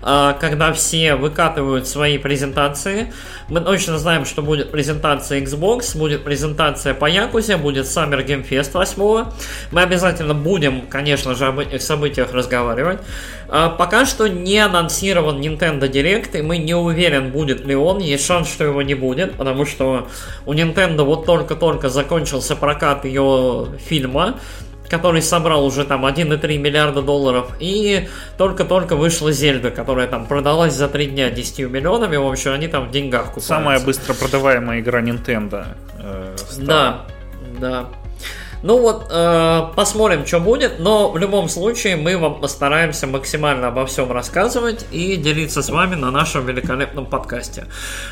А, 0.08 0.34
когда 0.34 0.72
все 0.72 1.16
выкатывают 1.16 1.88
свои 1.88 2.16
презентации. 2.16 3.12
Мы 3.48 3.60
точно 3.60 3.98
знаем, 3.98 4.24
что 4.24 4.40
будет 4.40 4.70
презентация 4.70 5.40
Xbox, 5.40 5.98
будет 5.98 6.22
презентация 6.22 6.94
по 6.94 7.06
Якузе, 7.06 7.56
будет 7.56 7.86
Summer 7.86 8.24
Game 8.24 8.48
Fest 8.48 8.70
8. 8.74 9.32
Мы 9.72 9.82
обязательно 9.82 10.32
будем, 10.32 10.82
конечно 10.82 11.34
же, 11.34 11.46
об 11.46 11.58
этих 11.58 11.82
событиях 11.82 12.32
разговаривать. 12.32 13.00
А, 13.48 13.68
пока 13.68 14.06
что 14.06 14.28
не 14.28 14.60
анонсирован 14.60 15.40
Nintendo 15.40 15.90
Direct, 15.90 16.38
и 16.38 16.42
мы 16.42 16.58
не 16.58 16.74
уверен, 16.74 17.32
будет 17.32 17.66
ли 17.66 17.74
он. 17.74 17.98
Есть 17.98 18.26
шанс, 18.26 18.48
что 18.48 18.62
его 18.62 18.82
не 18.82 18.94
будет, 18.94 19.32
потому 19.32 19.66
что 19.66 20.06
у 20.46 20.52
Nintendo 20.52 21.02
вот 21.02 21.26
только-только 21.26 21.88
закончился 21.88 22.54
прокат 22.54 23.04
ее 23.04 23.66
фильма 23.84 24.38
который 24.88 25.22
собрал 25.22 25.64
уже 25.64 25.84
там 25.84 26.06
1,3 26.06 26.58
миллиарда 26.58 27.02
долларов, 27.02 27.50
и 27.60 28.08
только-только 28.38 28.96
вышла 28.96 29.32
Зельда, 29.32 29.70
которая 29.70 30.06
там 30.06 30.26
продалась 30.26 30.74
за 30.74 30.88
3 30.88 31.06
дня 31.06 31.30
10 31.30 31.70
миллионами, 31.70 32.16
в 32.16 32.26
общем, 32.26 32.52
они 32.52 32.68
там 32.68 32.88
в 32.88 32.90
деньгах 32.90 33.26
купаются. 33.26 33.48
Самая 33.48 33.80
быстро 33.80 34.14
продаваемая 34.14 34.80
игра 34.80 35.00
Nintendo. 35.02 35.66
Э, 35.98 36.36
да, 36.58 37.06
да. 37.60 37.86
Ну 38.62 38.80
вот, 38.80 39.06
э, 39.10 39.62
посмотрим, 39.74 40.26
что 40.26 40.40
будет, 40.40 40.78
но 40.78 41.10
в 41.10 41.18
любом 41.18 41.48
случае 41.48 41.96
мы 41.96 42.16
вам 42.16 42.40
постараемся 42.40 43.06
максимально 43.06 43.68
обо 43.68 43.84
всем 43.86 44.10
рассказывать 44.10 44.86
и 44.90 45.16
делиться 45.16 45.62
с 45.62 45.68
вами 45.68 45.94
на 45.94 46.10
нашем 46.10 46.46
великолепном 46.46 47.06
подкасте. 47.06 47.66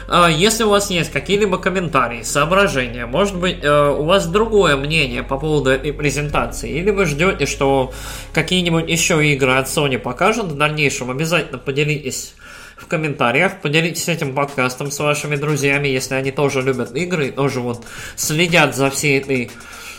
Э, 0.08 0.28
если 0.30 0.64
у 0.64 0.68
вас 0.68 0.90
есть 0.90 1.10
какие-либо 1.10 1.58
комментарии, 1.58 2.22
соображения, 2.22 3.06
может 3.06 3.36
быть, 3.36 3.58
э, 3.62 3.88
у 3.88 4.04
вас 4.04 4.26
другое 4.26 4.76
мнение 4.76 5.22
по 5.22 5.38
поводу 5.38 5.70
этой 5.70 5.92
презентации, 5.92 6.70
или 6.70 6.90
вы 6.90 7.06
ждете, 7.06 7.46
что 7.46 7.92
какие-нибудь 8.32 8.88
еще 8.88 9.24
игры 9.26 9.52
от 9.52 9.66
Sony 9.66 9.98
покажут 9.98 10.46
в 10.46 10.56
дальнейшем, 10.56 11.10
обязательно 11.10 11.58
поделитесь 11.58 12.34
в 12.76 12.86
комментариях. 12.86 13.60
Поделитесь 13.60 14.08
этим 14.08 14.34
подкастом 14.34 14.90
с 14.90 14.98
вашими 14.98 15.36
друзьями, 15.36 15.88
если 15.88 16.14
они 16.14 16.32
тоже 16.32 16.60
любят 16.60 16.94
игры, 16.94 17.30
тоже 17.30 17.60
вот 17.60 17.84
следят 18.16 18.74
за 18.74 18.90
всей 18.90 19.20
этой 19.20 19.50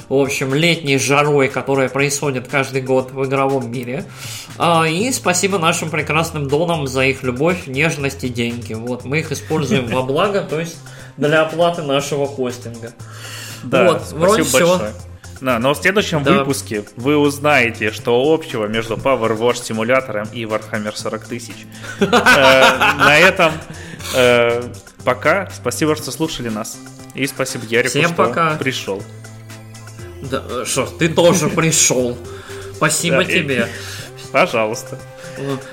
в 0.09 0.13
общем, 0.13 0.53
летней 0.53 0.97
жарой, 0.97 1.47
которая 1.47 1.89
происходит 1.89 2.47
каждый 2.47 2.81
год 2.81 3.11
в 3.11 3.25
игровом 3.25 3.71
мире. 3.71 4.05
А, 4.57 4.87
и 4.87 5.11
спасибо 5.11 5.57
нашим 5.57 5.89
прекрасным 5.89 6.47
донам 6.47 6.87
за 6.87 7.05
их 7.05 7.23
любовь, 7.23 7.67
нежность 7.67 8.23
и 8.23 8.29
деньги. 8.29 8.73
Вот, 8.73 9.05
мы 9.05 9.19
их 9.19 9.31
используем 9.31 9.87
во 9.87 10.03
благо, 10.03 10.41
то 10.41 10.59
есть 10.59 10.77
для 11.17 11.41
оплаты 11.41 11.81
нашего 11.81 12.27
хостинга. 12.27 12.93
Да, 13.63 13.91
вот, 13.91 14.11
вроде 14.11 14.43
все. 14.43 14.91
Да, 15.41 15.59
но 15.59 15.73
в 15.73 15.77
следующем 15.77 16.23
да. 16.23 16.39
выпуске 16.39 16.85
вы 16.95 17.17
узнаете, 17.17 17.91
что 17.91 18.33
общего 18.33 18.67
между 18.67 18.95
Power 18.95 19.37
Wash 19.37 19.63
симулятором 19.63 20.27
и 20.31 20.43
Warhammer 20.43 20.95
40 20.95 21.25
тысяч. 21.25 21.65
Э, 21.99 22.93
на 22.97 23.17
этом 23.17 23.51
э, 24.15 24.63
пока. 25.03 25.49
Спасибо, 25.53 25.95
что 25.95 26.11
слушали 26.11 26.49
нас. 26.49 26.77
И 27.13 27.27
спасибо 27.27 27.65
Ярику, 27.65 28.01
что 28.01 28.57
пришел. 28.59 29.01
Да, 30.21 30.65
что, 30.65 30.85
ты 30.85 31.09
тоже 31.09 31.49
пришел. 31.49 32.17
Спасибо 32.75 33.23
тебе. 33.23 33.69
Пожалуйста. 34.31 34.99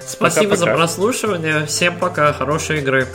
Спасибо 0.07 0.57
за 0.57 0.67
прослушивание. 0.67 1.67
Всем 1.67 1.99
пока. 1.99 2.33
Хорошей 2.33 2.79
игры. 2.79 3.09